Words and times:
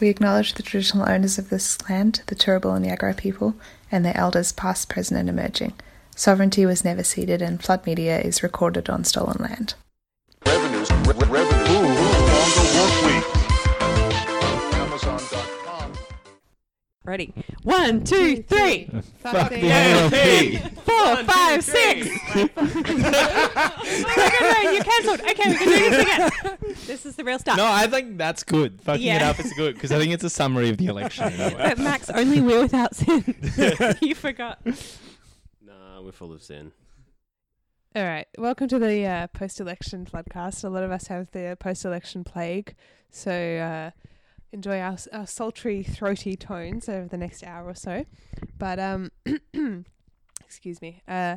We 0.00 0.08
acknowledge 0.08 0.54
the 0.54 0.62
traditional 0.62 1.08
owners 1.08 1.38
of 1.38 1.50
this 1.50 1.78
land, 1.88 2.22
the 2.26 2.34
Turrbal 2.34 2.76
and 2.76 2.84
Yagara 2.84 3.16
people, 3.16 3.54
and 3.92 4.04
their 4.04 4.16
elders 4.16 4.52
past, 4.52 4.88
present, 4.88 5.20
and 5.20 5.28
emerging. 5.28 5.74
Sovereignty 6.16 6.66
was 6.66 6.84
never 6.84 7.04
ceded, 7.04 7.40
and 7.40 7.62
flood 7.62 7.86
media 7.86 8.20
is 8.20 8.42
recorded 8.42 8.90
on 8.90 9.04
stolen 9.04 9.38
land. 9.40 9.74
Revenues, 10.46 10.90
re-. 10.90 11.93
Ready? 17.04 17.34
One, 17.64 18.02
two, 18.02 18.42
three, 18.44 18.88
Fuck 19.18 19.50
the 19.50 19.70
ALP. 19.70 20.72
four, 20.84 21.16
five, 21.24 21.62
six. 21.62 22.08
oh 22.34 22.48
my 22.56 24.30
god, 24.40 24.64
no, 24.64 24.70
you 24.70 24.82
cancelled. 24.82 25.20
Okay, 25.20 25.48
we 25.50 25.56
can 25.56 25.68
do 25.68 25.90
this 25.90 26.02
again. 26.02 26.30
This 26.86 27.04
is 27.04 27.16
the 27.16 27.24
real 27.24 27.38
stuff. 27.38 27.58
No, 27.58 27.66
I 27.66 27.86
think 27.88 28.16
that's 28.16 28.42
good. 28.42 28.80
Fucking 28.80 29.02
it 29.02 29.06
Yeah. 29.06 29.28
up 29.28 29.38
is 29.38 29.52
good 29.52 29.74
because 29.74 29.92
I 29.92 29.98
think 29.98 30.14
it's 30.14 30.24
a 30.24 30.30
summary 30.30 30.70
of 30.70 30.78
the 30.78 30.86
election. 30.86 31.30
in 31.30 31.40
a 31.42 31.48
way. 31.48 31.54
But 31.58 31.78
Max, 31.78 32.08
only 32.08 32.40
we're 32.40 32.62
without 32.62 32.96
sin. 32.96 33.22
you 34.00 34.14
forgot. 34.14 34.64
Nah, 35.62 36.00
we're 36.00 36.12
full 36.12 36.32
of 36.32 36.42
sin. 36.42 36.72
All 37.94 38.02
right. 38.04 38.26
Welcome 38.38 38.68
to 38.68 38.78
the 38.78 39.04
uh, 39.06 39.26
post-election 39.28 40.06
floodcast. 40.06 40.64
A 40.64 40.68
lot 40.70 40.82
of 40.84 40.90
us 40.90 41.08
have 41.08 41.30
the 41.32 41.54
post-election 41.60 42.24
plague, 42.24 42.74
so 43.10 43.30
uh, 43.30 43.90
enjoy 44.54 44.80
our, 44.80 44.96
our 45.12 45.26
sultry, 45.26 45.82
throaty 45.82 46.36
tones 46.36 46.88
over 46.88 47.08
the 47.08 47.18
next 47.18 47.42
hour 47.42 47.68
or 47.68 47.74
so. 47.74 48.06
But 48.56 48.78
um, 48.78 49.10
excuse 50.40 50.80
me. 50.80 51.02
Uh, 51.06 51.36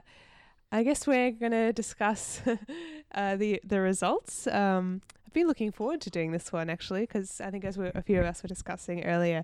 I 0.71 0.83
guess 0.83 1.07
we're 1.07 1.31
gonna 1.31 1.71
discuss 1.73 2.41
uh, 3.15 3.35
the 3.37 3.61
the 3.63 3.79
results. 3.79 4.47
Um, 4.47 5.01
I've 5.25 5.33
been 5.33 5.47
looking 5.47 5.71
forward 5.71 6.01
to 6.01 6.09
doing 6.09 6.31
this 6.31 6.51
one 6.51 6.69
actually 6.69 7.01
because 7.01 7.39
I 7.41 7.51
think 7.51 7.63
as 7.65 7.77
we 7.77 7.87
a 7.93 8.01
few 8.01 8.19
of 8.19 8.25
us 8.25 8.41
were 8.43 8.47
discussing 8.47 9.05
earlier, 9.05 9.43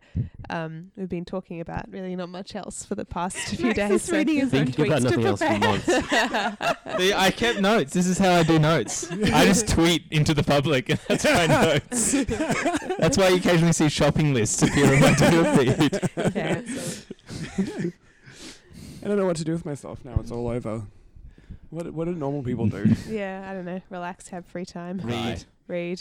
um, 0.50 0.92
we've 0.98 1.08
been 1.10 1.24
talking 1.26 1.60
about 1.62 1.90
really 1.90 2.16
not 2.16 2.30
much 2.30 2.56
else 2.56 2.84
for 2.86 2.96
the 2.96 3.06
past 3.06 3.38
few 3.58 3.74
days. 3.74 3.92
is 3.92 4.04
so- 4.04 4.18
reading 4.18 4.36
his 4.38 4.54
own 4.54 4.66
Thinking 4.66 4.88
about 4.88 5.02
tweets 5.02 5.10
to 5.10 5.18
nothing 5.18 5.64
else 5.64 5.86
for 5.86 6.20
months. 6.70 6.98
See, 6.98 7.14
I 7.14 7.32
kept 7.32 7.60
notes. 7.62 7.94
This 7.94 8.08
is 8.08 8.18
how 8.18 8.32
I 8.32 8.44
do 8.44 8.60
notes. 8.60 9.10
I 9.12 9.46
just 9.46 9.68
tweet 9.70 10.04
into 10.12 10.34
the 10.34 10.44
public, 10.44 10.90
and 10.90 11.00
that's 11.08 11.24
my 11.26 11.46
notes. 11.48 12.12
that's 12.98 13.18
why 13.18 13.30
you 13.30 13.38
occasionally 13.38 13.74
see 13.74 13.88
shopping 13.90 14.34
lists 14.34 14.62
appear 14.62 14.94
on 14.94 15.00
my 15.02 15.14
Twitter 15.14 15.56
feed. 15.58 16.36
yeah, 16.36 16.62
I 19.04 19.08
don't 19.08 19.18
know 19.18 19.26
what 19.26 19.36
to 19.38 19.44
do 19.44 19.52
with 19.54 19.66
myself 19.66 20.04
now. 20.06 20.16
It's 20.20 20.32
all 20.32 20.48
over. 20.48 20.84
What 21.74 21.92
what 21.94 22.06
do 22.06 22.14
normal 22.14 22.44
people 22.44 22.68
do? 22.68 22.86
Yeah, 23.10 23.46
I 23.50 23.54
don't 23.54 23.66
know. 23.66 23.82
Relax, 23.90 24.28
have 24.30 24.46
free 24.46 24.66
time, 24.66 25.00
Read, 25.04 25.46
read. 25.68 26.00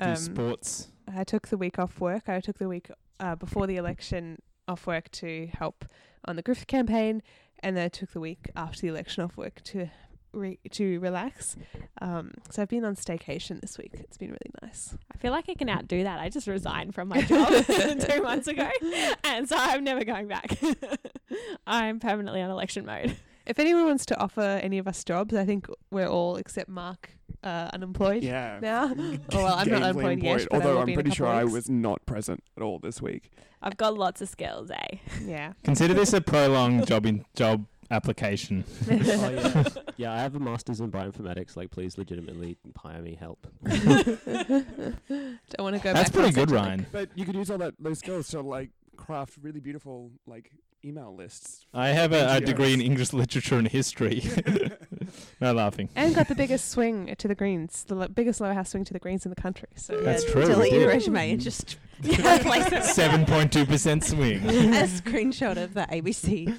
do 0.00 0.06
Um, 0.10 0.16
sports. 0.16 0.88
I 1.12 1.24
took 1.24 1.48
the 1.48 1.56
week 1.56 1.78
off 1.78 2.00
work. 2.00 2.28
I 2.28 2.40
took 2.40 2.58
the 2.58 2.68
week 2.68 2.90
uh, 3.20 3.36
before 3.36 3.66
the 3.66 3.76
election 3.76 4.38
off 4.66 4.86
work 4.86 5.10
to 5.12 5.48
help 5.58 5.84
on 6.24 6.36
the 6.36 6.42
Griffith 6.42 6.66
campaign, 6.66 7.22
and 7.62 7.76
then 7.76 7.84
I 7.84 7.88
took 7.88 8.10
the 8.12 8.20
week 8.20 8.50
after 8.56 8.80
the 8.82 8.88
election 8.88 9.22
off 9.22 9.36
work 9.36 9.60
to 9.64 9.88
re- 10.32 10.58
to 10.72 10.98
relax. 10.98 11.56
Um, 12.00 12.32
so 12.50 12.62
I've 12.62 12.68
been 12.68 12.84
on 12.84 12.96
staycation 12.96 13.60
this 13.60 13.78
week. 13.78 13.92
It's 13.94 14.16
been 14.16 14.30
really 14.30 14.50
nice. 14.62 14.96
I 15.14 15.18
feel 15.18 15.30
like 15.30 15.48
I 15.48 15.54
can 15.54 15.68
outdo 15.70 16.02
that. 16.02 16.18
I 16.18 16.28
just 16.30 16.46
resigned 16.48 16.94
from 16.94 17.08
my 17.08 17.20
job 17.30 17.52
two 18.00 18.22
months 18.22 18.48
ago, 18.48 18.68
and 19.22 19.48
so 19.48 19.56
I'm 19.56 19.84
never 19.84 20.04
going 20.04 20.26
back. 20.26 20.58
I'm 21.66 22.00
permanently 22.00 22.40
on 22.42 22.50
election 22.50 22.84
mode. 22.86 23.16
If 23.46 23.58
anyone 23.58 23.84
wants 23.84 24.06
to 24.06 24.18
offer 24.18 24.40
any 24.40 24.78
of 24.78 24.88
us 24.88 25.04
jobs, 25.04 25.34
I 25.34 25.44
think 25.44 25.66
we're 25.90 26.06
all 26.08 26.36
except 26.36 26.68
Mark 26.68 27.10
uh, 27.42 27.70
unemployed 27.72 28.22
yeah. 28.22 28.58
now. 28.60 28.94
Oh, 29.32 29.44
well, 29.44 29.54
I'm 29.54 29.68
not 29.68 29.82
Gainfully 29.82 29.82
unemployed 29.82 30.22
yet, 30.22 30.48
but 30.50 30.52
I 30.52 30.56
although 30.56 30.74
will 30.74 30.80
I'm 30.80 30.86
be 30.86 30.94
pretty 30.94 31.10
couple 31.10 31.26
sure 31.26 31.34
I 31.34 31.44
was 31.44 31.68
not 31.68 32.04
present 32.06 32.42
at 32.56 32.62
all 32.62 32.78
this 32.78 33.02
week. 33.02 33.30
I've 33.62 33.76
got 33.76 33.94
lots 33.98 34.20
of 34.22 34.28
skills, 34.28 34.70
eh? 34.70 34.96
Yeah. 35.24 35.52
Consider 35.62 35.94
this 35.94 36.12
a 36.12 36.20
prolonged 36.20 36.86
job 36.86 37.06
in 37.06 37.24
job 37.34 37.66
application. 37.90 38.64
oh, 38.90 38.94
yeah. 38.94 39.64
yeah, 39.96 40.12
I 40.12 40.18
have 40.18 40.34
a 40.36 40.40
master's 40.40 40.80
in 40.80 40.90
bioinformatics. 40.90 41.56
Like, 41.56 41.70
please 41.70 41.98
legitimately 41.98 42.56
hire 42.76 43.02
me 43.02 43.14
help. 43.14 43.46
Don't 43.64 43.80
want 45.58 45.76
to 45.76 45.82
go 45.82 45.92
That's 45.92 46.10
back. 46.10 46.12
pretty 46.12 46.32
good, 46.32 46.48
such 46.48 46.58
a- 46.58 46.62
Ryan. 46.62 46.86
But 46.92 47.10
you 47.14 47.24
could 47.24 47.34
use 47.34 47.50
all 47.50 47.58
that 47.58 47.74
those 47.78 47.98
skills 47.98 48.28
to 48.28 48.40
like 48.40 48.70
craft 48.96 49.38
really 49.42 49.60
beautiful 49.60 50.10
like 50.26 50.50
email 50.84 51.14
lists. 51.14 51.66
I 51.72 51.88
have 51.88 52.12
a, 52.12 52.36
a 52.36 52.40
degree 52.40 52.72
in 52.74 52.80
English 52.80 53.12
literature 53.12 53.56
and 53.56 53.66
history. 53.68 54.22
no 55.40 55.52
laughing. 55.52 55.88
And 55.96 56.14
got 56.14 56.28
the 56.28 56.34
biggest 56.34 56.70
swing 56.70 57.14
to 57.16 57.28
the 57.28 57.34
greens, 57.34 57.84
the 57.84 57.94
lo- 57.94 58.08
biggest 58.08 58.40
lower 58.40 58.52
house 58.54 58.70
swing 58.70 58.84
to 58.84 58.92
the 58.92 58.98
greens 58.98 59.24
in 59.26 59.30
the 59.30 59.40
country. 59.40 59.68
So 59.76 60.00
That's 60.00 60.24
true, 60.30 60.44
Delete 60.46 60.72
your 60.72 60.88
resume 60.88 61.32
and 61.32 61.40
just 61.40 61.76
Replace 62.04 62.72
it. 62.72 62.84
Seven 62.84 63.24
point 63.24 63.52
two 63.52 63.64
percent 63.64 64.04
swing. 64.04 64.38
a 64.44 64.86
screenshot 64.86 65.56
of 65.62 65.74
the 65.74 65.86
ABC. 65.90 66.58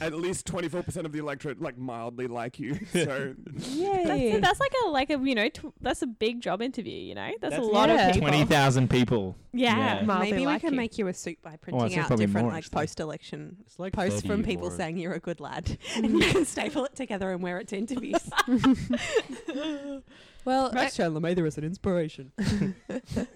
At 0.00 0.14
least 0.14 0.46
twenty 0.46 0.68
four 0.68 0.82
percent 0.82 1.06
of 1.06 1.12
the 1.12 1.18
electorate 1.18 1.60
like 1.60 1.76
mildly 1.78 2.26
like 2.26 2.58
you. 2.58 2.78
So 2.92 3.34
yay! 3.70 4.32
That's, 4.32 4.40
that's 4.46 4.60
like 4.60 4.72
a 4.84 4.88
like 4.88 5.10
a 5.10 5.18
you 5.18 5.34
know 5.34 5.48
tw- 5.48 5.74
that's 5.80 6.02
a 6.02 6.06
big 6.06 6.40
job 6.40 6.62
interview. 6.62 6.94
You 6.94 7.14
know 7.14 7.30
that's, 7.40 7.56
That's 7.56 7.66
a 7.66 7.70
lot 7.70 7.88
yeah. 7.88 8.08
of 8.08 8.14
people. 8.14 8.28
Twenty 8.28 8.44
thousand 8.44 8.88
people. 8.90 9.36
Yeah. 9.52 9.76
Yeah. 9.76 10.02
Mildly 10.04 10.30
Maybe 10.32 10.40
we 10.40 10.46
like 10.46 10.60
can 10.62 10.72
you. 10.72 10.76
make 10.76 10.98
you 10.98 11.06
a 11.08 11.14
suit 11.14 11.40
by 11.42 11.50
oh, 11.50 11.52
it's 11.54 11.62
printing 11.62 11.98
out 11.98 12.06
probably 12.06 12.26
different 12.26 12.44
more, 12.46 12.52
like 12.54 12.64
actually. 12.64 12.80
post-election 12.80 13.56
It's 13.66 13.78
like 13.78 13.92
posts 13.92 14.20
30 14.22 14.28
from 14.28 14.42
people 14.42 14.68
more. 14.68 14.76
saying 14.76 14.96
you're 14.98 15.12
a 15.12 15.20
good 15.20 15.38
lad, 15.40 15.78
and 15.96 16.10
you 16.10 16.20
can 16.30 16.44
staple 16.44 16.84
it 16.84 16.96
together 16.96 17.30
and 17.30 17.42
wear 17.42 17.58
it 17.60 17.68
to 17.68 17.76
interviews. 17.76 18.18
well, 20.44 20.76
uh, 20.76 20.88
Chandler 20.90 21.20
Mather 21.20 21.46
is 21.46 21.56
an 21.58 21.64
inspiration. 21.64 22.32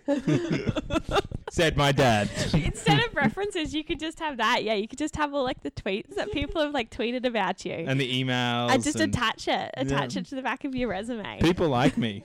Said 1.50 1.76
my 1.76 1.92
dad. 1.92 2.28
Instead 2.52 3.00
of 3.04 3.14
references, 3.14 3.74
you 3.74 3.82
could 3.82 3.98
just 3.98 4.18
have 4.18 4.36
that. 4.36 4.62
Yeah, 4.64 4.74
you 4.74 4.86
could 4.86 4.98
just 4.98 5.16
have 5.16 5.32
all 5.34 5.42
like 5.44 5.62
the 5.62 5.70
tweets 5.70 6.14
that 6.16 6.30
people 6.32 6.60
have 6.62 6.72
like 6.72 6.90
tweeted 6.90 7.24
about 7.24 7.64
you. 7.64 7.72
and 7.72 7.98
the 8.00 8.24
emails. 8.24 8.70
and 8.70 8.82
just 8.82 9.00
and 9.00 9.14
attach 9.14 9.48
it. 9.48 9.70
Attach 9.76 10.14
Yeah. 10.14 10.20
it 10.20 10.26
to 10.26 10.34
the 10.34 10.42
back 10.42 10.64
of 10.64 10.74
your 10.74 10.88
resume. 10.88 11.40
people 11.40 11.68
like 11.68 11.96
me. 11.96 12.24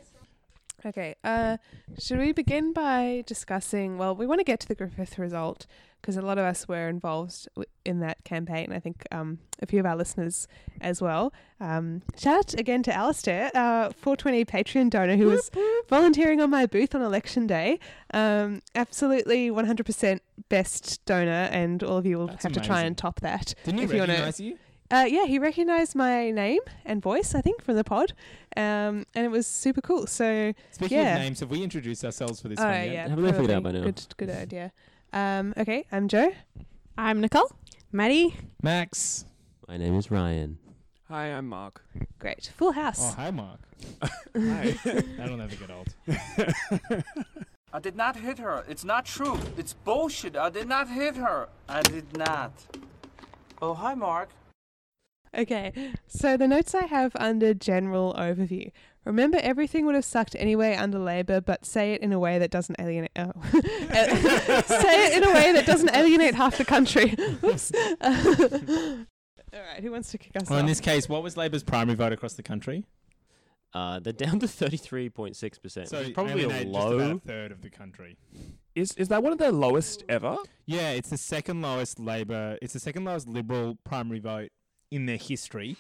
okay. 0.86 1.16
Uh, 1.24 1.58
should 1.98 2.20
we 2.20 2.32
begin 2.34 2.74
by 2.74 3.24
discussing? 3.26 3.98
Well, 3.98 4.16
we 4.16 4.28
want 4.28 4.40
to 4.40 4.44
get 4.46 4.60
to 4.62 4.68
the 4.68 4.76
Griffith 4.76 5.18
result 5.18 5.66
because 6.04 6.18
a 6.18 6.22
lot 6.22 6.38
of 6.38 6.44
us 6.44 6.68
were 6.68 6.90
involved 6.90 7.48
in 7.86 8.02
that 8.02 8.22
campaign. 8.26 8.74
I 8.74 8.80
think 8.80 9.04
um, 9.14 9.40
a 9.62 9.66
few 9.66 9.80
of 9.80 9.86
our 9.86 9.96
listeners 9.96 10.50
as 10.82 11.02
well. 11.02 11.32
Um, 11.62 12.02
shout 12.18 12.36
out 12.40 12.60
again 12.60 12.84
to 12.84 12.94
Alistair, 12.94 13.50
our 13.56 13.90
420 13.94 14.44
Patreon 14.44 14.90
donor 14.90 15.16
who 15.16 15.28
was 15.28 15.50
volunteering 15.88 16.42
on 16.42 16.50
my 16.50 16.66
booth 16.66 16.94
on 16.94 17.02
election 17.02 17.48
day. 17.48 17.80
Um, 18.14 18.62
absolutely 18.76 19.50
100% 19.50 20.20
best 20.50 21.06
donor, 21.06 21.48
and 21.54 21.82
all 21.82 21.98
of 21.98 22.06
you 22.06 22.18
will 22.18 22.28
That's 22.28 22.44
have 22.44 22.52
to 22.52 22.60
try 22.60 22.82
and 22.82 22.98
top 22.98 23.22
that. 23.22 23.54
Didn't 23.64 23.78
he 23.80 23.86
If 23.86 23.94
you 23.94 24.00
wanna- 24.00 24.12
recognize 24.12 24.40
you? 24.42 24.58
Uh, 24.92 25.06
yeah, 25.10 25.26
he 25.26 25.40
recognized 25.40 25.96
my 25.96 26.30
name 26.30 26.60
and 26.86 27.02
voice, 27.02 27.34
I 27.34 27.40
think, 27.42 27.64
from 27.64 27.78
the 27.78 27.84
pod, 27.86 28.14
um, 28.58 29.06
and 29.16 29.26
it 29.26 29.32
was 29.32 29.48
super 29.48 29.82
cool. 29.82 30.06
So, 30.06 30.54
Speaking 30.72 30.98
yeah. 31.00 31.16
of 31.16 31.22
names, 31.22 31.40
have 31.40 31.50
we 31.50 31.64
introduced 31.64 32.04
ourselves 32.06 32.42
for 32.42 32.50
this 32.50 32.60
oh 32.60 32.66
one 32.66 32.74
yet? 32.74 32.92
yeah, 32.94 33.08
Haven't 33.08 33.24
they 33.24 33.32
figured 33.32 33.52
out 33.52 33.64
by 33.64 33.72
now? 33.72 33.84
Good, 33.86 34.06
good 34.18 34.30
idea. 34.30 34.72
Um, 35.14 35.54
okay, 35.56 35.86
I'm 35.92 36.08
Joe. 36.08 36.32
I'm 36.98 37.22
Nicole. 37.22 37.52
Maddie, 37.92 38.36
Max. 38.64 39.26
My 39.68 39.78
name 39.78 39.96
is 39.96 40.10
Ryan. 40.10 40.58
Hi, 41.08 41.28
I'm 41.28 41.48
Mark. 41.48 41.84
Great, 42.18 42.52
full 42.58 42.72
house. 42.72 43.00
Oh, 43.00 43.14
hi, 43.16 43.30
Mark. 43.30 43.60
Hi. 44.36 44.76
That'll 45.18 45.38
never 45.38 45.56
get 45.56 45.70
old. 45.70 45.94
I 47.72 47.80
did 47.80 47.96
not 47.96 48.16
hit 48.16 48.40
her. 48.40 48.66
It's 48.68 48.84
not 48.84 49.06
true. 49.06 49.38
It's 49.56 49.74
bullshit. 49.74 50.36
I 50.36 50.50
did 50.50 50.68
not 50.68 50.90
hit 50.90 51.18
her. 51.18 51.48
I 51.70 51.84
did 51.84 52.18
not. 52.18 52.52
Oh, 53.62 53.76
hi, 53.76 53.94
Mark. 53.94 54.30
Okay, 55.38 55.94
so 56.08 56.38
the 56.38 56.48
notes 56.48 56.74
I 56.74 56.86
have 56.86 57.16
under 57.18 57.54
general 57.54 58.16
overview. 58.18 58.72
Remember, 59.06 59.38
everything 59.42 59.86
would 59.86 59.96
have 59.96 60.06
sucked 60.06 60.36
anyway 60.40 60.76
under 60.76 60.98
Labour, 60.98 61.42
but 61.42 61.66
say 61.66 61.94
it 61.94 62.02
in 62.02 62.14
a 62.14 62.20
way 62.20 62.40
that 62.40 62.52
doesn't 62.52 62.80
alienate. 62.80 63.12
Oh, 63.18 63.34
say 63.52 65.08
it 65.08 65.22
in 65.22 65.30
a 65.30 65.34
way 65.34 65.52
that 65.52 65.66
doesn't 65.66 65.94
alienate 65.94 66.36
half 66.36 66.58
the 66.58 66.66
country. 66.66 67.16
Oops. 67.44 67.72
All 69.54 69.60
right, 69.60 69.84
who 69.84 69.92
wants 69.92 70.10
to 70.12 70.18
kick 70.18 70.36
us 70.36 70.50
off? 70.50 70.60
In 70.60 70.66
this 70.66 70.80
case, 70.80 71.08
what 71.10 71.22
was 71.22 71.38
Labor's 71.38 71.64
primary 71.64 71.96
vote 71.96 72.14
across 72.14 72.34
the 72.34 72.44
country? 72.44 72.86
Uh, 73.74 74.00
they're 74.00 74.14
down 74.14 74.40
to 74.40 74.46
33.6%. 74.46 75.88
So 75.88 76.00
which 76.00 76.08
is 76.08 76.14
probably 76.14 76.44
a 76.44 76.46
alienate 76.46 76.72
just 76.72 76.86
about 76.86 76.98
low. 76.98 77.12
a 77.12 77.20
third 77.20 77.52
of 77.52 77.62
the 77.62 77.70
country. 77.70 78.18
Is 78.76 78.94
is 78.94 79.08
that 79.10 79.22
one 79.22 79.32
of 79.32 79.38
their 79.38 79.52
lowest 79.52 80.04
ever? 80.10 80.38
Yeah, 80.66 80.92
it's 80.92 81.10
the 81.10 81.18
second 81.18 81.62
lowest 81.62 82.00
Labor. 82.00 82.58
It's 82.62 82.74
the 82.74 82.80
second 82.80 83.04
lowest 83.04 83.28
Liberal 83.28 83.78
primary 83.84 84.20
vote 84.20 84.50
in 84.90 85.06
their 85.06 85.18
history, 85.18 85.76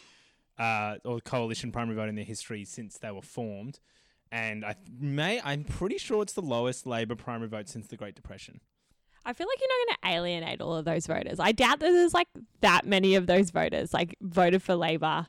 uh, 0.58 0.96
or 1.06 1.20
coalition 1.20 1.72
primary 1.72 1.96
vote 1.96 2.10
in 2.10 2.16
their 2.16 2.26
history 2.26 2.66
since 2.66 2.98
they 2.98 3.12
were 3.12 3.22
formed. 3.22 3.80
And 4.32 4.66
I 4.66 4.76
may, 5.00 5.40
I'm 5.44 5.64
pretty 5.64 5.98
sure 6.00 6.24
it's 6.24 6.34
the 6.34 6.42
lowest 6.42 6.88
Labor 6.88 7.16
primary 7.16 7.50
vote 7.50 7.70
since 7.70 7.88
the 7.88 7.98
Great 7.98 8.16
Depression. 8.16 8.62
I 9.26 9.34
feel 9.34 9.48
like 9.48 9.58
you're 9.62 9.70
not 9.70 9.88
going 9.88 9.98
to 10.14 10.18
alienate 10.20 10.60
all 10.62 10.76
of 10.76 10.86
those 10.86 11.08
voters. 11.08 11.40
I 11.40 11.52
doubt 11.54 11.80
that 11.80 11.92
there's 11.92 12.14
like 12.14 12.28
that 12.62 12.86
many 12.86 13.16
of 13.16 13.26
those 13.28 13.52
voters 13.52 13.94
like 13.94 14.16
voted 14.22 14.62
for 14.62 14.76
Labor 14.76 15.28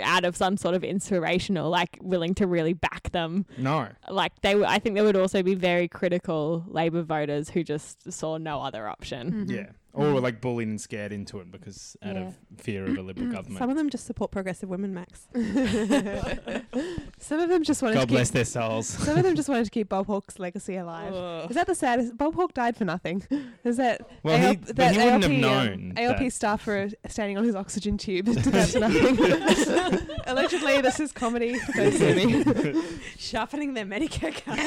out 0.00 0.24
of 0.24 0.36
some 0.36 0.56
sort 0.56 0.74
of 0.76 0.84
inspirational, 0.84 1.68
like 1.68 1.98
willing 2.00 2.34
to 2.36 2.46
really 2.46 2.72
back 2.72 3.10
them. 3.10 3.44
No. 3.58 3.88
Like 4.08 4.40
they, 4.40 4.52
w- 4.52 4.66
I 4.66 4.78
think 4.78 4.94
there 4.94 5.04
would 5.04 5.16
also 5.16 5.42
be 5.42 5.54
very 5.56 5.88
critical 5.88 6.64
Labor 6.68 7.02
voters 7.02 7.50
who 7.50 7.64
just 7.64 8.10
saw 8.12 8.38
no 8.38 8.62
other 8.62 8.88
option. 8.88 9.46
Mhm. 9.46 9.50
Yeah. 9.50 9.70
Or 9.92 10.14
were 10.14 10.20
like 10.20 10.40
bullied 10.40 10.68
and 10.68 10.80
scared 10.80 11.10
into 11.12 11.40
it 11.40 11.50
because 11.50 11.96
out 12.02 12.14
Yeah. 12.14 12.28
of 12.28 12.36
fear 12.58 12.84
of 12.86 12.96
a 12.96 13.02
liberal 13.02 13.26
government. 13.32 13.58
Some 13.58 13.70
of 13.70 13.76
them 13.76 13.90
just 13.90 14.06
support 14.06 14.30
progressive 14.30 14.68
women, 14.68 14.94
Max. 14.94 15.26
Some 17.18 17.40
of 17.40 17.48
them 17.48 17.64
just 17.64 17.82
wanted 17.82 17.94
God 17.94 18.02
to 18.02 18.06
keep, 18.06 18.14
bless 18.16 18.30
their 18.30 18.44
souls. 18.44 18.86
Some 18.86 19.16
of 19.18 19.24
them 19.24 19.34
just 19.34 19.48
wanted 19.48 19.64
to 19.64 19.70
keep 19.70 19.88
Bob 19.90 20.06
Hawke's 20.06 20.38
legacy 20.38 20.76
alive. 20.76 21.50
Is 21.50 21.56
that 21.56 21.66
the 21.66 21.74
saddest? 21.74 22.16
Bob 22.16 22.34
Hawke 22.36 22.54
died 22.54 22.76
for 22.76 22.84
nothing. 22.84 23.24
Is 23.64 23.78
that 23.78 24.02
Well, 24.22 24.38
he, 24.38 24.44
ALP 24.46 24.60
but 24.66 24.76
that 24.76 24.92
he 24.94 24.98
wouldn't 24.98 25.22
have 25.24 25.32
ALP, 25.32 25.34
um, 25.34 25.40
known. 25.40 25.92
ALP 25.96 26.18
that. 26.18 26.32
staff 26.32 26.66
were 26.68 26.88
standing 27.08 27.36
on 27.36 27.42
his 27.44 27.56
oxygen 27.56 27.98
tube 27.98 28.26
did 28.26 28.36
that 28.44 28.68
for 28.68 28.78
nothing. 28.80 30.08
Allegedly, 30.26 30.80
this 30.82 31.00
is 31.00 31.10
comedy. 31.12 31.58
Don't 31.74 31.92
sue 31.92 32.14
me. 32.14 32.82
Sharpening 33.18 33.74
their 33.74 33.86
Medicare 33.86 34.34
card. 34.44 34.60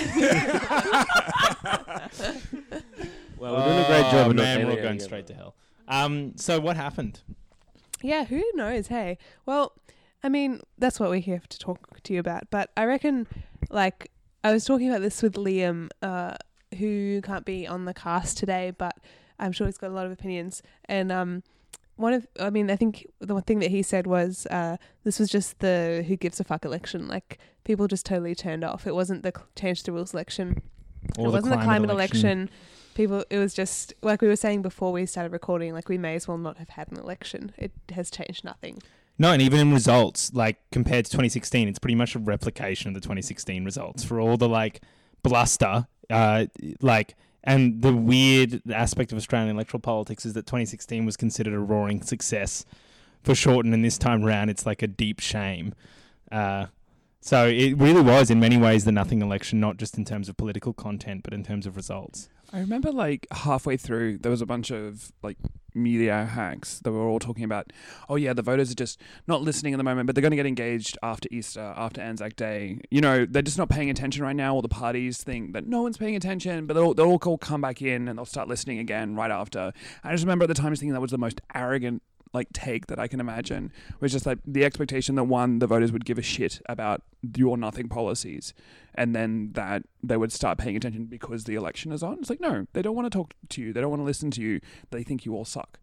Well, 3.44 3.58
we're 3.58 3.66
doing 3.66 3.80
a 3.80 3.88
great 3.88 4.04
job 4.04 4.28
Oh, 4.28 4.30
of 4.30 4.36
not 4.38 4.44
man, 4.44 4.66
we're 4.66 4.72
all 4.72 4.82
going 4.82 5.00
straight 5.02 5.28
to 5.28 5.34
hell. 5.34 5.56
Um, 5.90 6.38
so 6.38 6.62
what 6.62 6.78
happened? 6.78 7.20
Yeah, 8.02 8.24
who 8.24 8.42
knows? 8.54 8.88
Hey, 8.88 9.18
well, 9.46 9.74
I 10.24 10.30
mean, 10.30 10.62
that's 10.78 10.98
what 10.98 11.10
we're 11.10 11.20
here 11.20 11.42
to 11.50 11.60
talk 11.60 12.02
to 12.04 12.14
you 12.14 12.22
about. 12.22 12.50
But 12.52 12.70
I 12.78 12.86
reckon, 12.86 13.28
like, 13.70 14.10
I 14.46 14.54
was 14.54 14.64
talking 14.64 14.90
about 14.90 15.02
this 15.02 15.22
with 15.22 15.34
Liam, 15.34 15.90
uh, 16.02 16.36
who 16.78 17.22
can't 17.22 17.44
be 17.44 17.68
on 17.68 17.84
the 17.84 17.94
cast 17.94 18.38
today, 18.38 18.72
but 18.78 18.96
I'm 19.38 19.52
sure 19.52 19.68
he's 19.68 19.78
got 19.78 19.92
a 19.92 19.94
lot 19.94 20.06
of 20.06 20.14
opinions. 20.14 20.64
And 20.86 21.12
um, 21.12 21.44
one 21.98 22.14
of, 22.14 22.26
I 22.40 22.50
mean, 22.50 22.72
I 22.72 22.78
think 22.78 23.06
the 23.20 23.34
one 23.34 23.44
thing 23.44 23.60
that 23.60 23.72
he 23.72 23.84
said 23.84 24.08
was 24.08 24.48
uh, 24.52 24.78
this 25.04 25.20
was 25.20 25.30
just 25.30 25.60
the 25.60 26.06
who 26.08 26.16
gives 26.16 26.40
a 26.40 26.46
fuck 26.46 26.64
election. 26.64 27.10
Like, 27.10 27.40
people 27.66 27.90
just 27.90 28.06
totally 28.06 28.36
turned 28.36 28.64
off. 28.64 28.88
It 28.88 28.96
wasn't 28.96 29.24
the 29.24 29.34
change 29.58 29.84
the 29.84 29.92
rules 29.92 30.14
election. 30.14 30.62
Or 31.18 31.28
it 31.28 31.32
wasn't 31.32 31.60
the 31.60 31.64
climate 31.66 31.90
election. 31.90 32.50
People, 32.96 33.24
it 33.30 33.38
was 33.38 33.54
just 33.54 33.94
like 34.02 34.22
we 34.22 34.28
were 34.28 34.36
saying 34.36 34.62
before 34.62 34.92
we 34.92 35.06
started 35.06 35.32
recording. 35.32 35.74
Like 35.74 35.90
we 35.90 35.98
may 35.98 36.16
as 36.16 36.28
well 36.28 36.38
not 36.38 36.58
have 36.58 36.70
had 36.70 36.92
an 36.92 36.98
election. 36.98 37.52
It 37.58 37.72
has 37.94 38.12
changed 38.12 38.44
nothing. 38.44 38.82
No, 39.18 39.32
and 39.32 39.42
even 39.42 39.60
in 39.60 39.74
results, 39.74 40.34
like 40.34 40.58
compared 40.72 41.06
to 41.06 41.12
2016, 41.12 41.68
it's 41.68 41.80
pretty 41.80 41.96
much 41.96 42.16
a 42.16 42.20
replication 42.20 42.90
of 42.90 42.94
the 42.96 43.02
2016 43.02 43.64
results 43.64 44.04
for 44.04 44.20
all 44.20 44.38
the 44.38 44.50
like 44.50 44.82
bluster, 45.22 45.88
uh, 46.10 46.46
like, 46.82 47.16
and 47.44 47.82
the 47.82 47.94
weird 47.94 48.62
aspect 48.72 49.12
of 49.12 49.18
Australian 49.18 49.56
electoral 49.56 49.82
politics 49.82 50.26
is 50.26 50.34
that 50.34 50.46
2016 50.46 51.06
was 51.06 51.18
considered 51.18 51.54
a 51.54 51.60
roaring 51.60 52.02
success 52.02 52.66
for 53.22 53.36
Shorten, 53.36 53.74
and 53.74 53.84
this 53.84 53.98
time 53.98 54.24
around, 54.24 54.50
it's 54.50 54.66
like 54.66 54.82
a 54.82 54.88
deep 54.88 55.20
shame. 55.20 55.74
Uh, 56.32 56.68
so 57.22 57.48
it 57.48 57.78
really 57.78 58.02
was, 58.02 58.30
in 58.30 58.40
many 58.40 58.58
ways, 58.58 58.84
the 58.86 58.92
nothing 58.92 59.22
election, 59.22 59.60
not 59.60 59.78
just 59.78 59.98
in 59.98 60.04
terms 60.04 60.28
of 60.28 60.36
political 60.36 60.74
content, 60.74 61.24
but 61.24 61.34
in 61.34 61.44
terms 61.44 61.66
of 61.66 61.76
results. 61.76 62.30
I 62.54 62.60
remember 62.60 62.92
like 62.92 63.26
halfway 63.32 63.78
through, 63.78 64.20
there 64.20 64.30
was 64.30 64.42
a 64.42 64.46
bunch 64.46 64.70
of 64.70 65.12
like 65.24 65.38
media 65.74 66.26
hacks 66.26 66.80
that 66.84 66.92
were 66.92 67.08
all 67.08 67.18
talking 67.18 67.44
about, 67.44 67.74
oh 68.08 68.16
yeah, 68.16 68.32
the 68.32 68.44
voters 68.44 68.72
are 68.72 68.76
just 68.76 69.02
not 69.28 69.42
listening 69.42 69.74
at 69.74 69.78
the 69.78 69.84
moment, 69.84 70.06
but 70.06 70.14
they're 70.14 70.22
going 70.22 70.32
to 70.32 70.38
get 70.38 70.46
engaged 70.46 70.96
after 71.02 71.28
Easter, 71.32 71.74
after 71.76 72.00
Anzac 72.00 72.36
Day. 72.36 72.78
You 72.92 73.02
know, 73.02 73.26
they're 73.26 73.42
just 73.42 73.58
not 73.58 73.70
paying 73.70 73.90
attention 73.90 74.22
right 74.22 74.36
now. 74.36 74.54
All 74.54 74.62
the 74.62 74.70
parties 74.70 75.24
think 75.24 75.54
that 75.54 75.66
no 75.66 75.82
one's 75.82 75.98
paying 75.98 76.16
attention, 76.16 76.68
but 76.68 76.76
they'll, 76.76 76.94
they'll 76.94 77.08
all 77.08 77.38
come 77.40 77.62
back 77.62 77.82
in 77.82 78.08
and 78.08 78.20
they'll 78.20 78.26
start 78.26 78.48
listening 78.48 78.78
again 78.78 79.16
right 79.16 79.32
after. 79.32 79.74
I 80.04 80.12
just 80.12 80.24
remember 80.24 80.44
at 80.44 80.48
the 80.48 80.54
time 80.54 80.76
thinking 80.76 80.94
that 80.94 81.02
was 81.02 81.10
the 81.12 81.18
most 81.18 81.42
arrogant 81.56 82.04
like 82.34 82.52
take 82.52 82.88
that 82.88 83.00
I 83.00 83.08
can 83.08 83.20
imagine 83.20 83.72
was 84.00 84.12
just 84.12 84.26
like 84.26 84.40
the 84.46 84.66
expectation 84.66 85.16
that 85.16 85.26
one 85.26 85.60
the 85.60 85.68
voters 85.68 85.92
would 85.92 86.04
give 86.04 86.18
a 86.18 86.24
shit 86.24 86.60
about 86.68 87.04
your 87.36 87.58
nothing 87.58 87.88
policies 87.88 88.54
and 88.96 89.16
then 89.16 89.52
that 89.54 89.84
they 90.02 90.18
would 90.18 90.32
start 90.32 90.58
paying 90.58 90.76
attention 90.76 91.06
because 91.06 91.44
the 91.44 91.56
election 91.56 91.92
is 91.92 92.04
on. 92.04 92.18
It's 92.20 92.30
like, 92.30 92.42
no, 92.42 92.68
they 92.74 92.82
don't 92.82 92.96
want 92.96 93.06
to 93.12 93.16
talk 93.16 93.34
to 93.50 93.62
you. 93.62 93.72
They 93.72 93.82
don't 93.82 93.90
want 93.90 94.02
to 94.02 94.06
listen 94.06 94.32
to 94.32 94.42
you. 94.42 94.60
They 94.90 95.04
think 95.04 95.26
you 95.26 95.36
all 95.36 95.46
suck. 95.46 95.80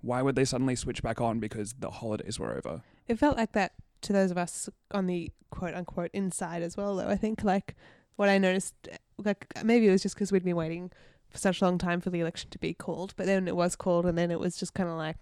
Why 0.00 0.22
would 0.22 0.34
they 0.34 0.44
suddenly 0.44 0.74
switch 0.74 1.02
back 1.02 1.20
on 1.20 1.38
because 1.38 1.74
the 1.78 1.90
holidays 1.90 2.38
were 2.38 2.56
over? 2.56 2.82
It 3.06 3.18
felt 3.18 3.36
like 3.36 3.52
that 3.52 3.72
to 4.02 4.12
those 4.12 4.32
of 4.32 4.38
us 4.38 4.68
on 4.90 5.06
the 5.06 5.30
quote 5.50 5.74
unquote 5.74 6.10
inside 6.12 6.62
as 6.62 6.76
well. 6.76 6.96
Though 6.96 7.08
I 7.08 7.16
think 7.16 7.44
like 7.44 7.76
what 8.16 8.28
I 8.28 8.38
noticed, 8.38 8.74
like 9.18 9.46
maybe 9.64 9.86
it 9.86 9.92
was 9.92 10.02
just 10.02 10.16
because 10.16 10.32
we'd 10.32 10.44
been 10.44 10.56
waiting 10.56 10.90
for 11.30 11.38
such 11.38 11.62
a 11.62 11.64
long 11.64 11.78
time 11.78 12.00
for 12.00 12.10
the 12.10 12.20
election 12.20 12.50
to 12.50 12.58
be 12.58 12.74
called, 12.74 13.14
but 13.16 13.26
then 13.26 13.46
it 13.46 13.56
was 13.56 13.76
called, 13.76 14.04
and 14.04 14.18
then 14.18 14.30
it 14.32 14.40
was 14.40 14.56
just 14.56 14.74
kind 14.74 14.88
of 14.88 14.96
like. 14.96 15.16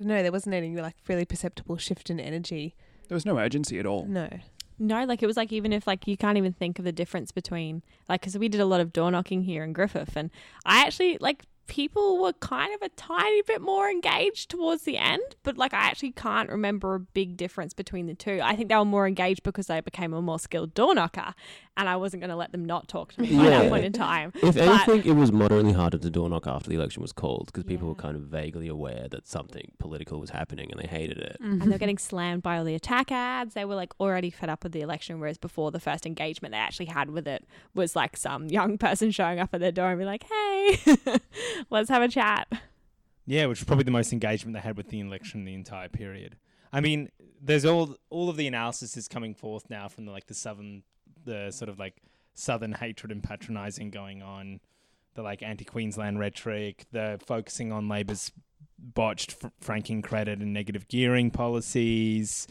I 0.00 0.02
don't 0.02 0.08
know. 0.08 0.22
There 0.22 0.32
wasn't 0.32 0.54
any 0.54 0.74
like 0.76 0.96
really 1.08 1.26
perceptible 1.26 1.76
shift 1.76 2.08
in 2.08 2.18
energy. 2.18 2.74
There 3.08 3.14
was 3.16 3.26
no 3.26 3.38
urgency 3.38 3.78
at 3.78 3.86
all. 3.86 4.06
No. 4.06 4.28
No, 4.78 5.04
like 5.04 5.22
it 5.22 5.26
was 5.26 5.36
like 5.36 5.52
even 5.52 5.74
if 5.74 5.86
like 5.86 6.06
you 6.06 6.16
can't 6.16 6.38
even 6.38 6.54
think 6.54 6.78
of 6.78 6.86
the 6.86 6.92
difference 6.92 7.32
between 7.32 7.82
like 8.08 8.22
because 8.22 8.38
we 8.38 8.48
did 8.48 8.62
a 8.62 8.64
lot 8.64 8.80
of 8.80 8.94
door 8.94 9.10
knocking 9.10 9.42
here 9.42 9.62
in 9.62 9.74
Griffith, 9.74 10.16
and 10.16 10.30
I 10.64 10.80
actually 10.86 11.18
like 11.20 11.44
people 11.70 12.18
were 12.18 12.32
kind 12.34 12.74
of 12.74 12.82
a 12.82 12.88
tiny 12.90 13.42
bit 13.42 13.62
more 13.62 13.88
engaged 13.88 14.50
towards 14.50 14.82
the 14.82 14.98
end, 14.98 15.22
but 15.44 15.56
like 15.56 15.72
I 15.72 15.78
actually 15.78 16.10
can't 16.10 16.50
remember 16.50 16.96
a 16.96 17.00
big 17.00 17.36
difference 17.36 17.72
between 17.72 18.06
the 18.08 18.14
two. 18.14 18.40
I 18.42 18.56
think 18.56 18.68
they 18.68 18.76
were 18.76 18.84
more 18.84 19.06
engaged 19.06 19.44
because 19.44 19.68
they 19.68 19.80
became 19.80 20.12
a 20.12 20.20
more 20.20 20.40
skilled 20.40 20.74
door 20.74 20.94
knocker, 20.94 21.32
and 21.76 21.88
I 21.88 21.94
wasn't 21.96 22.22
going 22.22 22.30
to 22.30 22.36
let 22.36 22.50
them 22.50 22.64
not 22.64 22.88
talk 22.88 23.12
to 23.14 23.22
me 23.22 23.28
by 23.36 23.44
Yeah. 23.44 23.50
that 23.50 23.70
point 23.70 23.84
in 23.84 23.92
time. 23.92 24.32
If 24.42 24.56
But- 24.56 24.58
anything, 24.88 25.04
it 25.10 25.14
was 25.16 25.30
moderately 25.30 25.72
harder 25.72 25.96
to 25.98 26.10
door 26.10 26.28
knock 26.28 26.46
after 26.48 26.68
the 26.68 26.74
election 26.76 27.02
was 27.02 27.12
called 27.12 27.46
because 27.46 27.62
people 27.64 27.88
were 27.88 27.94
kind 27.94 28.16
of 28.16 28.22
vaguely 28.22 28.66
aware 28.66 29.06
that 29.08 29.28
something 29.28 29.70
political 29.78 30.18
was 30.18 30.30
happening 30.30 30.70
and 30.72 30.80
they 30.80 30.88
hated 30.88 31.18
it. 31.18 31.36
and 31.40 31.62
they're 31.70 31.78
getting 31.78 31.98
slammed 31.98 32.42
by 32.42 32.58
all 32.58 32.64
the 32.64 32.74
attack 32.74 33.12
ads. 33.12 33.54
They 33.54 33.64
were 33.64 33.76
like 33.76 33.92
already 34.00 34.30
fed 34.30 34.48
up 34.48 34.64
with 34.64 34.72
the 34.72 34.80
election, 34.80 35.20
whereas 35.20 35.38
before 35.38 35.70
the 35.70 35.78
first 35.80 36.04
engagement 36.04 36.52
they 36.52 36.58
actually 36.58 36.86
had 36.86 37.10
with 37.10 37.28
it 37.28 37.46
was 37.74 37.94
like 37.94 38.16
some 38.16 38.48
young 38.48 38.76
person 38.86 39.12
showing 39.12 39.38
up 39.38 39.50
at 39.52 39.60
their 39.60 39.70
door 39.72 39.90
and 39.90 39.98
be 40.00 40.04
like, 40.04 40.24
"Hey, 40.24 40.78
let's 41.70 41.88
have 41.88 42.02
a 42.02 42.08
chat." 42.08 42.48
Yeah, 43.26 43.46
which 43.46 43.60
is 43.60 43.64
probably 43.64 43.84
the 43.84 43.90
most 43.90 44.12
engagement 44.12 44.54
they 44.54 44.60
had 44.60 44.76
with 44.76 44.88
the 44.88 45.00
election 45.00 45.44
the 45.44 45.54
entire 45.54 45.88
period. 45.88 46.36
I 46.72 46.80
mean, 46.80 47.10
there's 47.40 47.64
all 47.64 47.96
all 48.10 48.28
of 48.28 48.36
the 48.36 48.46
analysis 48.46 48.96
is 48.96 49.08
coming 49.08 49.34
forth 49.34 49.68
now 49.70 49.88
from 49.88 50.04
the 50.04 50.12
like 50.12 50.26
the 50.26 50.34
southern, 50.34 50.82
the 51.24 51.50
sort 51.50 51.68
of 51.68 51.78
like 51.78 52.02
southern 52.34 52.72
hatred 52.72 53.12
and 53.12 53.22
patronising 53.22 53.90
going 53.90 54.22
on, 54.22 54.60
the 55.14 55.22
like 55.22 55.42
anti-Queensland 55.42 56.18
rhetoric, 56.18 56.86
the 56.92 57.18
focusing 57.24 57.72
on 57.72 57.88
Labor's 57.88 58.32
botched 58.78 59.32
fr- 59.32 59.48
franking 59.60 60.02
credit 60.02 60.40
and 60.40 60.52
negative 60.52 60.88
gearing 60.88 61.30
policies. 61.30 62.46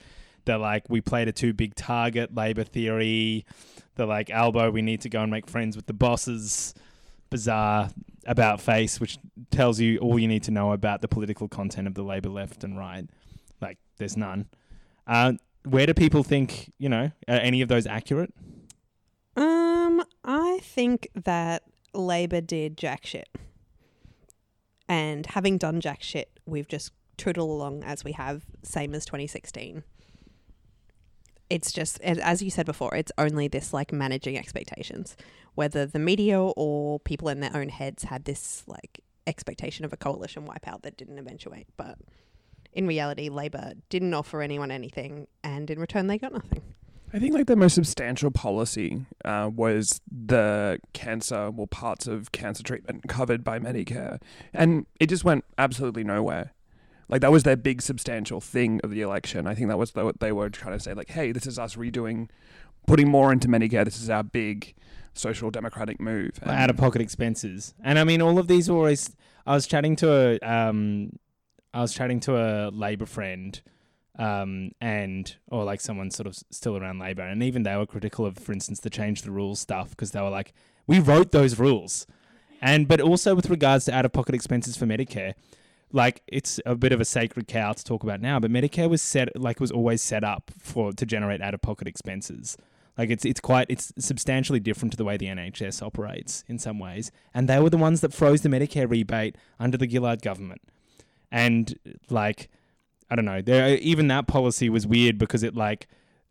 The 0.46 0.58
like 0.58 0.90
we 0.90 1.02
played 1.02 1.28
a 1.28 1.32
too 1.32 1.54
big 1.54 1.76
target 1.76 2.34
Labor 2.34 2.64
theory. 2.64 3.46
The 3.96 4.06
like 4.06 4.30
Albo 4.30 4.72
we 4.72 4.82
need 4.82 5.02
to 5.02 5.10
go 5.10 5.22
and 5.22 5.32
make 5.32 5.48
friends 5.48 5.76
with 5.76 5.88
the 5.88 5.94
bosses. 5.94 6.74
Bizarre 7.30 7.90
about 8.26 8.62
face, 8.62 9.00
which 9.00 9.18
tells 9.52 9.80
you 9.80 9.98
all 10.00 10.20
you 10.20 10.28
need 10.28 10.44
to 10.44 10.52
know 10.52 10.72
about 10.72 11.02
the 11.02 11.08
political 11.08 11.48
content 11.48 11.88
of 11.88 11.94
the 11.94 12.04
Labor 12.04 12.30
left 12.30 12.64
and 12.64 12.78
right. 12.78 13.08
Like, 13.62 13.78
there's 13.98 14.18
none. 14.18 14.48
Uh, 15.08 15.34
where 15.66 15.86
do 15.86 15.94
people 15.94 16.24
think, 16.24 16.72
you 16.78 16.90
know, 16.90 17.12
are 17.28 17.36
any 17.36 17.62
of 17.62 17.70
those 17.70 17.86
accurate? 17.86 18.34
Um, 19.36 20.04
I 20.24 20.60
think 20.62 21.10
that 21.16 21.64
Labor 21.94 22.42
did 22.42 22.78
jack 22.78 23.06
shit. 23.06 23.30
And 24.88 25.26
having 25.28 25.58
done 25.58 25.82
jack 25.82 26.02
shit, 26.02 26.40
we've 26.46 26.68
just 26.68 26.92
tootled 27.18 27.50
along 27.50 27.84
as 27.84 28.04
we 28.04 28.14
have, 28.14 28.44
same 28.64 28.96
as 28.96 29.06
2016. 29.06 29.84
It's 31.50 31.72
just, 31.72 32.00
as- 32.02 32.42
you 32.42 32.52
said 32.52 32.66
before, 32.66 32.94
it's 32.96 33.12
only 33.18 33.48
this 33.48 33.74
like 33.74 33.92
managing 33.92 34.38
expectations. 34.38 35.18
Whether 35.56 35.86
the 35.86 36.00
media 36.00 36.40
or 36.42 37.00
people 37.00 37.28
in 37.30 37.40
their 37.40 37.56
own 37.56 37.70
heads 37.70 38.04
had 38.04 38.26
this 38.26 38.64
like 38.68 39.02
expectation 39.28 39.86
of 39.86 39.94
a 39.94 39.98
coalition 39.98 40.48
wipeout 40.48 40.84
that 40.84 40.98
didn't 40.98 41.18
eventuate. 41.18 41.68
But 41.78 41.98
in 42.72 42.88
reality, 42.88 43.30
Labor 43.30 43.74
didn't 43.90 44.14
offer 44.14 44.42
anyone 44.42 44.72
anything, 44.72 45.28
and 45.44 45.70
in 45.70 45.80
return, 45.80 46.08
they 46.08 46.18
got 46.18 46.34
nothing. 46.34 46.62
I 47.12 47.18
think 47.18 47.34
like 47.34 47.48
the 47.48 47.56
most 47.56 47.74
substantial 47.74 48.30
policy 48.30 49.06
uh, 49.26 49.50
was 49.54 50.00
the 50.12 50.80
cancer, 50.94 51.50
well, 51.50 51.66
parts 51.66 52.06
of 52.06 52.32
cancer 52.32 52.62
treatment 52.62 53.08
covered 53.08 53.44
by 53.44 53.58
Medicare, 53.58 54.22
and 54.54 54.86
it 55.00 55.08
just 55.08 55.24
went 55.24 55.44
absolutely 55.58 56.04
nowhere. 56.04 56.54
Like 57.10 57.22
that 57.22 57.32
was 57.32 57.44
their 57.44 57.58
big 57.58 57.82
substantial 57.82 58.40
thing 58.40 58.80
of 58.84 58.92
the 58.92 59.02
election. 59.02 59.48
I 59.48 59.56
think 59.56 59.68
that 59.68 59.80
was 59.80 59.94
what 59.96 60.20
they 60.20 60.32
were 60.32 60.50
trying 60.50 60.78
to 60.78 60.84
say. 60.84 60.94
Like, 60.94 61.10
hey, 61.10 61.32
this 61.32 61.48
is 61.48 61.58
us 61.58 61.76
redoing, 61.76 62.30
putting 62.88 63.10
more 63.10 63.34
into 63.34 63.48
Medicare. 63.48 63.84
This 63.84 64.02
is 64.02 64.10
our 64.10 64.24
big 64.24 64.76
social 65.16 65.50
democratic 65.50 66.00
move. 66.00 66.40
Out 66.46 66.70
of 66.70 66.78
pocket 66.78 67.02
expenses. 67.02 67.74
And 67.84 67.98
I 67.98 68.04
mean, 68.04 68.22
all 68.22 68.38
of 68.38 68.48
these 68.48 68.70
were 68.70 68.78
always. 68.78 69.16
I 69.46 69.54
was 69.54 69.66
chatting 69.66 69.96
to 69.98 70.12
a, 70.12 70.40
um, 70.48 71.14
I 71.74 71.82
was 71.82 71.94
chatting 71.94 72.20
to 72.22 72.38
a 72.38 72.70
Labor 72.70 73.08
friend, 73.08 73.60
um, 74.20 74.72
and 74.80 75.36
or 75.48 75.64
like 75.64 75.82
someone 75.82 76.12
sort 76.12 76.28
of 76.28 76.36
still 76.52 76.78
around 76.78 77.00
Labor, 77.00 77.24
and 77.24 77.42
even 77.42 77.64
they 77.64 77.76
were 77.76 77.88
critical 77.88 78.26
of, 78.28 78.38
for 78.38 78.52
instance, 78.52 78.80
the 78.82 78.92
change 78.92 79.24
the 79.24 79.32
rules 79.32 79.60
stuff 79.60 79.92
because 79.92 80.12
they 80.12 80.22
were 80.22 80.30
like, 80.30 80.54
we 80.86 81.00
wrote 81.00 81.32
those 81.32 81.58
rules, 81.58 82.06
and 82.62 82.88
but 82.88 83.02
also 83.02 83.34
with 83.34 83.50
regards 83.50 83.86
to 83.86 83.96
out 83.96 84.06
of 84.06 84.12
pocket 84.12 84.36
expenses 84.36 84.78
for 84.78 84.86
Medicare. 84.86 85.34
Like 85.92 86.22
it's 86.28 86.60
a 86.66 86.76
bit 86.76 86.92
of 86.92 87.02
a 87.02 87.06
sacred 87.06 87.48
cow 87.48 87.74
to 87.74 87.84
talk 87.84 88.04
about 88.04 88.22
now, 88.22 88.40
but 88.40 88.52
Medicare 88.52 88.90
was 88.90 89.02
set 89.02 89.40
like 89.40 89.60
was 89.60 89.72
always 89.72 90.02
set 90.02 90.24
up 90.24 90.52
for 90.60 90.92
to 90.94 91.06
generate 91.06 91.42
out 91.42 91.54
of 91.54 91.62
pocket 91.62 91.88
expenses. 91.88 92.58
Like 92.98 93.10
it's 93.10 93.26
it's 93.26 93.40
quite 93.40 93.68
it's 93.70 93.94
substantially 93.98 94.60
different 94.60 94.92
to 94.92 94.98
the 94.98 95.06
way 95.06 95.18
the 95.18 95.28
NHS 95.28 95.82
operates 95.82 96.44
in 96.48 96.60
some 96.60 96.80
ways, 96.80 97.12
and 97.34 97.48
they 97.48 97.60
were 97.60 97.70
the 97.70 97.78
ones 97.78 98.02
that 98.02 98.14
froze 98.14 98.42
the 98.42 98.50
Medicare 98.50 98.90
rebate 98.90 99.36
under 99.60 99.78
the 99.78 99.90
Gillard 99.90 100.22
government, 100.22 100.62
and 101.32 101.80
like 102.10 102.50
I 103.10 103.16
don't 103.16 103.26
know, 103.26 103.42
there 103.42 103.78
even 103.78 104.08
that 104.10 104.28
policy 104.28 104.70
was 104.70 104.86
weird 104.86 105.18
because 105.18 105.44
it 105.44 105.56
like 105.56 105.88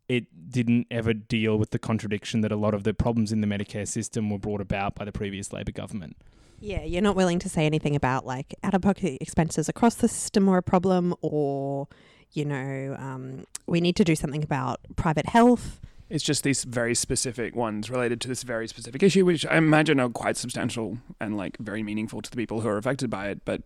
it 0.09 0.51
didn't 0.51 0.87
ever 0.91 1.13
deal 1.13 1.59
with 1.59 1.71
the 1.71 1.79
contradiction 1.79 2.41
that 2.43 2.53
a 2.53 2.57
lot 2.57 2.75
of 2.75 2.85
the 2.85 2.95
problems 2.95 3.33
in 3.33 3.41
the 3.41 3.47
Medicare 3.47 3.87
system 3.87 4.31
were 4.31 4.39
brought 4.39 4.61
about 4.61 4.95
by 4.95 5.05
the 5.05 5.13
previous 5.13 5.53
Labor 5.53 5.73
government. 5.73 6.17
Yeah, 6.61 6.83
you're 6.83 7.03
not 7.03 7.15
willing 7.17 7.39
to 7.41 7.49
say 7.49 7.67
anything 7.67 7.95
about 7.95 8.27
like 8.27 8.55
out 8.63 8.75
of 8.75 8.83
pocket 8.83 9.19
expenses 9.21 9.69
across 9.69 9.95
the 9.97 10.09
system 10.09 10.49
are 10.49 10.59
a 10.59 10.63
problem, 10.63 11.15
or 11.21 11.89
you 12.33 12.45
know, 12.45 12.97
um, 12.99 13.45
we 13.67 13.81
need 13.81 13.97
to 13.97 14.05
do 14.05 14.15
something 14.17 14.43
about 14.43 14.81
private 14.97 15.27
health. 15.27 15.81
It's 16.11 16.25
just 16.25 16.43
these 16.43 16.65
very 16.65 16.95
specific 16.95 17.55
ones 17.55 17.91
related 17.91 18.21
to 18.23 18.29
this 18.29 18.43
very 18.43 18.67
specific 18.67 19.03
issue, 19.03 19.25
which 19.25 19.45
I 19.47 19.57
imagine 19.57 20.01
are 20.01 20.09
quite 20.09 20.37
substantial 20.37 20.99
and 21.21 21.37
like 21.37 21.57
very 21.59 21.83
meaningful 21.83 22.23
to 22.23 22.31
the 22.31 22.37
people 22.37 22.63
who 22.63 22.69
are 22.69 22.79
affected 22.79 23.11
by 23.11 23.29
it. 23.29 23.45
But 23.45 23.63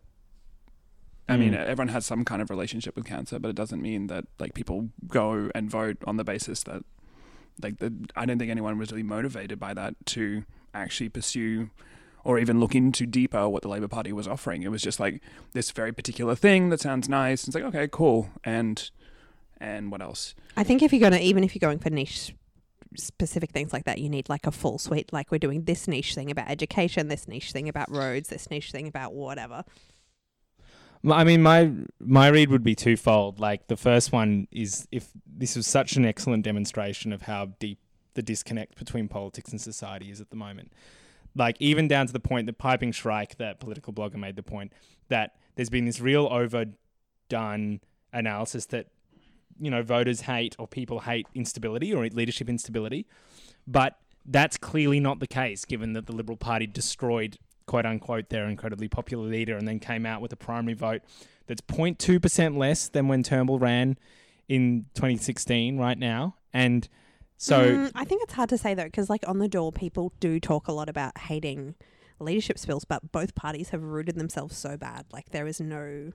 I 1.28 1.36
mean, 1.36 1.52
Mm. 1.52 1.58
everyone 1.66 1.88
has 1.88 2.04
some 2.04 2.24
kind 2.24 2.42
of 2.42 2.50
relationship 2.50 2.96
with 2.96 3.04
cancer, 3.06 3.38
but 3.38 3.48
it 3.48 3.54
doesn't 3.56 3.80
mean 3.80 4.08
that 4.08 4.24
like 4.40 4.54
people 4.54 4.88
go 5.06 5.50
and 5.54 5.70
vote 5.70 5.96
on 6.04 6.16
the 6.16 6.24
basis 6.24 6.62
that 6.64 6.82
like 7.62 7.78
the, 7.78 7.92
I 8.16 8.26
don't 8.26 8.38
think 8.38 8.50
anyone 8.50 8.76
was 8.76 8.90
really 8.90 9.04
motivated 9.04 9.60
by 9.60 9.72
that 9.74 9.94
to 10.06 10.44
actually 10.74 11.10
pursue 11.10 11.70
or 12.24 12.38
even 12.38 12.60
look 12.60 12.74
into 12.74 13.06
deeper 13.06 13.48
what 13.48 13.62
the 13.62 13.68
Labour 13.68 13.88
Party 13.88 14.12
was 14.12 14.28
offering. 14.28 14.62
It 14.62 14.70
was 14.70 14.82
just 14.82 15.00
like 15.00 15.22
this 15.52 15.70
very 15.70 15.92
particular 15.92 16.34
thing 16.34 16.70
that 16.70 16.80
sounds 16.80 17.08
nice. 17.08 17.46
It's 17.46 17.54
like 17.54 17.64
okay, 17.64 17.88
cool, 17.90 18.30
and 18.44 18.90
and 19.58 19.90
what 19.90 20.02
else? 20.02 20.34
I 20.56 20.64
think 20.64 20.82
if 20.82 20.92
you're 20.92 21.00
gonna, 21.00 21.22
even 21.22 21.44
if 21.44 21.54
you're 21.54 21.60
going 21.60 21.78
for 21.78 21.90
niche 21.90 22.34
specific 22.96 23.50
things 23.50 23.72
like 23.72 23.84
that, 23.84 23.98
you 23.98 24.08
need 24.08 24.28
like 24.28 24.46
a 24.46 24.52
full 24.52 24.78
suite. 24.78 25.12
Like 25.12 25.30
we're 25.30 25.38
doing 25.38 25.64
this 25.64 25.88
niche 25.88 26.14
thing 26.14 26.30
about 26.30 26.50
education, 26.50 27.08
this 27.08 27.28
niche 27.28 27.52
thing 27.52 27.68
about 27.68 27.90
roads, 27.90 28.28
this 28.28 28.50
niche 28.50 28.72
thing 28.72 28.86
about 28.86 29.14
whatever. 29.14 29.64
Well, 31.02 31.18
I 31.18 31.24
mean, 31.24 31.42
my 31.42 31.70
my 32.00 32.28
read 32.28 32.50
would 32.50 32.62
be 32.62 32.74
twofold. 32.74 33.40
Like 33.40 33.66
the 33.68 33.76
first 33.76 34.12
one 34.12 34.46
is 34.50 34.86
if 34.92 35.10
this 35.26 35.56
was 35.56 35.66
such 35.66 35.96
an 35.96 36.04
excellent 36.04 36.44
demonstration 36.44 37.12
of 37.12 37.22
how 37.22 37.46
deep 37.58 37.78
the 38.14 38.22
disconnect 38.22 38.78
between 38.78 39.08
politics 39.08 39.50
and 39.50 39.60
society 39.60 40.10
is 40.10 40.20
at 40.20 40.30
the 40.30 40.36
moment. 40.36 40.72
Like 41.34 41.56
even 41.60 41.88
down 41.88 42.06
to 42.06 42.12
the 42.12 42.20
point 42.20 42.46
that 42.46 42.58
Piping 42.58 42.92
Shrike, 42.92 43.38
that 43.38 43.60
political 43.60 43.92
blogger, 43.92 44.16
made 44.16 44.36
the 44.36 44.42
point 44.42 44.72
that 45.08 45.36
there's 45.56 45.70
been 45.70 45.84
this 45.84 46.00
real 46.00 46.26
overdone 46.26 47.80
analysis 48.12 48.66
that 48.66 48.88
you 49.58 49.70
know 49.70 49.82
voters 49.82 50.22
hate 50.22 50.56
or 50.58 50.66
people 50.66 51.00
hate 51.00 51.26
instability 51.34 51.92
or 51.94 52.06
leadership 52.08 52.48
instability, 52.48 53.06
but 53.66 53.98
that's 54.26 54.56
clearly 54.56 55.00
not 55.00 55.20
the 55.20 55.26
case 55.26 55.64
given 55.64 55.94
that 55.94 56.06
the 56.06 56.12
Liberal 56.12 56.36
Party 56.36 56.66
destroyed 56.66 57.38
quote 57.66 57.86
unquote 57.86 58.28
their 58.28 58.46
incredibly 58.46 58.88
popular 58.88 59.26
leader 59.26 59.56
and 59.56 59.66
then 59.66 59.78
came 59.78 60.04
out 60.04 60.20
with 60.20 60.32
a 60.32 60.36
primary 60.36 60.74
vote 60.74 61.02
that's 61.46 61.60
0.2% 61.62 62.56
less 62.56 62.88
than 62.88 63.08
when 63.08 63.22
Turnbull 63.22 63.58
ran 63.58 63.98
in 64.48 64.86
2016 64.94 65.78
right 65.78 65.98
now. 65.98 66.36
And 66.52 66.88
so 67.42 67.60
Mm, 67.60 67.92
I 67.94 68.04
think 68.04 68.22
it's 68.22 68.34
hard 68.34 68.48
to 68.50 68.58
say 68.58 68.74
though, 68.74 68.84
because 68.84 69.10
like 69.10 69.24
on 69.26 69.38
the 69.38 69.48
door, 69.48 69.72
people 69.72 70.12
do 70.20 70.38
talk 70.38 70.68
a 70.68 70.72
lot 70.72 70.88
about 70.88 71.18
hating 71.18 71.74
leadership 72.20 72.56
spills, 72.58 72.84
but 72.84 73.10
both 73.10 73.34
parties 73.34 73.70
have 73.70 73.82
rooted 73.82 74.14
themselves 74.16 74.56
so 74.56 74.76
bad. 74.76 75.06
Like 75.12 75.30
there 75.30 75.46
is 75.46 75.60
no. 75.60 76.12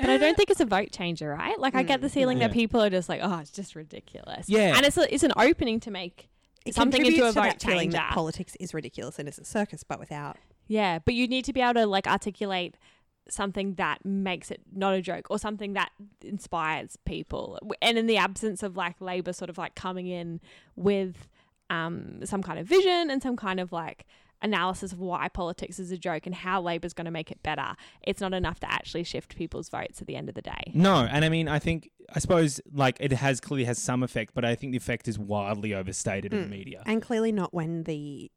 But 0.00 0.08
I 0.10 0.16
don't 0.18 0.36
think 0.36 0.50
it's 0.50 0.60
a 0.60 0.64
vote 0.66 0.92
changer, 0.92 1.30
right? 1.30 1.58
Like 1.58 1.74
I 1.74 1.82
get 1.82 2.00
the 2.00 2.06
Mm, 2.06 2.12
feeling 2.12 2.38
that 2.38 2.52
people 2.52 2.80
are 2.80 2.90
just 2.90 3.08
like, 3.08 3.20
oh, 3.22 3.38
it's 3.38 3.50
just 3.50 3.74
ridiculous. 3.74 4.48
Yeah. 4.48 4.76
and 4.76 4.86
it's 4.86 4.96
a, 4.96 5.12
it's 5.12 5.24
an 5.24 5.32
opening 5.36 5.80
to 5.80 5.90
make 5.90 6.28
It 6.64 6.76
something 6.76 7.00
into 7.04 7.16
contributes 7.22 7.30
a 7.30 7.40
to 7.40 7.40
vote 7.40 7.58
that 7.60 7.62
feeling 7.62 7.90
changer. 7.90 7.96
that 7.96 8.12
politics 8.12 8.56
is 8.60 8.72
ridiculous 8.72 9.18
and 9.18 9.26
it's 9.26 9.38
a 9.38 9.44
circus, 9.44 9.82
but 9.82 9.98
without. 9.98 10.36
Yeah, 10.68 11.00
but 11.04 11.14
you 11.14 11.26
need 11.26 11.44
to 11.46 11.52
be 11.52 11.60
able 11.60 11.74
to 11.74 11.86
like 11.86 12.06
articulate 12.06 12.76
something 13.30 13.74
that 13.74 14.04
makes 14.04 14.50
it 14.50 14.60
not 14.74 14.94
a 14.94 15.02
joke 15.02 15.26
or 15.30 15.38
something 15.38 15.74
that 15.74 15.90
inspires 16.24 16.96
people. 17.04 17.58
And 17.82 17.98
in 17.98 18.06
the 18.06 18.16
absence 18.16 18.62
of 18.62 18.76
like 18.76 19.00
Labor 19.00 19.32
sort 19.32 19.50
of 19.50 19.58
like 19.58 19.74
coming 19.74 20.06
in 20.06 20.40
with 20.76 21.28
um, 21.70 22.20
some 22.24 22.42
kind 22.42 22.58
of 22.58 22.66
vision 22.66 23.10
and 23.10 23.22
some 23.22 23.36
kind 23.36 23.60
of 23.60 23.72
like 23.72 24.06
analysis 24.40 24.92
of 24.92 25.00
why 25.00 25.28
politics 25.28 25.78
is 25.80 25.90
a 25.90 25.98
joke 25.98 26.24
and 26.24 26.34
how 26.34 26.62
Labor's 26.62 26.92
going 26.94 27.04
to 27.06 27.10
make 27.10 27.30
it 27.32 27.42
better, 27.42 27.74
it's 28.02 28.20
not 28.20 28.32
enough 28.32 28.60
to 28.60 28.70
actually 28.72 29.02
shift 29.04 29.36
people's 29.36 29.68
votes 29.68 30.00
at 30.00 30.06
the 30.06 30.14
end 30.14 30.28
of 30.28 30.34
the 30.36 30.40
day. 30.42 30.70
No, 30.74 30.98
and 31.10 31.24
I 31.24 31.28
mean, 31.28 31.48
I 31.48 31.58
think, 31.58 31.90
I 32.14 32.20
suppose, 32.20 32.60
like 32.72 32.96
it 33.00 33.10
has 33.12 33.40
clearly 33.40 33.64
has 33.64 33.78
some 33.78 34.02
effect, 34.04 34.34
but 34.34 34.44
I 34.44 34.54
think 34.54 34.70
the 34.72 34.76
effect 34.78 35.08
is 35.08 35.18
wildly 35.18 35.74
overstated 35.74 36.32
in 36.32 36.38
Mm. 36.38 36.42
the 36.44 36.50
media. 36.56 36.82
And 36.86 37.02
clearly 37.02 37.32
not 37.32 37.52
when 37.52 37.82
the 37.82 38.30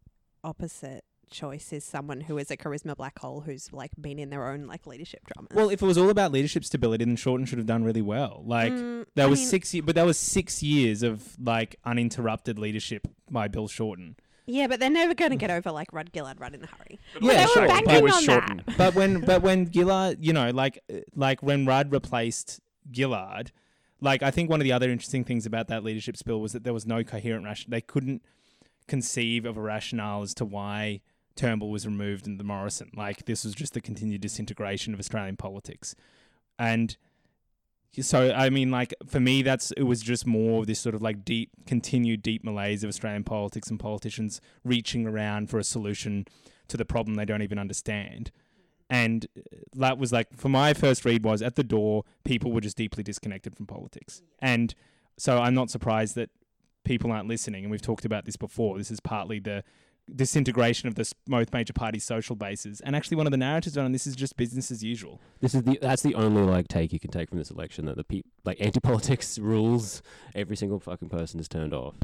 opposite 0.43 1.05
choice 1.31 1.73
is 1.73 1.83
someone 1.83 2.21
who 2.21 2.37
is 2.37 2.51
a 2.51 2.57
charisma 2.57 2.95
black 2.95 3.17
hole 3.19 3.41
who's 3.41 3.71
like 3.73 3.91
been 3.99 4.19
in 4.19 4.29
their 4.29 4.47
own 4.47 4.67
like 4.67 4.85
leadership 4.85 5.21
drama. 5.33 5.47
Well, 5.53 5.69
if 5.69 5.81
it 5.81 5.85
was 5.85 5.97
all 5.97 6.09
about 6.09 6.31
leadership 6.31 6.63
stability, 6.65 7.05
then 7.05 7.15
Shorten 7.15 7.45
should 7.45 7.57
have 7.57 7.67
done 7.67 7.83
really 7.83 8.01
well. 8.01 8.43
Like 8.45 8.73
Mm, 8.73 9.05
that 9.15 9.23
I 9.23 9.27
was 9.27 9.39
mean- 9.39 9.47
six, 9.47 9.73
ye- 9.73 9.81
but 9.81 9.95
that 9.95 10.05
was 10.05 10.17
six 10.17 10.61
years 10.61 11.01
of 11.03 11.35
like 11.39 11.77
uninterrupted 11.85 12.59
leadership 12.59 13.07
by 13.29 13.47
Bill 13.47 13.67
Shorten. 13.67 14.15
Yeah, 14.47 14.67
but 14.67 14.79
they're 14.79 14.89
never 14.89 15.13
going 15.13 15.31
to 15.31 15.37
get 15.37 15.49
over 15.51 15.71
like 15.71 15.93
Rudd 15.93 16.09
Gillard 16.13 16.39
Rudd 16.39 16.53
in 16.55 16.63
a 16.63 16.67
hurry. 16.67 16.99
Yeah, 17.21 17.33
they 17.33 17.41
were 17.43 17.47
sure, 17.49 17.67
banking 17.67 17.85
but- 17.93 18.03
was 18.03 18.13
on 18.15 18.23
shortened. 18.23 18.63
that. 18.67 18.77
but 18.77 18.95
when 18.95 19.21
but 19.25 19.41
when 19.41 19.71
Gillard, 19.71 20.17
you 20.25 20.33
know, 20.33 20.49
like 20.49 20.79
uh, 20.93 20.97
like 21.15 21.41
when 21.41 21.65
Rudd 21.65 21.91
replaced 21.91 22.59
Gillard, 22.93 23.51
like 24.01 24.23
I 24.23 24.31
think 24.31 24.49
one 24.49 24.59
of 24.59 24.63
the 24.65 24.71
other 24.73 24.89
interesting 24.89 25.23
things 25.23 25.45
about 25.45 25.67
that 25.69 25.83
leadership 25.83 26.17
spill 26.17 26.41
was 26.41 26.53
that 26.53 26.63
there 26.63 26.73
was 26.73 26.85
no 26.87 27.03
coherent 27.03 27.45
rationale. 27.45 27.71
They 27.77 27.81
couldn't 27.81 28.23
conceive 28.87 29.45
of 29.45 29.57
a 29.57 29.61
rationale 29.61 30.21
as 30.23 30.33
to 30.33 30.43
why 30.43 31.01
Turnbull 31.35 31.69
was 31.69 31.85
removed 31.85 32.27
and 32.27 32.39
the 32.39 32.43
Morrison. 32.43 32.91
Like 32.95 33.25
this 33.25 33.43
was 33.43 33.53
just 33.53 33.73
the 33.73 33.81
continued 33.81 34.21
disintegration 34.21 34.93
of 34.93 34.99
Australian 34.99 35.37
politics, 35.37 35.95
and 36.57 36.95
so 37.99 38.31
I 38.33 38.49
mean, 38.49 38.71
like 38.71 38.93
for 39.05 39.19
me, 39.19 39.41
that's 39.41 39.71
it 39.71 39.83
was 39.83 40.01
just 40.01 40.25
more 40.25 40.61
of 40.61 40.67
this 40.67 40.79
sort 40.79 40.95
of 40.95 41.01
like 41.01 41.25
deep, 41.25 41.51
continued 41.65 42.21
deep 42.21 42.43
malaise 42.43 42.83
of 42.83 42.87
Australian 42.87 43.23
politics 43.23 43.69
and 43.69 43.79
politicians 43.79 44.39
reaching 44.63 45.05
around 45.05 45.49
for 45.49 45.59
a 45.59 45.63
solution 45.63 46.25
to 46.69 46.77
the 46.77 46.85
problem 46.85 47.15
they 47.15 47.25
don't 47.25 47.41
even 47.41 47.59
understand. 47.59 48.31
And 48.89 49.25
that 49.73 49.97
was 49.97 50.11
like, 50.11 50.35
for 50.35 50.49
my 50.49 50.73
first 50.73 51.05
read 51.05 51.23
was 51.23 51.41
at 51.41 51.55
the 51.55 51.63
door, 51.63 52.03
people 52.25 52.51
were 52.51 52.59
just 52.59 52.75
deeply 52.75 53.03
disconnected 53.03 53.55
from 53.55 53.65
politics. 53.65 54.21
And 54.39 54.75
so 55.17 55.37
I'm 55.37 55.53
not 55.53 55.69
surprised 55.69 56.15
that 56.15 56.29
people 56.83 57.09
aren't 57.09 57.29
listening. 57.29 57.63
And 57.63 57.71
we've 57.71 57.81
talked 57.81 58.03
about 58.03 58.25
this 58.25 58.35
before. 58.35 58.77
This 58.77 58.91
is 58.91 58.99
partly 58.99 59.39
the 59.39 59.63
disintegration 60.13 60.87
of 60.87 60.95
the 60.95 61.11
both 61.27 61.53
major 61.53 61.73
parties' 61.73 62.03
social 62.03 62.35
bases. 62.35 62.81
And 62.81 62.95
actually, 62.95 63.17
one 63.17 63.27
of 63.27 63.31
the 63.31 63.37
narratives 63.37 63.77
on 63.77 63.91
this 63.91 64.07
is 64.07 64.15
just 64.15 64.35
business 64.37 64.71
as 64.71 64.83
usual. 64.83 65.19
This 65.39 65.55
is 65.55 65.63
the 65.63 65.79
that's 65.81 66.01
the 66.01 66.15
only 66.15 66.43
like 66.43 66.67
take 66.67 66.93
you 66.93 66.99
can 66.99 67.11
take 67.11 67.29
from 67.29 67.37
this 67.37 67.51
election 67.51 67.85
that 67.85 67.97
the 67.97 68.03
peop 68.03 68.25
like 68.43 68.59
anti 68.59 68.79
politics 68.79 69.37
rules 69.39 70.01
every 70.35 70.55
single 70.55 70.79
fucking 70.79 71.09
person 71.09 71.39
is 71.39 71.47
turned 71.47 71.73
off. 71.73 71.95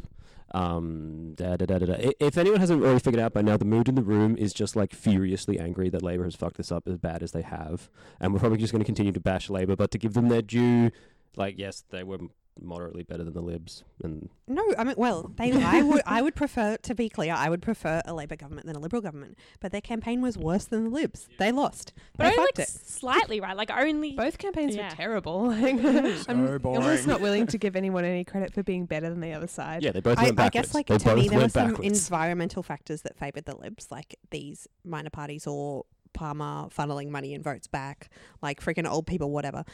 Um, 0.52 1.34
da, 1.34 1.56
da, 1.56 1.66
da, 1.66 1.78
da, 1.78 1.86
da. 1.86 2.12
If 2.20 2.38
anyone 2.38 2.60
hasn't 2.60 2.82
already 2.82 3.00
figured 3.00 3.20
out 3.20 3.34
by 3.34 3.42
now, 3.42 3.58
the 3.58 3.66
mood 3.66 3.86
in 3.86 3.96
the 3.96 4.02
room 4.02 4.34
is 4.36 4.54
just 4.54 4.76
like 4.76 4.94
furiously 4.94 5.58
angry 5.58 5.90
that 5.90 6.02
Labor 6.02 6.24
has 6.24 6.34
fucked 6.34 6.56
this 6.56 6.72
up 6.72 6.88
as 6.88 6.96
bad 6.96 7.22
as 7.22 7.32
they 7.32 7.42
have, 7.42 7.90
and 8.18 8.32
we're 8.32 8.40
probably 8.40 8.58
just 8.58 8.72
going 8.72 8.80
to 8.80 8.86
continue 8.86 9.12
to 9.12 9.20
bash 9.20 9.50
Labor. 9.50 9.76
But 9.76 9.90
to 9.90 9.98
give 9.98 10.14
them 10.14 10.28
their 10.28 10.42
due, 10.42 10.90
like 11.36 11.58
yes, 11.58 11.84
they 11.90 12.02
were 12.02 12.18
moderately 12.62 13.02
better 13.02 13.24
than 13.24 13.32
the 13.34 13.40
Libs, 13.42 13.84
and 14.02 14.28
No, 14.46 14.62
I 14.78 14.84
mean, 14.84 14.94
well, 14.96 15.30
they, 15.36 15.52
I 15.52 15.82
would, 15.82 16.02
I 16.06 16.22
would 16.22 16.34
prefer 16.34 16.76
to 16.78 16.94
be 16.94 17.08
clear. 17.08 17.34
I 17.34 17.48
would 17.50 17.62
prefer 17.62 18.02
a 18.04 18.14
Labor 18.14 18.36
government 18.36 18.66
than 18.66 18.76
a 18.76 18.78
Liberal 18.78 19.02
government. 19.02 19.36
But 19.60 19.72
their 19.72 19.80
campaign 19.80 20.20
was 20.22 20.36
worse 20.38 20.64
than 20.64 20.84
the 20.84 20.90
Libs. 20.90 21.28
They 21.38 21.52
lost. 21.52 21.92
But 22.16 22.24
they 22.24 22.30
only 22.30 22.36
fucked 22.46 22.58
like 22.58 22.68
it. 22.68 22.70
slightly, 22.70 23.40
right? 23.40 23.56
Like 23.56 23.70
only 23.70 24.12
Both 24.12 24.38
campaigns 24.38 24.74
Yeah. 24.76 24.88
were 24.90 24.94
terrible. 24.96 25.46
Like, 25.58 25.74
I'm 26.28 26.58
boring. 26.58 26.78
almost 26.82 27.06
not 27.06 27.20
willing 27.20 27.46
to 27.48 27.58
give 27.58 27.76
anyone 27.76 28.04
any 28.04 28.24
credit 28.24 28.52
for 28.54 28.62
being 28.62 28.86
better 28.86 29.08
than 29.10 29.20
the 29.20 29.32
other 29.32 29.46
side. 29.48 29.82
yeah, 29.82 29.92
they 29.92 30.00
both 30.00 30.18
I, 30.18 30.24
went 30.24 30.32
I 30.40 30.44
backwards. 30.44 30.66
guess, 30.68 30.74
like 30.74 30.86
they 30.86 30.98
to 30.98 31.04
both 31.04 31.16
me, 31.16 31.28
there 31.28 31.38
were 31.38 31.42
went 31.42 31.52
some 31.52 31.68
backwards. 31.70 32.06
environmental 32.08 32.62
factors 32.62 33.02
that 33.02 33.16
favoured 33.18 33.44
the 33.44 33.56
Libs, 33.56 33.88
like 33.90 34.16
these 34.30 34.66
minor 34.84 35.10
parties 35.10 35.46
or 35.46 35.84
Palmer 36.14 36.68
funneling 36.70 37.10
money 37.10 37.34
and 37.34 37.44
votes 37.44 37.66
back, 37.66 38.08
like 38.42 38.60
freaking 38.60 38.88
old 38.90 39.06
people, 39.06 39.30
whatever. 39.30 39.64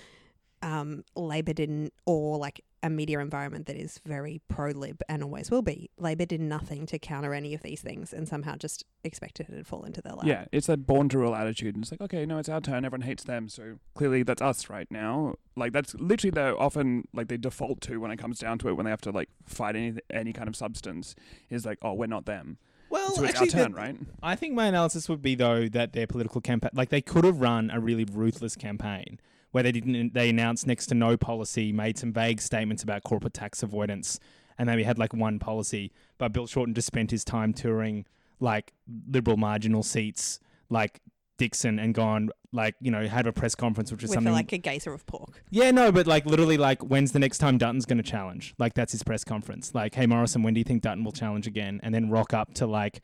Um, 0.62 1.04
Labor 1.14 1.52
didn't, 1.52 1.92
or 2.06 2.38
like 2.38 2.62
a 2.84 2.90
media 2.90 3.18
environment 3.18 3.66
that 3.66 3.76
is 3.76 3.98
very 4.04 4.42
pro 4.46 4.70
Lib 4.70 5.00
and 5.08 5.22
always 5.22 5.50
will 5.50 5.62
be. 5.62 5.90
Labor 5.98 6.26
did 6.26 6.40
nothing 6.40 6.84
to 6.86 6.98
counter 6.98 7.32
any 7.32 7.54
of 7.54 7.62
these 7.62 7.80
things 7.80 8.12
and 8.12 8.28
somehow 8.28 8.56
just 8.56 8.84
expected 9.02 9.48
it 9.48 9.56
to 9.56 9.64
fall 9.64 9.84
into 9.84 10.02
their 10.02 10.12
lap. 10.12 10.26
Yeah, 10.26 10.44
it's 10.52 10.66
that 10.66 10.86
born 10.86 11.08
to 11.08 11.18
rule 11.18 11.34
attitude. 11.34 11.74
And 11.74 11.82
it's 11.82 11.90
like, 11.90 12.02
okay, 12.02 12.26
no, 12.26 12.38
it's 12.38 12.48
our 12.50 12.60
turn. 12.60 12.84
Everyone 12.84 13.06
hates 13.06 13.24
them. 13.24 13.48
So 13.48 13.78
clearly 13.94 14.22
that's 14.22 14.42
us 14.42 14.68
right 14.68 14.86
now. 14.90 15.34
Like, 15.56 15.72
that's 15.72 15.94
literally 15.94 16.30
the 16.30 16.54
often, 16.56 17.08
like, 17.14 17.28
they 17.28 17.38
default 17.38 17.80
to 17.82 17.98
when 18.00 18.10
it 18.10 18.18
comes 18.18 18.38
down 18.38 18.58
to 18.58 18.68
it, 18.68 18.74
when 18.74 18.84
they 18.84 18.90
have 18.90 19.00
to, 19.02 19.10
like, 19.10 19.30
fight 19.46 19.76
any, 19.76 19.94
any 20.10 20.32
kind 20.34 20.48
of 20.48 20.54
substance, 20.54 21.14
is 21.48 21.64
like, 21.64 21.78
oh, 21.80 21.94
we're 21.94 22.06
not 22.06 22.26
them. 22.26 22.58
Well, 22.90 23.12
so 23.12 23.24
it's 23.24 23.40
actually, 23.40 23.60
our 23.60 23.66
turn, 23.66 23.72
the- 23.72 23.78
right? 23.78 23.96
I 24.22 24.36
think 24.36 24.54
my 24.54 24.66
analysis 24.66 25.08
would 25.08 25.22
be 25.22 25.34
though 25.34 25.68
that 25.68 25.94
their 25.94 26.06
political 26.06 26.40
campaign, 26.40 26.70
like 26.74 26.90
they 26.90 27.00
could 27.00 27.24
have 27.24 27.40
run 27.40 27.70
a 27.72 27.80
really 27.80 28.04
ruthless 28.04 28.54
campaign 28.56 29.18
where 29.54 29.62
they 29.62 29.70
didn't, 29.70 30.14
they 30.14 30.30
announced 30.30 30.66
next 30.66 30.86
to 30.86 30.96
no 30.96 31.16
policy, 31.16 31.70
made 31.72 31.96
some 31.96 32.12
vague 32.12 32.40
statements 32.40 32.82
about 32.82 33.04
corporate 33.04 33.34
tax 33.34 33.62
avoidance, 33.62 34.18
and 34.58 34.66
maybe 34.66 34.82
had 34.82 34.98
like 34.98 35.14
one 35.14 35.38
policy. 35.38 35.92
But 36.18 36.32
Bill 36.32 36.48
Shorten 36.48 36.74
just 36.74 36.88
spent 36.88 37.12
his 37.12 37.24
time 37.24 37.52
touring 37.52 38.04
like 38.40 38.72
liberal 39.08 39.36
marginal 39.36 39.84
seats, 39.84 40.40
like 40.70 41.00
Dickson, 41.38 41.78
and 41.78 41.94
gone 41.94 42.30
like 42.50 42.74
you 42.80 42.90
know 42.90 43.06
had 43.06 43.28
a 43.28 43.32
press 43.32 43.54
conference, 43.54 43.92
which 43.92 44.02
is 44.02 44.10
With 44.10 44.14
something 44.14 44.32
like 44.32 44.50
a 44.52 44.58
gazer 44.58 44.92
of 44.92 45.06
pork. 45.06 45.44
yeah, 45.50 45.70
no, 45.70 45.92
but 45.92 46.08
like 46.08 46.26
literally, 46.26 46.56
like 46.56 46.82
when's 46.82 47.12
the 47.12 47.20
next 47.20 47.38
time 47.38 47.56
Dutton's 47.56 47.86
going 47.86 47.98
to 47.98 48.10
challenge? 48.10 48.54
Like 48.58 48.74
that's 48.74 48.90
his 48.90 49.04
press 49.04 49.22
conference. 49.22 49.72
Like, 49.72 49.94
hey 49.94 50.06
Morrison, 50.06 50.42
when 50.42 50.54
do 50.54 50.58
you 50.58 50.64
think 50.64 50.82
Dutton 50.82 51.04
will 51.04 51.12
challenge 51.12 51.46
again? 51.46 51.78
And 51.84 51.94
then 51.94 52.10
rock 52.10 52.34
up 52.34 52.54
to 52.54 52.66
like, 52.66 53.02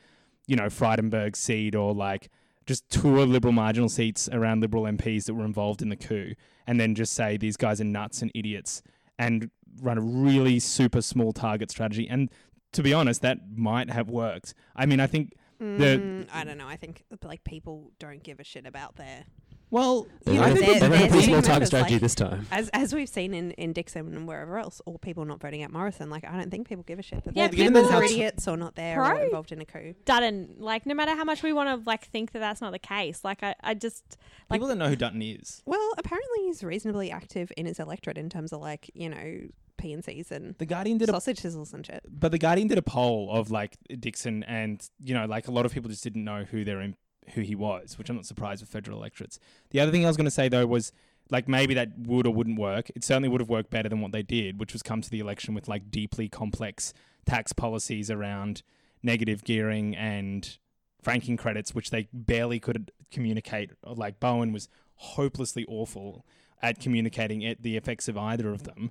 you 0.49 0.57
know, 0.57 0.67
Frydenberg 0.67 1.37
seat 1.37 1.77
or 1.77 1.95
like 1.95 2.29
just 2.71 2.89
tour 2.89 3.27
liberal 3.27 3.53
marginal 3.53 3.89
seats 3.89 4.29
around 4.29 4.61
liberal 4.61 4.85
MPs 4.85 5.25
that 5.25 5.35
were 5.35 5.45
involved 5.45 5.83
in 5.83 5.89
the 5.89 5.97
coup, 5.97 6.35
and 6.69 6.79
then 6.79 6.95
just 6.95 7.13
say 7.15 7.37
these 7.37 7.57
guys 7.57 7.81
are 7.81 7.85
nuts 7.85 8.23
and 8.23 8.31
idiots, 8.33 8.81
and 9.19 9.51
run 9.83 9.99
a 9.99 10.01
really 10.01 10.61
super 10.61 11.03
small 11.03 11.33
target 11.33 11.69
strategy. 11.69 12.09
And 12.09 12.31
to 12.71 12.81
be 12.85 12.95
honest, 12.95 13.23
that 13.23 13.39
might 13.57 13.91
have 13.91 14.09
worked. 14.09 14.55
I 14.77 14.87
mean, 14.87 15.01
I 15.01 15.09
think 15.09 15.33
Mm, 15.61 16.29
I 16.33 16.45
don't 16.45 16.59
know. 16.59 16.69
I 16.69 16.77
think 16.77 17.03
like 17.25 17.43
people 17.43 17.91
don't 17.99 18.23
give 18.23 18.39
a 18.39 18.45
shit 18.45 18.67
about 18.67 18.95
their 18.95 19.25
well, 19.71 20.07
They 20.25 20.35
You 20.35 20.41
went 20.41 20.55
know, 20.55 20.61
with- 20.61 20.65
they're- 20.67 20.81
they 20.81 20.89
went 20.89 21.03
they're 21.11 21.17
with 21.17 21.25
small 21.25 21.37
them 21.37 21.43
target 21.45 21.67
strategy 21.69 21.95
like- 21.95 22.01
this 22.03 22.15
time. 22.15 22.47
as 22.53 22.69
as 22.71 22.95
we've 22.95 23.09
seen 23.09 23.33
in, 23.35 23.53
in 23.53 23.73
Dickson 23.73 24.15
and 24.15 24.29
wherever 24.29 24.59
else, 24.59 24.81
or 24.87 24.99
people 24.99 25.25
not 25.25 25.41
voting 25.41 25.63
out 25.63 25.73
Morrison. 25.73 26.11
Like 26.11 26.25
I 26.25 26.37
don't 26.37 26.51
think 26.51 26.69
people 26.69 26.85
give 26.85 26.99
a 26.99 27.03
shit 27.03 27.25
that 27.25 27.37
Yeah, 27.37 27.49
their 27.49 27.57
given 27.57 27.73
members 27.73 27.91
that 27.91 28.01
are 28.01 28.05
idiots 28.05 28.47
or 28.47 28.57
not 28.57 28.75
there 28.75 29.03
or 29.03 29.21
involved 29.23 29.51
in 29.53 29.61
a 29.61 29.65
coup. 29.65 29.95
Dutton, 30.05 30.57
like 30.59 30.87
no 30.87 30.95
matter 30.95 31.15
how 31.17 31.25
much 31.25 31.43
we 31.43 31.53
want 31.53 31.69
to 31.69 31.89
like 31.89 32.05
think 32.07 32.33
that 32.33 32.41
that's 32.41 32.61
not 32.61 32.73
the 32.73 32.79
case, 32.79 33.25
like 33.25 33.43
I, 33.43 33.55
I 33.63 33.75
just 33.75 34.17
like 34.51 34.59
people 34.59 34.69
don't 34.69 34.79
know 34.79 34.89
who 34.89 34.97
Dutton 34.97 35.23
is. 35.23 35.63
Well, 35.67 35.95
apparently 35.99 36.47
he's 36.47 36.63
reasonably 36.63 37.11
active 37.11 37.51
in 37.57 37.67
his 37.67 37.79
electorate 37.81 38.19
in 38.19 38.29
terms 38.29 38.53
of 38.53 38.61
like 38.61 38.91
you 38.95 39.09
know 39.09 39.41
PNCs 39.81 40.31
and 40.31 40.55
The 40.59 40.67
Guardian 40.67 40.99
did 40.99 41.09
a 41.09 41.13
sausage 41.13 41.41
sizzles 41.41 41.73
and 41.73 41.87
shit. 41.87 42.03
but 42.09 42.33
the 42.33 42.39
Guardian 42.39 42.69
did 42.69 42.77
a 42.77 42.83
poll 42.83 43.31
of 43.33 43.51
like 43.51 43.79
Dickson, 43.99 44.43
and 44.45 44.87
you 45.03 45.15
know, 45.15 45.25
like 45.27 45.49
a 45.49 45.51
lot 45.51 45.65
of 45.65 45.73
people 45.73 45.89
just 45.89 46.05
didn't 46.05 46.23
know 46.25 46.45
who 46.45 46.65
they're 46.65 46.83
in, 46.83 46.97
who 47.35 47.43
he 47.43 47.55
was, 47.55 47.99
which 47.99 48.09
I'm 48.09 48.17
not 48.17 48.27
surprised 48.27 48.63
with 48.63 48.71
federal 48.71 48.99
electorates. 48.99 49.39
The 49.71 49.81
other 49.81 49.93
thing 49.93 50.05
I 50.05 50.09
was 50.09 50.17
going 50.17 50.27
to 50.27 50.31
say 50.31 50.49
though 50.49 50.67
was 50.67 50.93
like 51.31 51.49
maybe 51.49 51.75
that 51.75 51.91
would 51.99 52.27
or 52.27 52.35
wouldn't 52.35 52.59
work. 52.59 52.91
It 52.95 53.05
certainly 53.05 53.29
would 53.29 53.41
have 53.41 53.49
worked 53.49 53.71
better 53.71 53.89
than 53.89 54.01
what 54.01 54.13
they 54.13 54.23
did, 54.23 54.59
which 54.59 54.73
was 54.73 54.83
come 54.83 55.01
to 55.01 55.11
the 55.11 55.21
election 55.21 55.55
with 55.55 55.69
like 55.69 55.91
deeply 55.91 56.29
complex 56.29 56.93
tax 57.27 57.53
policies 57.53 58.11
around 58.11 58.63
negative 59.03 59.45
gearing 59.45 59.97
and 59.97 60.59
franking 61.01 61.37
credits, 61.37 61.75
which 61.75 61.91
they 61.91 62.09
barely 62.13 62.59
could 62.59 62.91
communicate. 63.11 63.71
Like 63.85 64.21
Bowen 64.21 64.53
was 64.53 64.69
hopelessly 64.97 65.65
awful 65.69 66.27
at 66.63 66.81
communicating 66.81 67.43
it, 67.43 67.63
the 67.63 67.77
effects 67.77 68.09
of 68.09 68.19
either 68.19 68.51
of 68.51 68.65
them 68.65 68.91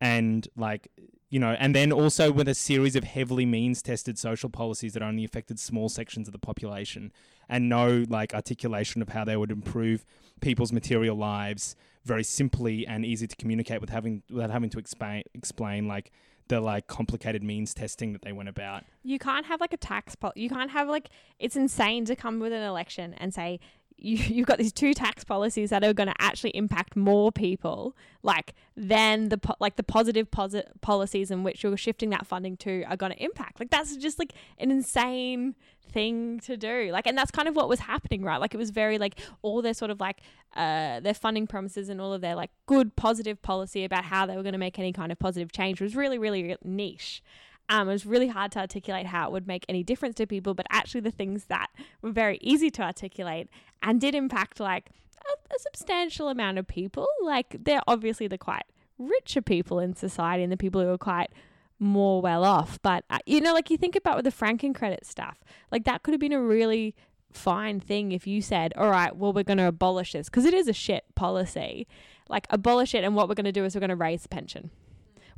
and 0.00 0.48
like 0.56 0.88
you 1.30 1.38
know 1.40 1.56
and 1.58 1.74
then 1.74 1.90
also 1.92 2.30
with 2.30 2.48
a 2.48 2.54
series 2.54 2.94
of 2.96 3.04
heavily 3.04 3.46
means 3.46 3.80
tested 3.80 4.18
social 4.18 4.50
policies 4.50 4.92
that 4.92 5.02
only 5.02 5.24
affected 5.24 5.58
small 5.58 5.88
sections 5.88 6.28
of 6.28 6.32
the 6.32 6.38
population 6.38 7.12
and 7.48 7.68
no 7.68 8.04
like 8.08 8.34
articulation 8.34 9.00
of 9.00 9.10
how 9.10 9.24
they 9.24 9.36
would 9.36 9.50
improve 9.50 10.04
people's 10.40 10.72
material 10.72 11.16
lives 11.16 11.76
very 12.04 12.24
simply 12.24 12.86
and 12.86 13.04
easy 13.04 13.26
to 13.26 13.36
communicate 13.36 13.80
with 13.80 13.90
having 13.90 14.22
without 14.30 14.50
having 14.50 14.70
to 14.70 14.78
explain 14.78 15.22
explain 15.34 15.86
like 15.86 16.10
the 16.48 16.60
like 16.60 16.88
complicated 16.88 17.44
means 17.44 17.72
testing 17.72 18.12
that 18.12 18.22
they 18.22 18.32
went 18.32 18.48
about. 18.48 18.82
You 19.04 19.20
can't 19.20 19.46
have 19.46 19.60
like 19.60 19.72
a 19.72 19.76
tax 19.76 20.16
pol- 20.16 20.32
you 20.34 20.48
can't 20.48 20.72
have 20.72 20.88
like 20.88 21.08
it's 21.38 21.54
insane 21.56 22.04
to 22.06 22.16
come 22.16 22.40
with 22.40 22.52
an 22.52 22.62
election 22.62 23.14
and 23.18 23.32
say 23.32 23.60
you, 24.00 24.16
you've 24.34 24.46
got 24.46 24.58
these 24.58 24.72
two 24.72 24.94
tax 24.94 25.24
policies 25.24 25.70
that 25.70 25.84
are 25.84 25.92
going 25.92 26.08
to 26.08 26.14
actually 26.18 26.50
impact 26.50 26.96
more 26.96 27.30
people 27.30 27.96
like 28.22 28.54
than 28.76 29.28
the 29.28 29.38
po- 29.38 29.56
like 29.60 29.76
the 29.76 29.82
positive 29.82 30.30
posi- 30.30 30.66
policies 30.80 31.30
in 31.30 31.42
which 31.44 31.62
you're 31.62 31.76
shifting 31.76 32.10
that 32.10 32.26
funding 32.26 32.56
to 32.58 32.82
are 32.84 32.96
going 32.96 33.12
to 33.12 33.22
impact. 33.22 33.60
Like 33.60 33.70
that's 33.70 33.96
just 33.96 34.18
like 34.18 34.32
an 34.58 34.70
insane 34.70 35.54
thing 35.90 36.40
to 36.40 36.56
do. 36.56 36.90
Like 36.92 37.06
and 37.06 37.16
that's 37.16 37.30
kind 37.30 37.48
of 37.48 37.56
what 37.56 37.68
was 37.68 37.80
happening 37.80 38.22
right? 38.22 38.40
Like 38.40 38.54
it 38.54 38.58
was 38.58 38.70
very 38.70 38.98
like 38.98 39.20
all 39.42 39.62
their 39.62 39.74
sort 39.74 39.90
of 39.90 40.00
like 40.00 40.20
uh 40.56 41.00
their 41.00 41.14
funding 41.14 41.46
promises 41.46 41.88
and 41.88 42.00
all 42.00 42.12
of 42.12 42.20
their 42.20 42.34
like 42.34 42.50
good 42.66 42.96
positive 42.96 43.40
policy 43.42 43.84
about 43.84 44.04
how 44.04 44.26
they 44.26 44.36
were 44.36 44.42
going 44.42 44.52
to 44.52 44.58
make 44.58 44.78
any 44.78 44.92
kind 44.92 45.12
of 45.12 45.18
positive 45.18 45.52
change 45.52 45.80
was 45.80 45.94
really 45.94 46.18
really 46.18 46.56
niche 46.64 47.22
um, 47.70 47.88
it 47.88 47.92
was 47.92 48.04
really 48.04 48.28
hard 48.28 48.50
to 48.52 48.58
articulate 48.58 49.06
how 49.06 49.28
it 49.28 49.32
would 49.32 49.46
make 49.46 49.64
any 49.68 49.84
difference 49.84 50.16
to 50.16 50.26
people, 50.26 50.54
but 50.54 50.66
actually 50.70 51.00
the 51.02 51.12
things 51.12 51.44
that 51.44 51.68
were 52.02 52.10
very 52.10 52.36
easy 52.42 52.68
to 52.68 52.82
articulate 52.82 53.48
and 53.80 54.00
did 54.00 54.14
impact 54.14 54.58
like 54.58 54.90
a, 55.24 55.54
a 55.54 55.58
substantial 55.60 56.28
amount 56.28 56.58
of 56.58 56.66
people. 56.66 57.06
Like 57.22 57.56
they're 57.64 57.80
obviously 57.86 58.26
the 58.26 58.38
quite 58.38 58.64
richer 58.98 59.40
people 59.40 59.78
in 59.78 59.94
society 59.94 60.42
and 60.42 60.52
the 60.52 60.56
people 60.56 60.80
who 60.80 60.88
are 60.88 60.98
quite 60.98 61.30
more 61.78 62.20
well 62.20 62.44
off. 62.44 62.80
But 62.82 63.04
uh, 63.08 63.18
you 63.24 63.40
know, 63.40 63.54
like 63.54 63.70
you 63.70 63.76
think 63.76 63.94
about 63.94 64.16
with 64.16 64.24
the 64.24 64.32
franking 64.32 64.74
credit 64.74 65.06
stuff, 65.06 65.38
like 65.70 65.84
that 65.84 66.02
could 66.02 66.12
have 66.12 66.20
been 66.20 66.32
a 66.32 66.42
really 66.42 66.96
fine 67.32 67.78
thing 67.78 68.10
if 68.10 68.26
you 68.26 68.42
said, 68.42 68.72
all 68.76 68.90
right, 68.90 69.14
well, 69.14 69.32
we're 69.32 69.44
going 69.44 69.58
to 69.58 69.68
abolish 69.68 70.12
this 70.12 70.28
because 70.28 70.44
it 70.44 70.54
is 70.54 70.66
a 70.66 70.72
shit 70.72 71.04
policy. 71.14 71.86
Like 72.28 72.46
abolish 72.50 72.94
it, 72.94 73.04
and 73.04 73.14
what 73.16 73.28
we're 73.28 73.34
going 73.34 73.44
to 73.44 73.52
do 73.52 73.64
is 73.64 73.74
we're 73.74 73.80
going 73.80 73.90
to 73.90 73.96
raise 73.96 74.22
the 74.22 74.28
pension. 74.28 74.70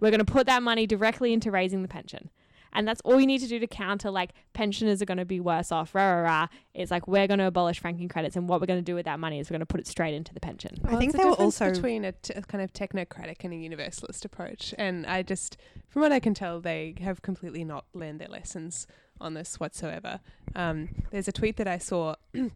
We're 0.02 0.10
going 0.10 0.18
to 0.18 0.30
put 0.30 0.46
that 0.48 0.64
money 0.64 0.84
directly 0.86 1.32
into 1.32 1.52
raising 1.52 1.82
the 1.82 1.88
pension. 1.88 2.28
And 2.72 2.88
that's 2.88 3.00
all 3.02 3.20
you 3.20 3.26
need 3.26 3.38
to 3.40 3.46
do 3.46 3.60
to 3.60 3.66
counter 3.68 4.10
like 4.10 4.32
pensioners 4.52 5.00
are 5.00 5.04
going 5.04 5.18
to 5.18 5.24
be 5.24 5.38
worse 5.38 5.70
off. 5.70 5.94
Rah, 5.94 6.02
rah, 6.14 6.22
rah. 6.22 6.46
It's 6.74 6.90
like 6.90 7.06
we're 7.06 7.28
going 7.28 7.38
to 7.38 7.46
abolish 7.46 7.78
franking 7.78 8.08
credits, 8.08 8.34
and 8.34 8.48
what 8.48 8.60
we're 8.60 8.66
going 8.66 8.80
to 8.80 8.84
do 8.84 8.94
with 8.94 9.04
that 9.04 9.20
money 9.20 9.38
is 9.38 9.48
we're 9.48 9.54
going 9.54 9.60
to 9.60 9.66
put 9.66 9.78
it 9.78 9.86
straight 9.86 10.14
into 10.14 10.34
the 10.34 10.40
pension. 10.40 10.76
I 10.84 10.96
think 10.96 11.10
it's 11.10 11.18
they 11.18 11.24
were 11.24 11.30
difference 11.32 11.60
also- 11.60 11.70
between 11.74 12.04
a, 12.06 12.12
t- 12.12 12.32
a 12.34 12.40
kind 12.42 12.64
of 12.64 12.72
technocratic 12.72 13.44
and 13.44 13.52
a 13.52 13.56
universalist 13.56 14.24
approach, 14.24 14.74
and 14.78 15.06
I 15.06 15.22
just, 15.22 15.58
from 15.88 16.00
what 16.02 16.12
I 16.12 16.18
can 16.18 16.32
tell, 16.34 16.60
they 16.60 16.94
have 17.02 17.20
completely 17.20 17.62
not 17.62 17.84
learned 17.92 18.20
their 18.22 18.28
lessons 18.28 18.86
on 19.20 19.34
this 19.34 19.60
whatsoever. 19.60 20.20
Um, 20.56 20.88
there's 21.10 21.28
a 21.28 21.32
tweet 21.32 21.58
that 21.58 21.68
I 21.68 21.76
saw 21.76 22.14
that 22.32 22.50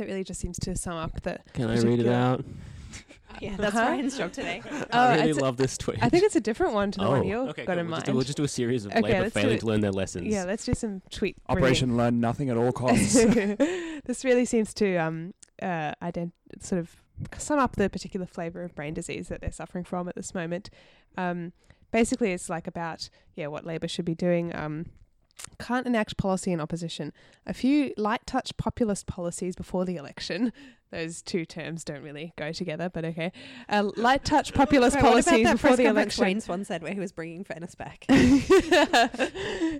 really 0.00 0.24
just 0.24 0.40
seems 0.40 0.58
to 0.58 0.74
sum 0.74 0.96
up 0.96 1.22
the. 1.22 1.38
Can 1.54 1.70
I 1.70 1.80
read 1.80 2.00
it 2.00 2.08
out? 2.08 2.44
Yeah, 3.40 3.56
that's 3.56 3.74
Uh-huh. 3.74 3.88
Ryan's 3.88 4.16
job 4.18 4.30
today. 4.32 4.62
Oh, 4.70 4.86
I 4.92 5.16
really 5.16 5.30
it's 5.30 5.40
love 5.40 5.56
this 5.56 5.78
tweet. 5.78 5.98
I 6.02 6.08
think 6.10 6.22
it's 6.24 6.36
a 6.36 6.40
different 6.40 6.74
one 6.74 6.90
to 6.92 6.98
the 7.00 7.06
oh, 7.06 7.10
one 7.12 7.26
you 7.26 7.38
okay, 7.48 7.64
got 7.64 7.72
cool. 7.72 7.78
in 7.80 7.86
we'll, 7.86 7.90
mind. 7.92 7.94
just 8.02 8.06
do, 8.06 8.12
we'll 8.14 8.24
just 8.24 8.36
do 8.36 8.44
a 8.44 8.48
series 8.48 8.84
of 8.84 8.92
Okay, 8.92 9.00
Labour 9.00 9.20
let's 9.22 9.34
do 9.34 9.40
failing 9.40 9.56
it. 9.56 9.60
to 9.60 9.66
learn 9.66 9.80
their 9.80 9.90
lessons. 9.90 10.26
yeah, 10.26 10.44
let's 10.44 10.64
do 10.66 10.74
some 10.74 11.00
tweet. 11.10 11.36
reading. 11.48 11.64
Operation 11.64 11.96
Learn 11.96 12.20
Nothing 12.20 12.50
at 12.50 12.56
all 12.58 12.72
costs. 12.72 13.14
this 14.04 14.24
really 14.24 14.44
seems 14.44 14.74
to 14.74 14.96
um 14.96 15.32
uh 15.62 15.92
ident- 16.02 16.32
sort 16.60 16.78
of 16.80 16.94
sum 17.38 17.58
up 17.58 17.76
the 17.76 17.88
particular 17.88 18.26
flavor 18.26 18.62
of 18.62 18.74
brain 18.74 18.92
disease 18.94 19.28
that 19.28 19.40
they're 19.40 19.50
suffering 19.52 19.84
from 19.84 20.08
at 20.08 20.14
this 20.14 20.34
moment. 20.34 20.68
Um, 21.16 21.52
basically, 21.90 22.32
it's 22.32 22.48
like 22.50 22.66
about 22.66 23.08
yeah 23.34 23.46
what 23.46 23.64
Labor 23.64 23.88
should 23.88 24.04
be 24.04 24.14
doing. 24.14 24.54
Um, 24.54 24.86
can't 25.58 25.86
enact 25.86 26.16
policy 26.16 26.52
in 26.52 26.60
opposition. 26.60 27.12
A 27.46 27.54
few 27.54 27.92
light 27.96 28.26
touch 28.26 28.56
populist 28.56 29.06
policies 29.06 29.56
before 29.56 29.84
the 29.84 29.96
election. 29.96 30.52
Those 30.90 31.22
two 31.22 31.46
terms 31.46 31.84
don't 31.84 32.02
really 32.02 32.34
go 32.36 32.52
together, 32.52 32.90
but 32.90 33.02
okay. 33.06 33.32
Uh, 33.66 33.90
light 33.96 34.26
touch 34.26 34.52
populist 34.54 34.96
Wait, 34.96 35.00
about 35.00 35.10
policies 35.12 35.50
before 35.50 35.74
the 35.74 35.86
election. 35.86 36.22
Wayne 36.22 36.40
Swan 36.42 36.64
said 36.66 36.82
where 36.82 36.92
he 36.92 37.00
was 37.00 37.12
bringing 37.12 37.44
fairness 37.44 37.74
back 37.74 38.04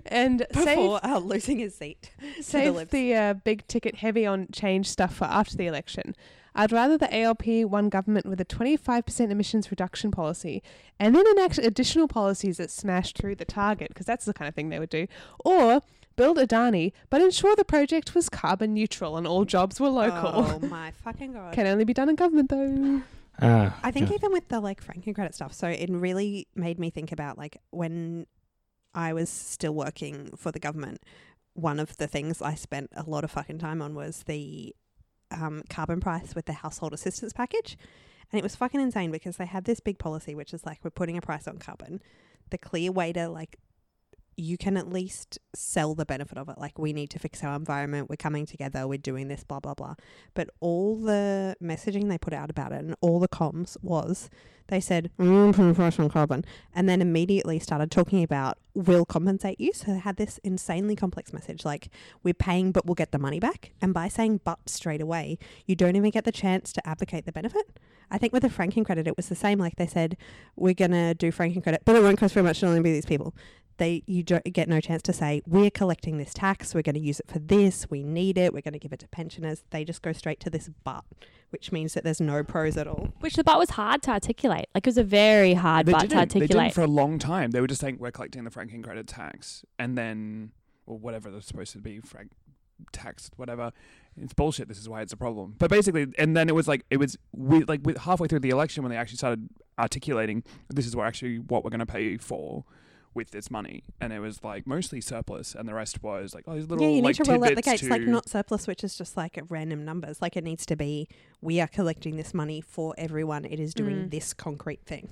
and 0.07 0.47
save 0.53 0.65
before 0.65 0.99
uh, 1.05 1.19
losing 1.19 1.59
his 1.59 1.75
seat. 1.75 2.09
Save 2.41 2.73
Libs. 2.73 2.91
the 2.91 3.13
uh, 3.13 3.33
big 3.35 3.67
ticket 3.67 3.97
heavy 3.97 4.25
on 4.25 4.47
change 4.51 4.89
stuff 4.89 5.13
for 5.13 5.25
after 5.25 5.55
the 5.55 5.67
election. 5.67 6.15
I'd 6.55 6.71
rather 6.71 6.97
the 6.97 7.13
ALP 7.15 7.45
won 7.65 7.89
government 7.89 8.25
with 8.25 8.39
a 8.39 8.45
25% 8.45 9.31
emissions 9.31 9.71
reduction 9.71 10.11
policy 10.11 10.61
and 10.99 11.15
then 11.15 11.25
enact 11.27 11.57
additional 11.57 12.07
policies 12.07 12.57
that 12.57 12.69
smash 12.69 13.13
through 13.13 13.35
the 13.35 13.45
target, 13.45 13.89
because 13.89 14.05
that's 14.05 14.25
the 14.25 14.33
kind 14.33 14.47
of 14.47 14.55
thing 14.55 14.69
they 14.69 14.79
would 14.79 14.89
do. 14.89 15.07
Or 15.43 15.81
build 16.15 16.37
Adani, 16.37 16.91
but 17.09 17.21
ensure 17.21 17.55
the 17.55 17.65
project 17.65 18.13
was 18.13 18.29
carbon 18.29 18.73
neutral 18.73 19.17
and 19.17 19.25
all 19.25 19.45
jobs 19.45 19.79
were 19.79 19.89
local. 19.89 20.29
Oh 20.33 20.59
my 20.67 20.91
fucking 20.91 21.33
god! 21.33 21.53
Can 21.53 21.67
only 21.67 21.85
be 21.85 21.93
done 21.93 22.09
in 22.09 22.15
government, 22.15 22.49
though. 22.49 23.01
ah, 23.41 23.79
I 23.83 23.91
think 23.91 24.09
God. 24.09 24.15
even 24.15 24.31
with 24.31 24.47
the 24.49 24.59
like 24.59 24.81
franking 24.81 25.13
credit 25.13 25.33
stuff, 25.33 25.53
so 25.53 25.67
it 25.67 25.89
really 25.89 26.47
made 26.55 26.79
me 26.79 26.89
think 26.89 27.11
about 27.11 27.37
like 27.37 27.57
when 27.71 28.27
I 28.93 29.13
was 29.13 29.29
still 29.29 29.73
working 29.73 30.29
for 30.35 30.51
the 30.51 30.59
government. 30.59 31.01
One 31.55 31.79
of 31.79 31.97
the 31.97 32.07
things 32.07 32.41
I 32.41 32.55
spent 32.55 32.89
a 32.95 33.03
lot 33.03 33.23
of 33.23 33.29
fucking 33.29 33.59
time 33.59 33.79
on 33.81 33.93
was 33.93 34.23
the 34.25 34.75
um, 35.33 35.63
carbon 35.69 35.99
price 35.99 36.35
with 36.35 36.45
the 36.45 36.53
household 36.53 36.93
assistance 36.93 37.33
package, 37.33 37.77
and 38.31 38.39
it 38.39 38.43
was 38.43 38.55
fucking 38.55 38.81
insane 38.81 39.11
because 39.11 39.37
they 39.37 39.45
had 39.45 39.65
this 39.65 39.79
big 39.79 39.97
policy 39.99 40.35
which 40.35 40.53
is 40.53 40.65
like 40.65 40.79
we're 40.83 40.89
putting 40.89 41.17
a 41.17 41.21
price 41.21 41.47
on 41.47 41.57
carbon. 41.57 42.01
The 42.49 42.57
clear 42.57 42.91
way 42.91 43.13
to 43.13 43.29
like 43.29 43.57
you 44.35 44.57
can 44.57 44.77
at 44.77 44.91
least 44.91 45.39
sell 45.55 45.95
the 45.95 46.05
benefit 46.05 46.37
of 46.37 46.49
it. 46.49 46.57
Like, 46.57 46.77
we 46.79 46.93
need 46.93 47.09
to 47.11 47.19
fix 47.19 47.43
our 47.43 47.55
environment. 47.55 48.09
We're 48.09 48.15
coming 48.15 48.45
together. 48.45 48.87
We're 48.87 48.97
doing 48.97 49.27
this, 49.27 49.43
blah, 49.43 49.59
blah, 49.59 49.73
blah. 49.73 49.95
But 50.33 50.49
all 50.59 50.95
the 50.95 51.55
messaging 51.61 52.09
they 52.09 52.17
put 52.17 52.33
out 52.33 52.49
about 52.49 52.71
it 52.71 52.79
and 52.79 52.95
all 53.01 53.19
the 53.19 53.27
comms 53.27 53.77
was 53.81 54.29
they 54.67 54.79
said, 54.79 55.11
mm, 55.19 56.11
carbon. 56.11 56.45
And 56.73 56.87
then 56.87 57.01
immediately 57.01 57.59
started 57.59 57.91
talking 57.91 58.23
about, 58.23 58.57
we'll 58.73 59.05
compensate 59.05 59.59
you. 59.59 59.73
So 59.73 59.91
they 59.91 59.99
had 59.99 60.17
this 60.17 60.39
insanely 60.43 60.95
complex 60.95 61.33
message 61.33 61.65
like, 61.65 61.89
we're 62.23 62.33
paying, 62.33 62.71
but 62.71 62.85
we'll 62.85 62.95
get 62.95 63.11
the 63.11 63.19
money 63.19 63.39
back. 63.39 63.71
And 63.81 63.93
by 63.93 64.07
saying 64.07 64.41
but 64.43 64.69
straight 64.69 65.01
away, 65.01 65.37
you 65.65 65.75
don't 65.75 65.95
even 65.95 66.11
get 66.11 66.23
the 66.23 66.31
chance 66.31 66.71
to 66.73 66.87
advocate 66.87 67.25
the 67.25 67.31
benefit. 67.31 67.79
I 68.09 68.17
think 68.17 68.31
with 68.31 68.43
the 68.43 68.49
franking 68.49 68.83
credit, 68.83 69.07
it 69.07 69.17
was 69.17 69.27
the 69.27 69.35
same. 69.35 69.59
Like 69.59 69.75
they 69.75 69.87
said, 69.87 70.17
we're 70.55 70.73
going 70.73 70.91
to 70.91 71.13
do 71.13 71.31
franking 71.31 71.61
credit, 71.61 71.81
but 71.83 71.95
it 71.95 72.03
won't 72.03 72.17
cost 72.17 72.33
very 72.33 72.45
much 72.45 72.59
to 72.59 72.67
only 72.67 72.81
be 72.81 72.93
these 72.93 73.05
people 73.05 73.33
they 73.77 74.03
you 74.05 74.23
don't 74.23 74.43
get 74.53 74.67
no 74.69 74.79
chance 74.79 75.01
to 75.01 75.13
say 75.13 75.41
we're 75.47 75.71
collecting 75.71 76.17
this 76.17 76.33
tax 76.33 76.73
we're 76.75 76.81
going 76.81 76.95
to 76.95 77.01
use 77.01 77.19
it 77.19 77.27
for 77.27 77.39
this 77.39 77.89
we 77.89 78.03
need 78.03 78.37
it 78.37 78.53
we're 78.53 78.61
going 78.61 78.73
to 78.73 78.79
give 78.79 78.93
it 78.93 78.99
to 78.99 79.07
pensioners 79.07 79.63
they 79.71 79.83
just 79.83 80.01
go 80.01 80.11
straight 80.11 80.39
to 80.39 80.49
this 80.49 80.69
but 80.83 81.03
which 81.53 81.71
means 81.71 81.93
that 81.93 82.03
there's 82.03 82.19
no 82.19 82.43
pros 82.43 82.75
at 82.77 82.87
all 82.87 83.13
Which 83.19 83.35
the 83.35 83.43
but 83.43 83.59
was 83.59 83.69
hard 83.69 84.01
to 84.03 84.11
articulate. 84.11 84.65
Like 84.73 84.87
it 84.87 84.89
was 84.89 84.97
a 84.97 85.03
very 85.03 85.53
hard 85.53 85.85
they 85.85 85.91
but 85.91 86.01
to 86.01 86.07
didn't. 86.07 86.33
They 86.33 86.47
didn't 86.47 86.71
for 86.71 86.81
a 86.81 86.87
long 86.87 87.19
time. 87.19 87.51
They 87.51 87.61
were 87.61 87.67
just 87.67 87.79
saying 87.79 87.97
we're 87.99 88.09
collecting 88.09 88.43
the 88.43 88.49
franking 88.49 88.81
credit 88.81 89.05
tax, 89.05 89.63
and 89.77 89.95
then 89.95 90.51
or 90.87 90.97
whatever 90.97 91.29
they're 91.29 91.41
supposed 91.41 91.71
to 91.73 91.77
be, 91.77 91.99
frank 91.99 92.31
tax, 92.91 93.29
whatever. 93.35 93.71
It's 94.17 94.33
bullshit. 94.33 94.67
This 94.67 94.79
is 94.79 94.89
why 94.89 95.01
it's 95.01 95.13
a 95.13 95.17
problem. 95.17 95.55
But 95.59 95.69
basically, 95.69 96.07
and 96.17 96.35
then 96.35 96.49
it 96.49 96.55
was 96.55 96.67
like 96.67 96.85
it 96.89 96.97
was 96.97 97.17
with, 97.31 97.69
like 97.69 97.81
with 97.83 97.97
halfway 97.97 98.27
through 98.27 98.39
the 98.39 98.49
election 98.49 98.81
when 98.81 98.89
they 98.89 98.97
actually 98.97 99.17
started 99.17 99.47
articulating 99.79 100.43
this 100.69 100.85
is 100.85 100.95
what 100.95 101.07
actually 101.07 101.37
what 101.37 101.63
we're 101.63 101.71
going 101.71 101.79
to 101.79 101.85
pay 101.85 102.17
for 102.17 102.63
with 103.13 103.31
this 103.31 103.49
money, 103.51 103.83
and 104.01 104.11
it 104.13 104.19
was 104.19 104.43
like 104.43 104.65
mostly 104.67 105.01
surplus, 105.01 105.55
and 105.55 105.67
the 105.67 105.73
rest 105.73 106.01
was 106.03 106.33
like 106.33 106.43
oh 106.47 106.55
these 106.55 106.67
little 106.67 106.83
yeah 106.85 106.95
you 106.95 107.01
like 107.01 107.17
need 107.19 107.25
to 107.25 107.31
roll 107.31 107.43
out 107.43 107.49
the 107.55 107.61
tidbits 107.61 107.81
gates 107.81 107.89
like 107.91 108.01
not 108.01 108.27
surplus 108.29 108.67
which 108.67 108.83
is 108.83 108.97
just 108.97 109.15
like 109.17 109.39
random 109.49 109.83
numbers 109.85 110.21
like 110.21 110.35
it 110.35 110.43
needs 110.43 110.65
to 110.65 110.75
be 110.75 111.07
we 111.41 111.59
are 111.61 111.67
collecting 111.67 112.15
this 112.17 112.33
money 112.33 112.61
for 112.61 112.93
everyone 112.97 113.45
it 113.45 113.59
is 113.59 113.73
doing 113.73 113.95
Mm. 114.07 114.11
this 114.11 114.33
concrete 114.33 114.83
thing 114.85 115.09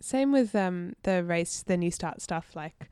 Same 0.00 0.32
with 0.32 0.54
um 0.54 0.94
the 1.02 1.22
race, 1.22 1.62
the 1.62 1.76
Newstart 1.76 2.20
stuff. 2.22 2.46
Like 2.54 2.88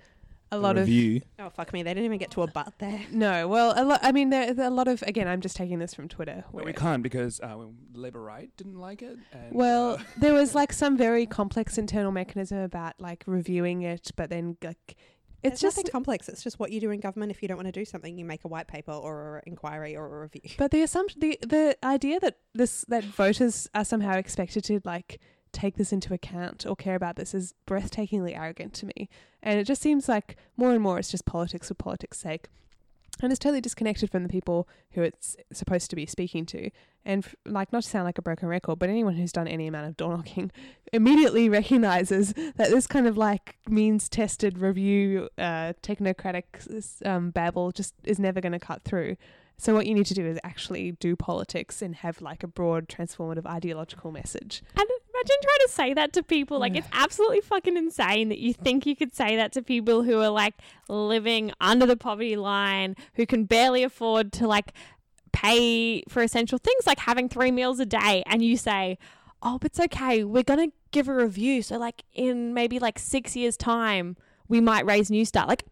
a 0.51 0.59
lot 0.59 0.77
of 0.79 0.87
review. 0.87 1.21
oh 1.39 1.51
fuck 1.51 1.73
me 1.73 1.83
they 1.83 1.93
didn't 1.93 2.07
even 2.07 2.19
get 2.19 2.31
to 2.33 2.43
a 2.43 2.47
but 2.47 2.73
there 2.79 3.01
no. 3.13 3.47
Well, 3.49 3.75
a 3.77 3.85
lot. 3.85 4.01
I 4.03 4.13
mean, 4.13 4.31
there, 4.31 4.55
there 4.55 4.65
are 4.67 4.69
a 4.71 4.75
lot 4.75 4.89
of. 4.89 5.03
Again, 5.03 5.29
I'm 5.29 5.41
just 5.41 5.57
taking 5.57 5.79
this 5.79 5.95
from 5.95 6.09
Twitter. 6.09 6.45
But 6.47 6.55
where- 6.55 6.65
we 6.65 6.73
can't 6.73 7.03
because 7.03 7.41
uh, 7.41 7.57
Labour 7.93 8.23
right 8.23 8.51
didn't 8.57 8.79
like 8.79 9.03
it. 9.03 9.19
And, 9.33 9.53
Well, 9.53 9.93
uh, 9.93 9.99
there 10.19 10.33
was 10.35 10.55
like 10.55 10.73
some 10.73 10.97
very 10.97 11.27
complex 11.39 11.77
internal 11.79 12.13
mechanism 12.13 12.59
about 12.59 12.95
like 12.99 13.25
reviewing 13.27 13.83
it, 13.83 14.11
but 14.17 14.31
then 14.31 14.57
like 14.63 14.97
it's 15.43 15.53
it's 15.53 15.61
just. 15.61 15.77
nothing 15.77 15.93
complex 15.93 16.29
it's 16.29 16.43
just 16.43 16.59
what 16.59 16.73
you 16.73 16.81
do 16.81 16.91
in 16.91 16.99
government 16.99 17.31
if 17.31 17.41
you 17.43 17.47
don't 17.47 17.57
want 17.59 17.69
to 17.69 17.73
do 17.73 17.85
something 17.85 18.19
you 18.19 18.25
make 18.25 18.43
a 18.45 18.49
white 18.49 18.67
paper 18.67 18.91
or 18.91 19.37
an 19.37 19.43
inquiry 19.47 19.95
or 19.97 20.05
a 20.17 20.21
review 20.23 20.41
But 20.59 20.73
the 20.73 20.83
assumption, 20.83 21.21
the 21.21 21.39
the 21.43 21.77
idea 21.85 22.19
that 22.19 22.39
this 22.55 22.85
that 22.89 23.05
voters 23.05 23.69
are 23.73 23.85
somehow 23.85 24.15
expected 24.17 24.65
to 24.65 24.81
like 24.85 25.21
take 25.53 25.77
this 25.77 25.93
into 25.93 26.15
account 26.15 26.67
or 26.67 26.77
care 26.77 26.95
about 26.95 27.17
this 27.17 27.35
is 27.35 27.55
breathtakingly 27.67 28.37
arrogant 28.37 28.75
to 28.75 28.87
me, 28.87 29.09
and 29.43 29.59
it 29.59 29.65
just 29.65 29.83
seems 29.83 30.09
like 30.09 30.37
more 30.57 30.73
and 30.73 30.83
more 30.83 30.99
it's 30.99 31.11
just 31.11 31.25
politics 31.25 31.69
for 31.69 31.75
politics' 31.75 32.19
sake, 32.19 32.49
and 33.21 33.33
it's 33.33 33.39
totally 33.39 33.61
disconnected 33.61 34.11
from 34.11 34.23
the 34.23 34.29
people 34.29 34.69
who 34.93 35.03
it's 35.03 35.37
supposed 35.53 35.91
to 35.91 35.97
be 35.97 36.07
speaking 36.07 36.47
to. 36.47 36.71
And 37.05 37.25
f- 37.25 37.35
like, 37.45 37.73
not 37.73 37.83
to 37.83 37.89
sound 37.89 38.05
like 38.05 38.19
a 38.19 38.23
broken 38.23 38.49
record, 38.49 38.79
but 38.79 38.89
anyone 38.89 39.15
who's 39.15 39.33
done 39.33 39.49
any 39.49 39.67
amount 39.67 39.89
of 39.89 39.97
door 39.97 40.17
knocking 40.17 40.53
immediately 40.93 41.49
recognizes 41.49 42.33
that 42.33 42.71
this 42.71 42.87
kind 42.87 43.07
of 43.07 43.17
like 43.17 43.57
means 43.69 44.09
tested 44.09 44.59
review, 44.59 45.29
uh, 45.37 45.73
technocratic 45.83 46.45
um, 47.05 47.31
babble 47.31 47.73
just 47.73 47.95
is 48.05 48.19
never 48.19 48.41
going 48.41 48.53
to 48.53 48.59
cut 48.59 48.83
through. 48.85 49.17
So 49.59 49.75
what 49.75 49.87
you 49.87 49.95
need 49.95 50.07
to 50.07 50.15
do 50.15 50.25
is 50.25 50.39
actually 50.45 50.93
do 50.93 51.17
politics 51.17 51.83
and 51.83 51.97
have 51.97 52.23
like 52.23 52.45
a 52.45 52.47
broad, 52.47 52.89
transformative 52.89 53.45
ideological 53.45 54.13
message. 54.13 54.63
And 54.77 54.89
imagine 55.19 55.37
trying 55.43 55.67
to 55.67 55.69
say 55.69 55.95
that 55.95 56.13
to 56.13 56.23
people. 56.23 56.61
Like, 56.61 56.77
it's 56.77 56.87
absolutely 56.93 57.41
fucking 57.41 57.77
insane 57.77 58.29
that 58.29 58.39
you 58.39 58.53
think 58.53 58.87
you 58.87 58.95
could 58.95 59.15
say 59.15 59.35
that 59.37 59.53
to 59.53 59.63
people 59.63 60.05
who 60.05 60.21
are 60.21 60.31
like 60.31 60.55
living 60.89 61.53
under 61.61 61.87
the 61.87 61.97
poverty 61.97 62.37
line, 62.37 62.95
who 63.15 63.27
can 63.27 63.45
barely 63.45 63.83
afford 63.83 64.33
to 64.35 64.47
like 64.47 64.73
pay 65.33 66.03
for 66.09 66.23
essential 66.23 66.59
things 66.59 66.87
like 66.87 67.01
having 67.01 67.29
three 67.29 67.51
meals 67.51 67.81
a 67.81 67.87
day. 67.87 68.23
And 68.27 68.45
you 68.45 68.57
say, 68.57 68.97
oh, 69.43 69.59
but 69.59 69.73
it's 69.73 69.81
okay. 69.81 70.23
We're 70.23 70.45
going 70.45 70.71
to 70.71 70.77
give 70.93 71.09
a 71.09 71.15
review. 71.15 71.63
So, 71.63 71.79
like, 71.79 72.05
in 72.13 72.55
maybe 72.55 72.79
like 72.79 72.99
six 72.99 73.35
years' 73.35 73.57
time, 73.57 74.17
we 74.47 74.61
might 74.61 74.87
raise 74.87 75.11
Newstart. 75.11 75.49
Like, 75.49 75.65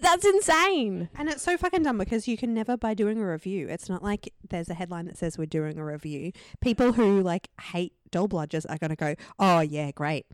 that's 0.00 0.24
insane. 0.24 1.08
And 1.16 1.28
it's 1.28 1.42
so 1.42 1.56
fucking 1.56 1.82
dumb 1.82 1.98
because 1.98 2.28
you 2.28 2.36
can 2.36 2.54
never, 2.54 2.76
by 2.76 2.94
doing 2.94 3.18
a 3.18 3.26
review, 3.26 3.68
it's 3.68 3.88
not 3.88 4.02
like 4.02 4.32
there's 4.48 4.68
a 4.68 4.74
headline 4.74 5.06
that 5.06 5.18
says 5.18 5.38
we're 5.38 5.46
doing 5.46 5.78
a 5.78 5.84
review. 5.84 6.32
People 6.60 6.92
who 6.92 7.22
like 7.22 7.48
hate 7.72 7.94
dole 8.10 8.28
bludgers 8.28 8.66
are 8.68 8.78
going 8.78 8.90
to 8.90 8.96
go, 8.96 9.14
oh, 9.38 9.60
yeah, 9.60 9.90
great. 9.90 10.26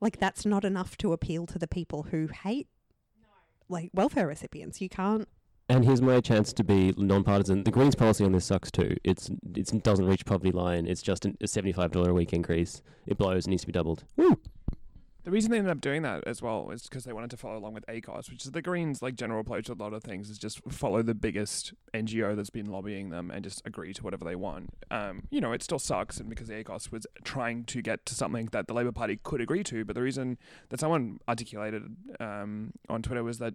Like, 0.00 0.18
that's 0.18 0.46
not 0.46 0.64
enough 0.64 0.96
to 0.98 1.12
appeal 1.12 1.46
to 1.46 1.58
the 1.58 1.68
people 1.68 2.04
who 2.10 2.28
hate 2.44 2.68
like 3.68 3.90
welfare 3.92 4.26
recipients. 4.26 4.80
You 4.80 4.88
can't. 4.88 5.28
And 5.70 5.84
here's 5.84 6.00
my 6.00 6.20
chance 6.20 6.52
to 6.54 6.64
be 6.64 6.94
non-partisan. 6.96 7.64
The 7.64 7.70
Greens' 7.70 7.94
policy 7.94 8.24
on 8.24 8.32
this 8.32 8.46
sucks 8.46 8.70
too. 8.70 8.96
It's 9.04 9.28
it 9.54 9.82
doesn't 9.82 10.06
reach 10.06 10.24
poverty 10.24 10.50
line. 10.50 10.86
It's 10.86 11.02
just 11.02 11.26
an, 11.26 11.36
a 11.42 11.46
seventy-five 11.46 11.90
dollar 11.90 12.10
a 12.10 12.14
week 12.14 12.32
increase. 12.32 12.80
It 13.06 13.18
blows. 13.18 13.46
It 13.46 13.50
Needs 13.50 13.62
to 13.62 13.66
be 13.66 13.72
doubled. 13.72 14.04
Woo! 14.16 14.38
The 15.24 15.32
reason 15.32 15.50
they 15.50 15.58
ended 15.58 15.72
up 15.72 15.80
doing 15.80 16.02
that 16.02 16.24
as 16.26 16.40
well 16.40 16.70
is 16.70 16.84
because 16.84 17.04
they 17.04 17.12
wanted 17.12 17.30
to 17.30 17.36
follow 17.36 17.58
along 17.58 17.74
with 17.74 17.84
ACOSS, 17.86 18.30
which 18.30 18.46
is 18.46 18.52
the 18.52 18.62
Greens' 18.62 19.02
like 19.02 19.16
general 19.16 19.40
approach 19.40 19.66
to 19.66 19.72
a 19.72 19.74
lot 19.74 19.92
of 19.92 20.02
things 20.02 20.30
is 20.30 20.38
just 20.38 20.62
follow 20.70 21.02
the 21.02 21.14
biggest 21.14 21.74
NGO 21.92 22.36
that's 22.36 22.50
been 22.50 22.66
lobbying 22.66 23.10
them 23.10 23.30
and 23.30 23.42
just 23.42 23.60
agree 23.66 23.92
to 23.92 24.02
whatever 24.02 24.24
they 24.24 24.36
want. 24.36 24.70
Um, 24.90 25.24
you 25.30 25.40
know, 25.40 25.52
it 25.52 25.62
still 25.62 25.78
sucks, 25.78 26.18
and 26.18 26.30
because 26.30 26.48
ACOSS 26.48 26.92
was 26.92 27.06
trying 27.24 27.64
to 27.64 27.82
get 27.82 28.06
to 28.06 28.14
something 28.14 28.48
that 28.52 28.68
the 28.68 28.74
Labor 28.74 28.92
Party 28.92 29.18
could 29.22 29.40
agree 29.40 29.64
to, 29.64 29.84
but 29.84 29.94
the 29.94 30.02
reason 30.02 30.38
that 30.70 30.80
someone 30.80 31.18
articulated 31.28 31.82
um, 32.20 32.72
on 32.88 33.02
Twitter 33.02 33.24
was 33.24 33.38
that 33.38 33.54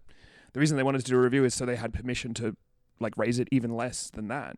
the 0.51 0.59
reason 0.59 0.77
they 0.77 0.83
wanted 0.83 0.99
to 0.99 1.11
do 1.11 1.17
a 1.17 1.21
review 1.21 1.45
is 1.45 1.53
so 1.53 1.65
they 1.65 1.77
had 1.77 1.93
permission 1.93 2.33
to 2.35 2.55
like 2.99 3.17
raise 3.17 3.39
it 3.39 3.47
even 3.51 3.75
less 3.75 4.09
than 4.11 4.27
that. 4.27 4.57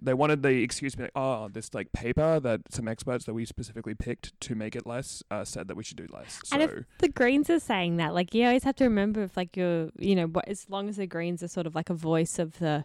They 0.00 0.14
wanted 0.14 0.42
the 0.42 0.62
excuse 0.62 0.92
to 0.92 0.98
be 0.98 1.02
like, 1.04 1.12
oh, 1.14 1.48
this 1.48 1.72
like 1.72 1.92
paper 1.92 2.40
that 2.40 2.60
some 2.70 2.88
experts 2.88 3.24
that 3.24 3.34
we 3.34 3.44
specifically 3.44 3.94
picked 3.94 4.38
to 4.40 4.54
make 4.54 4.76
it 4.76 4.86
less 4.86 5.22
uh, 5.30 5.44
said 5.44 5.68
that 5.68 5.76
we 5.76 5.84
should 5.84 5.96
do 5.96 6.06
less. 6.12 6.40
So 6.44 6.54
And 6.54 6.62
if 6.62 6.84
the 6.98 7.08
Greens 7.08 7.48
are 7.50 7.60
saying 7.60 7.96
that, 7.96 8.14
like 8.14 8.34
you 8.34 8.44
always 8.44 8.64
have 8.64 8.76
to 8.76 8.84
remember 8.84 9.22
if 9.22 9.36
like 9.36 9.56
you're, 9.56 9.90
you 9.98 10.14
know, 10.14 10.26
what, 10.26 10.48
as 10.48 10.68
long 10.68 10.88
as 10.88 10.96
the 10.96 11.06
Greens 11.06 11.42
are 11.42 11.48
sort 11.48 11.66
of 11.66 11.74
like 11.74 11.90
a 11.90 11.94
voice 11.94 12.38
of 12.38 12.58
the 12.58 12.84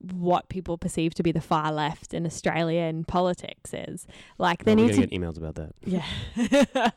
what 0.00 0.48
people 0.48 0.76
perceive 0.78 1.14
to 1.14 1.22
be 1.22 1.32
the 1.32 1.40
far 1.40 1.72
left 1.72 2.12
in 2.14 2.26
Australia 2.26 2.82
in 2.82 3.04
politics 3.04 3.72
is 3.74 4.06
like 4.38 4.64
they 4.64 4.74
need 4.74 4.90
gonna 4.94 5.06
get 5.06 5.10
emails 5.20 5.36
about 5.38 5.54
that. 5.54 5.72
yeah 5.84 6.04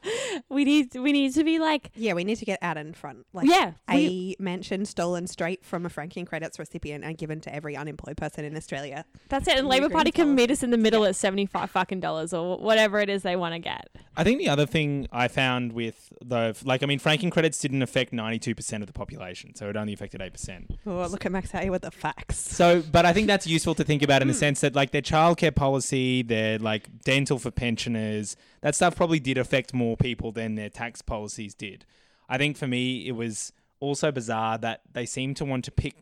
we 0.50 0.64
need 0.66 0.94
we 0.96 1.12
need 1.12 1.34
to 1.34 1.44
be 1.44 1.60
like 1.60 1.92
Yeah, 1.96 2.14
we 2.14 2.24
need 2.24 2.38
to 2.38 2.46
get 2.46 2.60
out 2.62 2.78
in 2.78 2.94
front. 2.94 3.26
Like, 3.34 3.48
yeah 3.48 3.74
a 3.90 3.96
we- 3.96 4.36
mansion 4.40 4.86
stolen 4.86 5.28
straight 5.28 5.64
from 5.66 5.86
a 5.86 5.90
franking 5.90 6.26
credits 6.26 6.60
recipient 6.60 7.04
and 7.04 7.18
given 7.18 7.40
to 7.42 7.54
every 7.54 7.76
unemployed 7.76 8.18
person 8.18 8.46
in 8.46 8.56
Australia. 8.56 9.06
that's 9.30 9.48
it 9.48 9.58
and 9.58 9.66
New 9.66 9.70
Labor 9.72 9.90
Party 9.90 10.12
can 10.12 10.36
meet 10.36 10.52
us 10.52 10.64
in 10.64 10.72
the 10.72 10.78
middle 10.78 11.06
at 11.06 11.16
seventy 11.16 11.46
five 11.46 11.70
fucking 11.72 12.00
dollars 12.00 12.34
or 12.34 12.58
whatever 12.58 13.00
it 13.00 13.10
is 13.10 13.24
they 13.24 13.36
want 13.36 13.54
to 13.54 13.60
get 13.60 13.90
I 14.18 14.24
think 14.24 14.40
the 14.40 14.50
other 14.50 14.66
thing 14.66 15.08
I 15.14 15.28
found 15.30 15.72
with 15.74 16.12
the 16.24 16.56
like 16.66 16.84
I 16.84 16.86
mean 16.86 17.00
franking 17.00 17.30
credits 17.30 17.60
didn't 17.60 17.82
affect 17.82 18.12
92% 18.12 18.82
of 18.82 18.88
the 18.88 18.92
population, 18.94 19.56
so 19.56 19.70
it 19.70 19.78
only 19.78 19.94
affected 19.94 20.20
8%. 20.20 20.78
Oh, 20.86 21.08
look 21.08 21.26
at 21.26 21.32
Max 21.32 21.52
Hay 21.52 21.70
with 21.70 21.84
the 21.84 21.92
facts. 21.92 22.38
So, 22.38 22.82
but 22.92 23.06
I 23.06 23.14
think 23.14 23.28
that's 23.28 23.48
useful 23.48 23.76
to 23.76 23.84
think 23.84 24.02
about 24.02 24.22
in 24.22 24.28
the 24.28 24.34
hmm. 24.34 24.40
sense 24.40 24.62
that 24.62 24.76
like 24.76 24.92
their 24.92 25.02
childcare 25.02 25.56
policy, 25.56 26.22
their 26.22 26.60
like 26.60 27.04
dental 27.04 27.40
for 27.40 27.52
pensioners, 27.52 28.36
that 28.62 28.76
stuff 28.76 28.96
probably 28.96 29.20
did 29.20 29.38
affect 29.38 29.74
more 29.74 29.98
people 29.98 30.32
than 30.32 30.56
their 30.56 30.70
tax 30.70 31.02
policies 31.02 31.54
did. 31.54 31.86
I 32.28 32.38
think 32.38 32.58
for 32.58 32.68
me 32.68 33.08
it 33.08 33.14
was 33.14 33.52
also 33.80 34.12
bizarre 34.12 34.58
that 34.60 34.82
they 34.92 35.06
seemed 35.06 35.38
to 35.38 35.46
want 35.46 35.66
to 35.66 35.72
pick 35.72 35.96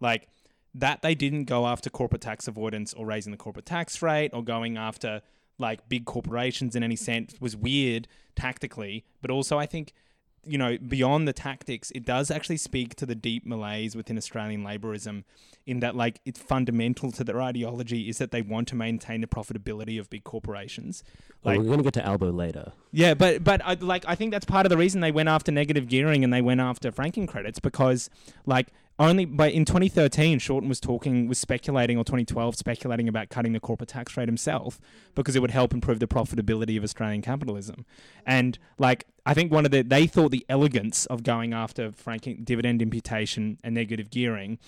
like 0.00 0.28
that 0.74 1.02
they 1.02 1.14
didn't 1.14 1.44
go 1.44 1.66
after 1.66 1.90
corporate 1.90 2.22
tax 2.22 2.46
avoidance 2.46 2.94
or 2.94 3.06
raising 3.06 3.32
the 3.32 3.36
corporate 3.36 3.66
tax 3.66 4.02
rate 4.02 4.30
or 4.32 4.42
going 4.42 4.76
after 4.76 5.22
like 5.58 5.88
big 5.88 6.04
corporations 6.04 6.74
in 6.74 6.82
any 6.82 6.96
sense 6.96 7.34
was 7.40 7.56
weird 7.56 8.08
tactically, 8.34 9.04
but 9.20 9.30
also 9.30 9.58
I 9.58 9.66
think 9.66 9.92
you 10.44 10.56
know, 10.58 10.78
beyond 10.78 11.28
the 11.28 11.32
tactics, 11.32 11.90
it 11.92 12.04
does 12.04 12.30
actually 12.30 12.56
speak 12.56 12.94
to 12.96 13.06
the 13.06 13.14
deep 13.14 13.46
malaise 13.46 13.94
within 13.94 14.16
Australian 14.16 14.62
labourism 14.64 15.24
in 15.66 15.80
that, 15.80 15.94
like, 15.94 16.20
it's 16.24 16.40
fundamental 16.40 17.12
to 17.12 17.22
their 17.22 17.40
ideology 17.42 18.08
is 18.08 18.18
that 18.18 18.30
they 18.30 18.40
want 18.40 18.66
to 18.68 18.74
maintain 18.74 19.20
the 19.20 19.26
profitability 19.26 20.00
of 20.00 20.08
big 20.08 20.24
corporations. 20.24 21.04
Well, 21.42 21.58
we're 21.58 21.64
gonna 21.64 21.82
get 21.82 21.94
to 21.94 22.06
Albo 22.06 22.30
later. 22.30 22.72
yeah, 22.92 23.14
but 23.14 23.44
but 23.44 23.60
I, 23.64 23.74
like 23.74 24.04
I 24.06 24.14
think 24.14 24.32
that's 24.32 24.44
part 24.44 24.66
of 24.66 24.70
the 24.70 24.76
reason 24.76 25.00
they 25.00 25.12
went 25.12 25.28
after 25.28 25.52
negative 25.52 25.88
gearing 25.88 26.24
and 26.24 26.32
they 26.32 26.42
went 26.42 26.60
after 26.60 26.90
franking 26.90 27.26
credits 27.26 27.58
because 27.58 28.10
like 28.46 28.68
only 29.00 29.24
by 29.24 29.50
in 29.50 29.64
2013, 29.64 30.38
Shorten 30.38 30.68
was 30.68 30.78
talking, 30.78 31.26
was 31.26 31.38
speculating, 31.38 31.96
or 31.96 32.04
2012, 32.04 32.54
speculating 32.54 33.08
about 33.08 33.30
cutting 33.30 33.54
the 33.54 33.60
corporate 33.60 33.88
tax 33.88 34.14
rate 34.14 34.28
himself 34.28 34.78
because 35.14 35.34
it 35.34 35.40
would 35.40 35.50
help 35.50 35.72
improve 35.72 36.00
the 36.00 36.06
profitability 36.06 36.76
of 36.76 36.84
Australian 36.84 37.22
capitalism. 37.22 37.86
And 38.26 38.58
like, 38.78 39.06
I 39.24 39.32
think 39.32 39.50
one 39.50 39.64
of 39.64 39.70
the 39.70 39.80
they 39.80 40.06
thought 40.06 40.30
the 40.30 40.44
elegance 40.50 41.06
of 41.06 41.22
going 41.22 41.54
after 41.54 41.90
franking 41.92 42.44
dividend 42.44 42.82
imputation 42.82 43.58
and 43.64 43.74
negative 43.74 44.10
gearing 44.10 44.58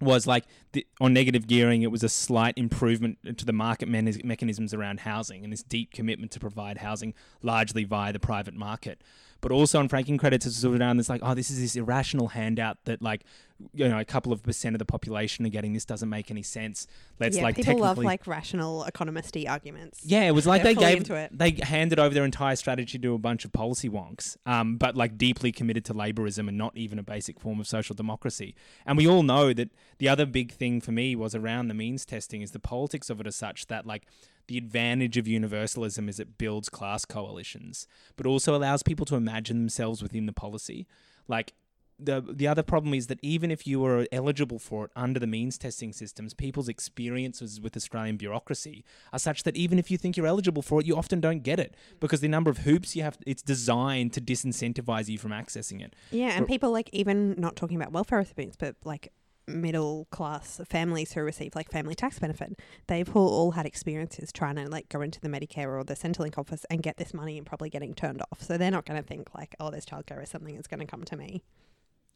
was 0.00 0.26
like 0.26 0.44
the, 0.72 0.86
on 1.00 1.12
negative 1.12 1.46
gearing 1.46 1.82
it 1.82 1.90
was 1.90 2.02
a 2.02 2.08
slight 2.08 2.58
improvement 2.58 3.18
to 3.38 3.46
the 3.46 3.52
market 3.52 3.88
mechanisms 3.88 4.74
around 4.74 5.00
housing 5.00 5.42
and 5.42 5.52
this 5.52 5.62
deep 5.62 5.92
commitment 5.92 6.30
to 6.32 6.40
provide 6.40 6.78
housing 6.78 7.14
largely 7.42 7.84
via 7.84 8.12
the 8.12 8.20
private 8.20 8.54
market 8.54 9.00
but 9.40 9.52
also 9.52 9.78
on 9.78 9.88
franking 9.88 10.18
credits 10.18 10.46
it's 10.46 10.56
sort 10.56 10.74
of 10.74 10.80
down 10.80 10.96
this 10.96 11.08
like 11.08 11.20
oh 11.24 11.34
this 11.34 11.50
is 11.50 11.60
this 11.60 11.76
irrational 11.76 12.28
handout 12.28 12.78
that 12.84 13.00
like 13.02 13.24
you 13.72 13.88
know 13.88 13.98
a 13.98 14.04
couple 14.04 14.32
of 14.32 14.42
percent 14.42 14.74
of 14.74 14.78
the 14.78 14.84
population 14.84 15.46
are 15.46 15.50
getting 15.50 15.72
this 15.72 15.84
doesn't 15.84 16.08
make 16.10 16.30
any 16.30 16.42
sense 16.42 16.86
let's 17.18 17.36
yeah, 17.36 17.42
like 17.42 17.56
people 17.56 17.78
love 17.78 17.98
like 17.98 18.26
rational 18.26 18.86
economisty 18.90 19.48
arguments. 19.48 20.00
yeah, 20.04 20.22
it 20.22 20.32
was 20.32 20.46
like 20.46 20.62
They're 20.66 20.74
they 20.74 20.80
gave 20.80 20.98
into 20.98 21.14
it. 21.14 21.36
they 21.36 21.58
handed 21.62 21.98
over 21.98 22.14
their 22.14 22.24
entire 22.24 22.56
strategy 22.56 22.98
to 22.98 23.14
a 23.14 23.18
bunch 23.18 23.44
of 23.44 23.52
policy 23.52 23.88
wonks, 23.88 24.36
um, 24.46 24.76
but 24.76 24.96
like 24.96 25.16
deeply 25.16 25.52
committed 25.52 25.84
to 25.86 25.94
laborism 25.94 26.48
and 26.48 26.58
not 26.58 26.76
even 26.76 26.98
a 26.98 27.02
basic 27.02 27.40
form 27.40 27.60
of 27.60 27.66
social 27.66 27.94
democracy. 27.94 28.54
And 28.84 28.96
we 28.96 29.06
all 29.06 29.22
know 29.22 29.52
that 29.52 29.70
the 29.98 30.08
other 30.08 30.26
big 30.26 30.52
thing 30.52 30.80
for 30.80 30.92
me 30.92 31.16
was 31.16 31.34
around 31.34 31.68
the 31.68 31.74
means 31.74 32.04
testing 32.04 32.42
is 32.42 32.50
the 32.50 32.58
politics 32.58 33.10
of 33.10 33.20
it 33.20 33.26
as 33.26 33.36
such 33.36 33.66
that 33.66 33.86
like 33.86 34.06
the 34.48 34.58
advantage 34.58 35.16
of 35.16 35.26
universalism 35.26 36.08
is 36.08 36.20
it 36.20 36.38
builds 36.38 36.68
class 36.68 37.04
coalitions, 37.04 37.86
but 38.16 38.26
also 38.26 38.54
allows 38.54 38.82
people 38.82 39.06
to 39.06 39.16
imagine 39.16 39.58
themselves 39.58 40.02
within 40.02 40.26
the 40.26 40.32
policy. 40.32 40.86
Like 41.28 41.52
the 41.98 42.20
the 42.20 42.46
other 42.46 42.62
problem 42.62 42.92
is 42.92 43.06
that 43.06 43.18
even 43.22 43.50
if 43.50 43.66
you 43.66 43.80
were 43.80 44.06
eligible 44.12 44.58
for 44.58 44.84
it 44.84 44.90
under 44.94 45.18
the 45.18 45.26
means 45.26 45.56
testing 45.56 45.92
systems, 45.92 46.34
people's 46.34 46.68
experiences 46.68 47.60
with 47.60 47.76
Australian 47.76 48.16
bureaucracy 48.16 48.84
are 49.12 49.18
such 49.18 49.44
that 49.44 49.56
even 49.56 49.78
if 49.78 49.90
you 49.90 49.96
think 49.96 50.16
you're 50.16 50.26
eligible 50.26 50.62
for 50.62 50.80
it, 50.80 50.86
you 50.86 50.96
often 50.96 51.20
don't 51.20 51.42
get 51.42 51.58
it 51.58 51.74
because 52.00 52.20
the 52.20 52.28
number 52.28 52.50
of 52.50 52.58
hoops 52.58 52.94
you 52.94 53.02
have 53.02 53.18
it's 53.26 53.42
designed 53.42 54.12
to 54.12 54.20
disincentivize 54.20 55.08
you 55.08 55.18
from 55.18 55.30
accessing 55.30 55.82
it. 55.82 55.94
Yeah, 56.10 56.36
and 56.36 56.46
people 56.46 56.70
like 56.70 56.90
even 56.92 57.34
not 57.38 57.56
talking 57.56 57.76
about 57.76 57.92
welfare 57.92 58.18
recipients, 58.18 58.56
but 58.56 58.76
like 58.84 59.12
middle 59.48 60.06
class 60.10 60.60
families 60.68 61.12
who 61.12 61.22
receive 61.22 61.54
like 61.54 61.70
family 61.70 61.94
tax 61.94 62.18
benefit, 62.18 62.58
they've 62.86 63.14
all, 63.14 63.28
all 63.28 63.50
had 63.52 63.66
experiences 63.66 64.32
trying 64.32 64.56
to 64.56 64.68
like 64.68 64.88
go 64.88 65.00
into 65.00 65.20
the 65.20 65.28
Medicare 65.28 65.78
or 65.78 65.84
the 65.84 65.94
Centrelink 65.94 66.38
office 66.38 66.64
and 66.70 66.82
get 66.82 66.96
this 66.96 67.14
money 67.14 67.38
and 67.38 67.46
probably 67.46 67.70
getting 67.70 67.94
turned 67.94 68.22
off. 68.30 68.42
So 68.42 68.58
they're 68.58 68.70
not 68.70 68.86
going 68.86 69.00
to 69.00 69.06
think 69.06 69.34
like, 69.34 69.54
oh, 69.60 69.70
this 69.70 69.84
childcare 69.84 70.22
is 70.22 70.30
something 70.30 70.54
that's 70.54 70.68
going 70.68 70.80
to 70.80 70.86
come 70.86 71.04
to 71.04 71.16
me. 71.16 71.42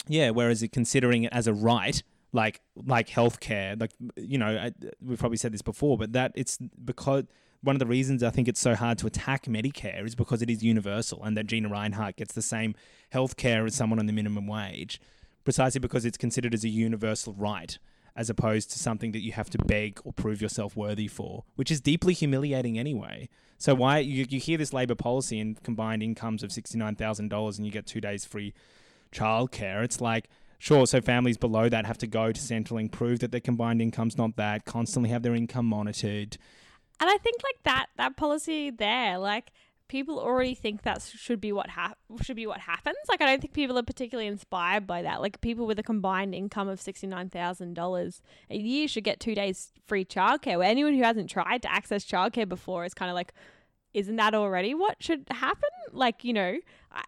Yeah, 0.08 0.30
whereas 0.30 0.64
considering 0.72 1.24
it 1.24 1.32
as 1.32 1.46
a 1.46 1.52
right, 1.52 2.02
like 2.32 2.60
like 2.86 3.08
healthcare, 3.08 3.78
like 3.80 3.92
you 4.16 4.38
know, 4.38 4.46
I, 4.46 4.72
we've 5.04 5.18
probably 5.18 5.36
said 5.36 5.52
this 5.52 5.62
before, 5.62 5.98
but 5.98 6.12
that 6.12 6.32
it's 6.34 6.58
because 6.58 7.24
one 7.62 7.76
of 7.76 7.80
the 7.80 7.86
reasons 7.86 8.22
I 8.22 8.30
think 8.30 8.48
it's 8.48 8.60
so 8.60 8.74
hard 8.74 8.98
to 8.98 9.06
attack 9.06 9.44
Medicare 9.44 10.04
is 10.06 10.14
because 10.14 10.40
it 10.40 10.48
is 10.48 10.62
universal, 10.62 11.22
and 11.22 11.36
that 11.36 11.46
Gina 11.46 11.68
Rinehart 11.68 12.16
gets 12.16 12.34
the 12.34 12.42
same 12.42 12.74
healthcare 13.12 13.66
as 13.66 13.74
someone 13.74 13.98
on 13.98 14.06
the 14.06 14.12
minimum 14.12 14.46
wage, 14.46 15.00
precisely 15.44 15.80
because 15.80 16.04
it's 16.04 16.18
considered 16.18 16.54
as 16.54 16.64
a 16.64 16.68
universal 16.68 17.34
right. 17.34 17.78
As 18.16 18.28
opposed 18.28 18.72
to 18.72 18.78
something 18.78 19.12
that 19.12 19.20
you 19.20 19.32
have 19.32 19.48
to 19.50 19.58
beg 19.58 20.00
or 20.04 20.12
prove 20.12 20.42
yourself 20.42 20.76
worthy 20.76 21.06
for, 21.06 21.44
which 21.54 21.70
is 21.70 21.80
deeply 21.80 22.12
humiliating 22.12 22.76
anyway. 22.76 23.28
So 23.56 23.72
why 23.74 23.98
you, 23.98 24.26
you 24.28 24.40
hear 24.40 24.58
this 24.58 24.72
Labor 24.72 24.96
policy 24.96 25.38
and 25.38 25.62
combined 25.62 26.02
incomes 26.02 26.42
of 26.42 26.50
sixty 26.50 26.76
nine 26.76 26.96
thousand 26.96 27.28
dollars 27.28 27.56
and 27.56 27.64
you 27.64 27.72
get 27.72 27.86
two 27.86 28.00
days 28.00 28.24
free 28.24 28.52
childcare. 29.12 29.84
It's 29.84 30.00
like, 30.00 30.28
sure, 30.58 30.88
so 30.88 31.00
families 31.00 31.38
below 31.38 31.68
that 31.68 31.86
have 31.86 31.98
to 31.98 32.08
go 32.08 32.32
to 32.32 32.40
Centrelink, 32.40 32.90
prove 32.90 33.20
that 33.20 33.30
their 33.30 33.40
combined 33.40 33.80
income's 33.80 34.18
not 34.18 34.36
that, 34.36 34.64
constantly 34.64 35.08
have 35.10 35.22
their 35.22 35.36
income 35.36 35.66
monitored. 35.66 36.36
And 36.98 37.08
I 37.08 37.16
think 37.16 37.36
like 37.44 37.62
that 37.62 37.86
that 37.96 38.16
policy 38.16 38.70
there, 38.70 39.18
like 39.18 39.52
people 39.90 40.20
already 40.20 40.54
think 40.54 40.82
that 40.82 41.02
should 41.02 41.40
be 41.40 41.50
what 41.50 41.68
hap- 41.68 41.98
should 42.22 42.36
be 42.36 42.46
what 42.46 42.60
happens. 42.60 42.96
Like 43.08 43.20
I 43.20 43.26
don't 43.26 43.40
think 43.40 43.52
people 43.52 43.76
are 43.76 43.82
particularly 43.82 44.28
inspired 44.28 44.86
by 44.86 45.02
that. 45.02 45.20
Like 45.20 45.40
people 45.40 45.66
with 45.66 45.80
a 45.80 45.82
combined 45.82 46.32
income 46.32 46.68
of 46.68 46.80
sixty 46.80 47.08
nine 47.08 47.28
thousand 47.28 47.74
dollars 47.74 48.22
a 48.48 48.56
year 48.56 48.86
should 48.86 49.02
get 49.02 49.18
two 49.18 49.34
days 49.34 49.72
free 49.86 50.04
childcare. 50.04 50.58
Where 50.58 50.68
anyone 50.68 50.94
who 50.94 51.02
hasn't 51.02 51.28
tried 51.28 51.62
to 51.62 51.72
access 51.72 52.04
childcare 52.04 52.48
before 52.48 52.84
is 52.84 52.94
kind 52.94 53.10
of 53.10 53.16
like, 53.16 53.34
isn't 53.92 54.14
that 54.14 54.32
already 54.32 54.74
what 54.74 55.02
should 55.02 55.24
happen? 55.30 55.68
Like 55.92 56.24
you 56.24 56.32
know. 56.32 56.56
I, 56.92 57.02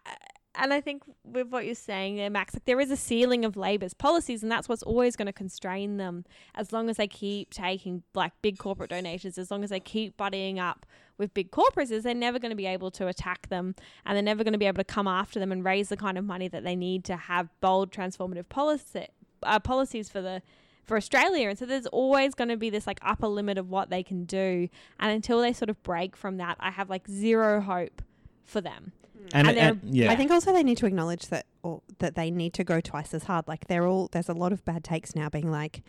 and 0.55 0.71
I 0.71 0.81
think 0.81 1.01
with 1.23 1.47
what 1.47 1.65
you're 1.65 1.73
saying 1.73 2.17
there, 2.17 2.29
Max, 2.29 2.53
like 2.53 2.65
there 2.65 2.79
is 2.79 2.91
a 2.91 2.95
ceiling 2.95 3.43
of 3.43 3.57
Labor's 3.57 3.95
policies, 3.95 4.43
and 4.43 4.51
that's 4.51 4.69
what's 4.69 4.83
always 4.83 5.15
going 5.15 5.25
to 5.25 5.33
constrain 5.33 5.97
them. 5.97 6.25
As 6.53 6.71
long 6.71 6.91
as 6.91 6.97
they 6.97 7.07
keep 7.07 7.49
taking 7.51 8.03
like 8.13 8.33
big 8.43 8.59
corporate 8.59 8.91
donations, 8.91 9.39
as 9.39 9.49
long 9.49 9.63
as 9.63 9.71
they 9.71 9.79
keep 9.79 10.15
buddying 10.15 10.59
up 10.59 10.85
with 11.17 11.33
big 11.33 11.51
corporates, 11.51 11.91
is 11.91 12.03
they're 12.03 12.13
never 12.13 12.39
going 12.39 12.49
to 12.49 12.55
be 12.55 12.65
able 12.65 12.91
to 12.91 13.07
attack 13.07 13.49
them, 13.49 13.75
and 14.05 14.15
they're 14.15 14.23
never 14.23 14.43
going 14.43 14.53
to 14.53 14.59
be 14.59 14.65
able 14.65 14.77
to 14.77 14.83
come 14.83 15.07
after 15.07 15.39
them 15.39 15.51
and 15.51 15.63
raise 15.63 15.89
the 15.89 15.97
kind 15.97 16.17
of 16.17 16.25
money 16.25 16.47
that 16.47 16.63
they 16.63 16.75
need 16.75 17.03
to 17.05 17.15
have 17.15 17.49
bold, 17.61 17.91
transformative 17.91 18.49
policy 18.49 19.07
uh, 19.43 19.59
policies 19.59 20.09
for 20.09 20.21
the 20.21 20.41
for 20.85 20.97
Australia. 20.97 21.49
And 21.49 21.57
so 21.57 21.65
there's 21.65 21.87
always 21.87 22.33
going 22.33 22.49
to 22.49 22.57
be 22.57 22.69
this 22.69 22.85
like 22.87 22.99
upper 23.01 23.27
limit 23.27 23.57
of 23.57 23.69
what 23.69 23.89
they 23.89 24.03
can 24.03 24.25
do, 24.25 24.69
and 24.99 25.11
until 25.11 25.41
they 25.41 25.53
sort 25.53 25.69
of 25.69 25.81
break 25.83 26.15
from 26.15 26.37
that, 26.37 26.57
I 26.59 26.71
have 26.71 26.89
like 26.89 27.07
zero 27.07 27.61
hope 27.61 28.01
for 28.43 28.61
them. 28.61 28.91
And, 29.33 29.47
And 29.47 29.57
and- 29.57 29.81
yeah, 29.83 30.11
I 30.11 30.15
think 30.15 30.31
also 30.31 30.51
they 30.51 30.63
need 30.63 30.77
to 30.77 30.85
acknowledge 30.85 31.27
that 31.27 31.45
or 31.61 31.81
that 31.99 32.15
they 32.15 32.29
need 32.29 32.53
to 32.55 32.63
go 32.65 32.81
twice 32.81 33.13
as 33.13 33.23
hard. 33.23 33.47
Like 33.47 33.67
they're 33.67 33.87
all 33.87 34.09
there's 34.11 34.27
a 34.29 34.33
lot 34.33 34.51
of 34.51 34.65
bad 34.65 34.83
takes 34.83 35.15
now 35.15 35.29
being 35.29 35.49
like 35.49 35.81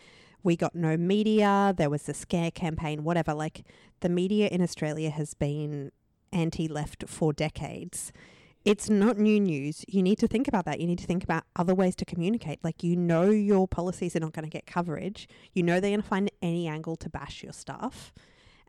we 0.44 0.56
got 0.56 0.74
no 0.74 0.96
media, 0.96 1.74
there 1.76 1.90
was 1.90 2.02
the 2.02 2.14
scare 2.14 2.50
campaign, 2.50 3.02
whatever. 3.02 3.34
Like 3.34 3.64
the 4.00 4.08
media 4.08 4.46
in 4.48 4.62
Australia 4.62 5.10
has 5.10 5.34
been 5.34 5.90
anti 6.32 6.68
left 6.68 7.04
for 7.08 7.32
decades. 7.32 8.12
It's 8.64 8.88
not 8.88 9.18
new 9.18 9.40
news. 9.40 9.84
You 9.88 10.02
need 10.02 10.18
to 10.18 10.28
think 10.28 10.46
about 10.46 10.64
that. 10.66 10.80
You 10.80 10.86
need 10.86 10.98
to 10.98 11.06
think 11.06 11.24
about 11.24 11.44
other 11.56 11.74
ways 11.74 11.96
to 11.96 12.04
communicate. 12.04 12.60
Like 12.62 12.82
you 12.82 12.94
know 12.94 13.28
your 13.30 13.66
policies 13.66 14.14
are 14.14 14.20
not 14.20 14.32
going 14.32 14.44
to 14.44 14.50
get 14.50 14.66
coverage. 14.66 15.28
You 15.54 15.62
know 15.62 15.80
they're 15.80 15.90
going 15.90 16.02
to 16.02 16.08
find 16.08 16.30
any 16.40 16.68
angle 16.68 16.96
to 16.96 17.10
bash 17.10 17.42
your 17.42 17.52
stuff. 17.52 18.12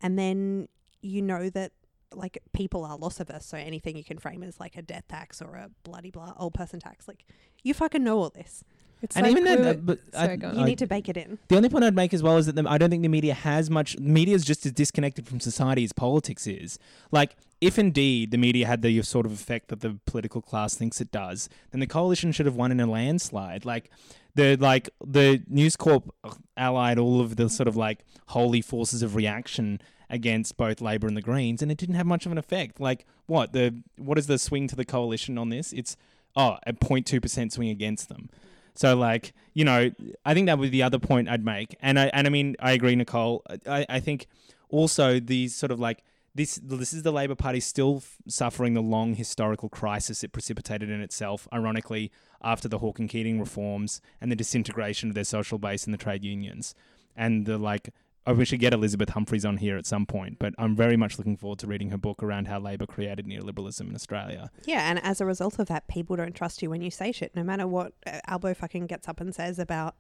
And 0.02 0.18
then 0.18 0.70
you 1.02 1.22
know 1.22 1.50
that 1.50 1.74
like 2.14 2.42
people 2.54 2.86
are 2.86 2.98
loss 2.98 3.20
averse, 3.20 3.46
so 3.46 3.58
anything 3.58 3.98
you 3.98 4.04
can 4.04 4.18
frame 4.18 4.44
as 4.44 4.60
like 4.60 4.78
a 4.78 4.82
death 4.82 5.08
tax 5.10 5.42
or 5.42 5.56
a 5.56 5.70
bloody 5.84 6.12
blah 6.12 6.34
old 6.38 6.54
person 6.54 6.80
tax, 6.80 7.08
like 7.08 7.26
you 7.64 7.74
fucking 7.74 8.04
know 8.04 8.20
all 8.20 8.30
this. 8.30 8.64
It's 9.06 9.16
and 9.16 9.24
like 9.24 9.32
even 9.32 9.44
we 9.44 9.50
then, 9.50 9.66
uh, 9.66 9.74
but 9.74 10.00
sorry, 10.14 10.44
I. 10.44 10.54
You 10.54 10.62
I- 10.62 10.66
need 10.66 10.78
to 10.80 10.88
bake 10.88 11.08
it 11.10 11.18
in. 11.18 11.40
The 11.48 11.56
only 11.56 11.70
point 11.70 11.84
I'd 11.84 11.96
make 11.96 12.14
as 12.14 12.22
well 12.22 12.38
is 12.38 12.46
that 12.48 12.56
the, 12.56 12.66
I 12.68 12.78
don't 12.78 12.90
think 12.90 13.04
the 13.04 13.10
media 13.10 13.34
has 13.34 13.70
much. 13.70 13.98
Media 14.00 14.36
is 14.36 14.44
just 14.44 14.66
as 14.66 14.72
disconnected 14.72 15.28
from 15.28 15.40
society 15.40 15.84
as 15.84 15.94
politics 15.94 16.48
is. 16.48 16.78
Like, 17.12 17.36
if 17.62 17.80
indeed 17.80 18.32
the 18.32 18.38
media 18.38 18.68
had 18.68 18.82
the 18.82 19.02
sort 19.04 19.26
of 19.26 19.32
effect 19.32 19.70
that 19.70 19.82
the 19.82 20.00
political 20.06 20.42
class 20.42 20.76
thinks 20.76 21.00
it 21.00 21.12
does, 21.12 21.50
then 21.72 21.80
the 21.80 21.88
coalition 21.88 22.32
should 22.32 22.46
have 22.46 22.56
won 22.56 22.72
in 22.72 22.80
a 22.80 22.86
landslide. 22.88 23.64
Like, 23.64 23.90
the 24.36 24.58
like 24.58 24.90
the 25.06 25.44
News 25.48 25.76
Corp 25.76 26.14
allied 26.58 27.00
all 27.00 27.22
of 27.22 27.38
the 27.38 27.50
sort 27.50 27.68
of 27.68 27.76
like 27.76 28.04
holy 28.28 28.62
forces 28.62 29.02
of 29.02 29.16
reaction 29.16 29.80
against 30.10 30.58
both 30.58 30.82
Labor 30.82 31.08
and 31.08 31.18
the 31.18 31.22
Greens, 31.22 31.62
and 31.62 31.72
it 31.72 31.78
didn't 31.78 31.96
have 31.96 32.06
much 32.06 32.26
of 32.26 32.32
an 32.32 32.38
effect. 32.38 32.80
Like, 32.80 33.06
what 33.26 33.54
the 33.54 33.82
what 33.98 34.18
is 34.18 34.28
the 34.28 34.38
swing 34.38 34.68
to 34.68 34.76
the 34.76 34.86
coalition 34.86 35.38
on 35.38 35.50
this? 35.50 35.74
It's 35.74 35.96
oh 36.36 36.58
a 36.66 36.74
0.2 36.74 37.22
percent 37.22 37.54
swing 37.54 37.70
against 37.70 38.10
them. 38.10 38.30
So 38.76 38.96
like, 38.96 39.34
you 39.54 39.66
know, 39.66 39.92
I 40.26 40.34
think 40.34 40.48
that 40.48 40.60
would 40.60 40.66
be 40.66 40.78
the 40.78 40.84
other 40.84 41.00
point 41.00 41.30
I'd 41.30 41.46
make. 41.46 41.76
And 41.80 42.00
I 42.00 42.06
and 42.14 42.28
I 42.28 42.30
mean, 42.30 42.56
I 42.60 42.74
agree, 42.74 42.96
Nicole. 42.96 43.44
I, 43.68 43.86
I 43.90 44.00
think 44.00 44.28
also 44.70 45.20
these 45.20 45.56
sort 45.56 45.72
of 45.72 45.80
like 45.80 46.04
this 46.36 46.60
this 46.62 46.94
is 46.94 47.04
the 47.04 47.14
Labor 47.14 47.36
Party 47.36 47.62
still 47.62 47.98
f- 47.98 48.18
suffering 48.28 48.74
the 48.74 48.82
long 48.82 49.16
historical 49.16 49.70
crisis 49.70 50.24
it 50.24 50.34
precipitated 50.34 50.90
in 50.90 51.02
itself, 51.02 51.48
ironically, 51.54 52.12
after 52.44 52.68
the 52.68 52.80
Hawke 52.80 53.00
and 53.00 53.10
Keating 53.10 53.40
reforms 53.40 54.02
and 54.20 54.30
the 54.30 54.36
disintegration 54.36 55.10
of 55.10 55.16
their 55.16 55.24
social 55.24 55.58
base 55.58 55.86
in 55.86 55.92
the 55.92 55.98
trade 55.98 56.26
unions. 56.26 56.76
And 57.16 57.46
the 57.46 57.58
like 57.58 57.94
I 58.28 58.32
wish 58.32 58.38
we 58.38 58.46
should 58.46 58.60
get 58.60 58.74
Elizabeth 58.74 59.10
Humphrys 59.10 59.48
on 59.48 59.58
here 59.58 59.78
at 59.78 59.86
some 59.86 60.06
point, 60.06 60.40
but 60.40 60.54
I'm 60.58 60.76
very 60.76 60.98
much 60.98 61.18
looking 61.18 61.38
forward 61.38 61.60
to 61.60 61.68
reading 61.68 61.92
her 61.92 61.98
book 61.98 62.24
around 62.24 62.48
how 62.48 62.60
Labor 62.60 62.86
created 62.86 63.28
neoliberalism 63.28 63.82
in 63.82 63.96
Australia. 63.96 64.50
Yeah, 64.66 64.90
and 64.90 65.04
as 65.04 65.22
a 65.22 65.26
result 65.26 65.60
of 65.60 65.68
that, 65.68 65.88
people 65.88 66.16
don't 66.16 66.34
trust 66.36 66.62
you 66.62 66.70
when 66.70 66.82
you 66.82 66.90
say 66.90 67.12
shit. 67.12 67.36
No 67.36 67.44
matter 67.44 67.68
what 67.68 67.94
uh, 68.08 68.20
Albo 68.28 68.54
fucking 68.54 68.88
gets 68.88 69.08
up 69.08 69.22
and 69.22 69.34
says 69.34 69.60
about, 69.60 69.96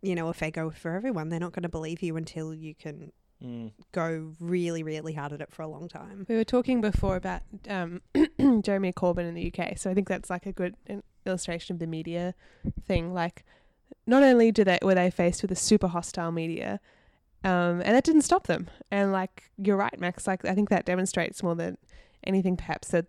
you 0.00 0.14
know, 0.14 0.28
a 0.28 0.32
fair 0.32 0.50
go 0.50 0.70
for 0.70 0.92
everyone, 0.92 1.28
they're 1.28 1.40
not 1.40 1.52
going 1.52 1.62
to 1.62 1.68
believe 1.68 2.02
you 2.02 2.16
until 2.16 2.54
you 2.54 2.74
can 2.74 3.12
go 3.92 4.32
really, 4.38 4.82
really 4.82 5.14
hard 5.14 5.32
at 5.32 5.40
it 5.40 5.50
for 5.50 5.62
a 5.62 5.68
long 5.68 5.88
time. 5.88 6.26
We 6.28 6.36
were 6.36 6.44
talking 6.44 6.80
before 6.80 7.16
about 7.16 7.42
um, 7.68 8.02
Jeremy 8.62 8.92
Corbyn 8.92 9.28
in 9.28 9.34
the 9.34 9.52
UK, 9.52 9.78
so 9.78 9.90
I 9.90 9.94
think 9.94 10.08
that's 10.08 10.30
like 10.30 10.46
a 10.46 10.52
good 10.52 10.76
in- 10.86 11.02
illustration 11.26 11.74
of 11.74 11.80
the 11.80 11.86
media 11.86 12.34
thing. 12.86 13.14
Like, 13.14 13.44
not 14.06 14.22
only 14.22 14.52
do 14.52 14.64
they 14.64 14.78
were 14.82 14.94
they 14.94 15.10
faced 15.10 15.42
with 15.42 15.50
a 15.52 15.56
super 15.56 15.88
hostile 15.88 16.32
media, 16.32 16.80
um, 17.44 17.80
and 17.80 17.94
that 17.94 18.04
didn't 18.04 18.22
stop 18.22 18.46
them. 18.46 18.68
And 18.90 19.12
like 19.12 19.50
you're 19.56 19.76
right, 19.76 19.98
Max. 19.98 20.26
Like 20.26 20.44
I 20.44 20.54
think 20.54 20.68
that 20.70 20.84
demonstrates 20.84 21.42
more 21.42 21.54
than 21.54 21.78
anything, 22.24 22.56
perhaps 22.56 22.88
that 22.88 23.06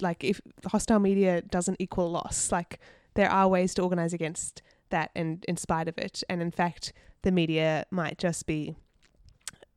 like 0.00 0.24
if 0.24 0.40
hostile 0.66 0.98
media 0.98 1.42
doesn't 1.42 1.76
equal 1.78 2.10
loss, 2.10 2.52
like 2.52 2.78
there 3.14 3.30
are 3.30 3.48
ways 3.48 3.74
to 3.74 3.82
organize 3.82 4.12
against 4.12 4.62
that 4.90 5.10
and 5.14 5.44
in 5.46 5.56
spite 5.56 5.88
of 5.88 5.98
it. 5.98 6.22
And 6.28 6.40
in 6.40 6.50
fact, 6.50 6.92
the 7.22 7.32
media 7.32 7.86
might 7.90 8.18
just 8.18 8.46
be, 8.46 8.76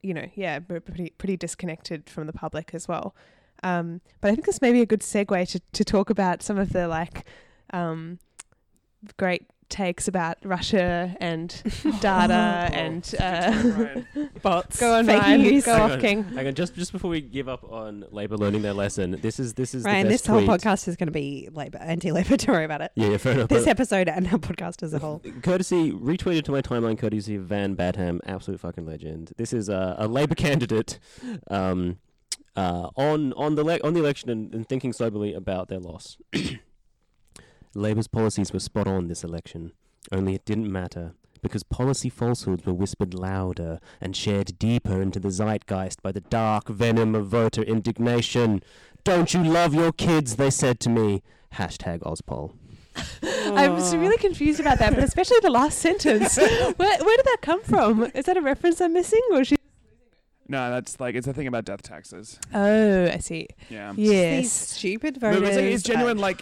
you 0.01 0.13
know, 0.13 0.27
yeah, 0.35 0.59
pretty 0.59 1.11
pretty 1.17 1.37
disconnected 1.37 2.09
from 2.09 2.27
the 2.27 2.33
public 2.33 2.71
as 2.73 2.87
well. 2.87 3.15
Um, 3.63 3.99
but 4.21 4.31
I 4.31 4.35
think 4.35 4.45
this 4.45 4.61
may 4.61 4.71
be 4.71 4.81
a 4.81 4.85
good 4.85 5.01
segue 5.01 5.49
to 5.49 5.59
to 5.59 5.83
talk 5.83 6.09
about 6.09 6.41
some 6.41 6.57
of 6.57 6.71
the 6.71 6.87
like 6.87 7.25
um, 7.73 8.19
great 9.17 9.45
takes 9.69 10.07
about 10.07 10.37
Russia 10.43 11.15
and 11.19 11.49
data 12.01 12.69
and 12.73 13.15
uh, 13.19 14.01
Bots. 14.41 14.79
go 14.79 14.95
on, 14.95 15.05
Fake 15.05 15.21
Ryan. 15.21 15.41
news. 15.41 15.65
Go 15.65 15.73
Hang 15.73 15.81
off, 15.83 15.91
on, 15.91 15.99
King. 16.01 16.23
Hang 16.23 16.47
on, 16.47 16.55
just 16.55 16.75
just 16.75 16.91
before 16.91 17.09
we 17.11 17.21
give 17.21 17.47
up 17.47 17.63
on 17.71 18.05
Labour 18.11 18.37
learning 18.37 18.61
their 18.63 18.73
lesson, 18.73 19.11
this 19.21 19.39
is 19.39 19.53
this 19.53 19.73
is 19.75 19.83
Ryan, 19.83 20.03
the 20.07 20.13
this 20.13 20.21
best 20.21 20.27
whole 20.27 20.39
tweet. 20.45 20.49
podcast 20.61 20.87
is 20.87 20.95
going 20.95 21.07
to 21.07 21.11
be 21.13 21.49
Labour, 21.53 21.77
anti-Labour. 21.79 22.37
Don't 22.37 22.55
worry 22.55 22.65
about 22.65 22.81
it. 22.81 22.91
Yeah, 22.95 23.09
yeah, 23.09 23.17
fair 23.17 23.33
enough. 23.33 23.49
This 23.49 23.67
episode 23.67 24.09
and 24.09 24.27
our 24.27 24.39
podcast 24.39 24.83
as 24.83 24.93
a 24.93 24.99
whole. 24.99 25.21
courtesy 25.43 25.91
retweeted 25.91 26.43
to 26.45 26.51
my 26.51 26.61
timeline 26.61 26.97
courtesy 26.97 27.35
of 27.35 27.43
Van 27.43 27.75
Badham, 27.75 28.19
absolute 28.25 28.59
fucking 28.59 28.85
legend. 28.85 29.33
This 29.37 29.53
is 29.53 29.69
a, 29.69 29.95
a 29.99 30.07
Labour 30.07 30.35
candidate 30.35 30.99
um, 31.49 31.97
uh, 32.55 32.89
on 32.95 33.33
on 33.33 33.55
the 33.55 33.63
le- 33.63 33.79
on 33.83 33.93
the 33.93 33.99
election 33.99 34.29
and, 34.29 34.53
and 34.53 34.67
thinking 34.67 34.93
soberly 34.93 35.33
about 35.33 35.67
their 35.67 35.79
loss. 35.79 36.17
Labour's 37.75 38.07
policies 38.07 38.51
were 38.51 38.59
spot 38.59 38.87
on 38.87 39.07
this 39.07 39.23
election, 39.23 39.73
only 40.11 40.35
it 40.35 40.45
didn't 40.45 40.71
matter 40.71 41.13
because 41.41 41.63
policy 41.63 42.09
falsehoods 42.09 42.65
were 42.65 42.73
whispered 42.73 43.13
louder 43.13 43.79
and 44.01 44.15
shared 44.15 44.57
deeper 44.59 45.01
into 45.01 45.19
the 45.19 45.29
zeitgeist 45.31 46.01
by 46.01 46.11
the 46.11 46.21
dark 46.21 46.67
venom 46.67 47.15
of 47.15 47.27
voter 47.27 47.61
indignation. 47.61 48.61
Don't 49.03 49.33
you 49.33 49.43
love 49.43 49.73
your 49.73 49.91
kids? 49.91 50.35
They 50.35 50.49
said 50.49 50.79
to 50.81 50.89
me. 50.89 51.23
Hashtag 51.53 51.99
auspol. 51.99 52.53
I 53.55 53.69
was 53.69 53.95
really 53.95 54.17
confused 54.17 54.59
about 54.59 54.79
that, 54.79 54.93
but 54.93 55.03
especially 55.03 55.37
the 55.41 55.49
last 55.49 55.79
sentence. 55.79 56.37
where, 56.37 56.73
where 56.75 57.17
did 57.17 57.25
that 57.25 57.37
come 57.41 57.63
from? 57.63 58.11
Is 58.13 58.25
that 58.25 58.37
a 58.37 58.41
reference 58.41 58.81
I'm 58.81 58.93
missing, 58.93 59.21
or 59.31 59.41
is 59.41 59.47
she? 59.47 59.55
No, 60.47 60.69
that's 60.71 60.99
like 60.99 61.15
it's 61.15 61.27
a 61.27 61.33
thing 61.33 61.47
about 61.47 61.65
death 61.65 61.81
taxes. 61.83 62.39
Oh, 62.53 63.05
I 63.05 63.19
see. 63.19 63.47
Yeah. 63.69 63.93
These 63.93 64.11
Yes. 64.11 64.51
stupid 64.51 65.17
voters. 65.17 65.39
but 65.39 65.47
it's, 65.47 65.55
like, 65.57 65.65
it's 65.65 65.83
genuine. 65.83 66.17
Like 66.17 66.41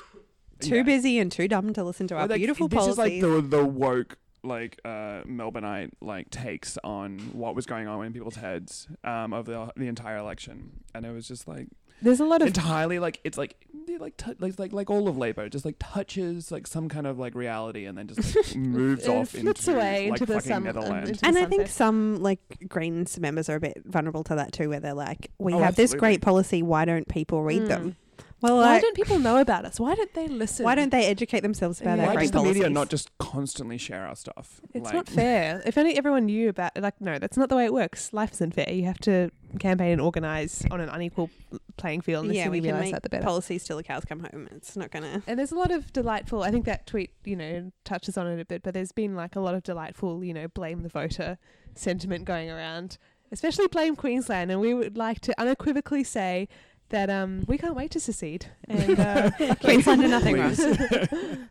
Too 0.59 0.77
yeah. 0.77 0.83
busy 0.83 1.19
and 1.19 1.31
too 1.31 1.47
dumb 1.47 1.73
to 1.73 1.83
listen 1.83 2.07
to 2.07 2.15
our 2.15 2.21
Well, 2.21 2.27
like, 2.29 2.37
beautiful 2.39 2.67
this 2.67 2.77
policies. 2.77 2.93
is 3.23 3.23
like 3.23 3.41
the 3.51 3.57
the 3.57 3.65
woke 3.65 4.17
like 4.43 4.79
uh 4.85 5.23
Melbourneite 5.25 5.91
like 6.01 6.29
takes 6.29 6.77
on 6.83 7.19
what 7.33 7.55
was 7.55 7.65
going 7.65 7.87
on 7.87 8.05
in 8.05 8.13
people's 8.13 8.35
heads 8.37 8.87
um 9.03 9.33
of 9.33 9.45
the 9.45 9.71
the 9.75 9.87
entire 9.87 10.17
election, 10.17 10.71
and 10.93 11.05
it 11.05 11.11
was 11.11 11.27
just 11.27 11.47
like 11.47 11.67
There's 12.01 12.19
a 12.19 12.25
lot 12.25 12.41
of 12.41 12.49
entirely 12.49 12.99
like 12.99 13.19
it's 13.23 13.37
like 13.37 13.55
like 13.99 14.15
t- 14.15 14.33
like 14.39 14.59
like 14.59 14.71
like 14.73 14.89
all 14.91 15.07
of 15.07 15.17
Labour 15.17 15.49
just 15.49 15.65
like 15.65 15.75
touches 15.79 16.51
like 16.51 16.67
some 16.67 16.87
kind 16.87 17.07
of 17.07 17.17
like 17.17 17.33
reality 17.35 17.85
and 17.85 17.97
then 17.97 18.07
just 18.07 18.35
like, 18.35 18.55
moves 18.55 19.05
It 19.05 19.09
off 19.09 19.29
flits 19.29 19.67
into 19.67 19.75
away 19.77 20.11
like 20.11 20.21
into 20.21 20.25
the 20.27 20.33
fucking 20.39 20.49
sun- 20.49 20.63
Netherlands. 20.63 21.09
into- 21.09 21.25
and 21.25 21.35
the 21.35 21.41
I 21.41 21.45
think 21.45 21.67
some 21.67 22.17
like 22.21 22.39
Greens 22.69 23.19
members 23.19 23.49
are 23.49 23.55
a 23.55 23.59
bit 23.59 23.81
vulnerable 23.85 24.23
to 24.25 24.35
that 24.35 24.51
too, 24.53 24.69
where 24.69 24.79
they're 24.79 24.93
like, 24.93 25.31
"We 25.39 25.53
Oh, 25.53 25.59
have 25.59 25.75
this 25.75 25.93
great 25.95 26.21
policy. 26.21 26.61
Why 26.61 26.85
don't 26.85 27.07
people 27.07 27.41
read 27.43 27.63
Mm. 27.63 27.67
them? 27.67 27.95
Well, 28.39 28.57
Why 28.57 28.73
like, 28.73 28.81
don't 28.83 28.95
people 28.95 29.17
know 29.17 29.37
about 29.37 29.65
us? 29.65 29.79
Why 29.79 29.95
don't 29.95 30.13
they 30.13 30.27
listen? 30.27 30.63
why 30.63 30.75
don't 30.75 30.91
they 30.91 31.05
educate 31.07 31.39
themselves 31.39 31.81
about 31.81 31.97
Yeah. 31.97 32.03
our 32.03 32.09
Why 32.09 32.13
great 32.15 32.23
does 32.25 32.31
the 32.31 32.37
policies? 32.37 32.55
media 32.55 32.69
not 32.69 32.89
just 32.89 33.17
constantly 33.17 33.79
share 33.79 34.05
our 34.05 34.15
stuff? 34.15 34.61
It's 34.75 34.85
like, 34.85 34.93
not 34.93 35.09
fair. 35.09 35.63
If 35.65 35.75
only 35.77 35.97
everyone 35.97 36.25
knew 36.25 36.49
about 36.49 36.79
like 36.79 37.01
no, 37.01 37.17
that's 37.17 37.35
not 37.35 37.49
the 37.49 37.55
way 37.55 37.65
it 37.65 37.73
works. 37.73 38.13
Life 38.13 38.33
isn't 38.33 38.53
fair. 38.53 38.69
You 38.71 38.85
have 38.85 38.99
to 38.99 39.31
campaign 39.59 39.93
and 39.93 40.01
organize 40.01 40.63
on 40.69 40.81
an 40.81 40.89
unequal 40.89 41.31
playing 41.77 42.01
field. 42.01 42.25
And 42.25 42.35
yeah, 42.35 42.49
we 42.49 42.61
can 42.61 42.79
make 42.79 42.91
that, 42.91 43.01
the 43.01 43.09
better. 43.09 43.23
policies 43.23 43.63
till 43.63 43.77
the 43.77 43.83
cows 43.83 44.05
come 44.05 44.19
home. 44.19 44.47
It's 44.51 44.75
not 44.77 44.91
gonna. 44.91 45.23
And 45.25 45.39
there's 45.39 45.51
a 45.51 45.55
lot 45.57 45.71
of 45.71 45.91
delightful. 45.91 46.43
I 46.43 46.51
think 46.51 46.65
that 46.65 46.85
tweet, 46.85 47.11
you 47.23 47.35
know, 47.35 47.71
touches 47.85 48.17
on 48.17 48.27
it 48.27 48.39
a 48.39 48.45
bit, 48.45 48.61
but 48.61 48.75
there's 48.75 48.91
been 48.91 49.15
like 49.15 49.35
a 49.35 49.39
lot 49.39 49.55
of 49.55 49.63
delightful, 49.63 50.23
you 50.23 50.33
know, 50.33 50.47
blame 50.47 50.83
the 50.83 50.89
voter 50.89 51.39
sentiment 51.73 52.25
going 52.25 52.51
around, 52.51 52.99
especially 53.31 53.67
blame 53.67 53.95
Queensland. 53.95 54.51
And 54.51 54.59
we 54.61 54.75
would 54.75 54.95
like 54.95 55.21
to 55.21 55.41
unequivocally 55.41 56.03
say 56.03 56.47
that 56.89 57.09
um 57.09 57.43
we 57.47 57.57
can't 57.57 57.75
wait 57.75 57.91
to 57.91 57.99
secede. 57.99 58.47
And 58.67 58.99
uh, 58.99 59.31
Queensland 59.61 60.01
did 60.01 60.09
nothing 60.11 60.37
wrong. 60.39 60.55
Please. 60.55 61.37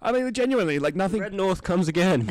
I 0.00 0.12
mean, 0.12 0.32
genuinely, 0.32 0.78
like 0.78 0.94
nothing. 0.94 1.20
Red 1.20 1.34
North 1.34 1.64
comes 1.64 1.88
again. 1.88 2.28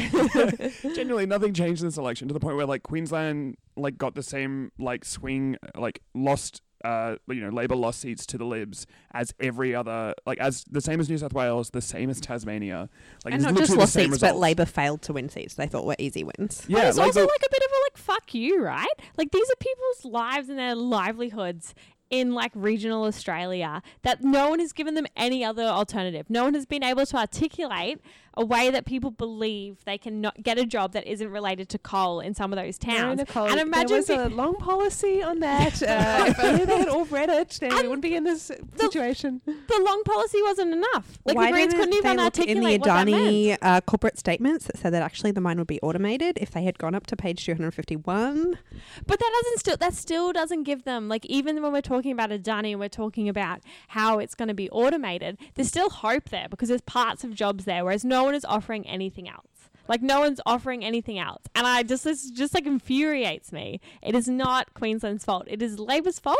Genuinely, 0.96 1.26
nothing 1.26 1.54
changed 1.54 1.82
in 1.82 1.88
this 1.89 1.98
election 1.98 2.30
to 2.30 2.34
the 2.34 2.39
point 2.39 2.56
where 2.56 2.65
like 2.65 2.84
Queensland 2.84 3.58
like 3.76 3.98
got 3.98 4.15
the 4.15 4.24
same 4.24 4.72
like 4.80 5.04
swing, 5.04 5.58
like 5.76 6.02
lost, 6.13 6.62
uh, 6.86 7.15
you 7.28 7.41
know, 7.41 7.50
Labor 7.50 7.76
lost 7.76 8.00
seats 8.00 8.26
to 8.28 8.38
the 8.38 8.46
Libs 8.46 8.88
as 9.13 9.34
every 9.41 9.76
other, 9.76 10.13
like 10.26 10.38
as 10.39 10.63
the 10.72 10.80
same 10.80 11.02
as 11.02 11.10
New 11.10 11.17
South 11.17 11.34
Wales, 11.34 11.72
the 11.72 11.82
same 11.82 12.10
as 12.10 12.22
Tasmania. 12.22 12.88
Like 13.26 13.34
and 13.34 13.43
not 13.43 13.58
just 13.58 13.76
lost 13.76 13.91
same 13.91 14.12
seats, 14.12 14.22
but. 14.22 14.38
Labor 14.38 14.63
failed 14.65 15.02
to 15.02 15.12
win 15.13 15.28
seats. 15.28 15.56
They 15.56 15.67
thought 15.67 15.86
were 15.86 15.98
easy 16.00 16.24
wins. 16.24 16.62
But 16.62 16.70
Yeah, 16.70 16.88
it's 16.88 16.98
like 16.98 17.08
also 17.08 17.20
the- 17.22 17.28
like 17.28 17.41
a 17.46 17.52
bit 17.52 17.63
of 17.63 17.70
a 17.72 17.80
like 17.86 17.98
fuck 17.98 18.34
you, 18.34 18.63
right? 18.63 18.88
Like 19.17 19.32
these 19.32 19.50
are 19.50 19.56
people's 19.60 20.06
lives 20.06 20.48
and 20.48 20.58
their 20.58 20.74
livelihoods 20.76 21.76
in 22.10 22.34
like 22.34 22.52
regional 22.56 23.04
Australia 23.04 23.82
that 24.04 24.24
no 24.24 24.50
one 24.50 24.60
has 24.60 24.74
given 24.74 24.93
them 24.93 25.08
any 25.15 25.43
other 25.43 25.63
alternative. 25.63 26.30
No 26.30 26.46
one 26.46 26.54
has 26.54 26.65
been 26.65 26.84
able 26.84 27.06
to 27.06 27.17
articulate 27.17 28.00
a 28.38 28.45
way 28.45 28.69
that 28.69 28.86
people 28.86 29.10
believe 29.10 29.84
they 29.84 29.97
can 29.97 30.21
not 30.21 30.41
get 30.43 30.58
a 30.60 30.65
job 30.65 30.93
that 30.93 31.06
isn't 31.08 31.30
related 31.30 31.67
to 31.69 31.80
coal 31.80 32.19
in 32.19 32.36
some 32.36 32.54
of 32.54 32.58
those 32.58 32.78
towns. 32.78 33.17
Nicole, 33.17 33.47
and 33.47 33.60
imagine 33.60 34.04
there 34.06 34.17
was 34.19 34.32
a 34.32 34.36
long 34.36 34.56
policy 34.56 35.21
on 35.21 35.39
that. 35.39 35.84
Uh, 35.97 36.26
if 36.28 36.39
only 36.39 36.65
they 36.65 36.78
had 36.78 36.89
all 36.89 37.06
read 37.06 37.30
it, 37.30 37.58
then 37.60 37.69
we 37.71 37.84
wouldn't 37.84 38.02
be 38.02 38.13
in 38.13 38.23
this 38.23 38.52
situation. 38.76 39.41
the 39.45 39.82
long 39.84 40.04
policy 40.04 40.41
wasn't 40.43 40.71
enough. 40.71 41.17
Like 41.26 41.36
Why 41.36 41.47
the 41.47 41.52
Greens 41.54 41.73
couldn't 41.73 41.93
even 41.93 42.17
look 42.17 42.19
in 42.19 42.19
articulate 42.19 42.84
the 42.84 42.89
what 42.89 42.97
that 42.97 43.06
meant. 43.08 43.26
Adani 43.26 43.58
uh, 43.62 43.82
corporate 43.82 44.17
statements 44.19 44.65
that 44.67 44.78
said 44.78 44.93
that 44.93 45.02
actually 45.02 45.32
the 45.32 45.41
mine 45.41 45.58
would 45.58 45.67
be 45.67 45.80
automated 45.82 46.38
if 46.39 46.52
they 46.52 46.63
had 46.63 46.78
gone 46.78 46.93
up 46.93 47.08
to 47.08 47.15
page 47.15 47.45
251? 47.45 48.60
But 49.08 49.19
that 49.19 49.41
doesn't 49.43 49.60
still 49.60 49.78
that 49.78 49.93
still 49.93 50.34
doesn't 50.34 50.63
give 50.63 50.84
them 50.84 51.08
like 51.08 51.26
even 51.26 51.62
when 51.63 51.71
we're 51.71 51.82
talking 51.82 52.12
about 52.12 52.30
Adani 52.30 52.71
and 52.71 52.80
we're 52.80 52.89
talking 52.89 53.28
about 53.28 53.62
how 53.89 54.19
it's 54.19 54.36
going 54.36 54.50
to 54.50 54.54
be 54.54 54.69
automated, 54.69 55.38
there's 55.56 55.69
still 55.69 55.89
hope 55.89 56.30
there 56.30 56.47
because 56.50 56.69
there's 56.69 56.82
parts 56.82 57.23
of 57.23 57.34
jobs 57.34 57.65
there, 57.65 57.84
whereas 57.84 58.06
no 58.06 58.27
one 58.28 58.36
is 58.36 58.46
offering 58.46 58.88
anything 58.88 59.28
else. 59.28 59.48
Like 59.88 60.02
no 60.02 60.20
one's 60.20 60.42
offering 60.46 60.84
anything 60.84 61.18
else, 61.18 61.44
and 61.56 61.66
I 61.66 61.82
just 61.84 62.04
this 62.04 62.30
just 62.30 62.54
like 62.54 62.66
infuriates 62.66 63.52
me. 63.52 63.80
It 64.04 64.16
is 64.16 64.28
not 64.28 64.74
Queensland's 64.74 65.24
fault. 65.24 65.46
It 65.48 65.62
is 65.62 65.80
Labor's 65.80 66.20
fault. 66.20 66.38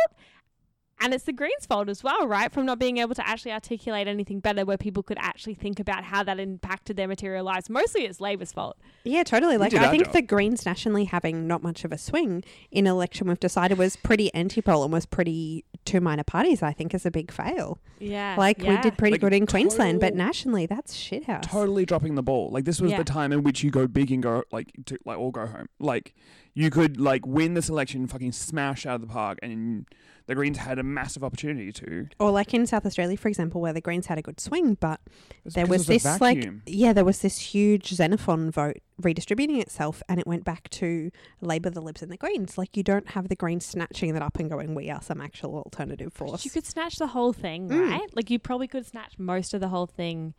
And 1.00 1.14
it's 1.14 1.26
the 1.26 1.34
Greens' 1.34 1.68
fault 1.68 1.90
as 1.90 2.04
well, 2.04 2.28
right? 2.28 2.52
From 2.52 2.66
not 2.66 2.80
being 2.80 2.98
able 2.98 3.14
to 3.14 3.28
actually 3.28 3.52
articulate 3.52 4.08
anything 4.08 4.40
better 4.40 4.66
where 4.66 4.78
people 4.80 5.04
could 5.04 5.20
actually 5.20 5.54
think 5.54 5.80
about 5.80 6.04
how 6.04 6.24
that 6.24 6.40
impacted 6.40 6.98
their 6.98 7.08
material 7.08 7.46
lives. 7.46 7.70
Mostly 7.70 8.06
it's 8.06 8.20
Labor's 8.20 8.52
fault. 8.52 8.78
Yeah, 9.04 9.22
totally. 9.22 9.58
Like 9.58 9.76
I 9.76 9.92
think 9.92 10.06
job. 10.06 10.14
the 10.14 10.24
Greens 10.24 10.66
nationally 10.66 11.06
having 11.06 11.46
not 11.46 11.62
much 11.62 11.86
of 11.86 11.92
a 11.92 12.00
swing 12.00 12.44
in 12.72 12.88
election 12.88 13.28
we've 13.28 13.40
decided 13.40 13.78
was 13.78 13.96
pretty 13.96 14.34
anti-poll 14.34 14.84
and 14.84 14.92
was 14.92 15.06
pretty 15.06 15.66
two 15.88 16.02
minor 16.02 16.24
parties. 16.24 16.62
I 16.62 16.74
think 16.74 16.94
is 16.94 17.06
a 17.06 17.12
big 17.12 17.32
fail. 17.32 17.80
Yeah. 18.00 18.36
Like 18.38 18.60
we 18.60 18.78
did 18.78 18.98
pretty 18.98 19.14
Like, 19.16 19.22
good 19.22 19.34
in 19.34 19.46
Queensland, 19.48 20.00
but 20.00 20.14
nationally 20.16 20.66
that's 20.66 20.96
shithouse. 20.96 21.44
totally 21.44 21.86
dropping 21.86 22.16
the 22.16 22.24
ball. 22.24 22.50
Like 22.52 22.66
this 22.66 22.80
was 22.80 22.92
Yeah. 22.92 22.98
the 23.00 23.04
time 23.04 23.32
in 23.32 23.44
which 23.44 23.64
you 23.64 23.72
go 23.72 23.88
big 23.88 24.12
and 24.12 24.22
go 24.22 24.44
like 24.52 24.72
to 24.86 24.98
like 25.06 25.18
all 25.18 25.32
go 25.32 25.46
home. 25.48 25.68
Like 25.80 26.14
you 26.54 26.70
could 26.70 27.00
like 27.00 27.26
win 27.26 27.54
this 27.56 27.70
election, 27.70 28.06
fucking 28.08 28.32
smash 28.34 28.86
out 28.86 28.96
of 28.96 29.02
the 29.02 29.08
park, 29.08 29.40
and 29.42 29.86
the 30.28 30.36
Greens 30.36 30.58
had 30.60 30.78
a 30.78 30.84
massive 30.84 31.24
opportunity 31.24 31.72
to. 31.74 32.08
Or 32.20 32.32
like 32.32 32.54
in 32.54 32.66
South 32.68 32.86
Australia, 32.86 33.18
for 33.18 33.28
example, 33.30 33.60
where 33.62 33.74
the 33.74 33.82
Greens 33.82 34.06
had 34.06 34.18
a 34.18 34.22
good 34.22 34.40
swing, 34.40 34.76
but 34.80 35.00
It's 35.44 35.56
there 35.56 35.66
because 35.66 35.88
was 35.90 36.04
this 36.04 36.22
like 36.22 36.48
yeah, 36.66 36.94
there 36.94 37.06
was 37.06 37.20
this 37.22 37.40
huge 37.40 37.88
Xenophon 37.90 38.52
vote 38.52 38.78
redistributing 39.02 39.60
itself, 39.60 40.04
and 40.10 40.20
it 40.20 40.28
went 40.28 40.44
back 40.44 40.70
to 40.72 41.12
Labor, 41.42 41.70
the 41.70 41.82
Libs, 41.82 42.02
and 42.02 42.12
the 42.12 42.18
Greens. 42.18 42.58
Like 42.58 42.78
you 42.78 42.84
don't 42.84 43.10
have 43.10 43.30
the 43.30 43.36
Greens 43.36 43.66
snatching 43.66 44.14
that 44.14 44.22
up 44.22 44.38
and 44.40 44.50
going, 44.50 44.76
"We 44.76 44.90
are 44.90 45.02
some 45.02 45.22
actual 45.22 45.56
alternative 45.56 46.14
force." 46.14 46.44
You 46.46 46.52
could 46.52 46.66
snatch 46.66 46.96
the 46.98 47.08
whole 47.08 47.34
thing, 47.34 47.70
Mm. 47.70 47.90
right? 47.90 48.10
Like 48.16 48.30
you 48.30 48.38
probably 48.40 48.68
could 48.68 48.86
snatch 48.86 49.18
most 49.18 49.54
of 49.54 49.62
the 49.62 49.70
whole 49.70 49.88
thing. 49.88 50.34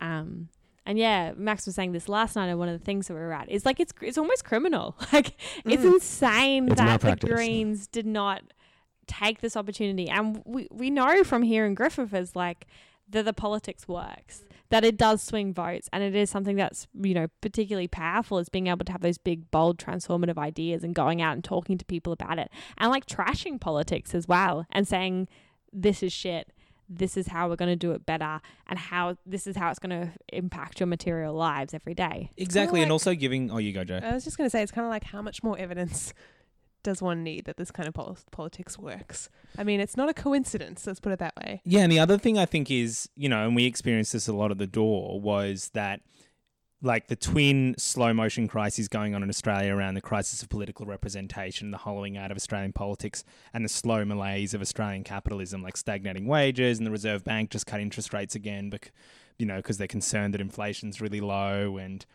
Um, 0.00 0.48
and 0.86 0.98
yeah, 0.98 1.32
Max 1.36 1.66
was 1.66 1.74
saying 1.74 1.92
this 1.92 2.08
last 2.08 2.36
night, 2.36 2.46
and 2.48 2.58
one 2.58 2.68
of 2.68 2.78
the 2.78 2.84
things 2.84 3.06
that 3.08 3.14
we 3.14 3.20
were 3.20 3.32
at 3.32 3.48
is 3.50 3.64
like 3.64 3.80
it's 3.80 3.92
it's 4.02 4.18
almost 4.18 4.44
criminal. 4.44 4.96
Like 5.12 5.34
it's 5.64 5.82
Mm. 5.82 5.94
insane 5.94 6.66
It's 6.68 6.76
that 6.76 7.00
the. 7.00 7.16
Greens 7.26 7.86
did 7.86 8.06
not 8.06 8.42
take 9.10 9.40
this 9.40 9.56
opportunity, 9.56 10.08
and 10.08 10.42
we 10.46 10.68
we 10.70 10.88
know 10.88 11.24
from 11.24 11.42
here 11.42 11.66
in 11.66 11.74
Griffith 11.74 12.14
is 12.14 12.36
like 12.36 12.66
that 13.08 13.24
the 13.24 13.32
politics 13.32 13.88
works. 13.88 14.44
That 14.70 14.84
it 14.84 14.96
does 14.96 15.20
swing 15.20 15.52
votes, 15.52 15.88
and 15.92 16.04
it 16.04 16.14
is 16.14 16.30
something 16.30 16.54
that's 16.54 16.86
you 16.94 17.12
know 17.12 17.26
particularly 17.40 17.88
powerful 17.88 18.38
is 18.38 18.48
being 18.48 18.68
able 18.68 18.84
to 18.84 18.92
have 18.92 19.00
those 19.00 19.18
big, 19.18 19.50
bold, 19.50 19.78
transformative 19.78 20.38
ideas 20.38 20.84
and 20.84 20.94
going 20.94 21.20
out 21.20 21.32
and 21.32 21.42
talking 21.42 21.76
to 21.76 21.84
people 21.84 22.12
about 22.12 22.38
it, 22.38 22.50
and 22.78 22.90
like 22.90 23.06
trashing 23.06 23.60
politics 23.60 24.14
as 24.14 24.28
well, 24.28 24.66
and 24.70 24.86
saying 24.86 25.28
this 25.72 26.02
is 26.04 26.12
shit. 26.12 26.52
This 26.88 27.16
is 27.16 27.28
how 27.28 27.48
we're 27.48 27.56
going 27.56 27.70
to 27.70 27.76
do 27.76 27.92
it 27.92 28.06
better, 28.06 28.40
and 28.68 28.78
how 28.78 29.16
this 29.26 29.48
is 29.48 29.56
how 29.56 29.70
it's 29.70 29.80
going 29.80 29.90
to 29.90 30.12
impact 30.32 30.78
your 30.78 30.86
material 30.86 31.34
lives 31.34 31.74
every 31.74 31.94
day. 31.94 32.30
Exactly, 32.36 32.80
and 32.80 32.92
also 32.92 33.14
giving. 33.14 33.50
Oh, 33.50 33.58
you 33.58 33.72
go, 33.72 33.82
Joe. 33.82 34.00
I 34.02 34.14
was 34.14 34.24
just 34.24 34.38
going 34.38 34.46
to 34.46 34.50
say, 34.50 34.62
it's 34.62 34.72
kind 34.72 34.84
of 34.84 34.90
like 34.90 35.04
how 35.04 35.20
much 35.20 35.42
more 35.42 35.58
evidence 35.58 36.14
does 36.82 37.02
one 37.02 37.22
need 37.22 37.44
that 37.44 37.56
this 37.56 37.70
kind 37.70 37.88
of 37.88 37.94
pol- 37.94 38.18
politics 38.30 38.78
works? 38.78 39.28
I 39.58 39.64
mean, 39.64 39.80
it's 39.80 39.96
not 39.96 40.08
a 40.08 40.14
coincidence. 40.14 40.86
Let's 40.86 41.00
put 41.00 41.12
it 41.12 41.18
that 41.18 41.34
way. 41.36 41.60
Yeah, 41.64 41.80
and 41.80 41.92
the 41.92 41.98
other 41.98 42.18
thing 42.18 42.38
I 42.38 42.46
think 42.46 42.70
is, 42.70 43.08
you 43.16 43.28
know, 43.28 43.46
and 43.46 43.54
we 43.54 43.66
experienced 43.66 44.12
this 44.12 44.28
a 44.28 44.32
lot 44.32 44.50
at 44.50 44.58
the 44.58 44.66
door, 44.66 45.20
was 45.20 45.70
that 45.74 46.00
like 46.82 47.08
the 47.08 47.16
twin 47.16 47.74
slow 47.76 48.14
motion 48.14 48.48
crises 48.48 48.88
going 48.88 49.14
on 49.14 49.22
in 49.22 49.28
Australia 49.28 49.74
around 49.74 49.94
the 49.94 50.00
crisis 50.00 50.42
of 50.42 50.48
political 50.48 50.86
representation, 50.86 51.70
the 51.70 51.78
hollowing 51.78 52.16
out 52.16 52.30
of 52.30 52.36
Australian 52.36 52.72
politics, 52.72 53.22
and 53.52 53.64
the 53.64 53.68
slow 53.68 54.04
malaise 54.04 54.54
of 54.54 54.62
Australian 54.62 55.04
capitalism, 55.04 55.62
like 55.62 55.76
stagnating 55.76 56.26
wages 56.26 56.78
and 56.78 56.86
the 56.86 56.90
Reserve 56.90 57.22
Bank 57.22 57.50
just 57.50 57.66
cut 57.66 57.80
interest 57.80 58.14
rates 58.14 58.34
again, 58.34 58.70
bec- 58.70 58.92
you 59.38 59.44
know, 59.44 59.56
because 59.56 59.76
they're 59.76 59.86
concerned 59.86 60.32
that 60.32 60.40
inflation's 60.40 61.00
really 61.00 61.20
low 61.20 61.76
and. 61.76 62.06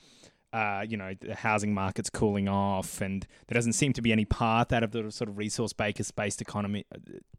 Uh, 0.56 0.86
you 0.88 0.96
know 0.96 1.14
the 1.20 1.36
housing 1.36 1.74
market's 1.74 2.10
cooling 2.10 2.48
off, 2.48 3.02
and 3.02 3.28
there 3.48 3.56
doesn't 3.56 3.74
seem 3.74 3.92
to 3.92 4.02
be 4.02 4.14
any 4.14 4.24
path 4.24 4.72
out 4.72 4.84
of 4.84 4.92
the 4.92 5.12
sort 5.12 5.30
of 5.30 5.38
resource-based 5.38 6.16
based 6.16 6.42
economy 6.42 6.86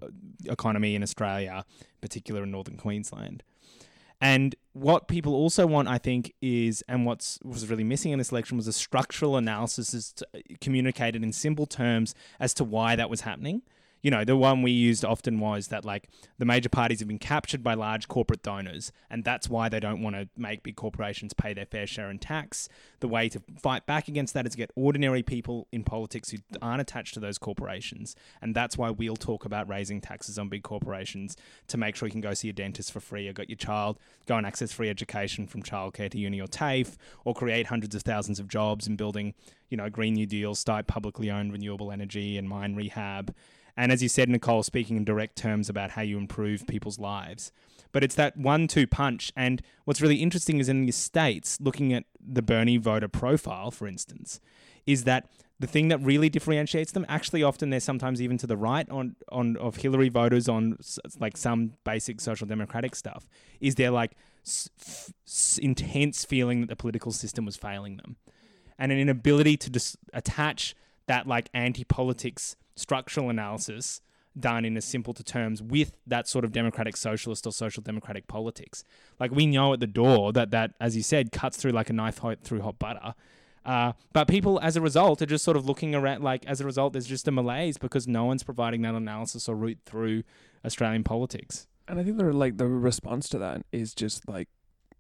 uh, 0.03 0.09
economy 0.45 0.95
in 0.95 1.03
Australia, 1.03 1.65
particular 2.03 2.43
in 2.43 2.51
northern 2.51 2.77
Queensland. 2.77 3.43
And 4.21 4.55
what 4.75 5.09
people 5.09 5.35
also 5.35 5.67
want, 5.67 5.89
I 5.89 5.99
think, 5.99 6.35
is 6.43 6.83
and 6.89 7.07
what's 7.07 7.39
was 7.43 7.67
really 7.71 7.85
missing 7.85 8.13
in 8.13 8.19
this 8.19 8.33
election 8.33 8.59
was 8.59 8.67
a 8.67 8.73
structural 8.73 9.37
analysis 9.37 10.13
to, 10.13 10.27
communicated 10.61 11.23
in 11.23 11.33
simple 11.33 11.67
terms 11.67 12.15
as 12.39 12.53
to 12.55 12.65
why 12.65 12.97
that 12.97 13.09
was 13.09 13.23
happening. 13.23 13.63
You 14.07 14.13
know, 14.13 14.25
the 14.25 14.37
one 14.37 14.63
we 14.63 14.71
used 14.71 15.05
often 15.05 15.41
was 15.41 15.67
that 15.67 15.85
like 15.85 16.09
the 16.39 16.45
major 16.45 16.69
parties 16.69 17.01
have 17.01 17.09
been 17.09 17.19
captured 17.19 17.65
by 17.65 17.75
large 17.75 18.07
corporate 18.07 18.41
donors, 18.41 18.93
and 19.11 19.25
that's 19.25 19.49
why 19.49 19.69
they 19.69 19.81
don't 19.81 20.01
want 20.01 20.15
to 20.15 20.29
make 20.37 20.63
big 20.63 20.77
corporations 20.77 21.35
pay 21.35 21.53
their 21.53 21.67
fair 21.67 21.89
share 21.89 22.09
in 22.09 22.21
tax. 22.21 22.69
The 23.01 23.09
way 23.09 23.29
to 23.29 23.43
fight 23.61 23.85
back 23.85 24.07
against 24.07 24.33
that 24.35 24.47
is 24.47 24.53
to 24.53 24.59
get 24.59 24.71
ordinary 24.77 25.25
people 25.25 25.67
in 25.73 25.83
politics 25.83 26.31
who 26.31 26.39
aren't 26.63 26.83
attached 26.83 27.15
to 27.15 27.21
those 27.21 27.37
corporations, 27.37 28.15
and 28.41 28.55
that's 28.55 28.79
why 28.79 28.91
we'll 28.91 29.17
talk 29.17 29.45
about 29.45 29.69
raising 29.69 30.01
taxes 30.01 30.39
on 30.39 30.49
big 30.49 30.63
corporations 30.63 31.37
to 31.67 31.77
make 31.77 31.97
sure 31.97 32.07
you 32.07 32.13
can 32.13 32.21
go 32.21 32.33
see 32.33 32.49
a 32.49 32.53
dentist 32.53 32.93
for 32.93 33.01
free, 33.01 33.27
or 33.27 33.33
got 33.33 33.51
your 33.51 33.57
child 33.57 33.99
go 34.27 34.37
and 34.37 34.47
access 34.47 34.71
free 34.71 34.89
education 34.89 35.49
from 35.49 35.65
childcare 35.65 36.09
to 36.09 36.17
uni 36.17 36.41
or 36.41 36.47
TAFE, 36.47 36.97
or 37.25 37.35
create 37.35 37.67
hundreds 37.67 37.97
of 37.97 38.03
thousands 38.03 38.39
of 38.39 38.47
jobs 38.47 38.87
in 38.87 38.95
building, 38.95 39.35
you 39.69 39.77
know, 39.77 39.91
Green 39.91 40.15
New 40.15 40.27
Deal, 40.27 40.55
start 40.55 40.87
publicly 40.87 41.29
owned 41.29 41.53
renewable 41.53 41.91
energy 41.91 42.39
and 42.39 42.49
mine 42.49 42.77
rehab. 42.77 43.35
And 43.77 43.93
as 43.93 44.03
you 44.03 44.09
said, 44.09 44.29
Nicole, 44.29 44.63
speaking 44.63 44.97
in 44.97 45.05
direct 45.05 45.37
terms 45.37 45.69
about 45.69 45.91
how 45.91 46.03
you 46.03 46.17
improve 46.17 46.67
people's 46.67 46.99
lives. 46.99 47.53
But 47.93 48.03
it's 48.03 48.15
that 48.15 48.37
one 48.37 48.69
two 48.69 48.87
punch. 48.87 49.33
And 49.37 49.63
what's 49.85 50.01
really 50.01 50.17
interesting 50.17 50.59
is 50.59 50.69
in 50.69 50.87
the 50.87 50.93
States, 50.93 51.59
looking 51.61 51.93
at 51.93 52.05
the 52.21 52.43
Bernie 52.43 52.79
voter 52.79 53.09
profile, 53.09 53.71
for 53.71 53.87
instance, 53.87 54.41
is 54.87 55.05
that 55.05 55.29
the 55.59 55.67
thing 55.67 55.89
that 55.89 56.01
really 56.03 56.29
differentiates 56.29 56.93
them 56.93 57.07
actually 57.09 57.43
often 57.43 57.71
they're 57.71 57.81
sometimes 57.81 58.21
even 58.21 58.37
to 58.39 58.47
the 58.47 58.57
right 58.57 58.89
on, 58.91 59.17
on 59.33 59.57
of 59.57 59.77
Hillary 59.77 60.09
voters 60.09 60.49
on 60.49 60.79
like 61.19 61.37
some 61.37 61.73
basic 61.85 62.21
social 62.21 62.47
democratic 62.47 62.95
stuff 62.95 63.27
is 63.61 63.77
their 63.77 63.91
like 63.91 64.13
intense 65.59 66.25
feeling 66.25 66.61
that 66.61 66.69
the 66.69 66.77
political 66.77 67.11
system 67.11 67.47
was 67.47 67.57
failing 67.57 67.97
them 67.97 68.17
and 68.79 68.93
an 68.93 68.99
inability 68.99 69.57
to 69.57 69.71
dis- 69.71 69.97
attach 70.13 70.75
that 71.07 71.27
like 71.27 71.49
anti-politics 71.55 72.57
structural 72.77 73.31
analysis 73.31 74.01
done 74.39 74.65
in 74.65 74.77
as 74.77 74.85
simple 74.85 75.15
to 75.15 75.25
terms 75.25 75.63
with 75.63 75.93
that 76.07 76.29
sort 76.29 76.45
of 76.45 76.53
democratic 76.53 76.97
socialist 76.97 77.47
or 77.47 77.53
social 77.53 77.83
democratic 77.83 78.27
politics. 78.27 78.85
Like 79.19 79.31
we 79.31 79.47
know 79.47 79.73
at 79.73 79.81
the 79.81 79.87
door 79.87 80.33
that 80.33 80.51
that, 80.51 80.73
as 80.81 80.97
you 80.97 81.03
said, 81.03 81.33
cuts 81.33 81.57
through 81.57 81.73
like 81.73 81.91
a 81.91 81.93
knife 81.93 82.19
hot 82.19 82.41
through 82.43 82.61
hot 82.61 82.79
butter. 82.79 83.15
Uh, 83.65 83.93
but 84.13 84.29
people, 84.29 84.61
as 84.63 84.77
a 84.77 84.81
result, 84.81 85.21
are 85.21 85.27
just 85.27 85.43
sort 85.43 85.57
of 85.57 85.67
looking 85.67 85.95
around. 85.95 86.23
Like 86.23 86.47
as 86.47 86.61
a 86.61 86.65
result, 86.65 86.93
there's 86.93 87.07
just 87.07 87.27
a 87.27 87.33
malaise 87.33 87.79
because 87.79 88.07
no 88.07 88.25
one's 88.25 88.43
providing 88.43 88.83
that 88.83 88.95
analysis 88.95 89.49
or 89.49 89.57
route 89.57 89.79
through 89.85 90.23
Australian 90.65 91.03
politics. 91.03 91.67
And 91.89 91.99
I 91.99 92.05
think 92.05 92.17
the 92.19 92.33
like 92.33 92.59
the 92.59 92.67
response 92.67 93.29
to 93.31 93.39
that 93.39 93.63
is 93.73 93.95
just 93.95 94.29
like 94.29 94.49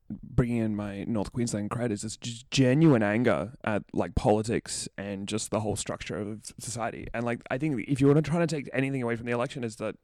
bringing 0.08 0.58
in 0.58 0.76
my 0.76 1.04
North 1.04 1.32
Queensland 1.32 1.70
cred 1.70 1.90
is 1.90 2.02
just 2.16 2.50
genuine 2.50 3.02
anger 3.02 3.52
at 3.64 3.82
like 3.92 4.14
politics 4.14 4.88
and 4.96 5.26
just 5.26 5.50
the 5.50 5.60
whole 5.60 5.76
structure 5.76 6.16
of 6.16 6.52
society. 6.60 7.08
And 7.12 7.24
like 7.24 7.40
I 7.50 7.58
think 7.58 7.84
if 7.88 8.00
you 8.00 8.06
want 8.06 8.24
to 8.24 8.30
try 8.30 8.38
to 8.38 8.46
take 8.46 8.68
anything 8.72 9.02
away 9.02 9.16
from 9.16 9.26
the 9.26 9.32
election 9.32 9.64
is 9.64 9.76
that 9.76 9.96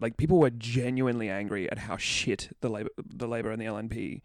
like 0.00 0.16
people 0.16 0.38
were 0.38 0.50
genuinely 0.50 1.28
angry 1.28 1.70
at 1.70 1.78
how 1.78 1.96
shit 1.96 2.50
the 2.60 2.68
labor 2.68 2.90
the 2.96 3.28
labor 3.28 3.50
and 3.50 3.60
the 3.60 3.66
LNP 3.66 4.22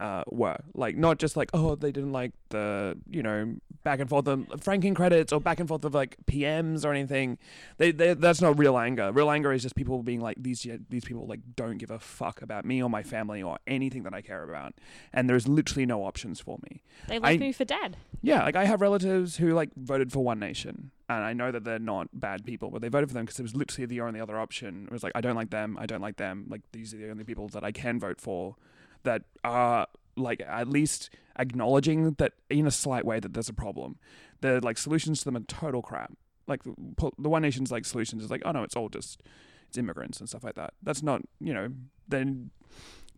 uh, 0.00 0.22
were 0.30 0.58
like 0.74 0.96
not 0.96 1.18
just 1.18 1.36
like 1.36 1.50
oh 1.52 1.74
they 1.74 1.90
didn't 1.90 2.12
like 2.12 2.32
the 2.50 2.96
you 3.10 3.22
know 3.22 3.56
back 3.82 4.00
and 4.00 4.08
forth 4.08 4.26
of 4.28 4.46
franking 4.60 4.94
credits 4.94 5.32
or 5.32 5.40
back 5.40 5.58
and 5.58 5.68
forth 5.68 5.84
of 5.84 5.94
like 5.94 6.16
PMs 6.26 6.84
or 6.84 6.92
anything. 6.92 7.38
They, 7.78 7.90
they 7.90 8.14
that's 8.14 8.40
not 8.40 8.58
real 8.58 8.78
anger. 8.78 9.10
Real 9.12 9.30
anger 9.30 9.52
is 9.52 9.62
just 9.62 9.74
people 9.74 10.02
being 10.02 10.20
like 10.20 10.36
these 10.40 10.66
these 10.88 11.04
people 11.04 11.26
like 11.26 11.40
don't 11.56 11.78
give 11.78 11.90
a 11.90 11.98
fuck 11.98 12.42
about 12.42 12.64
me 12.64 12.82
or 12.82 12.90
my 12.90 13.02
family 13.02 13.42
or 13.42 13.58
anything 13.66 14.02
that 14.04 14.14
I 14.14 14.20
care 14.20 14.44
about, 14.44 14.74
and 15.12 15.28
there's 15.28 15.48
literally 15.48 15.86
no 15.86 16.04
options 16.04 16.40
for 16.40 16.58
me. 16.62 16.82
They 17.08 17.18
left 17.18 17.34
I- 17.34 17.38
me 17.38 17.52
for 17.52 17.64
dead. 17.64 17.96
Yeah, 18.20 18.42
like 18.44 18.56
I 18.56 18.64
have 18.64 18.80
relatives 18.80 19.36
who 19.36 19.54
like 19.54 19.70
voted 19.76 20.12
for 20.12 20.24
One 20.24 20.40
Nation, 20.40 20.90
and 21.08 21.24
I 21.24 21.32
know 21.32 21.50
that 21.52 21.64
they're 21.64 21.78
not 21.78 22.08
bad 22.12 22.44
people, 22.44 22.70
but 22.70 22.82
they 22.82 22.88
voted 22.88 23.08
for 23.08 23.14
them 23.14 23.24
because 23.24 23.38
it 23.38 23.42
was 23.44 23.54
literally 23.54 23.86
the 23.86 24.00
only 24.00 24.20
other 24.20 24.38
option. 24.38 24.84
It 24.86 24.92
was 24.92 25.02
like 25.02 25.12
I 25.14 25.20
don't 25.20 25.36
like 25.36 25.50
them, 25.50 25.76
I 25.78 25.86
don't 25.86 26.00
like 26.02 26.16
them. 26.16 26.46
Like 26.48 26.62
these 26.72 26.92
are 26.94 26.98
the 26.98 27.10
only 27.10 27.24
people 27.24 27.48
that 27.48 27.64
I 27.64 27.72
can 27.72 27.98
vote 28.00 28.20
for 28.20 28.56
that 29.04 29.22
are 29.44 29.86
like 30.16 30.42
at 30.46 30.68
least 30.68 31.10
acknowledging 31.38 32.12
that 32.18 32.32
in 32.50 32.66
a 32.66 32.70
slight 32.70 33.04
way 33.04 33.20
that 33.20 33.34
there's 33.34 33.48
a 33.48 33.54
problem. 33.54 33.96
The 34.40 34.60
like 34.60 34.78
solutions 34.78 35.20
to 35.20 35.26
them 35.26 35.36
are 35.36 35.40
total 35.40 35.82
crap. 35.82 36.12
Like 36.46 36.62
the 36.64 37.28
One 37.28 37.42
Nation's 37.42 37.70
like 37.70 37.84
solutions 37.84 38.22
is 38.22 38.30
like 38.30 38.42
oh 38.44 38.52
no, 38.52 38.62
it's 38.62 38.76
all 38.76 38.88
just 38.88 39.22
it's 39.68 39.78
immigrants 39.78 40.20
and 40.20 40.28
stuff 40.28 40.44
like 40.44 40.54
that. 40.54 40.74
That's 40.82 41.02
not 41.02 41.22
you 41.40 41.52
know 41.52 41.68
then 42.08 42.50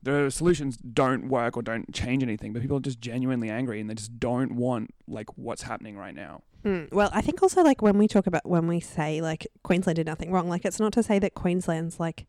the 0.02 0.30
solutions 0.30 0.76
don't 0.78 1.28
work 1.28 1.56
or 1.56 1.62
don't 1.62 1.92
change 1.92 2.22
anything, 2.22 2.52
but 2.52 2.62
people 2.62 2.78
are 2.78 2.80
just 2.80 3.00
genuinely 3.00 3.50
angry 3.50 3.80
and 3.80 3.90
they 3.90 3.94
just 3.94 4.18
don't 4.18 4.52
want 4.52 4.90
like 5.06 5.26
what's 5.36 5.62
happening 5.62 5.96
right 5.96 6.14
now. 6.14 6.42
Mm, 6.64 6.92
well, 6.92 7.10
I 7.12 7.20
think 7.20 7.42
also 7.42 7.62
like 7.62 7.80
when 7.82 7.96
we 7.98 8.06
talk 8.06 8.26
about 8.26 8.46
when 8.46 8.66
we 8.66 8.80
say 8.80 9.20
like 9.20 9.46
Queensland 9.62 9.96
did 9.96 10.06
nothing 10.06 10.30
wrong, 10.30 10.48
like 10.48 10.64
it's 10.64 10.80
not 10.80 10.92
to 10.94 11.02
say 11.02 11.18
that 11.18 11.34
Queensland's 11.34 12.00
like 12.00 12.26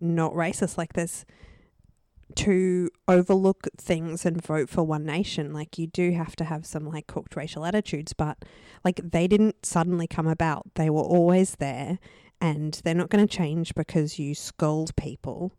not 0.00 0.32
racist. 0.32 0.76
Like 0.78 0.94
there's 0.94 1.24
to 2.36 2.90
overlook 3.08 3.68
things 3.76 4.24
and 4.24 4.42
vote 4.42 4.68
for 4.68 4.82
one 4.82 5.04
nation. 5.04 5.52
Like 5.52 5.78
you 5.78 5.86
do 5.86 6.12
have 6.12 6.36
to 6.36 6.44
have 6.44 6.66
some 6.66 6.86
like 6.86 7.06
cooked 7.06 7.36
racial 7.36 7.64
attitudes, 7.64 8.12
but 8.12 8.44
like 8.84 9.00
they 9.02 9.26
didn't 9.26 9.64
suddenly 9.64 10.06
come 10.06 10.26
about. 10.26 10.74
They 10.74 10.90
were 10.90 11.02
always 11.02 11.56
there, 11.56 11.98
and 12.40 12.80
they're 12.84 12.94
not 12.94 13.10
going 13.10 13.26
to 13.26 13.36
change 13.36 13.74
because 13.74 14.18
you 14.18 14.34
scold 14.34 14.94
people. 14.96 15.52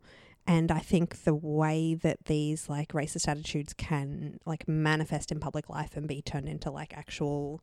And 0.46 0.72
I 0.72 0.80
think 0.80 1.22
the 1.22 1.34
way 1.34 1.94
that 1.94 2.24
these 2.24 2.68
like 2.68 2.92
racist 2.92 3.28
attitudes 3.28 3.74
can 3.74 4.38
like 4.44 4.66
manifest 4.66 5.30
in 5.30 5.38
public 5.38 5.68
life 5.68 5.96
and 5.96 6.08
be 6.08 6.20
turned 6.20 6.48
into 6.48 6.70
like 6.70 6.96
actual 6.96 7.62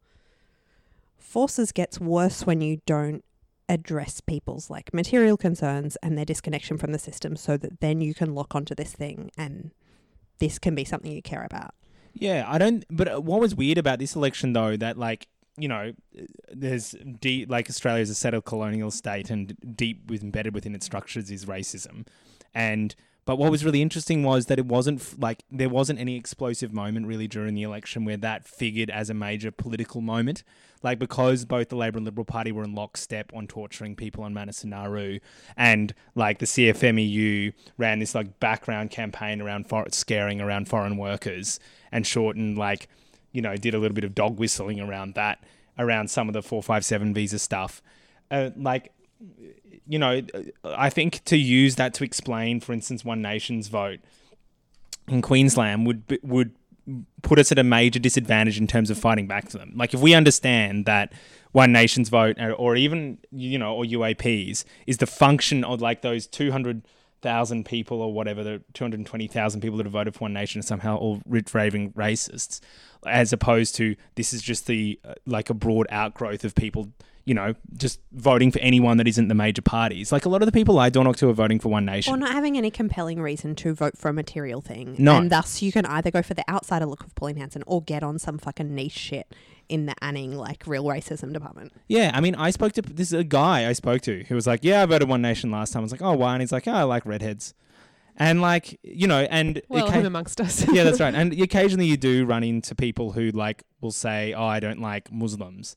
forces 1.18 1.72
gets 1.72 2.00
worse 2.00 2.46
when 2.46 2.62
you 2.62 2.82
don't 2.86 3.24
address 3.70 4.20
people's 4.20 4.70
like 4.70 4.94
material 4.94 5.38
concerns 5.38 5.96
and 5.98 6.18
their 6.18 6.26
disconnection 6.26 6.78
from 6.78 6.92
the 6.92 7.00
system 7.00 7.36
so 7.36 7.56
that 7.56 7.80
then 7.80 8.02
you 8.02 8.14
can 8.14 8.34
lock 8.34 8.56
onto 8.56 8.76
this 8.76 8.92
thing 8.92 9.32
and 9.38 9.72
this 10.40 10.58
can 10.58 10.76
be 10.76 10.84
something 10.84 11.12
you 11.12 11.22
care 11.22 11.44
about. 11.44 11.76
Yeah, 12.14 12.46
I 12.48 12.58
don't. 12.58 12.84
But 12.90 13.14
uh, 13.14 13.22
what 13.22 13.40
was 13.40 13.56
weird 13.56 13.78
about 13.78 14.00
this 14.00 14.16
election, 14.16 14.54
though, 14.54 14.76
that 14.76 14.98
like 14.98 15.28
you 15.58 15.68
know, 15.68 15.94
there's 16.52 16.96
deep 17.20 17.50
like 17.50 17.70
Australia 17.70 18.02
is 18.02 18.10
a 18.10 18.16
settled 18.16 18.46
colonial 18.46 18.92
state, 18.92 19.30
and 19.30 19.56
deep 19.76 20.10
with, 20.10 20.24
embedded 20.24 20.54
within 20.54 20.74
its 20.74 20.86
structures 20.86 21.32
is 21.32 21.46
racism, 21.46 22.08
and. 22.54 22.96
But 23.30 23.38
what 23.38 23.52
was 23.52 23.64
really 23.64 23.84
interesting 23.84 24.24
was 24.24 24.48
that 24.48 24.58
it 24.58 24.66
wasn't 24.66 25.22
like 25.22 25.44
there 25.52 25.70
wasn't 25.70 26.00
any 26.00 26.16
explosive 26.16 26.74
moment 26.74 27.06
really 27.06 27.28
during 27.28 27.54
the 27.54 27.62
election 27.62 28.04
where 28.04 28.18
that 28.18 28.48
figured 28.48 28.90
as 28.90 29.12
a 29.12 29.14
major 29.14 29.52
political 29.52 30.02
moment. 30.02 30.42
Like 30.82 30.98
because 30.98 31.46
both 31.46 31.70
the 31.70 31.76
Labor 31.76 31.98
and 31.98 32.06
Liberal 32.06 32.26
Party 32.26 32.52
were 32.52 32.64
in 32.64 32.74
lockstep 32.74 33.32
on 33.32 33.46
torturing 33.46 33.96
people 33.96 34.24
on 34.24 34.34
Nauru, 34.34 35.20
and 35.56 35.94
like 36.16 36.40
the 36.40 36.48
CFMEU 36.48 37.54
ran 37.78 38.00
this 38.00 38.16
like 38.16 38.40
background 38.40 38.90
campaign 38.90 39.42
around 39.42 39.70
for- 39.70 39.86
scaring 39.92 40.42
around 40.42 40.68
foreign 40.68 40.98
workers, 40.98 41.60
and 41.92 42.08
Shorten 42.08 42.56
like 42.56 42.88
you 43.32 43.44
know 43.44 43.56
did 43.56 43.76
a 43.76 43.78
little 43.78 43.94
bit 43.94 44.06
of 44.06 44.16
dog 44.16 44.40
whistling 44.40 44.80
around 44.80 45.14
that 45.14 45.44
around 45.78 46.10
some 46.10 46.30
of 46.30 46.34
the 46.34 46.42
457 46.42 47.14
visa 47.14 47.38
stuff. 47.38 47.84
Uh, 48.32 48.50
like 48.56 48.92
you 49.90 49.98
know, 49.98 50.22
I 50.64 50.90
think 50.92 51.24
to 51.26 51.36
use 51.36 51.76
that 51.76 51.94
to 51.96 52.04
explain, 52.04 52.60
for 52.62 52.74
instance, 52.74 53.04
One 53.04 53.22
Nation's 53.24 53.68
vote 53.68 54.00
in 55.08 55.22
Queensland 55.22 55.88
would 55.88 56.20
would 56.22 56.56
put 57.22 57.38
us 57.40 57.52
at 57.52 57.60
a 57.60 57.64
major 57.64 58.00
disadvantage 58.00 58.60
in 58.60 58.68
terms 58.68 58.90
of 58.90 58.98
fighting 58.98 59.28
back 59.28 59.50
to 59.50 59.58
them. 59.58 59.74
Like 59.76 59.94
if 59.94 60.00
we 60.00 60.14
understand 60.14 60.86
that 60.86 61.12
One 61.52 61.72
Nation's 61.72 62.10
vote, 62.10 62.40
or- 62.40 62.54
or 62.54 62.76
even 62.76 63.18
you 63.32 63.58
know, 63.58 63.74
or 63.76 63.84
UAPs, 63.84 64.64
is 64.86 64.98
the 64.98 65.08
function 65.08 65.64
of 65.64 65.82
like 65.82 66.02
those 66.02 66.28
two 66.28 66.52
hundred 66.52 66.84
thousand 67.22 67.66
people 67.66 68.02
or 68.02 68.14
whatever 68.14 68.44
the 68.44 68.62
two 68.74 68.84
hundred 68.84 69.04
twenty 69.08 69.28
thousand 69.28 69.62
people 69.62 69.78
that 69.78 69.86
have 69.86 69.94
voted 69.94 70.14
for 70.14 70.20
One 70.26 70.34
Nation 70.34 70.60
are 70.60 70.64
somehow 70.64 70.98
all 70.98 71.22
raving 71.54 71.94
racists, 71.94 72.60
as 73.08 73.34
opposed 73.34 73.76
to 73.76 73.96
this 74.16 74.34
is 74.34 74.42
just 74.44 74.68
the 74.68 75.00
uh, 75.04 75.16
like 75.26 75.50
a 75.50 75.56
broad 75.56 75.88
outgrowth 75.90 76.46
of 76.46 76.54
people 76.54 76.90
you 77.30 77.36
know, 77.36 77.54
just 77.78 78.00
voting 78.12 78.52
for 78.52 78.58
anyone 78.60 78.98
that 78.98 79.08
isn't 79.08 79.28
the 79.28 79.36
major 79.36 79.62
parties. 79.62 80.12
Like 80.12 80.26
a 80.26 80.30
lot 80.30 80.42
of 80.42 80.48
the 80.48 80.52
people 80.52 80.80
I 80.80 80.90
don't 80.90 81.04
knock 81.04 81.18
to 81.18 81.30
are 81.30 81.34
voting 81.34 81.60
for 81.60 81.70
One 81.70 81.86
Nation. 81.86 82.12
Or 82.12 82.18
not 82.18 82.32
having 82.32 82.58
any 82.58 82.72
compelling 82.72 83.22
reason 83.22 83.54
to 83.58 83.76
vote 83.76 83.96
for 83.96 84.10
a 84.10 84.14
material 84.14 84.62
thing. 84.62 84.96
No. 84.98 85.16
And 85.18 85.30
thus 85.30 85.62
you 85.62 85.72
can 85.72 85.86
either 85.86 86.10
go 86.10 86.24
for 86.24 86.34
the 86.34 86.44
outsider 86.50 86.88
look 86.88 87.04
of 87.04 87.14
Pauline 87.14 87.38
Hanson 87.38 87.64
or 87.68 87.84
get 87.84 88.02
on 88.02 88.18
some 88.18 88.40
fucking 88.40 88.74
niche 88.74 88.94
shit 88.94 89.32
in 89.70 89.86
the 89.86 89.94
Anning 90.04 90.36
like 90.36 90.64
real 90.66 90.86
racism 90.86 91.32
department. 91.32 91.72
Yeah, 91.88 92.10
I 92.16 92.20
mean, 92.20 92.34
I 92.34 92.50
spoke 92.50 92.74
to 92.74 92.82
this 92.82 93.14
is 93.14 93.20
a 93.20 93.24
guy 93.24 93.70
I 93.70 93.74
spoke 93.74 94.02
to 94.02 94.24
who 94.24 94.34
was 94.34 94.48
like, 94.48 94.62
"Yeah, 94.64 94.82
I 94.82 94.88
voted 94.88 95.08
One 95.08 95.22
Nation 95.22 95.52
last 95.52 95.74
time." 95.74 95.82
I 95.82 95.84
was 95.84 95.92
like, 95.92 96.02
"Oh, 96.02 96.14
why?" 96.14 96.34
And 96.34 96.42
he's 96.42 96.52
like, 96.52 96.68
"Oh, 96.68 96.72
I 96.74 96.82
like 96.82 97.06
redheads," 97.06 97.54
and 98.18 98.42
like 98.42 98.80
you 98.82 99.06
know, 99.06 99.28
and 99.30 99.62
Well, 99.70 99.88
occa- 99.88 99.92
him 99.92 100.08
amongst 100.08 100.42
us. 100.42 100.66
yeah, 100.74 100.84
that's 100.84 101.00
right. 101.00 101.14
And 101.14 101.40
occasionally 101.40 101.86
you 101.86 101.98
do 101.98 102.26
run 102.26 102.44
into 102.44 102.74
people 102.74 103.12
who 103.12 103.30
like 103.30 103.64
will 103.80 103.92
say, 103.92 104.34
"Oh, 104.34 104.46
I 104.46 104.60
don't 104.60 104.82
like 104.82 105.12
Muslims." 105.12 105.76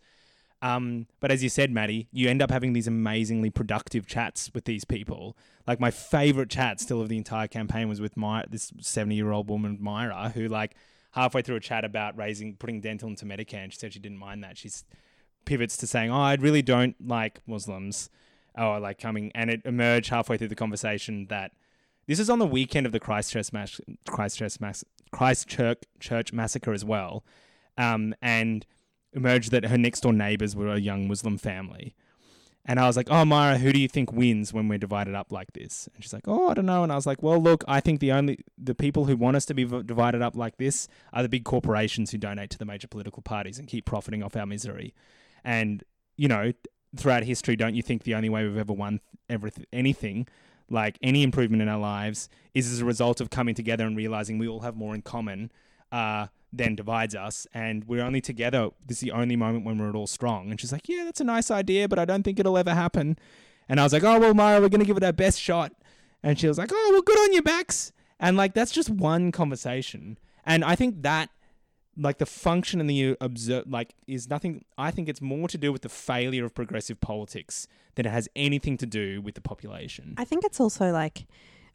Um, 0.63 1.09
but 1.19 1.33
as 1.33 1.43
you 1.43 1.49
said, 1.49 1.73
Maddie, 1.73 2.09
you 2.13 2.31
end 2.31 2.41
up 2.41 2.53
having 2.53 2.73
these 2.73 2.87
amazingly 2.87 3.51
productive 3.51 4.07
chats 4.07 4.51
with 4.55 4.65
these 4.65 4.85
people. 4.85 5.37
Like 5.67 5.81
my 5.81 5.91
favorite 5.91 6.49
chat 6.49 6.81
still 6.81 7.01
of 7.01 7.09
the 7.09 7.19
entire 7.19 7.49
campaign 7.49 7.89
was 7.89 8.01
with 8.01 8.17
my 8.17 8.45
this 8.49 8.73
seventy 8.81 9.17
year 9.17 9.33
old 9.33 9.49
woman 9.49 9.77
Myra, 9.81 10.31
who 10.35 10.47
like 10.47 10.77
halfway 11.13 11.43
through 11.43 11.57
a 11.57 11.61
chat 11.61 11.85
about 11.85 12.17
raising 12.17 12.55
putting 12.57 12.81
dental 12.81 13.09
into 13.09 13.25
Medicare, 13.25 13.65
and 13.65 13.73
she 13.73 13.79
said 13.79 13.93
she 13.93 13.99
didn't 13.99 14.19
mind 14.19 14.45
that. 14.45 14.57
She 14.57 14.71
pivots 15.45 15.77
to 15.79 15.87
saying, 15.87 16.11
"Oh, 16.11 16.21
I 16.21 16.35
really 16.35 16.63
don't 16.63 16.97
like 17.05 17.43
Muslims." 17.47 18.09
Oh, 18.57 18.73
I 18.73 18.79
like 18.79 18.99
coming, 19.01 19.33
and 19.35 19.51
it 19.51 19.63
emerged 19.65 20.11
halfway 20.11 20.37
through 20.37 20.49
the 20.49 20.55
conversation 20.55 21.27
that 21.27 21.53
this 22.07 22.21
is 22.21 22.31
on 22.31 22.39
the 22.39 22.47
weekend 22.47 22.87
of 22.87 22.93
the 22.93 23.01
Christchurch 23.01 23.53
mass- 23.53 23.81
Christchurch 24.09 24.61
mass- 24.61 24.85
Christchurch 25.11 25.85
church 25.99 26.33
massacre 26.33 26.73
as 26.73 26.85
well, 26.85 27.25
um, 27.77 28.15
and 28.23 28.65
emerged 29.13 29.51
that 29.51 29.67
her 29.67 29.79
next 29.79 30.01
door 30.01 30.13
neighbors 30.13 30.57
were 30.57 30.69
a 30.69 30.79
young 30.79 31.09
Muslim 31.09 31.39
family. 31.39 31.95
And 32.65 32.79
I 32.79 32.87
was 32.87 32.97
like, 32.97 33.09
"Oh, 33.11 33.25
Myra, 33.25 33.59
who 33.59 33.73
do 33.73 33.81
you 33.81 33.89
think 33.89 34.13
wins 34.13 34.53
when 34.53 34.69
we're 34.69 34.79
divided 34.79 35.15
up 35.15 35.33
like 35.33 35.53
this?" 35.53 35.89
And 35.95 36.03
she's 36.03 36.13
like, 36.13 36.29
"Oh, 36.29 36.49
I 36.49 36.55
don't 36.55 36.67
know." 36.67 36.85
And 36.85 36.93
I 36.93 36.95
was 36.95 37.07
like, 37.07 37.23
"Well, 37.23 37.43
look, 37.43 37.65
I 37.67 37.81
think 37.81 37.99
the 37.99 38.13
only 38.13 38.39
the 38.57 38.75
people 38.75 39.07
who 39.07 39.17
want 39.17 39.37
us 39.37 39.45
to 39.47 39.55
be 39.55 39.65
divided 39.65 40.23
up 40.23 40.37
like 40.37 40.59
this 40.59 40.87
are 41.13 41.23
the 41.23 41.29
big 41.29 41.45
corporations 41.45 42.13
who 42.13 42.19
donate 42.19 42.51
to 42.51 42.59
the 42.59 42.65
major 42.65 42.87
political 42.87 43.21
parties 43.23 43.59
and 43.59 43.67
keep 43.67 43.85
profiting 43.85 44.23
off 44.23 44.37
our 44.37 44.47
misery." 44.47 44.95
And 45.45 45.83
you 46.17 46.29
know, 46.29 46.53
throughout 46.97 47.25
history, 47.25 47.57
don't 47.57 47.75
you 47.75 47.83
think 47.83 48.05
the 48.05 48.15
only 48.15 48.29
way 48.29 48.47
we've 48.47 48.57
ever 48.57 48.73
won 48.73 49.01
everything, 49.29 49.65
anything, 49.73 50.29
like 50.71 50.99
any 51.03 51.25
improvement 51.25 51.63
in 51.63 51.69
our 51.69 51.81
lives, 51.81 52.29
is 52.55 52.71
as 52.71 52.81
a 52.81 52.85
result 52.85 53.21
of 53.21 53.31
coming 53.31 53.57
together 53.57 53.87
and 53.87 53.97
realizing 53.97 54.39
we 54.39 54.47
all 54.47 54.61
have 54.61 54.77
more 54.77 54.95
in 54.95 55.03
common 55.03 55.51
uh, 55.93 56.27
than 56.53 56.75
divides 56.75 57.15
us, 57.15 57.47
and 57.55 57.85
we're 57.85 58.03
only 58.03 58.21
together. 58.21 58.71
This 58.85 58.99
is 58.99 59.03
the 59.03 59.13
only 59.13 59.37
moment 59.37 59.65
when 59.65 59.79
we're 59.79 59.89
at 59.91 59.95
all 59.95 60.07
strong. 60.07 60.51
And 60.51 60.61
she's 60.61 60.73
like, 60.73 60.89
"Yeah, 60.89 61.05
that's 61.05 61.21
a 61.21 61.25
nice 61.25 61.51
idea, 61.51 61.89
but 61.89 61.99
I 61.99 62.05
don't 62.05 62.23
think 62.23 62.41
it'll 62.41 62.59
ever 62.59 62.75
happen." 62.75 63.19
And 63.69 63.79
I 63.79 63.85
was 63.85 63.93
like, 63.93 64.03
"Oh 64.05 64.19
well, 64.19 64.35
Myra, 64.35 64.61
we're 64.61 64.69
gonna 64.69 64.85
give 64.85 64.97
it 64.97 65.05
our 65.05 65.13
best 65.13 65.41
shot." 65.41 65.73
And 66.23 66.39
she 66.39 66.49
was 66.49 66.59
like, 66.59 66.71
"Oh 66.73 66.89
well, 66.93 67.03
good 67.03 67.19
on 67.19 67.33
your 67.33 67.43
backs." 67.43 67.93
And 68.19 68.37
like 68.37 68.55
that's 68.55 68.73
just 68.73 68.91
one 68.91 69.33
conversation, 69.33 70.19
and 70.45 70.65
I 70.65 70.75
think 70.75 71.03
that 71.03 71.31
like 71.97 72.19
the 72.19 72.27
function 72.27 72.81
and 72.81 72.89
the 72.89 73.17
observe 73.21 73.65
like 73.69 73.95
is 74.07 74.29
nothing 74.31 74.65
i 74.79 74.91
think 74.91 75.11
it's 75.11 75.21
more 75.21 75.47
to 75.47 75.59
do 75.59 75.71
with 75.71 75.83
the 75.83 75.91
failure 75.91 76.45
of 76.45 76.55
progressive 76.55 76.99
politics 77.03 77.69
than 77.97 78.07
it 78.07 78.09
has 78.09 78.31
anything 78.35 78.79
to 78.79 78.87
do 78.87 79.21
with 79.21 79.35
the 79.35 79.43
population 79.43 80.15
I 80.17 80.25
think 80.25 80.43
it's 80.45 80.59
also 80.59 80.91
like 80.91 81.27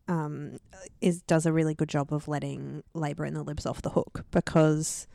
um, 0.08 0.58
is 1.02 1.22
does 1.22 1.46
a 1.46 1.54
really 1.54 1.74
good 1.74 1.90
job 1.90 2.14
of 2.14 2.28
letting 2.28 2.84
Labor 2.94 3.26
and 3.26 3.36
the 3.36 3.44
Libs 3.44 3.66
off 3.66 3.82
the 3.82 3.92
hook 3.92 4.26
because 4.32 5.08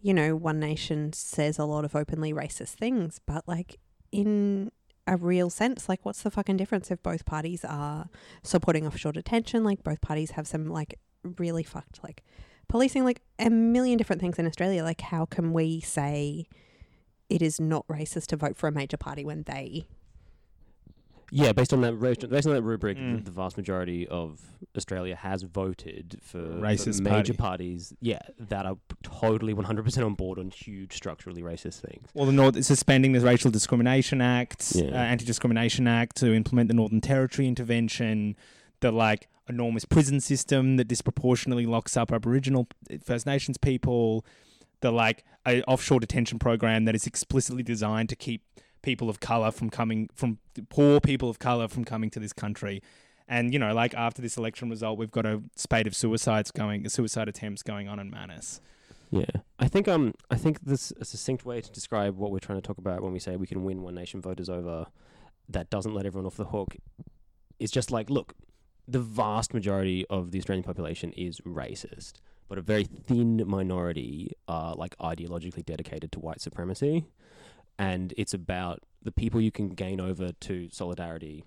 you 0.00 0.12
know 0.12 0.36
One 0.36 0.60
Nation 0.60 1.12
says 1.12 1.58
a 1.58 1.64
lot 1.64 1.84
of 1.84 1.96
openly 1.96 2.32
racist 2.32 2.74
things, 2.74 3.20
but 3.26 3.46
like 3.46 3.78
in 4.12 4.70
a 5.06 5.16
real 5.16 5.50
sense, 5.50 5.88
like 5.88 6.04
what's 6.04 6.22
the 6.22 6.30
fucking 6.30 6.56
difference 6.56 6.90
if 6.90 7.02
both 7.02 7.24
parties 7.24 7.64
are 7.64 8.08
supporting 8.42 8.86
offshore 8.86 9.12
detention? 9.12 9.64
Like 9.64 9.82
both 9.82 10.00
parties 10.00 10.32
have 10.32 10.46
some 10.46 10.66
like 10.66 10.98
really 11.38 11.62
fucked 11.62 12.02
like 12.02 12.22
policing 12.68 13.04
like 13.04 13.20
a 13.38 13.50
million 13.50 13.98
different 13.98 14.20
things 14.20 14.38
in 14.38 14.46
Australia. 14.46 14.82
Like 14.82 15.00
how 15.00 15.26
can 15.26 15.52
we 15.52 15.80
say 15.80 16.46
it 17.28 17.42
is 17.42 17.60
not 17.60 17.86
racist 17.88 18.26
to 18.26 18.36
vote 18.36 18.56
for 18.56 18.68
a 18.68 18.72
major 18.72 18.96
party 18.96 19.24
when 19.24 19.42
they 19.44 19.86
Yeah, 21.30 21.52
based 21.52 21.72
on 21.72 21.80
that 21.82 21.98
based 22.00 22.46
on 22.46 22.54
that 22.54 22.62
rubric, 22.62 22.96
Mm. 22.98 23.24
the, 23.24 23.30
vast 23.30 23.56
majority 23.56 24.06
of 24.08 24.40
Australia 24.76 25.16
has 25.16 25.42
voted 25.42 26.18
for 26.22 26.38
Racist 26.38 27.00
major 27.00 27.32
party. 27.32 27.32
parties. 27.34 27.92
Yeah, 28.00 28.20
that 28.38 28.66
are 28.66 28.76
totally 29.02 29.52
one 29.54 29.64
hundred 29.64 29.84
percent 29.84 30.04
on 30.06 30.14
board 30.14 30.38
on 30.38 30.50
huge 30.50 30.92
structurally 30.94 31.42
racist 31.42 31.80
things. 31.80 32.08
well 32.14 32.26
the 32.26 32.32
north 32.32 32.62
suspending 32.64 33.12
the 33.12 33.20
racial 33.20 33.50
discrimination 33.50 34.20
act 34.20 34.72
Yeah. 34.74 34.86
uh, 34.86 34.94
anti-discrimination 34.96 35.86
act 35.88 36.16
to 36.16 36.32
implement 36.34 36.68
the 36.68 36.74
northern 36.74 37.00
territory 37.00 37.48
intervention 37.48 38.36
the 38.80 38.90
like 38.92 39.28
enormous 39.48 39.84
prison 39.84 40.20
system 40.20 40.76
that 40.76 40.88
disproportionately 40.88 41.66
locks 41.66 41.96
up 41.96 42.12
aboriginal 42.12 42.66
uh, 42.90 42.96
first 43.02 43.26
nations 43.26 43.58
people 43.58 44.24
the 44.80 44.90
like 44.90 45.24
a 45.46 45.62
offshore 45.64 46.00
detention 46.00 46.38
program 46.38 46.84
that 46.84 46.94
is 46.94 47.06
explicitly 47.06 47.62
designed 47.62 48.08
to 48.08 48.16
keep 48.16 48.42
people 48.84 49.08
of 49.08 49.18
color 49.18 49.50
from 49.50 49.70
coming 49.70 50.08
from 50.14 50.38
poor 50.68 51.00
people 51.00 51.28
of 51.30 51.38
color 51.38 51.66
from 51.66 51.84
coming 51.84 52.10
to 52.10 52.20
this 52.20 52.32
country. 52.32 52.82
And 53.26 53.52
you 53.52 53.58
know 53.58 53.72
like 53.74 53.94
after 53.94 54.20
this 54.20 54.36
election 54.36 54.68
result 54.70 54.98
we've 54.98 55.10
got 55.10 55.26
a 55.26 55.42
spate 55.56 55.86
of 55.86 55.96
suicides 55.96 56.50
going 56.50 56.88
suicide 56.88 57.28
attempts 57.28 57.62
going 57.62 57.88
on 57.88 57.98
in 57.98 58.10
Manus. 58.10 58.60
Yeah, 59.10 59.24
I 59.58 59.68
think 59.68 59.88
um 59.88 60.12
I 60.30 60.36
think 60.36 60.60
this 60.60 60.92
a 61.00 61.04
succinct 61.04 61.44
way 61.44 61.60
to 61.60 61.70
describe 61.72 62.16
what 62.16 62.30
we're 62.30 62.38
trying 62.38 62.60
to 62.60 62.66
talk 62.66 62.78
about 62.78 63.02
when 63.02 63.12
we 63.12 63.18
say 63.18 63.36
we 63.36 63.46
can 63.46 63.64
win 63.64 63.82
one 63.82 63.94
nation 63.94 64.20
voters 64.20 64.50
over, 64.50 64.86
that 65.48 65.70
doesn't 65.70 65.94
let 65.94 66.04
everyone 66.04 66.26
off 66.26 66.36
the 66.36 66.46
hook, 66.46 66.76
is 67.58 67.70
just 67.70 67.90
like 67.90 68.10
look, 68.10 68.34
the 68.86 69.00
vast 69.00 69.54
majority 69.54 70.04
of 70.10 70.30
the 70.30 70.38
Australian 70.38 70.64
population 70.64 71.12
is 71.12 71.40
racist, 71.40 72.14
but 72.48 72.58
a 72.58 72.62
very 72.62 72.84
thin 72.84 73.42
minority 73.46 74.32
are 74.48 74.74
like 74.74 74.96
ideologically 74.98 75.64
dedicated 75.64 76.12
to 76.12 76.20
white 76.20 76.40
supremacy, 76.40 77.06
and 77.78 78.12
it's 78.16 78.34
about 78.34 78.80
the 79.02 79.12
people 79.12 79.40
you 79.40 79.50
can 79.50 79.70
gain 79.70 80.00
over 80.00 80.32
to 80.32 80.68
solidarity. 80.70 81.44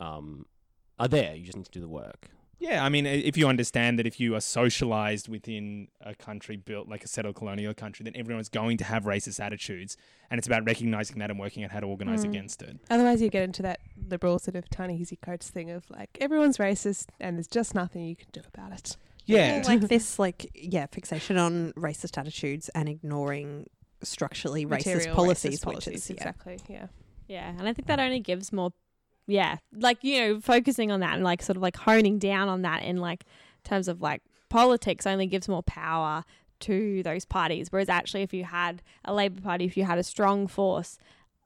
Um, 0.00 0.46
are 0.98 1.08
there? 1.08 1.34
You 1.34 1.44
just 1.44 1.56
need 1.56 1.66
to 1.66 1.70
do 1.70 1.80
the 1.80 1.88
work. 1.88 2.28
Yeah, 2.58 2.84
I 2.84 2.90
mean, 2.90 3.06
if 3.06 3.36
you 3.36 3.48
understand 3.48 3.98
that 3.98 4.06
if 4.06 4.20
you 4.20 4.36
are 4.36 4.40
socialized 4.40 5.26
within 5.28 5.88
a 6.00 6.14
country 6.14 6.54
built 6.56 6.88
like 6.88 7.02
a 7.02 7.08
settled 7.08 7.34
colonial 7.34 7.74
country, 7.74 8.04
then 8.04 8.12
everyone's 8.16 8.48
going 8.48 8.76
to 8.78 8.84
have 8.84 9.02
racist 9.02 9.40
attitudes, 9.40 9.96
and 10.30 10.38
it's 10.38 10.46
about 10.46 10.64
recognizing 10.64 11.18
that 11.18 11.28
and 11.28 11.40
working 11.40 11.64
out 11.64 11.72
how 11.72 11.80
to 11.80 11.86
organize 11.88 12.24
Mm. 12.24 12.28
against 12.28 12.62
it. 12.62 12.78
Otherwise, 12.88 13.20
you 13.20 13.30
get 13.30 13.42
into 13.42 13.62
that 13.62 13.80
liberal 14.08 14.38
sort 14.38 14.54
of 14.54 14.70
Ta-Nehisi 14.70 15.20
Coates 15.20 15.50
thing 15.50 15.70
of 15.72 15.90
like 15.90 16.16
everyone's 16.20 16.58
racist 16.58 17.06
and 17.18 17.36
there's 17.36 17.48
just 17.48 17.74
nothing 17.74 18.04
you 18.06 18.14
can 18.14 18.28
do 18.32 18.42
about 18.54 18.70
it. 18.72 18.96
Yeah, 19.26 19.58
Well, 19.58 19.64
like 19.66 19.88
this, 19.88 20.20
like 20.20 20.48
yeah, 20.54 20.86
fixation 20.86 21.36
on 21.38 21.72
racist 21.72 22.16
attitudes 22.16 22.68
and 22.76 22.88
ignoring 22.88 23.66
structurally 24.02 24.66
racist 24.66 25.14
policies, 25.14 25.60
racist 25.60 25.66
which 25.66 25.74
policies, 25.74 25.94
is 25.94 26.10
yeah. 26.10 26.14
exactly. 26.14 26.58
Yeah. 26.68 26.86
Yeah, 27.28 27.48
and 27.48 27.68
I 27.68 27.72
think 27.72 27.88
that 27.88 27.98
only 27.98 28.20
gives 28.20 28.52
more, 28.52 28.72
yeah, 29.26 29.56
like 29.74 30.02
you 30.02 30.20
know, 30.20 30.40
focusing 30.40 30.90
on 30.90 31.00
that 31.00 31.14
and 31.14 31.24
like 31.24 31.42
sort 31.42 31.56
of 31.56 31.62
like 31.62 31.76
honing 31.76 32.18
down 32.18 32.48
on 32.48 32.62
that 32.62 32.82
in 32.82 32.98
like 32.98 33.24
terms 33.64 33.88
of 33.88 34.02
like 34.02 34.22
politics 34.48 35.06
only 35.06 35.26
gives 35.26 35.48
more 35.48 35.62
power 35.62 36.24
to 36.60 37.02
those 37.02 37.24
parties. 37.24 37.70
Whereas 37.70 37.88
actually, 37.88 38.22
if 38.22 38.34
you 38.34 38.44
had 38.44 38.82
a 39.04 39.14
Labor 39.14 39.40
Party, 39.40 39.64
if 39.64 39.76
you 39.76 39.84
had 39.84 39.98
a 39.98 40.02
strong 40.02 40.46
force, 40.46 40.98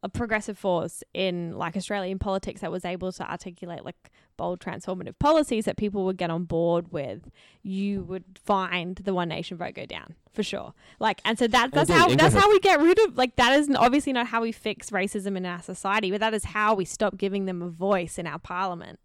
a 0.07 0.09
progressive 0.09 0.57
force 0.57 1.03
in 1.13 1.59
like 1.59 1.77
Australian 1.77 2.21
politics 2.21 2.61
that 2.61 2.71
was 2.71 2.85
able 2.85 3.11
to 3.11 3.29
articulate 3.29 3.85
like 3.85 3.97
bold 4.37 4.61
transformative 4.61 5.19
policies 5.19 5.65
that 5.65 5.77
people 5.77 6.05
would 6.05 6.17
get 6.17 6.31
on 6.31 6.45
board 6.45 6.93
with, 6.93 7.29
you 7.65 8.05
would 8.05 8.25
find 8.45 8.99
the 8.99 9.13
one 9.13 9.29
nation 9.29 9.57
vote 9.57 9.75
go 9.75 9.85
down 9.85 10.15
for 10.33 10.45
sure. 10.45 10.75
Like, 11.01 11.21
and 11.25 11.37
so 11.37 11.49
that 11.49 11.73
that's 11.73 11.91
how 11.91 12.15
that's 12.15 12.37
how 12.37 12.49
we 12.49 12.61
get 12.61 12.79
rid 12.79 13.01
of 13.01 13.19
like 13.19 13.35
that 13.35 13.59
is 13.59 13.69
obviously 13.75 14.13
not 14.13 14.29
how 14.29 14.43
we 14.43 14.53
fix 14.53 14.91
racism 14.91 15.37
in 15.37 15.45
our 15.45 15.61
society, 15.61 16.13
but 16.13 16.21
that 16.21 16.35
is 16.35 16.45
how 16.45 16.75
we 16.75 16.85
stop 16.85 17.17
giving 17.17 17.47
them 17.47 17.61
a 17.61 17.69
voice 17.69 18.17
in 18.17 18.29
our 18.29 18.39
parliament. 18.39 19.01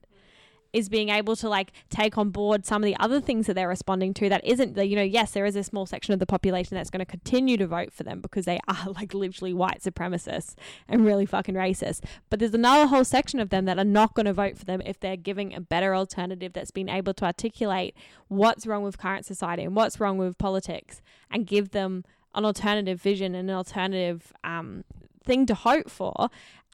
Is 0.74 0.88
being 0.88 1.10
able 1.10 1.36
to 1.36 1.50
like 1.50 1.72
take 1.90 2.18
on 2.18 2.30
board 2.30 2.66
some 2.66 2.82
of 2.82 2.86
the 2.86 2.96
other 2.98 3.20
things 3.20 3.48
that 3.48 3.56
they're 3.56 3.68
responding 3.68 4.14
to 4.16 4.30
that 4.30 4.44
isn't 4.46 4.76
the 4.76 4.86
you 4.86 4.96
know 4.96 5.02
yes 5.02 5.32
there 5.32 5.46
is 5.46 5.56
a 5.56 5.64
small 5.64 5.86
section 5.86 6.14
of 6.14 6.20
the 6.20 6.26
population 6.26 6.76
that's 6.76 6.90
going 6.90 7.00
to 7.00 7.06
continue 7.06 7.58
to 7.58 7.68
vote 7.68 7.92
for 7.92 8.04
them 8.04 8.22
because 8.22 8.46
they 8.46 8.60
are 8.68 8.90
like 8.96 9.14
literally 9.14 9.54
white 9.54 9.82
supremacists 9.82 10.56
and 10.88 11.06
really 11.06 11.26
fucking 11.26 11.56
racist. 11.56 12.02
But 12.30 12.40
there's 12.40 12.54
another 12.54 12.88
whole 12.88 13.04
section 13.04 13.40
of 13.40 13.50
them 13.50 13.66
that 13.66 13.78
are 13.78 13.84
not 13.84 14.14
going 14.14 14.26
to 14.26 14.34
vote 14.34 14.58
for 14.58 14.66
them 14.66 14.82
if 14.86 15.00
they're 15.00 15.18
giving 15.18 15.54
a 15.54 15.62
better 15.62 15.96
alternative 15.96 16.54
that's 16.54 16.72
been 16.72 16.90
able 16.90 17.14
to 17.16 17.26
articulate 17.26 17.96
what's 18.28 18.66
wrong 18.66 18.84
with 18.84 18.98
current 18.98 19.26
society 19.26 19.64
and 19.64 19.76
what's 19.76 20.00
wrong 20.00 20.18
with 20.18 20.38
politics 20.38 21.02
and 21.30 21.46
give 21.48 21.72
them 21.72 22.06
an 22.34 22.46
alternative 22.46 23.02
vision 23.02 23.36
and 23.36 23.50
an 23.50 23.56
alternative 23.56 24.34
um, 24.44 24.84
thing 25.24 25.46
to 25.46 25.54
hope 25.54 25.90
for 25.90 26.30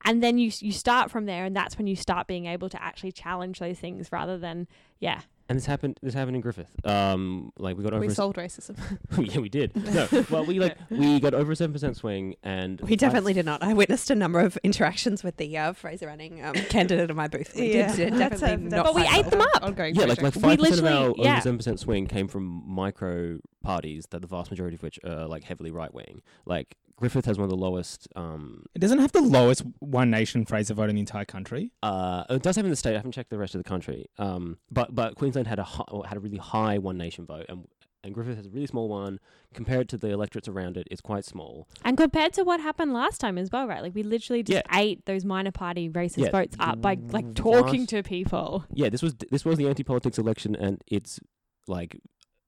and 0.06 0.22
then 0.24 0.38
you 0.38 0.52
you 0.60 0.72
start 0.72 1.10
from 1.12 1.26
there 1.26 1.46
and 1.46 1.56
that's 1.56 1.78
when 1.78 1.88
you 1.88 1.96
start 1.96 2.28
being 2.28 2.46
able 2.46 2.70
to 2.70 2.82
actually 2.82 3.12
challenge 3.12 3.60
those 3.60 3.80
things 3.80 4.12
rather 4.12 4.38
than 4.38 4.68
yeah 5.00 5.22
And 5.50 5.56
this 5.58 5.66
happened. 5.66 5.98
This 6.04 6.14
happened 6.14 6.36
in 6.36 6.42
Griffith. 6.42 6.70
Um, 6.86 7.54
like 7.58 7.78
we 7.78 7.84
got 7.84 7.94
over. 7.94 8.02
We 8.02 8.08
a 8.08 8.10
s- 8.10 8.18
solved 8.18 8.36
racism. 8.38 8.76
yeah, 9.34 9.40
we 9.40 9.48
did. 9.48 9.72
No, 9.94 10.08
well, 10.30 10.46
we 10.46 10.60
like 10.60 10.76
we 10.90 11.20
got 11.22 11.34
over 11.34 11.54
a 11.54 11.56
seven 11.56 11.72
percent 11.72 11.96
swing, 11.96 12.36
and 12.44 12.82
We 12.82 12.94
I- 12.94 12.96
definitely 12.96 13.32
did 13.34 13.46
not. 13.46 13.64
I 13.64 13.74
witnessed 13.74 14.10
a 14.10 14.16
number 14.16 14.42
of 14.42 14.58
interactions 14.64 15.24
with 15.24 15.38
the 15.38 15.58
uh, 15.58 15.72
Fraser 15.74 16.10
Anning 16.10 16.44
um, 16.44 16.54
candidate 16.54 17.10
in 17.10 17.16
my 17.16 17.30
booth. 17.30 17.54
We 17.56 17.76
Yeah. 17.78 17.96
did 17.96 18.14
That's 18.16 18.42
definitely 18.42 18.68
a- 18.68 18.76
not 18.76 18.86
But 18.88 18.96
we 18.96 19.04
ate 19.04 19.22
well. 19.22 19.30
them 19.30 19.42
up. 19.42 19.64
Ongoing 19.64 19.96
Yeah, 19.96 20.06
like 20.06 20.20
project. 20.20 20.36
like 20.36 20.44
five 20.44 20.60
percent 20.60 20.80
of 20.80 20.84
literally- 20.84 21.08
our 21.20 21.26
yeah. 21.26 21.32
over 21.34 21.42
seven 21.42 21.58
percent 21.58 21.80
swing 21.80 22.08
came 22.08 22.28
from 22.28 22.64
micro 22.68 23.40
parties 23.64 24.06
that 24.12 24.22
the 24.22 24.28
vast 24.28 24.52
majority 24.52 24.76
of 24.76 24.84
which 24.84 25.00
are 25.06 25.28
like 25.28 25.44
heavily 25.46 25.72
right 25.72 25.94
wing. 25.94 26.22
Like 26.46 26.76
Griffith 26.98 27.26
has 27.26 27.38
one 27.38 27.46
of 27.46 27.50
the 27.52 27.56
lowest. 27.58 28.08
Um, 28.16 28.66
It 28.76 28.80
doesn't 28.80 29.00
have 29.00 29.12
the 29.12 29.22
lowest 29.22 29.62
One 29.80 30.10
Nation 30.10 30.46
Fraser 30.46 30.74
vote 30.74 30.90
in 30.90 30.96
the 30.96 31.00
entire 31.02 31.26
country. 31.26 31.72
uh, 31.84 32.24
it 32.30 32.42
does 32.42 32.56
have 32.56 32.66
in 32.66 32.72
the 32.72 32.76
state. 32.76 32.94
I 32.94 32.98
haven't 32.98 33.12
checked 33.14 33.30
the 33.30 33.38
rest 33.38 33.54
of 33.56 33.60
the 33.64 33.70
country. 33.70 34.08
Um, 34.18 34.58
but 34.72 34.94
but 34.96 35.16
Queensland 35.16 35.48
had 35.48 35.60
a 35.60 35.64
hi- 35.64 35.86
or 35.90 36.06
had 36.08 36.18
a 36.18 36.20
really 36.20 36.38
high 36.38 36.78
One 36.78 36.98
Nation 36.98 37.26
vote, 37.26 37.46
and 37.50 37.68
and 38.04 38.14
Griffith 38.14 38.38
has 38.38 38.46
a 38.46 38.50
really 38.50 38.68
small 38.68 38.88
one 38.90 39.20
compared 39.54 39.90
to 39.90 39.98
the 39.98 40.10
electorates 40.10 40.48
around 40.48 40.78
it. 40.78 40.88
It's 40.90 41.02
quite 41.02 41.26
small. 41.26 41.68
And 41.84 41.98
compared 41.98 42.32
to 42.34 42.44
what 42.44 42.62
happened 42.62 42.94
last 42.94 43.20
time 43.20 43.38
as 43.38 43.52
well, 43.52 43.68
right? 43.68 43.82
Like 43.82 43.94
we 43.96 44.04
literally 44.04 44.44
just 44.44 44.64
ate 44.74 45.06
those 45.06 45.26
minor 45.26 45.52
party 45.52 45.90
racist 45.90 46.18
Yeah, 46.26 46.30
votes 46.32 46.56
up 46.60 46.80
by 46.82 46.98
like 47.12 47.26
vast- 47.26 47.36
talking 47.38 47.86
to 47.88 48.04
people. 48.04 48.66
Yeah, 48.74 48.90
this 48.90 49.02
was 49.02 49.14
this 49.32 49.44
was 49.46 49.58
the 49.58 49.68
anti 49.68 49.84
politics 49.84 50.18
election, 50.18 50.56
and 50.56 50.82
it's 50.88 51.20
like 51.68 52.00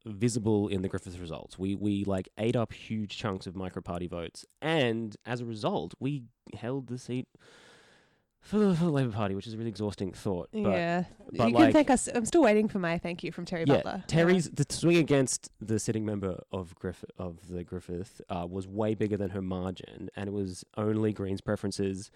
visible 0.05 0.67
in 0.67 0.81
the 0.81 0.87
Griffith 0.87 1.19
results. 1.19 1.57
We 1.57 1.75
we 1.75 2.03
like 2.03 2.29
ate 2.37 2.55
up 2.55 2.73
huge 2.73 3.17
chunks 3.17 3.47
of 3.47 3.55
micro 3.55 3.81
party 3.81 4.07
votes, 4.07 4.45
and 4.61 5.15
as 5.25 5.41
a 5.41 5.45
result, 5.45 5.93
we 5.99 6.23
held 6.53 6.87
the 6.87 6.97
seat 6.97 7.27
for 8.41 8.57
the, 8.57 8.75
for 8.75 8.85
the 8.85 8.91
Labor 8.91 9.11
Party, 9.11 9.35
which 9.35 9.47
is 9.47 9.53
a 9.53 9.57
really 9.57 9.69
exhausting 9.69 10.11
thought. 10.11 10.49
But 10.51 10.69
yeah, 10.69 11.03
but 11.33 11.49
you 11.49 11.55
like- 11.55 11.65
can 11.65 11.73
thank 11.73 11.89
us. 11.89 12.07
I'm 12.13 12.25
still 12.25 12.43
waiting 12.43 12.67
for 12.67 12.79
my 12.79 12.97
thank 12.97 13.23
you 13.23 13.31
from 13.31 13.45
Terri 13.45 13.67
yeah, 13.67 13.75
Butler. 13.75 14.03
Terri's 14.07 14.49
the 14.49 14.65
swing 14.69 14.97
against 14.97 15.49
the 15.59 15.79
sitting 15.79 16.05
member 16.05 16.39
of 16.51 16.73
Griffith 16.75 17.11
of 17.17 17.47
the 17.49 17.63
Griffith 17.63 18.21
uh, 18.29 18.47
was 18.49 18.67
way 18.67 18.95
bigger 18.95 19.17
than 19.17 19.31
her 19.31 19.41
margin, 19.41 20.09
and 20.15 20.27
it 20.27 20.33
was 20.33 20.63
only 20.77 21.13
Greens' 21.13 21.41
preferences 21.41 22.11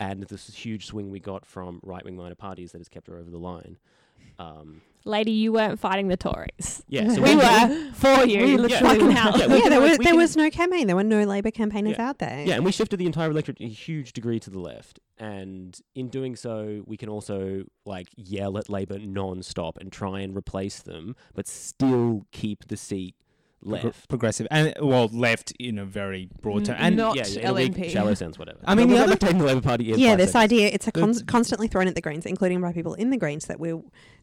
and 0.00 0.22
this 0.24 0.54
huge 0.54 0.86
swing 0.86 1.10
we 1.10 1.20
got 1.20 1.44
from 1.44 1.80
right 1.82 2.04
wing 2.04 2.16
minor 2.16 2.34
parties 2.34 2.72
that 2.72 2.78
has 2.78 2.88
kept 2.88 3.08
her 3.08 3.18
over 3.18 3.30
the 3.30 3.38
line. 3.38 3.78
Um, 4.38 4.82
Lady, 5.04 5.30
you 5.32 5.52
weren't 5.52 5.78
fighting 5.78 6.08
the 6.08 6.16
Tories. 6.16 6.82
yeah, 6.88 7.08
so 7.14 7.22
we 7.22 7.30
we- 7.30 7.36
were 7.36 7.90
for 7.94 8.26
you. 8.26 8.44
we 8.44 8.56
literally 8.56 8.88
Fucking 8.94 9.06
were. 9.06 9.12
hell. 9.12 9.38
Yeah, 9.38 9.46
we 9.46 9.62
Yeah, 9.62 9.68
there 9.68 9.80
like, 9.80 9.88
was 9.90 9.98
there 9.98 10.16
was 10.16 10.36
no 10.36 10.50
campaign. 10.50 10.86
There 10.86 10.96
were 10.96 11.04
no 11.04 11.24
Labor 11.24 11.50
campaigners 11.50 11.96
Yeah. 11.98 12.08
out 12.08 12.18
there. 12.18 12.44
Yeah, 12.46 12.54
and 12.56 12.64
we 12.64 12.72
shifted 12.72 12.98
the 12.98 13.06
entire 13.06 13.30
electorate 13.30 13.60
a 13.60 13.68
huge 13.68 14.12
degree 14.12 14.38
to 14.40 14.50
the 14.50 14.58
left. 14.60 14.98
And 15.18 15.78
in 15.94 16.08
doing 16.08 16.36
so, 16.36 16.82
we 16.86 16.96
can 16.96 17.08
also 17.08 17.64
like 17.84 18.08
yell 18.16 18.56
at 18.58 18.68
Labor 18.68 18.98
non-stop 18.98 19.78
and 19.78 19.90
try 19.90 20.20
and 20.20 20.36
replace 20.36 20.80
them, 20.80 21.16
but 21.34 21.46
still 21.46 22.26
keep 22.32 22.68
the 22.68 22.76
seat 22.76 23.14
Progr- 23.18 23.27
left. 23.62 24.08
progressive, 24.08 24.46
and 24.50 24.74
well, 24.80 25.08
left 25.12 25.52
in 25.58 25.78
a 25.78 25.84
very 25.84 26.28
broad 26.42 26.64
term. 26.64 26.76
And 26.78 26.96
not 26.96 27.16
yeah, 27.16 27.26
yeah, 27.26 27.40
in 27.40 27.46
a 27.48 27.54
weak, 27.54 27.72
LNP. 27.74 27.90
shallow 27.90 28.14
sense, 28.14 28.38
whatever. 28.38 28.58
I 28.64 28.74
mean, 28.74 28.88
But 28.88 28.94
the 28.96 29.02
other- 29.02 29.16
taking 29.16 29.38
the 29.38 29.44
Labor 29.44 29.60
Party 29.60 29.92
in 29.92 29.98
yeah, 29.98 30.16
this 30.16 30.32
seconds. 30.32 30.52
idea 30.52 30.68
it's 30.72 30.86
a 30.88 30.92
con- 30.92 31.24
constantly 31.26 31.68
thrown 31.68 31.88
at 31.88 31.94
the 31.94 32.00
Greens, 32.00 32.26
including 32.26 32.60
by 32.60 32.72
people 32.72 32.94
in 32.94 33.10
the 33.10 33.16
Greens, 33.16 33.46
that 33.46 33.58
we 33.60 33.74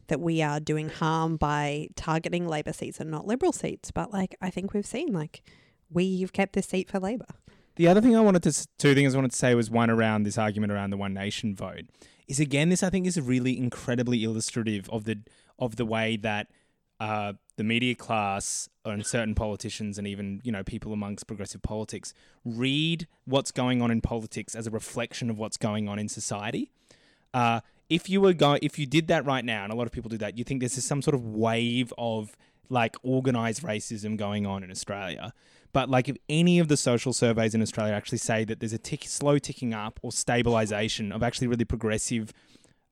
that 0.08 0.20
we 0.20 0.40
are 0.40 0.60
doing 0.60 0.88
harm 0.88 1.36
by 1.36 1.88
targeting 1.96 2.46
Labor 2.46 2.72
seats 2.72 3.00
and 3.00 3.10
not 3.10 3.26
Liberal 3.26 3.52
seats. 3.52 3.90
But 3.90 4.12
like, 4.12 4.36
I 4.40 4.50
think 4.50 4.72
we've 4.72 4.86
seen 4.86 5.12
like 5.12 5.42
we've 5.90 6.32
kept 6.32 6.52
this 6.54 6.66
seat 6.66 6.88
for 6.90 6.98
Labor. 7.00 7.26
The 7.76 7.88
other 7.88 8.00
thing 8.00 8.16
I 8.16 8.20
wanted 8.22 8.42
to, 8.44 8.66
two 8.78 8.94
things 8.94 9.14
I 9.14 9.18
wanted 9.18 9.32
to 9.32 9.36
say 9.36 9.54
was 9.54 9.70
one 9.70 9.90
around 9.90 10.22
this 10.22 10.38
argument 10.38 10.72
around 10.72 10.90
the 10.90 10.96
One 10.96 11.12
Nation 11.12 11.54
vote. 11.54 11.82
Is 12.26 12.40
again, 12.40 12.70
this 12.70 12.82
I 12.82 12.88
think 12.90 13.06
is 13.06 13.20
really 13.20 13.56
incredibly 13.58 14.24
illustrative 14.24 14.88
of 14.90 15.04
the 15.04 15.18
of 15.58 15.76
the 15.76 15.84
way 15.84 16.16
that 16.16 16.48
uh, 17.00 17.34
the 17.56 17.64
media 17.64 17.94
class 17.94 18.68
and 18.84 19.04
certain 19.04 19.34
politicians 19.34 19.98
and 19.98 20.06
even 20.06 20.40
you 20.44 20.52
know 20.52 20.62
people 20.62 20.92
amongst 20.92 21.26
progressive 21.26 21.62
politics 21.62 22.12
read 22.44 23.06
what's 23.24 23.50
going 23.50 23.82
on 23.82 23.90
in 23.90 24.00
politics 24.00 24.54
as 24.54 24.66
a 24.66 24.70
reflection 24.70 25.30
of 25.30 25.38
what's 25.38 25.56
going 25.56 25.88
on 25.88 25.98
in 25.98 26.08
society. 26.08 26.70
Uh, 27.34 27.60
if 27.88 28.08
you 28.08 28.20
were 28.20 28.32
going, 28.32 28.58
if 28.62 28.78
you 28.78 28.86
did 28.86 29.06
that 29.08 29.24
right 29.24 29.44
now, 29.44 29.62
and 29.64 29.72
a 29.72 29.76
lot 29.76 29.86
of 29.86 29.92
people 29.92 30.08
do 30.08 30.18
that, 30.18 30.36
you 30.36 30.44
think 30.44 30.60
this 30.60 30.76
is 30.76 30.84
some 30.84 31.02
sort 31.02 31.14
of 31.14 31.24
wave 31.24 31.92
of 31.96 32.36
like 32.68 32.96
organized 33.02 33.62
racism 33.62 34.16
going 34.16 34.44
on 34.46 34.62
in 34.62 34.70
Australia. 34.70 35.32
But 35.72 35.90
like, 35.90 36.08
if 36.08 36.16
any 36.28 36.58
of 36.58 36.68
the 36.68 36.76
social 36.76 37.12
surveys 37.12 37.54
in 37.54 37.62
Australia 37.62 37.92
actually 37.92 38.18
say 38.18 38.44
that 38.44 38.60
there's 38.60 38.72
a 38.72 38.78
tick, 38.78 39.04
slow 39.04 39.38
ticking 39.38 39.74
up 39.74 40.00
or 40.02 40.10
stabilization 40.10 41.12
of 41.12 41.22
actually 41.22 41.48
really 41.48 41.64
progressive 41.64 42.32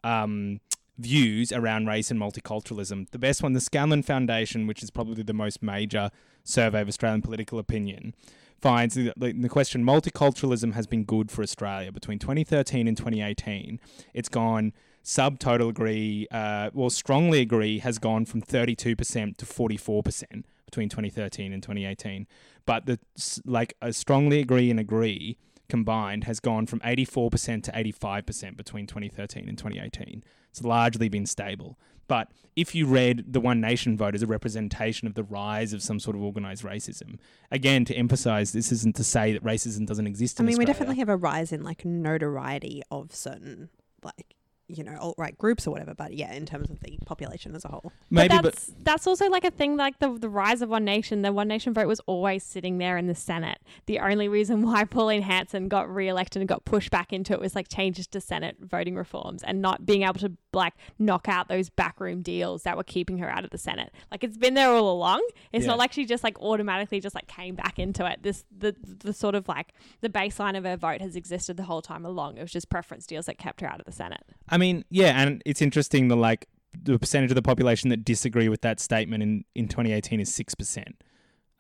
um, 0.05 0.61
views 0.99 1.53
around 1.53 1.87
race 1.87 2.11
and 2.11 2.21
multiculturalism, 2.21 3.11
the 3.11 3.19
best 3.19 3.43
one, 3.43 3.53
the 3.53 3.61
Scanlon 3.61 4.03
Foundation, 4.03 4.67
which 4.67 4.83
is 4.83 4.91
probably 4.91 5.23
the 5.23 5.33
most 5.33 5.63
major 5.63 6.11
survey 6.45 6.81
of 6.81 6.89
Australian 6.89 7.23
political 7.23 7.59
opinion, 7.59 8.15
finds 8.61 8.95
that 8.95 9.19
the, 9.19 9.49
question 9.49 9.85
multiculturalism 9.85 10.75
has 10.75 10.87
been 10.87 11.05
good 11.05 11.31
for 11.31 11.43
Australia 11.43 11.93
between 11.93 12.19
2013 12.19 12.89
and 12.89 12.97
2018. 12.97 13.81
It's 14.15 14.29
gone 14.29 14.73
subtotal 15.05 15.69
agree, 15.69 16.27
uh, 16.31 16.71
well, 16.73 16.91
strongly 16.91 17.41
agree 17.41 17.81
has 17.81 17.99
gone 17.99 18.25
from 18.25 18.41
32% 18.41 19.37
to 19.37 19.45
44% 19.45 20.45
between 20.65 20.89
2013 20.89 21.53
and 21.53 21.63
2018. 21.63 22.27
But 22.67 22.87
the 22.87 22.99
like 23.45 23.75
a 23.83 23.93
strongly 23.93 24.41
agree 24.41 24.71
and 24.71 24.81
agree 24.81 25.37
combined 25.69 26.25
has 26.25 26.41
gone 26.41 26.67
from 26.67 26.81
84% 26.81 27.63
to 27.65 27.73
85% 27.73 28.57
between 28.57 28.87
2013 28.87 29.49
and 29.49 29.57
2018. 29.57 30.23
It's 30.51 30.63
largely 30.63 31.09
been 31.09 31.27
stable. 31.27 31.79
But 32.07 32.31
if 32.55 32.75
you 32.75 32.87
read 32.87 33.33
the 33.33 33.41
One 33.41 33.61
Nation 33.61 33.97
vote 33.97 34.15
as 34.15 34.23
a 34.23 34.27
representation 34.27 35.09
of 35.09 35.15
the 35.15 35.23
rise 35.23 35.73
of 35.73 35.83
some 35.83 35.99
sort 35.99 36.17
of 36.17 36.23
organized 36.23 36.63
racism, 36.63 37.19
again, 37.51 37.85
to 37.87 37.95
emphasize 37.95 38.53
this 38.53 38.71
isn't 38.71 38.97
to 38.97 39.05
say 39.05 39.33
that 39.33 39.43
racism 39.43 39.87
doesn't 39.87 40.07
exist 40.07 40.41
I 40.41 40.45
mean, 40.45 40.59
we 40.59 40.65
definitely 40.65 40.99
have 40.99 41.09
a 41.09 41.17
rise 41.17 41.53
in 41.53 41.63
like 41.63 41.85
notoriety 41.85 42.83
of 42.91 43.15
certain 43.15 43.71
like 44.03 44.37
you 44.75 44.85
know 44.85 44.97
alt 44.99 45.15
right 45.19 45.37
groups 45.37 45.67
or 45.67 45.71
whatever. 45.71 45.95
But 45.95 46.15
yeah, 46.15 46.33
in 46.33 46.47
terms 46.47 46.71
of 46.71 46.81
the 46.81 46.99
population 47.07 47.55
as 47.55 47.65
a 47.65 47.69
whole. 47.69 47.93
Maybe, 48.11 48.29
but 48.29 48.43
but 48.43 48.53
that's 48.53 48.73
that's 48.83 49.07
also 49.07 49.29
like 49.29 49.45
a 49.45 49.51
thing 49.51 49.77
like 49.77 49.99
the 49.99 50.19
the 50.19 50.29
rise 50.29 50.63
of 50.63 50.69
One 50.69 50.85
Nation. 50.85 51.23
The 51.23 51.33
One 51.33 51.49
Nation 51.49 51.75
vote 51.75 51.89
was 51.89 52.01
always 52.01 52.45
sitting 52.45 52.79
there 52.79 52.97
in 52.97 53.07
the 53.07 53.15
Senate. 53.15 53.59
The 53.87 53.99
only 53.99 54.29
reason 54.29 54.63
why 54.63 54.85
Pauline 54.95 55.23
Hanson 55.23 55.69
got 55.69 55.93
re-elected 55.93 56.41
and 56.41 56.49
got 56.49 56.65
pushed 56.65 56.91
back 56.91 57.13
into 57.13 57.33
it 57.33 57.41
was 57.41 57.55
like 57.55 57.69
changes 57.69 58.07
to 58.09 58.21
Senate 58.21 58.57
voting 58.61 58.95
reforms 58.95 59.43
and 59.43 59.61
not 59.63 59.87
being 59.87 60.03
able 60.03 60.21
to 60.21 60.33
like 60.55 60.75
knock 60.99 61.29
out 61.29 61.49
those 61.49 61.69
backroom 61.71 62.23
deals 62.23 62.63
that 62.63 62.77
were 62.77 62.85
keeping 62.85 63.19
her 63.19 63.29
out 63.31 63.45
of 63.45 63.51
the 63.51 63.59
Senate. 63.59 63.93
Like 64.11 64.25
it's 64.25 64.37
been 64.37 64.55
there 64.55 64.71
all 64.71 64.91
along. 64.93 65.27
It's 65.53 65.65
Yeah. 65.65 65.73
not 65.73 65.79
like 65.79 65.93
she 65.93 66.05
just 66.07 66.25
like 66.25 66.39
automatically 66.41 67.01
just 67.01 67.15
like 67.15 67.27
came 67.27 67.55
back 67.55 67.79
into 67.79 68.07
it. 68.11 68.23
This 68.23 68.45
the 68.57 68.75
the 69.01 69.13
sort 69.13 69.35
of 69.35 69.49
like 69.49 69.73
the 70.01 70.09
baseline 70.09 70.57
of 70.57 70.65
her 70.65 70.77
vote 70.77 71.01
has 71.01 71.17
existed 71.17 71.57
the 71.57 71.65
whole 71.65 71.83
time 71.83 72.05
along. 72.05 72.37
It 72.39 72.43
was 72.43 72.53
just 72.53 72.71
preference 72.71 73.07
deals 73.07 73.27
that 73.27 73.39
kept 73.39 73.61
her 73.61 73.67
out 73.71 73.81
of 73.81 73.87
the 73.87 73.93
Senate. 73.93 74.23
I 74.49 74.57
mean, 74.59 74.85
yeah, 74.91 75.21
and 75.21 75.43
it's 75.45 75.61
interesting 75.63 76.09
the 76.09 76.17
like 76.17 76.47
the 76.83 76.99
percentage 76.99 77.31
of 77.31 77.37
the 77.37 77.43
population 77.43 77.89
that 77.91 78.05
disagree 78.05 78.49
with 78.49 78.61
that 78.63 78.81
statement 78.81 79.23
in, 79.23 79.45
in 79.55 79.69
2018 79.69 80.19
is 80.21 80.35
six 80.35 80.55
percent, 80.55 81.03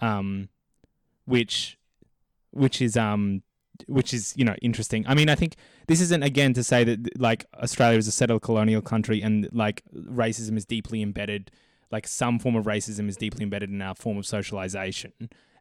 um, 0.00 0.48
which 1.24 1.78
which 2.50 2.80
is 2.82 2.96
um 2.96 3.42
which 3.86 4.14
is 4.14 4.34
you 4.36 4.44
know 4.44 4.54
interesting. 4.62 5.04
I 5.06 5.14
mean, 5.14 5.28
I 5.28 5.34
think 5.34 5.56
this 5.86 6.00
isn't 6.00 6.22
again 6.22 6.54
to 6.54 6.62
say 6.62 6.84
that 6.84 7.20
like 7.20 7.46
Australia 7.62 7.98
is 7.98 8.08
a 8.08 8.12
settled 8.12 8.42
colonial 8.42 8.82
country 8.82 9.22
and 9.22 9.48
like 9.52 9.82
racism 9.94 10.56
is 10.56 10.64
deeply 10.64 11.02
embedded, 11.02 11.50
like 11.90 12.06
some 12.06 12.38
form 12.38 12.56
of 12.56 12.64
racism 12.64 13.08
is 13.08 13.16
deeply 13.16 13.42
embedded 13.42 13.70
in 13.70 13.80
our 13.82 13.94
form 13.94 14.18
of 14.18 14.26
socialization. 14.26 15.12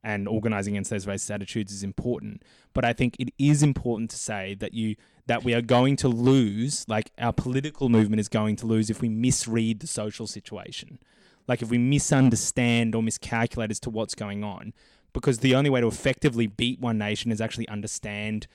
And 0.06 0.28
organizing 0.28 0.74
against 0.74 0.90
those 0.90 1.06
racist 1.06 1.34
attitudes 1.34 1.72
is 1.72 1.82
important, 1.82 2.44
but 2.74 2.84
I 2.84 2.92
think 2.92 3.16
it 3.20 3.30
is 3.40 3.64
important 3.64 4.10
to 4.10 4.18
say 4.18 4.54
that 4.56 4.74
you 4.74 4.98
that 5.28 5.46
we 5.46 5.54
are 5.54 5.62
going 5.62 5.96
to 5.98 6.10
lose, 6.10 6.86
like 6.90 7.12
our 7.18 7.32
political 7.32 7.88
movement 7.88 8.20
is 8.20 8.28
going 8.28 8.58
to 8.58 8.66
lose 8.66 8.90
if 8.90 9.02
we 9.02 9.08
misread 9.08 9.80
the 9.80 9.88
social 9.88 10.28
situation. 10.28 11.00
Like 11.48 11.62
if 11.62 11.70
we 11.70 11.78
misunderstand 11.78 12.96
or 12.96 13.04
miscalculate 13.04 13.72
as 13.72 13.80
to 13.82 13.90
what's 13.90 14.16
going 14.16 14.44
on. 14.44 14.74
Because 15.14 15.40
the 15.40 15.56
only 15.56 15.70
way 15.70 15.82
to 15.82 15.88
effectively 15.88 16.48
beat 16.48 16.80
one 16.80 16.98
nation 16.98 17.32
is 17.32 17.40
actually 17.40 17.68
understand 17.70 18.48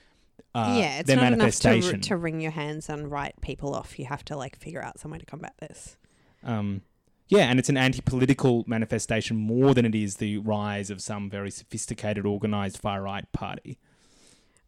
uh, 0.55 0.75
yeah, 0.79 0.99
it's 0.99 1.07
their 1.07 1.17
not 1.17 1.33
enough 1.33 1.59
to, 1.59 1.97
to 1.97 2.17
wring 2.17 2.41
your 2.41 2.51
hands 2.51 2.89
and 2.89 3.09
write 3.11 3.39
people 3.41 3.75
off. 3.75 3.99
You 3.99 4.05
have 4.05 4.25
to 4.25 4.35
like 4.35 4.55
figure 4.55 4.81
out 4.81 4.99
some 4.99 5.11
way 5.11 5.19
to 5.19 5.25
combat 5.25 5.53
this. 5.59 5.97
Um, 6.43 6.81
yeah, 7.27 7.49
and 7.49 7.59
it's 7.59 7.69
an 7.69 7.77
anti-political 7.77 8.63
manifestation 8.65 9.37
more 9.37 9.75
than 9.75 9.85
it 9.85 9.93
is 9.93 10.15
the 10.15 10.39
rise 10.39 10.89
of 10.89 11.01
some 11.01 11.29
very 11.29 11.51
sophisticated, 11.51 12.25
organized 12.25 12.77
far 12.77 13.03
right 13.03 13.31
party. 13.31 13.77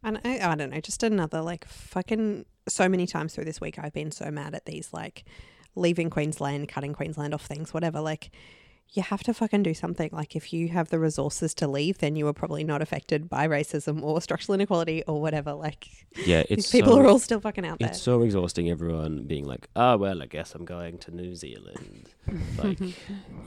And 0.04 0.20
I, 0.24 0.38
I 0.40 0.54
don't 0.54 0.70
know, 0.70 0.80
just 0.80 1.02
another 1.02 1.40
like 1.42 1.66
fucking 1.66 2.46
so 2.68 2.88
many 2.88 3.06
times 3.06 3.34
through 3.34 3.44
this 3.44 3.60
week 3.60 3.78
I've 3.78 3.92
been 3.92 4.12
so 4.12 4.30
mad 4.30 4.54
at 4.54 4.66
these 4.66 4.92
like 4.92 5.24
leaving 5.74 6.10
Queensland, 6.10 6.68
cutting 6.68 6.92
Queensland 6.92 7.34
off 7.34 7.44
things, 7.44 7.74
whatever. 7.74 8.00
Like, 8.00 8.30
you 8.90 9.02
have 9.02 9.22
to 9.22 9.32
fucking 9.32 9.62
do 9.62 9.72
something. 9.72 10.10
Like 10.12 10.36
if 10.36 10.52
you 10.52 10.68
have 10.68 10.90
the 10.90 10.98
resources 10.98 11.54
to 11.54 11.66
leave, 11.66 11.98
then 11.98 12.14
you 12.14 12.26
are 12.26 12.34
probably 12.34 12.62
not 12.62 12.82
affected 12.82 13.28
by 13.28 13.48
racism 13.48 14.02
or 14.02 14.20
structural 14.20 14.54
inequality 14.54 15.02
or 15.06 15.20
whatever. 15.20 15.54
Like 15.54 15.88
Yeah, 16.26 16.42
these 16.48 16.58
it's 16.58 16.70
people 16.70 16.92
so, 16.92 17.00
are 17.00 17.06
all 17.06 17.18
still 17.18 17.40
fucking 17.40 17.64
out 17.64 17.78
there. 17.78 17.88
It's 17.88 18.02
so 18.02 18.22
exhausting. 18.22 18.68
Everyone 18.68 19.24
being 19.24 19.46
like, 19.46 19.68
"Oh 19.74 19.96
well, 19.96 20.22
I 20.22 20.26
guess 20.26 20.54
I'm 20.54 20.66
going 20.66 20.98
to 20.98 21.10
New 21.10 21.34
Zealand." 21.34 22.10
like, 22.58 22.78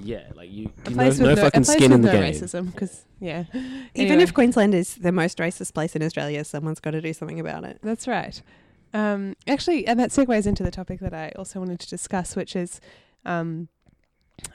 yeah, 0.02 0.32
like 0.36 0.52
you, 0.52 0.72
A 0.86 0.90
you 0.90 0.96
place 0.96 1.20
no, 1.20 1.28
with 1.28 1.30
no 1.30 1.36
no, 1.36 1.42
fucking 1.44 1.62
a 1.62 1.66
place 1.66 1.78
skin 1.78 1.92
in 1.92 2.02
the 2.02 2.12
no 2.12 2.20
game. 2.20 2.34
racism, 2.34 2.72
because 2.72 3.06
yeah, 3.20 3.44
Even 3.94 4.20
if 4.20 4.34
Queensland 4.34 4.74
is 4.74 4.96
the 4.96 5.12
most 5.12 5.38
racist 5.38 5.74
place 5.74 5.96
in 5.96 6.02
Australia, 6.02 6.44
someone's 6.44 6.80
got 6.80 6.92
to 6.92 7.02
do 7.02 7.14
something 7.14 7.40
about 7.40 7.64
it. 7.64 7.80
That's 7.84 8.08
right. 8.08 8.42
Um, 8.94 9.36
actually, 9.48 9.86
and 9.88 10.00
that 10.00 10.10
segues 10.10 10.48
into 10.48 10.64
the 10.64 10.72
topic 10.72 11.00
that 11.02 11.14
I 11.14 11.32
also 11.36 11.60
wanted 11.60 11.80
to 11.82 11.88
discuss, 11.90 12.36
which 12.36 12.56
is, 12.56 12.80
um, 13.26 13.68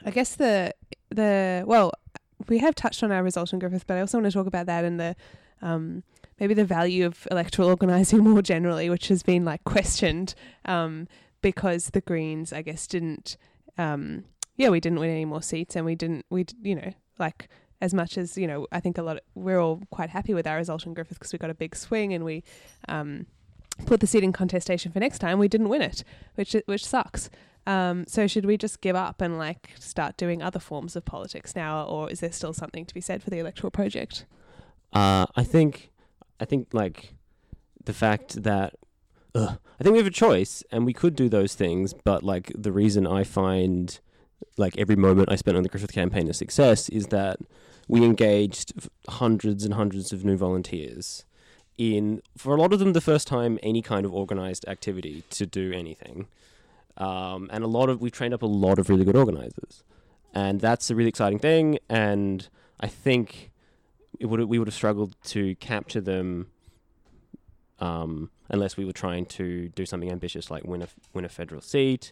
I 0.05 0.11
guess 0.11 0.35
the 0.35 0.73
the 1.09 1.63
well, 1.65 1.91
we 2.47 2.59
have 2.59 2.75
touched 2.75 3.03
on 3.03 3.11
our 3.11 3.23
result 3.23 3.53
in 3.53 3.59
Griffith, 3.59 3.85
but 3.87 3.97
I 3.97 4.01
also 4.01 4.17
want 4.17 4.31
to 4.31 4.31
talk 4.31 4.47
about 4.47 4.65
that 4.65 4.85
and 4.85 4.99
the 4.99 5.15
um, 5.61 6.03
maybe 6.39 6.53
the 6.53 6.65
value 6.65 7.05
of 7.05 7.27
electoral 7.29 7.69
organising 7.69 8.19
more 8.23 8.41
generally, 8.41 8.89
which 8.89 9.07
has 9.09 9.23
been 9.23 9.45
like 9.45 9.63
questioned 9.63 10.35
um, 10.65 11.07
because 11.41 11.91
the 11.91 12.01
Greens, 12.01 12.51
I 12.53 12.61
guess, 12.61 12.87
didn't. 12.87 13.37
Um, 13.77 14.25
yeah, 14.57 14.69
we 14.69 14.79
didn't 14.79 14.99
win 14.99 15.09
any 15.09 15.25
more 15.25 15.41
seats, 15.41 15.75
and 15.75 15.85
we 15.85 15.95
didn't. 15.95 16.25
We 16.29 16.45
you 16.61 16.75
know 16.75 16.93
like 17.19 17.47
as 17.81 17.93
much 17.93 18.17
as 18.17 18.37
you 18.37 18.47
know, 18.47 18.67
I 18.71 18.79
think 18.79 18.97
a 18.97 19.03
lot. 19.03 19.17
Of, 19.17 19.23
we're 19.35 19.59
all 19.59 19.81
quite 19.89 20.09
happy 20.09 20.33
with 20.33 20.47
our 20.47 20.57
result 20.57 20.85
in 20.85 20.93
Griffith 20.93 21.19
because 21.19 21.33
we 21.33 21.39
got 21.39 21.49
a 21.49 21.55
big 21.55 21.75
swing 21.75 22.13
and 22.13 22.23
we 22.23 22.43
um, 22.87 23.25
put 23.85 23.99
the 23.99 24.07
seat 24.07 24.23
in 24.23 24.31
contestation 24.31 24.91
for 24.91 24.99
next 24.99 25.19
time. 25.19 25.39
We 25.39 25.47
didn't 25.47 25.69
win 25.69 25.81
it, 25.81 26.03
which 26.35 26.55
which 26.65 26.85
sucks. 26.85 27.29
Um, 27.67 28.05
so 28.07 28.27
should 28.27 28.45
we 28.45 28.57
just 28.57 28.81
give 28.81 28.95
up 28.95 29.21
and 29.21 29.37
like 29.37 29.71
start 29.79 30.17
doing 30.17 30.41
other 30.41 30.59
forms 30.59 30.95
of 30.95 31.05
politics 31.05 31.55
now, 31.55 31.85
or 31.85 32.09
is 32.09 32.19
there 32.19 32.31
still 32.31 32.53
something 32.53 32.85
to 32.85 32.93
be 32.93 33.01
said 33.01 33.21
for 33.21 33.29
the 33.29 33.39
electoral 33.39 33.71
project? 33.71 34.25
Uh, 34.93 35.25
I 35.35 35.43
think, 35.43 35.91
I 36.39 36.45
think 36.45 36.73
like 36.73 37.13
the 37.83 37.93
fact 37.93 38.43
that 38.43 38.73
ugh, 39.35 39.57
I 39.79 39.83
think 39.83 39.93
we 39.93 39.99
have 39.99 40.07
a 40.07 40.11
choice 40.11 40.63
and 40.71 40.85
we 40.85 40.93
could 40.93 41.15
do 41.15 41.29
those 41.29 41.55
things, 41.55 41.93
but 41.93 42.23
like 42.23 42.51
the 42.55 42.71
reason 42.71 43.05
I 43.07 43.23
find 43.23 43.99
like 44.57 44.77
every 44.77 44.95
moment 44.95 45.31
I 45.31 45.35
spent 45.35 45.55
on 45.55 45.63
the 45.63 45.69
Griffith 45.69 45.93
campaign 45.93 46.27
a 46.29 46.33
success 46.33 46.89
is 46.89 47.07
that 47.07 47.39
we 47.87 48.03
engaged 48.03 48.73
hundreds 49.07 49.63
and 49.65 49.73
hundreds 49.73 50.11
of 50.11 50.25
new 50.25 50.37
volunteers 50.37 51.25
in 51.77 52.21
for 52.37 52.55
a 52.55 52.61
lot 52.61 52.73
of 52.73 52.79
them 52.79 52.93
the 52.93 53.01
first 53.01 53.27
time 53.27 53.57
any 53.63 53.81
kind 53.81 54.05
of 54.05 54.13
organized 54.13 54.67
activity 54.67 55.23
to 55.29 55.45
do 55.45 55.71
anything. 55.71 56.27
Um, 57.01 57.49
and 57.51 57.63
a 57.63 57.67
lot 57.67 57.89
of 57.89 58.01
we've 58.01 58.11
trained 58.11 58.33
up 58.33 58.41
a 58.41 58.47
lot 58.47 58.79
of 58.79 58.89
really 58.89 59.05
good 59.05 59.15
organizers. 59.15 59.83
And 60.33 60.61
that's 60.61 60.89
a 60.89 60.95
really 60.95 61.09
exciting 61.09 61.39
thing 61.39 61.77
and 61.89 62.47
I 62.81 62.87
think 62.87 63.51
it 64.19 64.25
would 64.25 64.43
we 64.45 64.59
would 64.59 64.67
have 64.67 64.75
struggled 64.75 65.15
to 65.25 65.55
capture 65.55 66.01
them 66.01 66.47
um, 67.79 68.29
unless 68.49 68.75
we 68.77 68.85
were 68.85 68.93
trying 68.93 69.25
to 69.25 69.69
do 69.69 69.85
something 69.85 70.11
ambitious 70.11 70.51
like 70.51 70.63
win 70.63 70.81
a 70.81 70.87
win 71.13 71.25
a 71.25 71.29
federal 71.29 71.61
seat, 71.61 72.11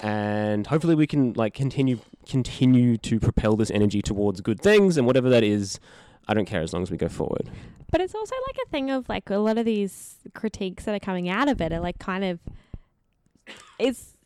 and 0.00 0.66
hopefully 0.66 0.94
we 0.94 1.06
can 1.06 1.32
like 1.34 1.54
continue 1.54 2.00
continue 2.28 2.96
to 2.98 3.18
propel 3.18 3.56
this 3.56 3.70
energy 3.70 4.02
towards 4.02 4.40
good 4.40 4.60
things 4.60 4.96
and 4.96 5.06
whatever 5.06 5.28
that 5.30 5.44
is. 5.44 5.80
I 6.30 6.34
don't 6.34 6.44
care 6.44 6.60
as 6.60 6.74
long 6.74 6.82
as 6.82 6.90
we 6.90 6.98
go 6.98 7.08
forward. 7.08 7.50
But 7.90 8.02
it's 8.02 8.14
also 8.14 8.34
like 8.48 8.56
a 8.66 8.68
thing 8.68 8.90
of 8.90 9.08
like 9.08 9.30
a 9.30 9.38
lot 9.38 9.56
of 9.56 9.64
these 9.64 10.16
critiques 10.34 10.84
that 10.84 10.94
are 10.94 11.00
coming 11.00 11.28
out 11.28 11.48
of 11.48 11.60
it 11.62 11.72
are 11.72 11.80
like 11.80 11.98
kind 11.98 12.22
of 12.22 12.38
it's 13.78 14.17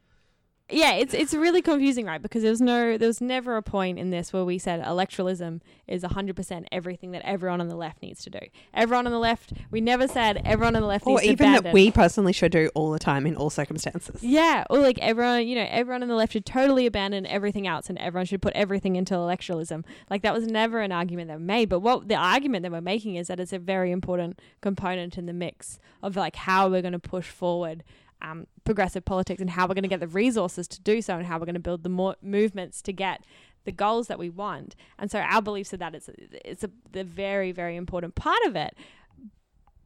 yeah, 0.70 0.92
it's 0.94 1.12
it's 1.12 1.34
really 1.34 1.60
confusing, 1.60 2.06
right? 2.06 2.22
Because 2.22 2.42
there's 2.42 2.60
no 2.60 2.96
there 2.96 3.08
was 3.08 3.20
never 3.20 3.56
a 3.56 3.62
point 3.62 3.98
in 3.98 4.10
this 4.10 4.32
where 4.32 4.44
we 4.44 4.58
said 4.58 4.82
electoralism 4.82 5.60
is 5.86 6.02
100% 6.02 6.64
everything 6.72 7.10
that 7.10 7.20
everyone 7.26 7.60
on 7.60 7.68
the 7.68 7.76
left 7.76 8.00
needs 8.00 8.22
to 8.24 8.30
do. 8.30 8.38
Everyone 8.72 9.04
on 9.06 9.12
the 9.12 9.18
left, 9.18 9.52
we 9.70 9.80
never 9.82 10.08
said 10.08 10.40
everyone 10.44 10.74
on 10.74 10.80
the 10.82 10.88
left 10.88 11.06
Or 11.06 11.10
needs 11.10 11.22
to 11.24 11.28
even 11.32 11.52
that 11.52 11.58
abandon. 11.60 11.72
we 11.74 11.90
personally 11.90 12.32
should 12.32 12.52
do 12.52 12.70
all 12.74 12.90
the 12.90 12.98
time 12.98 13.26
in 13.26 13.36
all 13.36 13.50
circumstances. 13.50 14.22
Yeah, 14.22 14.64
or 14.70 14.78
like 14.78 14.98
everyone, 15.00 15.46
you 15.46 15.56
know, 15.56 15.66
everyone 15.68 16.02
on 16.02 16.08
the 16.08 16.14
left 16.14 16.32
should 16.32 16.46
totally 16.46 16.86
abandon 16.86 17.26
everything 17.26 17.66
else 17.66 17.90
and 17.90 17.98
everyone 17.98 18.24
should 18.24 18.40
put 18.40 18.54
everything 18.54 18.96
into 18.96 19.14
electoralism. 19.14 19.84
Like 20.08 20.22
that 20.22 20.32
was 20.32 20.46
never 20.46 20.80
an 20.80 20.92
argument 20.92 21.28
that 21.28 21.38
we 21.38 21.44
made. 21.44 21.68
But 21.68 21.80
what 21.80 22.08
the 22.08 22.14
argument 22.14 22.62
that 22.62 22.72
we're 22.72 22.80
making 22.80 23.16
is 23.16 23.28
that 23.28 23.38
it's 23.38 23.52
a 23.52 23.58
very 23.58 23.90
important 23.90 24.40
component 24.62 25.18
in 25.18 25.26
the 25.26 25.34
mix 25.34 25.78
of 26.02 26.16
like 26.16 26.36
how 26.36 26.68
we're 26.70 26.82
going 26.82 26.92
to 26.92 26.98
push 26.98 27.28
forward 27.28 27.84
um, 28.22 28.46
progressive 28.64 29.04
politics 29.04 29.40
and 29.40 29.50
how 29.50 29.66
we're 29.66 29.74
going 29.74 29.82
to 29.82 29.88
get 29.88 30.00
the 30.00 30.08
resources 30.08 30.66
to 30.68 30.80
do 30.80 31.02
so 31.02 31.16
and 31.16 31.26
how 31.26 31.38
we're 31.38 31.46
going 31.46 31.54
to 31.54 31.60
build 31.60 31.82
the 31.82 31.88
more 31.90 32.16
movements 32.22 32.80
to 32.82 32.92
get 32.92 33.24
the 33.64 33.72
goals 33.72 34.06
that 34.08 34.18
we 34.18 34.30
want. 34.30 34.74
And 34.98 35.10
so 35.10 35.18
our 35.20 35.42
beliefs 35.42 35.74
are 35.74 35.78
that 35.78 35.94
it's 35.94 36.08
it's 36.44 36.64
a 36.64 36.70
the 36.90 37.04
very 37.04 37.52
very 37.52 37.76
important 37.76 38.14
part 38.14 38.42
of 38.46 38.56
it 38.56 38.74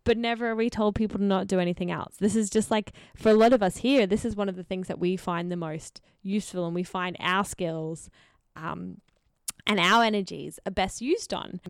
but 0.06 0.16
never 0.16 0.50
are 0.50 0.54
we 0.54 0.70
told 0.70 0.94
people 0.94 1.18
to 1.18 1.24
not 1.24 1.48
do 1.48 1.58
anything 1.58 1.90
else. 1.90 2.14
This 2.20 2.36
is 2.36 2.48
just 2.48 2.70
like 2.70 2.92
for 3.16 3.30
a 3.30 3.34
lot 3.34 3.52
of 3.52 3.60
us 3.60 3.78
here, 3.78 4.06
this 4.06 4.24
is 4.24 4.36
one 4.36 4.48
of 4.48 4.54
the 4.54 4.62
things 4.62 4.86
that 4.86 5.00
we 5.00 5.16
find 5.16 5.50
the 5.50 5.56
most 5.56 6.00
useful 6.22 6.64
and 6.64 6.76
we 6.76 6.84
find 6.84 7.16
our 7.18 7.44
skills 7.44 8.08
um, 8.54 9.00
and 9.66 9.80
our 9.80 10.04
energies 10.04 10.60
are 10.64 10.70
best 10.70 11.02
used 11.02 11.34
on. 11.34 11.60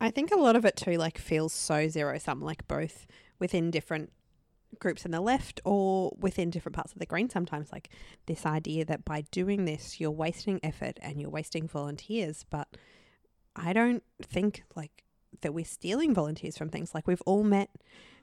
I 0.00 0.10
think 0.10 0.32
a 0.32 0.38
lot 0.38 0.56
of 0.56 0.64
it 0.64 0.76
too 0.76 0.92
like 0.92 1.18
feels 1.18 1.52
so 1.52 1.86
zero 1.88 2.16
sum, 2.16 2.40
like 2.40 2.66
both 2.66 3.06
within 3.38 3.70
different 3.70 4.10
groups 4.78 5.04
in 5.04 5.10
the 5.10 5.20
left 5.20 5.60
or 5.64 6.12
within 6.18 6.50
different 6.50 6.74
parts 6.74 6.92
of 6.92 6.98
the 6.98 7.06
green 7.06 7.30
sometimes 7.30 7.72
like 7.72 7.88
this 8.26 8.46
idea 8.46 8.84
that 8.84 9.04
by 9.04 9.22
doing 9.30 9.64
this 9.64 10.00
you're 10.00 10.10
wasting 10.10 10.60
effort 10.62 10.98
and 11.02 11.20
you're 11.20 11.30
wasting 11.30 11.68
volunteers. 11.68 12.44
But 12.48 12.68
i 13.56 13.72
don't 13.72 14.02
think 14.20 14.64
like 14.74 15.04
that 15.42 15.54
we're 15.54 15.64
stealing 15.64 16.14
volunteers 16.14 16.58
from 16.58 16.68
things. 16.68 16.94
Like 16.94 17.06
we've 17.06 17.22
all 17.26 17.44
met 17.44 17.70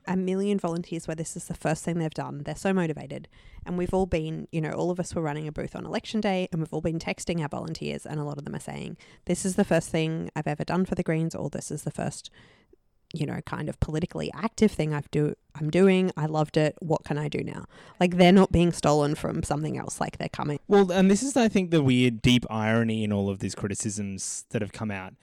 a 0.07 0.17
million 0.17 0.57
volunteers 0.57 1.07
where 1.07 1.15
this 1.15 1.37
is 1.37 1.45
the 1.45 1.53
first 1.53 1.83
thing 1.83 1.99
they've 1.99 2.11
done. 2.11 2.41
They're 2.43 2.55
so 2.55 2.73
motivated. 2.73 3.27
And 3.65 3.77
we've 3.77 3.93
all 3.93 4.07
been 4.07 4.47
you 4.51 4.59
know 4.59 4.71
all 4.71 4.91
of 4.91 4.99
us 4.99 5.13
were 5.13 5.21
running 5.21 5.47
a 5.47 5.51
booth 5.51 5.75
on 5.75 5.85
election 5.85 6.19
day 6.19 6.49
and 6.51 6.59
we've 6.61 6.73
all 6.73 6.81
been 6.81 6.99
texting 6.99 7.41
our 7.41 7.49
volunteers 7.49 8.05
and 8.05 8.19
a 8.19 8.23
lot 8.23 8.37
of 8.37 8.45
them 8.45 8.55
are 8.55 8.59
saying 8.59 8.97
this 9.25 9.45
is 9.45 9.55
the 9.55 9.63
first 9.63 9.89
thing 9.89 10.31
i've 10.35 10.47
ever 10.47 10.63
done 10.63 10.83
for 10.83 10.95
the 10.95 11.03
greens 11.03 11.35
or 11.35 11.49
this 11.51 11.69
is 11.69 11.83
the 11.83 11.91
first 11.91 12.31
you 13.13 13.25
know, 13.25 13.39
kind 13.45 13.69
of 13.69 13.79
politically 13.79 14.31
active 14.33 14.71
thing 14.71 14.93
I've 14.93 15.09
do 15.11 15.35
I'm 15.55 15.69
doing. 15.69 16.11
I 16.15 16.27
loved 16.27 16.57
it. 16.57 16.75
What 16.79 17.03
can 17.03 17.17
I 17.17 17.27
do 17.27 17.43
now? 17.43 17.65
Like 17.99 18.17
they're 18.17 18.31
not 18.31 18.51
being 18.51 18.71
stolen 18.71 19.15
from 19.15 19.43
something 19.43 19.77
else. 19.77 19.99
Like 19.99 20.17
they're 20.17 20.29
coming. 20.29 20.59
Well, 20.67 20.91
and 20.91 21.11
this 21.11 21.23
is, 21.23 21.35
I 21.35 21.47
think, 21.47 21.71
the 21.71 21.83
weird, 21.83 22.21
deep 22.21 22.45
irony 22.49 23.03
in 23.03 23.11
all 23.11 23.29
of 23.29 23.39
these 23.39 23.55
criticisms 23.55 24.45
that 24.51 24.61
have 24.61 24.71
come 24.71 24.91
out. 24.91 25.13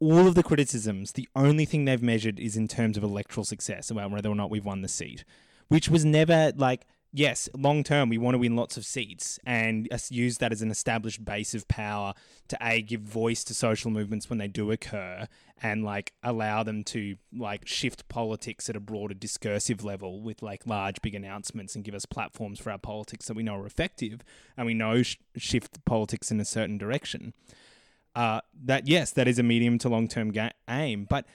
All 0.00 0.26
of 0.26 0.34
the 0.34 0.42
criticisms, 0.42 1.12
the 1.12 1.28
only 1.34 1.64
thing 1.64 1.84
they've 1.84 2.02
measured 2.02 2.38
is 2.38 2.56
in 2.56 2.68
terms 2.68 2.96
of 2.96 3.02
electoral 3.02 3.44
success, 3.44 3.90
about 3.90 4.10
whether 4.10 4.28
or 4.28 4.34
not 4.34 4.50
we've 4.50 4.64
won 4.64 4.82
the 4.82 4.88
seat, 4.88 5.24
which 5.68 5.88
was 5.88 6.04
never 6.04 6.52
like, 6.56 6.86
yes, 7.12 7.48
long 7.54 7.82
term, 7.82 8.08
we 8.08 8.18
want 8.18 8.34
to 8.34 8.38
win 8.38 8.56
lots 8.56 8.76
of 8.76 8.84
seats 8.84 9.38
and 9.46 9.88
use 10.10 10.38
that 10.38 10.52
as 10.52 10.62
an 10.62 10.70
established 10.70 11.24
base 11.24 11.54
of 11.54 11.66
power 11.68 12.14
to 12.48 12.58
a 12.60 12.82
give 12.82 13.00
voice 13.00 13.42
to 13.44 13.54
social 13.54 13.90
movements 13.90 14.28
when 14.28 14.38
they 14.38 14.48
do 14.48 14.70
occur 14.70 15.26
and 15.62 15.84
like 15.84 16.12
allow 16.22 16.62
them 16.62 16.84
to 16.84 17.16
like 17.34 17.66
shift 17.66 18.08
politics 18.08 18.68
at 18.68 18.76
a 18.76 18.80
broader 18.80 19.14
discursive 19.14 19.82
level 19.82 20.20
with 20.20 20.42
like 20.42 20.66
large 20.66 21.00
big 21.00 21.14
announcements 21.14 21.74
and 21.74 21.84
give 21.84 21.94
us 21.94 22.06
platforms 22.06 22.58
for 22.58 22.70
our 22.70 22.78
politics 22.78 23.26
that 23.26 23.36
we 23.36 23.42
know 23.42 23.56
are 23.56 23.66
effective 23.66 24.20
and 24.56 24.66
we 24.66 24.74
know 24.74 25.02
sh- 25.02 25.16
shift 25.36 25.84
politics 25.84 26.30
in 26.30 26.40
a 26.40 26.44
certain 26.44 26.78
direction. 26.78 27.32
Uh, 28.14 28.40
that 28.64 28.88
yes 28.88 29.10
that 29.10 29.28
is 29.28 29.38
a 29.38 29.42
medium 29.42 29.76
to 29.76 29.90
long 29.90 30.08
term 30.08 30.30
ga- 30.32 30.52
aim 30.70 31.04
but 31.08 31.26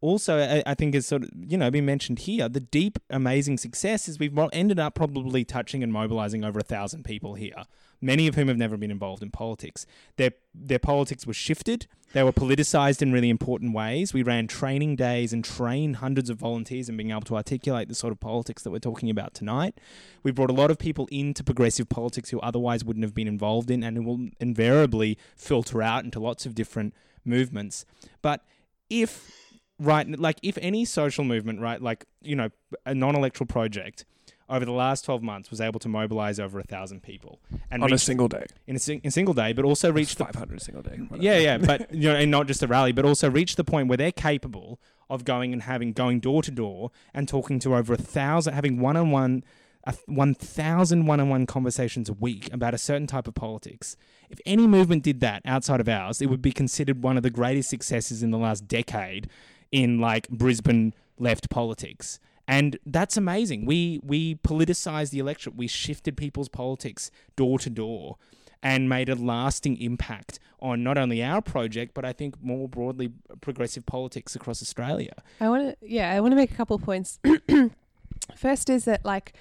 also 0.00 0.62
I, 0.66 0.74
think 0.74 0.94
is 0.94 1.06
sort 1.06 1.24
of 1.24 1.30
you 1.34 1.58
know 1.58 1.70
been 1.70 1.86
mentioned 1.86 2.20
here 2.20 2.48
the 2.48 2.60
deep 2.60 2.98
amazing 3.10 3.58
success 3.58 4.08
is 4.08 4.18
we've 4.18 4.38
ended 4.52 4.78
up 4.78 4.94
probably 4.94 5.44
touching 5.44 5.82
and 5.82 5.92
mobilizing 5.92 6.44
over 6.44 6.58
a 6.58 6.62
thousand 6.64 7.04
people 7.04 7.34
here 7.34 7.64
many 8.00 8.26
of 8.26 8.34
whom 8.34 8.48
have 8.48 8.56
never 8.56 8.76
been 8.76 8.90
involved 8.90 9.22
in 9.22 9.30
politics. 9.30 9.86
Their 10.16 10.32
their 10.54 10.78
politics 10.78 11.26
was 11.26 11.36
shifted. 11.36 11.86
They 12.12 12.24
were 12.24 12.32
politicized 12.32 13.02
in 13.02 13.12
really 13.12 13.30
important 13.30 13.72
ways. 13.72 14.12
We 14.12 14.24
ran 14.24 14.48
training 14.48 14.96
days 14.96 15.32
and 15.32 15.44
trained 15.44 15.96
hundreds 15.96 16.28
of 16.28 16.38
volunteers 16.38 16.88
in 16.88 16.96
being 16.96 17.10
able 17.10 17.20
to 17.22 17.36
articulate 17.36 17.88
the 17.88 17.94
sort 17.94 18.12
of 18.12 18.18
politics 18.18 18.64
that 18.64 18.70
we're 18.70 18.80
talking 18.80 19.10
about 19.10 19.32
tonight. 19.32 19.78
We 20.24 20.32
brought 20.32 20.50
a 20.50 20.54
lot 20.54 20.72
of 20.72 20.78
people 20.78 21.08
into 21.12 21.44
progressive 21.44 21.88
politics 21.88 22.30
who 22.30 22.40
otherwise 22.40 22.84
wouldn't 22.84 23.04
have 23.04 23.14
been 23.14 23.28
involved 23.28 23.70
in 23.70 23.84
and 23.84 23.96
who 23.96 24.02
will 24.02 24.28
invariably 24.40 25.18
filter 25.36 25.82
out 25.82 26.04
into 26.04 26.18
lots 26.18 26.46
of 26.46 26.54
different 26.56 26.94
movements. 27.24 27.84
But 28.22 28.42
if 28.88 29.49
right 29.80 30.18
like 30.18 30.38
if 30.42 30.58
any 30.60 30.84
social 30.84 31.24
movement 31.24 31.60
right 31.60 31.80
like 31.82 32.04
you 32.20 32.36
know 32.36 32.50
a 32.84 32.94
non-electoral 32.94 33.46
project 33.46 34.04
over 34.50 34.64
the 34.64 34.72
last 34.72 35.04
12 35.04 35.22
months 35.22 35.50
was 35.50 35.60
able 35.60 35.78
to 35.78 35.88
mobilize 35.88 36.40
over 36.40 36.58
a 36.58 36.64
thousand 36.64 37.02
people 37.02 37.40
and 37.70 37.82
on 37.84 37.92
a 37.92 37.98
single 37.98 38.26
day. 38.28 38.44
in 38.66 38.76
a, 38.76 38.78
sing- 38.78 39.00
in 39.04 39.08
a 39.08 39.10
single 39.10 39.32
day 39.32 39.52
but 39.52 39.64
also 39.64 39.90
reach 39.92 40.14
the 40.16 40.24
500 40.24 40.58
a 40.58 40.60
single 40.62 40.82
day. 40.82 40.96
whatever. 40.96 41.22
yeah, 41.22 41.38
yeah, 41.38 41.58
but 41.58 41.92
you 41.94 42.08
know, 42.08 42.16
and 42.16 42.30
not 42.30 42.48
just 42.48 42.62
a 42.62 42.66
rally, 42.66 42.92
but 42.92 43.04
also 43.04 43.30
reach 43.30 43.54
the 43.56 43.64
point 43.64 43.88
where 43.88 43.96
they're 43.96 44.12
capable 44.12 44.80
of 45.08 45.24
going 45.24 45.52
and 45.52 45.62
having 45.62 45.92
going 45.92 46.18
door 46.20 46.42
to 46.42 46.50
door 46.50 46.90
and 47.14 47.28
talking 47.28 47.58
to 47.60 47.76
over 47.76 47.94
a 47.94 47.96
thousand, 47.96 48.54
having 48.54 48.80
one-on-one 48.80 49.44
a 49.84 49.94
1,000 50.06 51.06
one-on-one 51.06 51.46
conversations 51.46 52.10
a 52.10 52.12
week 52.12 52.52
about 52.52 52.74
a 52.74 52.78
certain 52.78 53.06
type 53.06 53.26
of 53.26 53.34
politics. 53.34 53.96
If 54.28 54.38
any 54.44 54.66
movement 54.66 55.02
did 55.02 55.20
that 55.20 55.40
outside 55.46 55.80
of 55.80 55.88
ours, 55.88 56.20
it 56.20 56.26
would 56.26 56.42
be 56.42 56.52
considered 56.52 57.02
one 57.02 57.16
of 57.16 57.22
the 57.22 57.30
greatest 57.30 57.70
successes 57.70 58.22
in 58.22 58.30
the 58.30 58.36
last 58.36 58.68
decade 58.68 59.30
in 59.72 59.98
like 59.98 60.28
Brisbane 60.28 60.94
left 61.18 61.50
politics. 61.50 62.18
And 62.48 62.78
that's 62.84 63.16
amazing. 63.16 63.64
We 63.64 64.00
we 64.02 64.34
politicized 64.36 65.10
the 65.10 65.20
electorate. 65.20 65.56
We 65.56 65.68
shifted 65.68 66.16
people's 66.16 66.48
politics 66.48 67.10
door 67.36 67.58
to 67.60 67.70
door 67.70 68.16
and 68.62 68.88
made 68.88 69.08
a 69.08 69.14
lasting 69.14 69.80
impact 69.80 70.38
on 70.60 70.82
not 70.82 70.98
only 70.98 71.22
our 71.22 71.40
project, 71.40 71.94
but 71.94 72.04
I 72.04 72.12
think 72.12 72.42
more 72.42 72.68
broadly 72.68 73.12
progressive 73.40 73.86
politics 73.86 74.36
across 74.36 74.60
Australia. 74.60 75.14
I 75.40 75.48
want 75.48 75.80
to, 75.80 75.86
yeah, 75.86 76.10
I 76.10 76.20
want 76.20 76.32
to 76.32 76.36
make 76.36 76.50
a 76.50 76.54
couple 76.54 76.76
of 76.76 76.82
points. 76.82 77.18
First 78.36 78.68
is 78.68 78.84
that, 78.84 79.04
like, 79.04 79.32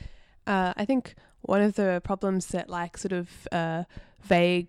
uh, 0.47 0.73
I 0.77 0.85
think 0.85 1.15
one 1.41 1.61
of 1.61 1.75
the 1.75 2.01
problems 2.03 2.47
that, 2.47 2.69
like, 2.69 2.97
sort 2.97 3.11
of 3.11 3.47
uh, 3.51 3.83
vague, 4.21 4.67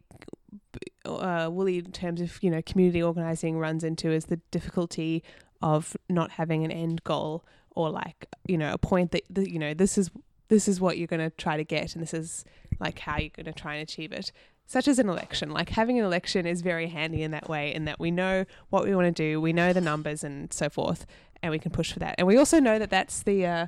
uh, 1.04 1.48
woolly 1.50 1.78
in 1.78 1.92
terms 1.92 2.20
of, 2.20 2.42
you 2.42 2.50
know, 2.50 2.60
community 2.62 3.02
organizing 3.02 3.58
runs 3.58 3.84
into 3.84 4.10
is 4.10 4.26
the 4.26 4.36
difficulty 4.50 5.22
of 5.62 5.96
not 6.08 6.32
having 6.32 6.64
an 6.64 6.70
end 6.70 7.04
goal 7.04 7.44
or, 7.74 7.90
like, 7.90 8.26
you 8.46 8.58
know, 8.58 8.72
a 8.72 8.78
point 8.78 9.12
that, 9.12 9.22
that 9.30 9.50
you 9.50 9.58
know, 9.58 9.74
this 9.74 9.98
is 9.98 10.10
this 10.48 10.66
is 10.66 10.80
what 10.80 10.98
you're 10.98 11.06
going 11.06 11.20
to 11.20 11.30
try 11.36 11.56
to 11.56 11.62
get 11.62 11.94
and 11.94 12.02
this 12.02 12.12
is 12.12 12.44
like 12.80 12.98
how 12.98 13.16
you're 13.16 13.30
going 13.30 13.46
to 13.46 13.52
try 13.52 13.74
and 13.74 13.88
achieve 13.88 14.10
it 14.10 14.32
such 14.70 14.86
as 14.86 15.00
an 15.00 15.08
election. 15.08 15.50
Like 15.50 15.70
having 15.70 15.98
an 15.98 16.04
election 16.04 16.46
is 16.46 16.62
very 16.62 16.86
handy 16.86 17.24
in 17.24 17.32
that 17.32 17.48
way, 17.48 17.74
in 17.74 17.86
that 17.86 17.98
we 17.98 18.12
know 18.12 18.44
what 18.68 18.84
we 18.84 18.94
want 18.94 19.06
to 19.06 19.22
do, 19.22 19.40
we 19.40 19.52
know 19.52 19.72
the 19.72 19.80
numbers 19.80 20.22
and 20.22 20.52
so 20.52 20.70
forth, 20.70 21.06
and 21.42 21.50
we 21.50 21.58
can 21.58 21.72
push 21.72 21.92
for 21.92 21.98
that. 21.98 22.14
And 22.18 22.26
we 22.28 22.36
also 22.36 22.60
know 22.60 22.78
that 22.78 22.88
that's 22.88 23.24
the 23.24 23.46
uh, 23.46 23.66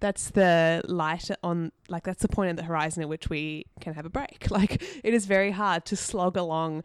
that's 0.00 0.28
the 0.28 0.82
light 0.84 1.30
on, 1.42 1.72
like 1.88 2.04
that's 2.04 2.20
the 2.20 2.28
point 2.28 2.50
on 2.50 2.56
the 2.56 2.64
horizon 2.64 3.02
at 3.02 3.08
which 3.08 3.30
we 3.30 3.64
can 3.80 3.94
have 3.94 4.04
a 4.04 4.10
break. 4.10 4.46
Like 4.50 4.82
it 5.02 5.14
is 5.14 5.24
very 5.24 5.52
hard 5.52 5.86
to 5.86 5.96
slog 5.96 6.36
along 6.36 6.84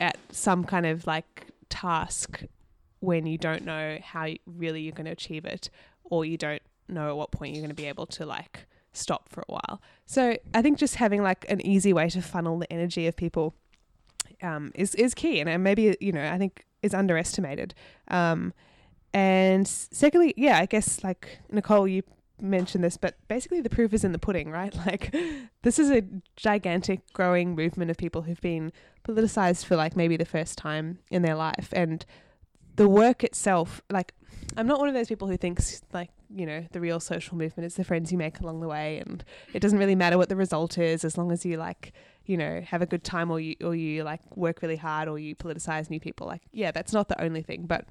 at 0.00 0.16
some 0.30 0.62
kind 0.62 0.86
of 0.86 1.08
like 1.08 1.46
task 1.70 2.44
when 3.00 3.26
you 3.26 3.38
don't 3.38 3.64
know 3.64 3.98
how 4.02 4.28
really 4.46 4.82
you're 4.82 4.92
going 4.92 5.06
to 5.06 5.12
achieve 5.12 5.44
it, 5.44 5.70
or 6.04 6.24
you 6.24 6.36
don't 6.36 6.62
know 6.88 7.10
at 7.10 7.16
what 7.16 7.30
point 7.30 7.54
you're 7.54 7.62
going 7.62 7.74
to 7.74 7.82
be 7.82 7.86
able 7.86 8.06
to 8.06 8.26
like 8.26 8.66
stop 8.92 9.28
for 9.28 9.42
a 9.48 9.52
while. 9.52 9.80
So 10.06 10.36
I 10.54 10.62
think 10.62 10.78
just 10.78 10.96
having 10.96 11.22
like 11.22 11.46
an 11.48 11.64
easy 11.64 11.92
way 11.92 12.08
to 12.10 12.22
funnel 12.22 12.58
the 12.58 12.72
energy 12.72 13.06
of 13.06 13.16
people 13.16 13.54
um, 14.42 14.72
is 14.74 14.94
is 14.94 15.14
key, 15.14 15.40
and 15.40 15.48
uh, 15.48 15.58
maybe 15.58 15.96
you 16.00 16.12
know 16.12 16.24
I 16.24 16.38
think 16.38 16.64
is 16.82 16.94
underestimated. 16.94 17.74
Um, 18.08 18.52
and 19.12 19.66
secondly, 19.66 20.34
yeah, 20.36 20.58
I 20.58 20.66
guess 20.66 21.02
like 21.02 21.40
Nicole, 21.50 21.88
you 21.88 22.02
mentioned 22.40 22.82
this, 22.82 22.96
but 22.96 23.16
basically 23.28 23.60
the 23.60 23.70
proof 23.70 23.92
is 23.92 24.04
in 24.04 24.12
the 24.12 24.18
pudding, 24.18 24.50
right? 24.60 24.74
Like 24.74 25.14
this 25.62 25.78
is 25.78 25.90
a 25.90 26.02
gigantic 26.36 27.12
growing 27.12 27.54
movement 27.54 27.90
of 27.90 27.96
people 27.96 28.22
who've 28.22 28.40
been 28.40 28.72
politicized 29.04 29.64
for 29.64 29.76
like 29.76 29.96
maybe 29.96 30.16
the 30.16 30.24
first 30.24 30.58
time 30.58 30.98
in 31.10 31.22
their 31.22 31.34
life, 31.34 31.68
and 31.72 32.04
the 32.76 32.88
work 32.88 33.24
itself, 33.24 33.80
like 33.90 34.12
I'm 34.56 34.66
not 34.66 34.78
one 34.78 34.88
of 34.88 34.94
those 34.94 35.08
people 35.08 35.28
who 35.28 35.36
thinks 35.36 35.82
like 35.92 36.10
you 36.34 36.46
know 36.46 36.64
the 36.72 36.80
real 36.80 37.00
social 37.00 37.36
movement 37.36 37.66
is 37.66 37.74
the 37.74 37.84
friends 37.84 38.12
you 38.12 38.18
make 38.18 38.40
along 38.40 38.60
the 38.60 38.68
way, 38.68 38.98
and 38.98 39.24
it 39.52 39.60
doesn't 39.60 39.78
really 39.78 39.94
matter 39.94 40.18
what 40.18 40.28
the 40.28 40.36
result 40.36 40.78
is 40.78 41.04
as 41.04 41.16
long 41.18 41.32
as 41.32 41.44
you 41.44 41.56
like 41.56 41.92
you 42.26 42.36
know 42.36 42.60
have 42.60 42.82
a 42.82 42.86
good 42.86 43.04
time 43.04 43.30
or 43.30 43.40
you 43.40 43.56
or 43.62 43.74
you 43.74 44.02
like 44.04 44.20
work 44.36 44.62
really 44.62 44.76
hard 44.76 45.08
or 45.08 45.18
you 45.18 45.34
politicize 45.34 45.90
new 45.90 46.00
people. 46.00 46.26
Like 46.26 46.42
yeah, 46.52 46.70
that's 46.70 46.92
not 46.92 47.08
the 47.08 47.20
only 47.22 47.42
thing, 47.42 47.66
but 47.66 47.86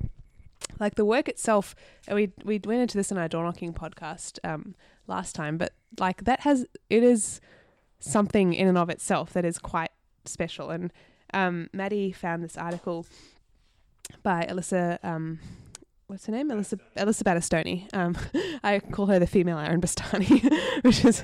like 0.80 0.96
the 0.96 1.06
work 1.06 1.28
itself, 1.28 1.76
we 2.12 2.32
we 2.44 2.60
went 2.66 2.82
into 2.82 2.98
this 2.98 3.12
in 3.12 3.18
our 3.18 3.28
door 3.28 3.44
knocking 3.44 3.74
podcast 3.74 4.40
um, 4.44 4.76
last 5.08 5.36
time, 5.36 5.58
but 5.58 5.74
like 6.00 6.24
that 6.26 6.42
has 6.42 6.66
it 6.90 7.04
is 7.04 7.42
something 8.00 8.54
in 8.54 8.68
and 8.68 8.78
of 8.78 8.90
itself 8.90 9.34
that 9.34 9.46
is 9.46 9.58
quite 9.58 9.92
special. 10.26 10.70
And 10.70 10.92
um, 11.34 11.70
Maddie 11.74 12.12
found 12.12 12.44
this 12.44 12.58
article 12.58 13.06
by 14.24 14.46
Alyssa. 14.50 14.98
Um, 15.04 15.40
what's 16.10 16.26
her 16.26 16.32
name? 16.32 16.50
Alyssa 16.50 16.80
Alyssa 16.98 17.24
Battistoni. 17.24 17.88
Um, 17.94 18.18
I 18.64 18.80
call 18.80 19.06
her 19.08 19.20
the 19.20 19.28
female 19.28 19.60
Aaron 19.60 19.80
Bastani, 19.80 20.42
which 20.82 21.06
is 21.06 21.24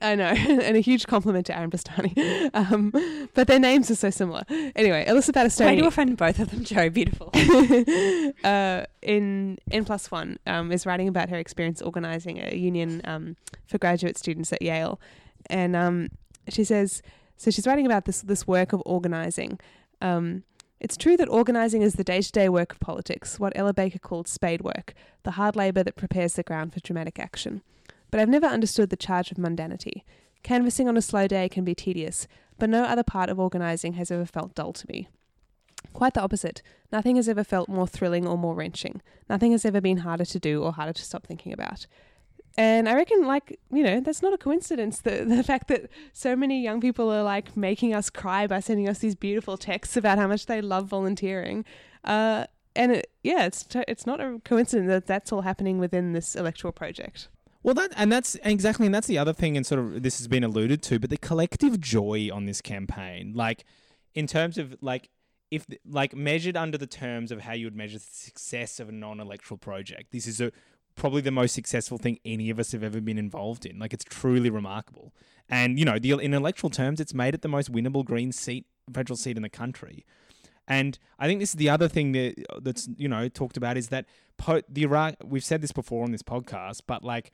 I 0.00 0.14
know, 0.14 0.24
and 0.26 0.76
a 0.76 0.80
huge 0.80 1.06
compliment 1.06 1.46
to 1.46 1.56
Aaron 1.56 1.70
Bastani. 1.70 2.50
Um, 2.54 2.92
but 3.34 3.46
their 3.46 3.58
names 3.58 3.90
are 3.90 3.94
so 3.94 4.10
similar. 4.10 4.42
Anyway, 4.76 5.04
Alyssa 5.08 5.30
Battistoni 5.30 5.66
Way 5.66 5.76
to 5.76 5.86
offend 5.86 6.16
both 6.16 6.38
of 6.38 6.50
them, 6.50 6.62
Joe. 6.62 6.90
Beautiful. 6.90 7.30
uh, 8.44 8.84
in 9.00 9.58
N 9.70 9.84
plus 9.84 10.10
one 10.10 10.38
um, 10.46 10.70
is 10.70 10.84
writing 10.86 11.08
about 11.08 11.30
her 11.30 11.38
experience 11.38 11.80
organizing 11.80 12.38
a 12.38 12.54
union 12.54 13.00
um, 13.04 13.36
for 13.66 13.78
graduate 13.78 14.18
students 14.18 14.52
at 14.52 14.60
Yale, 14.60 15.00
and 15.48 15.74
um, 15.74 16.08
she 16.48 16.64
says 16.64 17.02
so. 17.36 17.50
She's 17.50 17.66
writing 17.66 17.86
about 17.86 18.04
this 18.04 18.20
this 18.20 18.46
work 18.46 18.72
of 18.72 18.82
organizing. 18.84 19.58
Um, 20.02 20.42
it's 20.82 20.96
true 20.96 21.16
that 21.16 21.28
organising 21.28 21.80
is 21.80 21.94
the 21.94 22.02
day 22.02 22.20
to 22.20 22.32
day 22.32 22.48
work 22.48 22.72
of 22.72 22.80
politics, 22.80 23.38
what 23.38 23.52
Ella 23.54 23.72
Baker 23.72 24.00
called 24.00 24.26
spade 24.26 24.62
work, 24.62 24.94
the 25.22 25.30
hard 25.30 25.54
labour 25.54 25.84
that 25.84 25.94
prepares 25.94 26.34
the 26.34 26.42
ground 26.42 26.74
for 26.74 26.80
dramatic 26.80 27.20
action. 27.20 27.62
But 28.10 28.18
I've 28.18 28.28
never 28.28 28.48
understood 28.48 28.90
the 28.90 28.96
charge 28.96 29.30
of 29.30 29.36
mundanity. 29.36 30.02
Canvassing 30.42 30.88
on 30.88 30.96
a 30.96 31.02
slow 31.02 31.28
day 31.28 31.48
can 31.48 31.64
be 31.64 31.76
tedious, 31.76 32.26
but 32.58 32.68
no 32.68 32.82
other 32.82 33.04
part 33.04 33.30
of 33.30 33.38
organising 33.38 33.92
has 33.92 34.10
ever 34.10 34.26
felt 34.26 34.56
dull 34.56 34.72
to 34.72 34.86
me. 34.88 35.06
Quite 35.92 36.14
the 36.14 36.20
opposite. 36.20 36.62
Nothing 36.90 37.14
has 37.14 37.28
ever 37.28 37.44
felt 37.44 37.68
more 37.68 37.86
thrilling 37.86 38.26
or 38.26 38.36
more 38.36 38.56
wrenching. 38.56 39.02
Nothing 39.30 39.52
has 39.52 39.64
ever 39.64 39.80
been 39.80 39.98
harder 39.98 40.24
to 40.24 40.40
do 40.40 40.64
or 40.64 40.72
harder 40.72 40.94
to 40.94 41.04
stop 41.04 41.24
thinking 41.24 41.52
about. 41.52 41.86
And 42.56 42.88
I 42.88 42.94
reckon, 42.94 43.26
like, 43.26 43.58
you 43.70 43.82
know, 43.82 44.00
that's 44.00 44.22
not 44.22 44.32
a 44.32 44.38
coincidence. 44.38 45.00
The, 45.00 45.24
the 45.24 45.42
fact 45.52 45.68
that 45.68 45.88
so 46.12 46.36
many 46.36 46.62
young 46.62 46.80
people 46.80 47.10
are, 47.10 47.22
like, 47.22 47.56
making 47.56 47.94
us 47.94 48.10
cry 48.10 48.46
by 48.46 48.60
sending 48.60 48.88
us 48.88 48.98
these 48.98 49.14
beautiful 49.14 49.56
texts 49.56 49.96
about 49.96 50.18
how 50.18 50.26
much 50.26 50.46
they 50.46 50.60
love 50.60 50.86
volunteering. 50.86 51.64
Uh, 52.04 52.46
and 52.74 52.92
it, 52.92 53.10
yeah, 53.22 53.44
it's, 53.44 53.64
t- 53.64 53.84
it's 53.88 54.06
not 54.06 54.20
a 54.20 54.40
coincidence 54.44 54.88
that 54.88 55.06
that's 55.06 55.32
all 55.32 55.42
happening 55.42 55.78
within 55.78 56.12
this 56.12 56.34
electoral 56.34 56.72
project. 56.72 57.28
Well, 57.62 57.74
that 57.74 57.92
and 57.96 58.10
that's 58.10 58.36
exactly, 58.42 58.86
and 58.86 58.94
that's 58.94 59.06
the 59.06 59.18
other 59.18 59.32
thing, 59.32 59.56
and 59.56 59.64
sort 59.64 59.78
of 59.78 60.02
this 60.02 60.18
has 60.18 60.26
been 60.26 60.42
alluded 60.42 60.82
to, 60.82 60.98
but 60.98 61.10
the 61.10 61.16
collective 61.16 61.80
joy 61.80 62.28
on 62.32 62.44
this 62.44 62.60
campaign, 62.60 63.34
like 63.36 63.64
in 64.14 64.26
terms 64.26 64.58
of 64.58 64.76
like 64.80 65.10
if 65.50 65.66
like 65.88 66.16
measured 66.16 66.56
under 66.56 66.76
the 66.76 66.88
terms 66.88 67.30
of 67.30 67.42
how 67.42 67.52
you 67.52 67.66
would 67.66 67.76
measure 67.76 67.98
the 67.98 68.04
success 68.04 68.80
of 68.80 68.88
a 68.88 68.92
non-electoral 68.92 69.58
project, 69.58 70.10
this 70.10 70.26
is 70.26 70.40
a 70.40 70.50
probably 70.94 71.20
the 71.20 71.30
most 71.30 71.54
successful 71.54 71.98
thing 71.98 72.18
any 72.24 72.50
of 72.50 72.58
us 72.58 72.72
have 72.72 72.82
ever 72.82 73.00
been 73.00 73.18
involved 73.18 73.66
in. 73.66 73.78
Like 73.78 73.92
it's 73.92 74.04
truly 74.04 74.50
remarkable, 74.50 75.12
and 75.48 75.78
you 75.78 75.84
know, 75.84 75.98
the 75.98 76.12
in 76.12 76.34
electoral 76.34 76.70
terms, 76.70 77.00
it's 77.00 77.14
made 77.14 77.34
it 77.34 77.42
the 77.42 77.48
most 77.48 77.72
winnable 77.72 78.04
Green 78.04 78.32
seat, 78.32 78.66
federal 78.92 79.16
seat 79.16 79.36
in 79.36 79.42
the 79.42 79.48
country. 79.48 80.04
And 80.68 80.98
I 81.18 81.26
think 81.26 81.40
this 81.40 81.50
is 81.50 81.56
the 81.56 81.68
other 81.68 81.88
thing 81.88 82.12
that 82.12 82.34
that's 82.62 82.88
you 82.96 83.08
know 83.08 83.28
talked 83.28 83.56
about 83.56 83.76
is 83.76 83.88
that 83.88 84.06
po- 84.36 84.62
the 84.68 84.82
Iraq. 84.82 85.16
We've 85.24 85.44
said 85.44 85.60
this 85.60 85.72
before 85.72 86.04
on 86.04 86.12
this 86.12 86.22
podcast, 86.22 86.82
but 86.86 87.02
like 87.02 87.32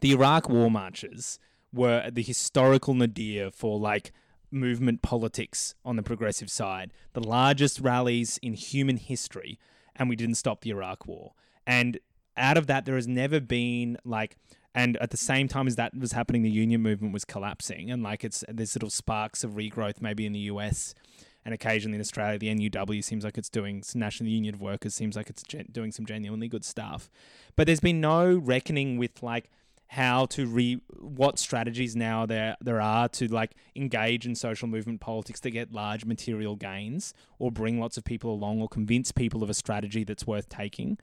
the 0.00 0.12
Iraq 0.12 0.48
war 0.48 0.70
marches 0.70 1.38
were 1.72 2.10
the 2.10 2.22
historical 2.22 2.94
nadir 2.94 3.50
for 3.50 3.78
like 3.78 4.12
movement 4.50 5.02
politics 5.02 5.74
on 5.84 5.96
the 5.96 6.02
progressive 6.02 6.50
side, 6.50 6.92
the 7.12 7.26
largest 7.26 7.80
rallies 7.80 8.38
in 8.42 8.54
human 8.54 8.96
history, 8.96 9.58
and 9.96 10.08
we 10.08 10.16
didn't 10.16 10.34
stop 10.34 10.60
the 10.60 10.70
Iraq 10.70 11.06
war. 11.06 11.32
And 11.66 11.98
out 12.36 12.56
of 12.56 12.66
that, 12.66 12.84
there 12.84 12.96
has 12.96 13.06
never 13.06 13.40
been 13.40 13.98
like, 14.04 14.36
and 14.74 14.96
at 14.98 15.10
the 15.10 15.16
same 15.16 15.48
time 15.48 15.66
as 15.66 15.76
that 15.76 15.96
was 15.96 16.12
happening, 16.12 16.42
the 16.42 16.50
union 16.50 16.80
movement 16.80 17.12
was 17.12 17.24
collapsing, 17.24 17.90
and 17.90 18.02
like 18.02 18.24
it's 18.24 18.44
there's 18.48 18.74
little 18.74 18.90
sparks 18.90 19.44
of 19.44 19.52
regrowth 19.52 20.00
maybe 20.00 20.26
in 20.26 20.32
the 20.32 20.40
US. 20.40 20.94
And 21.42 21.54
occasionally 21.54 21.94
in 21.94 22.02
Australia, 22.02 22.38
the 22.38 22.54
NUW 22.54 23.02
seems 23.02 23.24
like 23.24 23.38
it's 23.38 23.48
doing 23.48 23.82
National 23.94 24.28
Union 24.28 24.54
of 24.54 24.60
Workers 24.60 24.94
seems 24.94 25.16
like 25.16 25.30
it's 25.30 25.42
gen- 25.42 25.68
doing 25.72 25.90
some 25.90 26.04
genuinely 26.04 26.48
good 26.48 26.66
stuff, 26.66 27.08
but 27.56 27.66
there's 27.66 27.80
been 27.80 28.00
no 28.00 28.36
reckoning 28.36 28.98
with 28.98 29.22
like 29.22 29.50
how 29.90 30.24
to 30.24 30.46
re 30.46 30.80
what 31.00 31.36
strategies 31.36 31.96
now 31.96 32.24
there 32.24 32.56
there 32.60 32.80
are 32.80 33.08
to 33.08 33.26
like 33.26 33.56
engage 33.74 34.24
in 34.24 34.36
social 34.36 34.68
movement 34.68 35.00
politics 35.00 35.40
to 35.40 35.50
get 35.50 35.72
large 35.72 36.04
material 36.04 36.54
gains 36.54 37.12
or 37.40 37.50
bring 37.50 37.80
lots 37.80 37.96
of 37.96 38.04
people 38.04 38.32
along 38.32 38.62
or 38.62 38.68
convince 38.68 39.10
people 39.10 39.42
of 39.42 39.50
a 39.50 39.54
strategy 39.54 40.04
that's 40.04 40.24
worth 40.24 40.48
taking. 40.48 40.96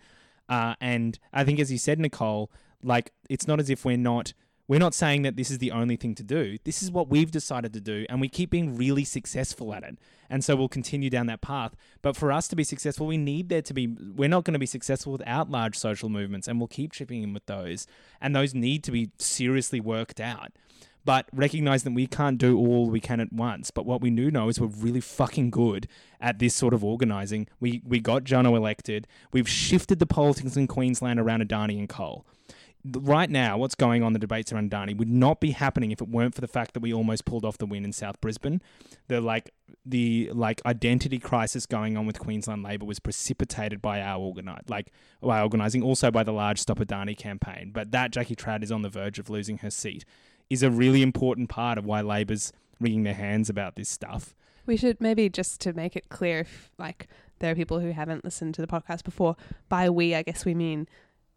Uh, 0.49 0.75
and 0.79 1.19
I 1.33 1.43
think, 1.43 1.59
as 1.59 1.71
you 1.71 1.77
said, 1.77 1.99
Nicole, 1.99 2.51
like 2.83 3.11
it's 3.29 3.47
not 3.47 3.59
as 3.59 3.69
if 3.69 3.83
we're 3.85 3.97
not 3.97 4.33
we're 4.67 4.79
not 4.79 4.93
saying 4.93 5.21
that 5.21 5.37
this 5.37 5.49
is 5.49 5.59
the 5.59 5.71
only 5.71 5.95
thing 5.95 6.13
to 6.15 6.23
do. 6.23 6.57
This 6.65 6.83
is 6.83 6.91
what 6.91 7.07
we've 7.07 7.31
decided 7.31 7.71
to 7.73 7.79
do, 7.79 8.05
and 8.09 8.19
we 8.19 8.27
keep 8.27 8.49
being 8.49 8.75
really 8.75 9.05
successful 9.05 9.73
at 9.73 9.83
it. 9.83 9.97
And 10.29 10.43
so 10.43 10.57
we'll 10.57 10.67
continue 10.67 11.09
down 11.09 11.27
that 11.27 11.39
path. 11.39 11.73
But 12.01 12.17
for 12.17 12.33
us 12.33 12.49
to 12.49 12.55
be 12.55 12.65
successful, 12.65 13.07
we 13.07 13.15
need 13.17 13.47
there 13.47 13.61
to 13.61 13.73
be, 13.73 13.87
we're 13.87 14.27
not 14.27 14.43
going 14.43 14.53
to 14.53 14.59
be 14.59 14.65
successful 14.65 15.13
without 15.13 15.49
large 15.49 15.77
social 15.77 16.09
movements, 16.09 16.49
and 16.49 16.59
we'll 16.59 16.67
keep 16.67 16.91
chipping 16.91 17.23
in 17.23 17.33
with 17.33 17.45
those. 17.45 17.87
And 18.19 18.35
those 18.35 18.53
need 18.53 18.83
to 18.83 18.91
be 18.91 19.11
seriously 19.19 19.79
worked 19.79 20.19
out. 20.19 20.51
But 21.07 21.25
recognize 21.31 21.83
that 21.83 21.93
we 21.93 22.05
can't 22.05 22.37
do 22.37 22.57
all 22.57 22.89
we 22.89 22.99
can 22.99 23.21
at 23.21 23.31
once. 23.31 23.71
But 23.71 23.85
what 23.85 24.01
we 24.01 24.09
do 24.09 24.29
know 24.29 24.49
is 24.49 24.59
we're 24.59 24.67
really 24.67 24.99
fucking 24.99 25.51
good 25.51 25.87
at 26.19 26.39
this 26.39 26.53
sort 26.53 26.73
of 26.73 26.83
organizing. 26.83 27.47
We 27.61 27.81
we 27.85 28.01
got 28.01 28.25
Jono 28.25 28.57
elected. 28.57 29.07
We've 29.31 29.47
shifted 29.47 29.99
the 29.99 30.05
politics 30.05 30.57
in 30.57 30.67
Queensland 30.67 31.17
around 31.17 31.47
Adani 31.47 31.79
and 31.79 31.87
coal 31.87 32.25
right 32.93 33.29
now, 33.29 33.57
what's 33.57 33.75
going 33.75 34.03
on, 34.03 34.13
the 34.13 34.19
debates 34.19 34.51
around 34.51 34.71
Adani 34.71 34.95
would 34.97 35.09
not 35.09 35.39
be 35.39 35.51
happening 35.51 35.91
if 35.91 36.01
it 36.01 36.07
weren't 36.07 36.35
for 36.35 36.41
the 36.41 36.47
fact 36.47 36.73
that 36.73 36.79
we 36.79 36.93
almost 36.93 37.25
pulled 37.25 37.43
off 37.43 37.57
the 37.57 37.65
win 37.65 37.83
in 37.83 37.91
South 37.93 38.19
Brisbane. 38.21 38.61
The 39.07 39.21
like 39.21 39.51
the 39.85 40.29
like 40.33 40.61
identity 40.65 41.19
crisis 41.19 41.65
going 41.65 41.97
on 41.97 42.05
with 42.05 42.19
Queensland 42.19 42.63
Labor 42.63 42.85
was 42.85 42.99
precipitated 42.99 43.81
by 43.81 44.01
our 44.01 44.19
organize 44.19 44.63
like 44.67 44.91
by 45.21 45.41
organising, 45.41 45.83
also 45.83 46.11
by 46.11 46.23
the 46.23 46.33
large 46.33 46.59
Stop 46.59 46.79
Adani 46.79 47.17
campaign. 47.17 47.71
But 47.73 47.91
that 47.91 48.11
Jackie 48.11 48.35
Trad 48.35 48.63
is 48.63 48.71
on 48.71 48.81
the 48.81 48.89
verge 48.89 49.19
of 49.19 49.29
losing 49.29 49.59
her 49.59 49.71
seat 49.71 50.05
is 50.49 50.63
a 50.63 50.71
really 50.71 51.01
important 51.01 51.49
part 51.49 51.77
of 51.77 51.85
why 51.85 52.01
Labor's 52.01 52.53
wringing 52.79 53.03
their 53.03 53.13
hands 53.13 53.49
about 53.49 53.75
this 53.75 53.89
stuff. 53.89 54.33
We 54.65 54.77
should 54.77 54.99
maybe 54.99 55.29
just 55.29 55.61
to 55.61 55.73
make 55.73 55.95
it 55.95 56.09
clear 56.09 56.39
if 56.39 56.71
like 56.77 57.07
there 57.39 57.51
are 57.51 57.55
people 57.55 57.79
who 57.79 57.91
haven't 57.91 58.25
listened 58.25 58.55
to 58.55 58.61
the 58.61 58.67
podcast 58.67 59.03
before. 59.03 59.35
By 59.69 59.89
we, 59.89 60.15
I 60.15 60.23
guess 60.23 60.45
we 60.45 60.53
mean 60.53 60.87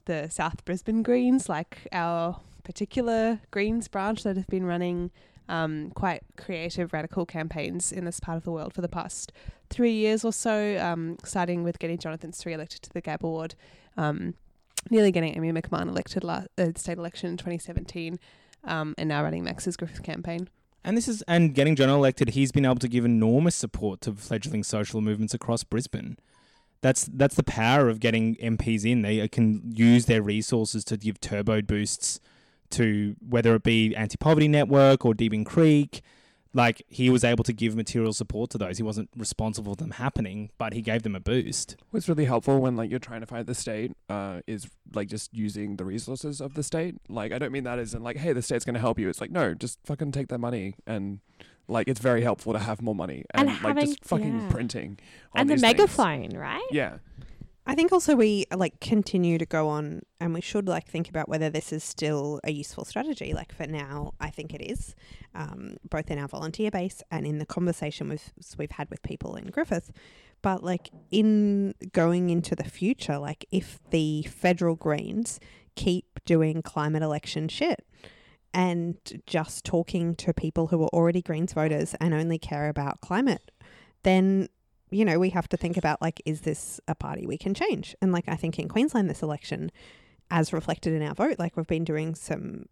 the 0.06 0.28
South 0.28 0.64
Brisbane 0.64 1.02
Greens, 1.02 1.48
like 1.48 1.86
our 1.92 2.40
particular 2.64 3.40
Greens 3.50 3.88
branch 3.88 4.22
that 4.22 4.36
have 4.36 4.46
been 4.48 4.64
running 4.64 5.10
um, 5.48 5.90
quite 5.94 6.22
creative, 6.36 6.92
radical 6.92 7.26
campaigns 7.26 7.92
in 7.92 8.04
this 8.04 8.20
part 8.20 8.36
of 8.36 8.44
the 8.44 8.52
world 8.52 8.72
for 8.72 8.80
the 8.80 8.88
past 8.88 9.32
three 9.68 9.92
years 9.92 10.24
or 10.24 10.32
so, 10.32 10.78
um, 10.78 11.16
starting 11.24 11.64
with 11.64 11.78
getting 11.78 11.98
Jonathan 11.98 12.32
Sri 12.32 12.54
elected 12.54 12.82
to 12.82 12.92
the 12.92 13.02
Gabba 13.02 13.22
Ward, 13.22 13.54
um, 13.96 14.34
nearly 14.90 15.10
getting 15.10 15.36
Amy 15.36 15.52
McMahon 15.52 15.88
elected 15.88 16.22
last 16.24 16.48
uh, 16.56 16.68
state 16.76 16.98
election 16.98 17.30
in 17.30 17.36
2017, 17.36 18.18
um, 18.64 18.94
and 18.98 19.08
now 19.08 19.22
running 19.22 19.44
Max's 19.44 19.76
Griffith 19.76 20.02
campaign. 20.02 20.48
And 20.82 20.96
this 20.96 21.08
is 21.08 21.22
and 21.22 21.54
getting 21.54 21.76
John 21.76 21.90
elected, 21.90 22.30
he's 22.30 22.52
been 22.52 22.64
able 22.64 22.76
to 22.76 22.88
give 22.88 23.04
enormous 23.04 23.54
support 23.54 24.00
to 24.02 24.14
fledgling 24.14 24.64
social 24.64 25.00
movements 25.00 25.34
across 25.34 25.62
Brisbane. 25.62 26.16
That's 26.80 27.04
that's 27.12 27.34
the 27.34 27.42
power 27.42 27.88
of 27.88 28.00
getting 28.00 28.36
MPs 28.36 28.90
in. 28.90 29.02
They 29.02 29.26
can 29.28 29.72
use 29.74 30.06
their 30.06 30.22
resources 30.22 30.84
to 30.86 30.96
give 30.96 31.20
turbo 31.20 31.60
boosts 31.60 32.20
to 32.70 33.16
whether 33.26 33.54
it 33.54 33.62
be 33.62 33.94
Anti 33.94 34.16
Poverty 34.16 34.48
Network 34.48 35.04
or 35.04 35.12
Deebing 35.12 35.44
Creek. 35.44 36.00
Like 36.52 36.82
he 36.88 37.10
was 37.10 37.22
able 37.22 37.44
to 37.44 37.52
give 37.52 37.76
material 37.76 38.12
support 38.12 38.50
to 38.50 38.58
those. 38.58 38.76
He 38.78 38.82
wasn't 38.82 39.08
responsible 39.16 39.74
for 39.74 39.76
them 39.76 39.92
happening, 39.92 40.50
but 40.58 40.72
he 40.72 40.82
gave 40.82 41.04
them 41.04 41.14
a 41.14 41.20
boost. 41.20 41.76
What's 41.90 42.08
really 42.08 42.24
helpful 42.24 42.58
when 42.60 42.74
like 42.76 42.90
you're 42.90 42.98
trying 42.98 43.20
to 43.20 43.26
fight 43.26 43.46
the 43.46 43.54
state 43.54 43.92
uh, 44.08 44.40
is 44.48 44.68
like 44.92 45.06
just 45.08 45.32
using 45.32 45.76
the 45.76 45.84
resources 45.84 46.40
of 46.40 46.54
the 46.54 46.62
state. 46.64 46.96
Like 47.08 47.30
I 47.32 47.38
don't 47.38 47.52
mean 47.52 47.64
that 47.64 47.78
as 47.78 47.94
in 47.94 48.02
like, 48.02 48.16
hey, 48.16 48.32
the 48.32 48.42
state's 48.42 48.64
gonna 48.64 48.80
help 48.80 48.98
you. 48.98 49.08
It's 49.08 49.20
like 49.20 49.30
no, 49.30 49.54
just 49.54 49.78
fucking 49.84 50.10
take 50.10 50.26
that 50.28 50.38
money 50.38 50.74
and 50.88 51.20
like 51.68 51.86
it's 51.86 52.00
very 52.00 52.22
helpful 52.22 52.52
to 52.52 52.58
have 52.58 52.82
more 52.82 52.96
money 52.96 53.24
and, 53.32 53.48
And 53.48 53.62
like 53.62 53.76
having- 53.76 53.86
just 53.86 54.04
fucking 54.04 54.40
yeah. 54.40 54.48
printing. 54.50 54.98
on 55.34 55.42
and 55.42 55.48
the 55.50 55.54
these 55.54 55.60
things. 55.62 55.78
megaphone, 55.78 56.30
right? 56.36 56.66
Yeah. 56.72 56.96
I 57.66 57.74
think 57.74 57.92
also 57.92 58.16
we 58.16 58.46
like 58.54 58.80
continue 58.80 59.38
to 59.38 59.46
go 59.46 59.68
on 59.68 60.02
and 60.18 60.32
we 60.32 60.40
should 60.40 60.66
like 60.66 60.86
think 60.86 61.08
about 61.08 61.28
whether 61.28 61.50
this 61.50 61.72
is 61.72 61.84
still 61.84 62.40
a 62.42 62.50
useful 62.50 62.84
strategy. 62.84 63.32
Like 63.32 63.52
for 63.52 63.66
now, 63.66 64.14
I 64.18 64.30
think 64.30 64.54
it 64.54 64.62
is, 64.62 64.94
um, 65.34 65.76
both 65.88 66.10
in 66.10 66.18
our 66.18 66.26
volunteer 66.26 66.70
base 66.70 67.02
and 67.10 67.26
in 67.26 67.38
the 67.38 67.46
conversation 67.46 68.08
with 68.08 68.32
we've 68.58 68.70
had 68.72 68.88
with 68.90 69.02
people 69.02 69.36
in 69.36 69.46
Griffith. 69.46 69.92
But 70.42 70.64
like 70.64 70.90
in 71.10 71.74
going 71.92 72.30
into 72.30 72.56
the 72.56 72.64
future, 72.64 73.18
like 73.18 73.44
if 73.50 73.78
the 73.90 74.22
federal 74.22 74.74
Greens 74.74 75.38
keep 75.76 76.18
doing 76.24 76.62
climate 76.62 77.02
election 77.02 77.48
shit 77.48 77.86
and 78.52 78.96
just 79.26 79.64
talking 79.64 80.16
to 80.16 80.32
people 80.32 80.68
who 80.68 80.82
are 80.82 80.88
already 80.88 81.22
Greens 81.22 81.52
voters 81.52 81.94
and 82.00 82.14
only 82.14 82.38
care 82.38 82.68
about 82.68 83.00
climate, 83.00 83.50
then 84.02 84.48
you 84.90 85.04
know, 85.04 85.18
we 85.18 85.30
have 85.30 85.48
to 85.48 85.56
think 85.56 85.76
about 85.76 86.00
like, 86.00 86.20
is 86.24 86.42
this 86.42 86.80
a 86.88 86.94
party 86.94 87.26
we 87.26 87.38
can 87.38 87.54
change? 87.54 87.94
And 88.00 88.12
like, 88.12 88.28
I 88.28 88.36
think 88.36 88.58
in 88.58 88.68
Queensland, 88.68 89.08
this 89.08 89.22
election, 89.22 89.70
as 90.30 90.52
reflected 90.52 90.92
in 90.92 91.02
our 91.02 91.14
vote, 91.14 91.38
like 91.38 91.56
we've 91.56 91.66
been 91.66 91.84
doing 91.84 92.14
some 92.14 92.66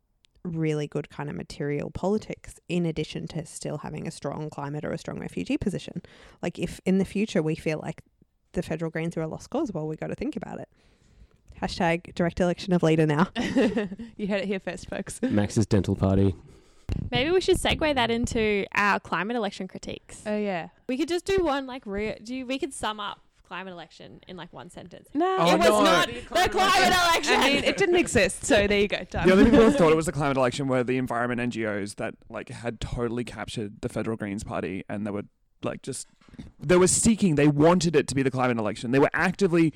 really 0.45 0.87
good 0.87 1.11
kind 1.11 1.29
of 1.29 1.37
material 1.37 1.91
politics 1.91 2.61
in 2.69 2.87
addition 2.87 3.27
to 3.29 3.45
still 3.45 3.79
having 3.79 4.07
a 4.07 4.11
strong 4.11 4.51
climate 4.51 4.85
or 4.85 4.93
a 4.93 4.99
strong 4.99 5.19
refugee 5.19 5.59
position. 5.59 6.03
Like, 6.43 6.59
if 6.59 6.81
in 6.85 6.99
the 6.99 7.05
future 7.05 7.43
we 7.43 7.55
feel 7.55 7.81
like 7.83 8.03
the 8.53 8.63
federal 8.63 8.91
Greens 8.91 9.17
are 9.17 9.23
a 9.23 9.29
lost 9.29 9.51
cause, 9.51 9.73
well, 9.73 9.87
we 9.87 9.97
got 9.97 10.09
to 10.09 10.15
think 10.15 10.37
about 10.37 10.61
it. 10.61 10.69
Hashtag 11.61 12.15
direct 12.15 12.41
election 12.41 12.73
of 12.73 12.83
leader 12.83 13.07
now. 13.07 13.29
you 14.17 14.29
heard 14.29 14.43
it 14.43 14.47
here 14.47 14.61
first, 14.61 14.89
folks. 14.89 15.21
Max's 15.23 15.67
dental 15.67 15.97
party. 15.97 16.35
Maybe 17.11 17.31
we 17.31 17.41
should 17.41 17.57
segue 17.59 17.95
that 17.95 18.11
into 18.11 18.67
our 18.75 19.01
climate 19.01 19.37
election 19.37 19.69
critiques. 19.69 20.23
Oh 20.27 20.37
yeah. 20.37 20.69
We 20.89 20.97
could 20.97 21.09
just 21.09 21.25
do 21.25 21.43
one 21.45 21.67
like 21.67 21.83
real. 21.87 22.15
Do 22.23 22.35
you, 22.35 22.47
we 22.47 22.59
could 22.59 22.73
sum 22.73 23.01
up 23.01 23.21
climate 23.47 23.73
election 23.73 24.21
in 24.29 24.37
like 24.37 24.53
one 24.53 24.69
sentence? 24.71 25.09
No, 25.15 25.37
Oh, 25.41 25.55
it 25.55 25.59
was 25.59 25.69
no. 25.69 25.83
not 25.85 26.09
the 26.09 26.21
climate 26.51 26.55
election. 26.55 27.35
I 27.41 27.49
mean, 27.49 27.65
it 27.65 27.77
didn't 27.79 27.97
exist, 27.97 28.45
so 28.45 28.67
there 28.67 28.81
you 28.81 28.89
go. 28.89 29.05
Done. 29.11 29.27
The 29.27 29.33
only 29.33 29.45
people 29.47 29.61
who 29.61 29.71
thought 29.71 29.91
it 29.91 29.97
was 29.97 30.07
the 30.07 30.13
climate 30.13 30.37
election 30.37 30.69
were 30.69 30.85
the 30.85 30.99
environment 30.99 31.41
NGOs 31.53 31.97
that 31.97 32.15
like 32.29 32.51
had 32.51 32.81
totally 32.81 33.25
captured 33.25 33.81
the 33.81 33.89
federal 33.89 34.17
Greens 34.17 34.45
party 34.45 34.85
and 34.89 35.07
they 35.07 35.11
were 35.11 35.23
like 35.63 35.83
just 35.83 36.07
they 36.61 36.77
were 36.77 36.87
seeking 36.87 37.35
they 37.35 37.49
wanted 37.49 37.97
it 37.97 38.07
to 38.09 38.15
be 38.15 38.23
the 38.23 38.31
climate 38.31 38.59
election. 38.59 38.91
They 38.91 38.99
were 38.99 39.11
actively 39.15 39.73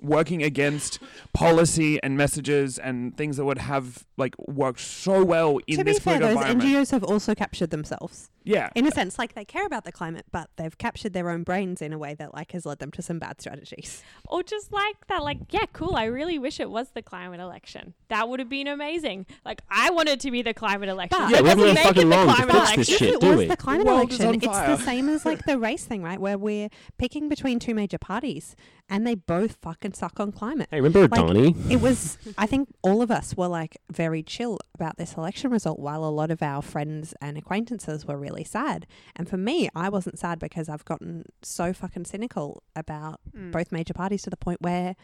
working 0.00 0.42
against 0.42 0.98
policy 1.32 2.02
and 2.02 2.16
messages 2.16 2.78
and 2.78 3.16
things 3.16 3.36
that 3.36 3.44
would 3.44 3.58
have 3.58 4.04
like 4.16 4.34
worked 4.38 4.80
so 4.80 5.24
well 5.24 5.58
in 5.66 5.78
to 5.78 5.84
be 5.84 5.92
this 5.92 6.00
fair, 6.00 6.18
those 6.18 6.30
environment. 6.36 6.62
NGOs 6.70 6.90
have 6.90 7.04
also 7.04 7.34
captured 7.34 7.70
themselves. 7.70 8.30
yeah. 8.44 8.70
In 8.74 8.86
a 8.86 8.90
sense, 8.90 9.18
like 9.18 9.34
they 9.34 9.44
care 9.44 9.66
about 9.66 9.84
the 9.84 9.92
climate, 9.92 10.24
but 10.32 10.48
they've 10.56 10.76
captured 10.78 11.12
their 11.12 11.30
own 11.30 11.42
brains 11.42 11.82
in 11.82 11.92
a 11.92 11.98
way 11.98 12.14
that 12.14 12.34
like 12.34 12.52
has 12.52 12.64
led 12.64 12.78
them 12.78 12.90
to 12.92 13.02
some 13.02 13.18
bad 13.18 13.40
strategies. 13.40 14.02
or 14.26 14.42
just 14.42 14.72
like 14.72 15.06
that, 15.08 15.22
like, 15.22 15.38
yeah, 15.50 15.64
cool. 15.72 15.96
I 15.96 16.04
really 16.04 16.38
wish 16.38 16.60
it 16.60 16.70
was 16.70 16.90
the 16.90 17.02
climate 17.02 17.40
election. 17.40 17.94
That 18.08 18.28
would 18.28 18.38
have 18.40 18.48
been 18.48 18.66
amazing. 18.68 19.26
Like, 19.44 19.62
I 19.70 19.90
wanted 19.90 20.20
to 20.20 20.30
be 20.30 20.42
the 20.42 20.54
climate 20.54 20.88
election. 20.88 21.18
But- 21.20 21.30
Yeah, 21.30 21.40
we 21.42 21.48
it 21.48 21.50
haven't 21.50 21.64
doesn't 21.66 21.74
got 21.74 21.74
make 21.74 21.84
it 21.84 21.88
fucking 21.88 22.10
the 22.10 22.16
long 22.16 22.26
to 22.28 22.34
climate 22.34 22.54
fix 22.54 22.56
election. 22.56 22.80
this 22.80 22.88
if 22.90 22.98
shit, 22.98 23.14
it 23.14 23.20
do 23.20 23.28
was 23.28 23.38
we? 23.38 23.46
the 23.46 23.56
climate 23.56 23.86
World 23.86 24.12
is 24.12 24.20
election, 24.20 24.50
it's 24.50 24.58
the 24.58 24.76
same 24.78 25.08
as 25.08 25.24
like 25.26 25.44
the 25.44 25.58
race 25.58 25.84
thing, 25.84 26.02
right? 26.02 26.20
Where 26.20 26.38
we're 26.38 26.68
picking 26.98 27.28
between 27.28 27.58
two 27.58 27.74
major 27.74 27.98
parties 27.98 28.54
and 28.88 29.06
they 29.06 29.14
both 29.14 29.56
fucking 29.62 29.92
suck 29.94 30.20
on 30.20 30.32
climate. 30.32 30.68
Hey, 30.70 30.80
remember 30.80 31.08
Like, 31.16 31.20
Adani? 31.26 31.70
It 31.70 31.80
was, 31.80 32.18
I 32.38 32.46
think 32.46 32.68
all 32.82 33.02
of 33.02 33.10
us 33.10 33.36
were 33.36 33.48
like 33.48 33.76
very 33.90 34.22
chill 34.22 34.58
about 34.74 34.96
this 34.96 35.14
election 35.14 35.50
result, 35.50 35.78
while 35.78 36.04
a 36.04 36.10
lot 36.10 36.30
of 36.30 36.42
our 36.42 36.62
friends 36.62 37.12
and 37.20 37.36
acquaintances 37.36 38.06
were 38.06 38.16
really 38.16 38.44
sad. 38.44 38.86
And 39.16 39.28
for 39.28 39.36
me, 39.36 39.68
I 39.74 39.88
wasn't 39.88 40.18
sad 40.18 40.38
because 40.38 40.68
I've 40.68 40.84
gotten 40.84 41.24
so 41.42 41.72
fucking 41.72 42.04
cynical 42.04 42.62
about 42.76 43.20
Mm. 43.36 43.50
both 43.52 43.72
major 43.72 43.94
parties 43.94 44.22
to 44.22 44.30
the 44.30 44.36
point 44.36 44.62
where 44.62 44.94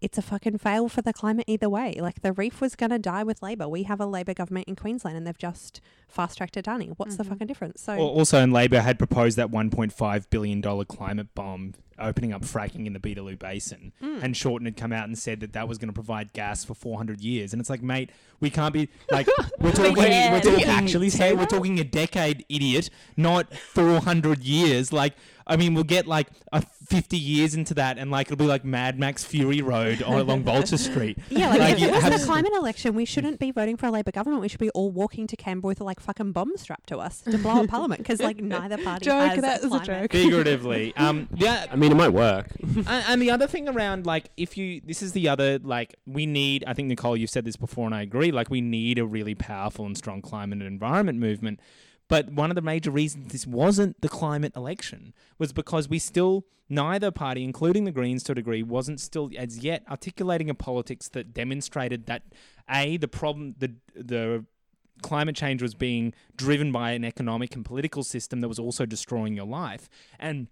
it's 0.00 0.18
a 0.18 0.22
fucking 0.22 0.58
fail 0.58 0.88
for 0.88 1.00
the 1.00 1.12
climate 1.12 1.44
either 1.46 1.68
way. 1.70 1.94
Like 2.00 2.22
the 2.22 2.32
reef 2.32 2.60
was 2.60 2.74
going 2.74 2.90
to 2.90 2.98
die 2.98 3.22
with 3.22 3.40
Labor. 3.40 3.68
We 3.68 3.84
have 3.84 4.00
a 4.00 4.06
Labor 4.06 4.34
government 4.34 4.66
in 4.66 4.74
Queensland 4.74 5.16
and 5.16 5.24
they've 5.24 5.38
just 5.38 5.80
fast 6.08 6.38
tracked 6.38 6.56
Adani. 6.56 6.92
What's 6.96 7.16
the 7.16 7.22
Mhm. 7.24 7.28
fucking 7.28 7.46
difference? 7.46 7.80
So 7.82 7.96
Also, 7.96 8.42
and 8.42 8.52
Labor 8.52 8.80
had 8.80 8.98
proposed 8.98 9.36
that 9.38 9.50
1.5 9.52 10.28
billion 10.28 10.60
dollar 10.60 10.84
climate 10.84 11.28
bomb, 11.36 11.74
opening 11.98 12.32
up 12.32 12.42
fracking 12.42 12.86
in 12.86 12.92
the 12.92 12.98
Beetaloo 13.00 13.38
Basin. 13.38 13.92
Mm. 14.02 14.22
And 14.22 14.36
Shorten 14.36 14.64
had 14.66 14.76
come 14.76 14.92
out 14.92 15.06
and 15.06 15.18
said 15.18 15.40
that 15.40 15.52
that 15.52 15.68
was 15.68 15.78
going 15.78 15.88
to 15.88 15.94
provide 15.94 16.32
gas 16.32 16.64
for 16.64 16.74
400 16.74 17.20
years. 17.20 17.52
And 17.52 17.60
it's 17.60 17.70
like, 17.70 17.82
mate, 17.82 18.10
we 18.40 18.50
can't 18.50 18.72
be 18.74 18.88
like 19.10 19.26
we're 19.60 19.72
talking. 19.72 19.96
Yeah. 20.04 20.32
we're 20.32 20.40
talking 20.40 20.64
actually 20.64 21.10
say 21.10 21.32
we're 21.34 21.46
talking 21.46 21.78
a 21.78 21.84
decade, 21.84 22.44
idiot, 22.48 22.90
not 23.16 23.52
400 23.54 24.40
years. 24.42 24.92
Like, 24.92 25.14
I 25.46 25.56
mean, 25.56 25.74
we'll 25.74 25.84
get 25.84 26.06
like 26.06 26.28
a 26.52 26.62
50 26.62 27.16
years 27.16 27.54
into 27.54 27.74
that, 27.74 27.98
and 27.98 28.10
like 28.10 28.28
it'll 28.28 28.36
be 28.36 28.46
like 28.46 28.64
Mad 28.64 28.98
Max 28.98 29.24
Fury 29.24 29.60
Road 29.60 30.00
on 30.02 30.20
along 30.20 30.42
Bolter 30.44 30.76
Street. 30.76 31.18
Yeah, 31.30 31.48
like, 31.50 31.58
Like, 31.60 31.72
if 31.74 31.80
you 31.80 31.88
it 31.88 31.94
was 31.94 32.02
have- 32.04 32.20
the 32.20 32.24
climate 32.26 32.52
election, 32.54 32.94
we 32.94 33.04
shouldn't 33.04 33.40
be 33.40 33.50
voting 33.50 33.76
for 33.76 33.86
a 33.86 33.90
Labor 33.90 34.12
government. 34.12 34.40
We 34.40 34.48
should 34.48 34.60
be 34.60 34.70
all 34.70 34.90
walking 34.90 35.26
to 35.26 35.36
Canberra 35.36 35.68
with 35.70 35.80
like 35.80 35.98
fucking 36.00 36.30
bombs 36.32 36.60
strapped 36.60 36.88
to 36.90 36.98
us 36.98 37.22
to 37.22 37.38
blow 37.38 37.62
up 37.62 37.68
Parliament 37.72 37.98
because 37.98 38.20
like 38.20 38.40
neither 38.40 38.78
party 38.78 39.06
Joke, 39.06 39.32
has 39.32 39.40
that 39.40 39.64
a 39.64 39.68
was 39.68 39.82
a 39.82 39.84
joke. 39.84 40.12
Figuratively, 40.12 40.94
um, 40.96 41.28
yeah, 41.34 41.66
I 41.70 41.76
mean, 41.82 41.92
it 41.92 41.96
might 41.96 42.12
work. 42.12 42.46
and, 42.62 42.88
and 42.88 43.22
the 43.22 43.30
other 43.30 43.46
thing 43.46 43.68
around 43.68 44.06
like 44.06 44.30
if 44.36 44.56
you 44.56 44.80
this 44.84 45.02
is 45.02 45.12
the 45.12 45.28
other 45.28 45.58
like 45.58 45.94
we 46.06 46.26
need 46.26 46.64
i 46.66 46.72
think 46.72 46.88
nicole 46.88 47.16
you've 47.16 47.30
said 47.30 47.44
this 47.44 47.56
before 47.56 47.86
and 47.86 47.94
i 47.94 48.02
agree 48.02 48.30
like 48.30 48.50
we 48.50 48.60
need 48.60 48.98
a 48.98 49.04
really 49.04 49.34
powerful 49.34 49.84
and 49.84 49.96
strong 49.96 50.22
climate 50.22 50.58
and 50.58 50.66
environment 50.66 51.18
movement 51.18 51.60
but 52.08 52.30
one 52.30 52.50
of 52.50 52.54
the 52.54 52.62
major 52.62 52.90
reasons 52.90 53.32
this 53.32 53.46
wasn't 53.46 54.00
the 54.00 54.08
climate 54.08 54.52
election 54.56 55.12
was 55.38 55.52
because 55.52 55.88
we 55.88 55.98
still 55.98 56.46
neither 56.68 57.10
party 57.10 57.44
including 57.44 57.84
the 57.84 57.92
greens 57.92 58.22
to 58.22 58.32
a 58.32 58.34
degree 58.34 58.62
wasn't 58.62 59.00
still 59.00 59.30
as 59.36 59.58
yet 59.58 59.82
articulating 59.90 60.48
a 60.48 60.54
politics 60.54 61.08
that 61.08 61.34
demonstrated 61.34 62.06
that 62.06 62.22
a 62.70 62.96
the 62.96 63.08
problem 63.08 63.54
the 63.58 63.72
the 63.94 64.44
climate 65.02 65.34
change 65.34 65.60
was 65.60 65.74
being 65.74 66.14
driven 66.36 66.70
by 66.70 66.92
an 66.92 67.04
economic 67.04 67.56
and 67.56 67.64
political 67.64 68.04
system 68.04 68.40
that 68.40 68.48
was 68.48 68.58
also 68.58 68.86
destroying 68.86 69.34
your 69.34 69.46
life 69.46 69.88
and 70.18 70.46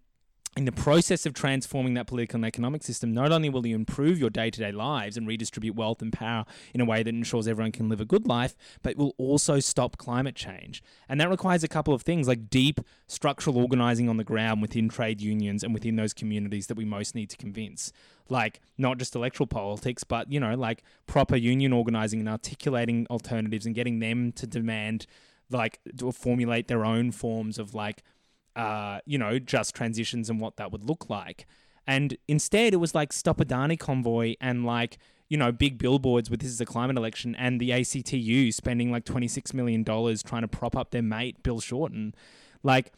in 0.57 0.64
the 0.64 0.72
process 0.72 1.26
of 1.26 1.32
transforming 1.32 1.94
that 1.94 2.09
political 2.09 2.36
and 2.36 2.44
economic 2.44 2.82
system, 2.82 3.14
not 3.14 3.30
only 3.30 3.48
will 3.48 3.64
you 3.64 3.76
improve 3.76 4.18
your 4.18 4.30
day 4.30 4.51
to 4.51 4.59
day 4.59 4.72
lives 4.72 5.16
and 5.16 5.28
redistribute 5.28 5.76
wealth 5.76 6.03
and 6.03 6.12
power 6.12 6.44
in 6.74 6.80
a 6.80 6.84
way 6.84 7.05
that 7.05 7.14
ensures 7.14 7.46
everyone 7.46 7.70
can 7.70 7.88
live 7.88 8.01
a 8.01 8.05
good 8.05 8.26
life, 8.26 8.57
but 8.82 8.90
it 8.90 8.98
will 8.98 9.14
also 9.16 9.61
stop 9.61 9.96
climate 9.96 10.34
change. 10.34 10.82
And 11.09 11.20
that 11.20 11.30
requires 11.30 11.62
a 11.62 11.68
couple 11.68 11.94
of 11.94 12.03
things 12.03 12.26
like 12.26 12.51
deep 12.51 12.80
structural 13.07 13.59
organizing 13.59 14.09
on 14.09 14.16
the 14.16 14.24
ground 14.24 14.61
within 14.61 14.88
trade 14.88 15.20
unions 15.20 15.62
and 15.62 15.72
within 15.72 15.94
those 15.94 16.12
communities 16.12 16.66
that 16.66 16.76
we 16.76 16.84
most 16.84 17.14
need 17.14 17.30
to 17.30 17.36
convince. 17.36 17.92
Like, 18.28 18.61
not 18.76 18.98
just 18.98 19.14
electoral 19.14 19.46
politics, 19.46 20.03
but, 20.03 20.32
you 20.32 20.40
know, 20.40 20.55
like 20.57 20.82
proper 21.07 21.36
union 21.36 21.72
organizing 21.72 22.18
and 22.18 22.28
articulating 22.28 23.07
alternatives 23.09 23.66
and 23.66 23.74
getting 23.74 24.01
them 24.01 24.32
to 24.32 24.48
demand, 24.48 25.07
like, 25.48 25.78
to 25.98 26.11
formulate 26.11 26.66
their 26.66 26.84
own 26.84 27.12
forms 27.12 27.57
of, 27.57 27.72
like, 27.72 28.03
uh, 28.57 29.01
you 29.05 29.18
know, 29.18 29.38
just 29.38 29.74
transitions 29.74 30.30
and 30.30 30.40
what 30.40 30.57
that 30.57 30.72
would 30.72 30.84
look 30.84 31.09
like. 31.09 31.46
And 31.86 32.16
instead, 32.28 32.72
it 32.72 32.76
was 32.76 32.94
like 32.94 33.12
Stop 33.12 33.38
Adani 33.38 33.78
convoy 33.78 34.36
and 34.40 34.64
like, 34.64 34.98
you 35.28 35.36
know, 35.36 35.53
big 35.53 35.78
billboards 35.78 36.30
with 36.30 36.40
this 36.40 36.51
is 36.51 36.61
a 36.61 36.66
climate 36.66 36.96
election 36.96 37.34
and 37.36 37.61
the 37.61 37.72
ACTU 37.72 38.53
spending 38.53 38.90
like 38.90 39.05
$26 39.05 39.55
million 39.55 39.84
trying 39.84 40.42
to 40.42 40.48
prop 40.48 40.76
up 40.76 40.90
their 40.90 41.03
mate, 41.03 41.42
Bill 41.42 41.61
Shorten. 41.61 42.14
Like, 42.62 42.92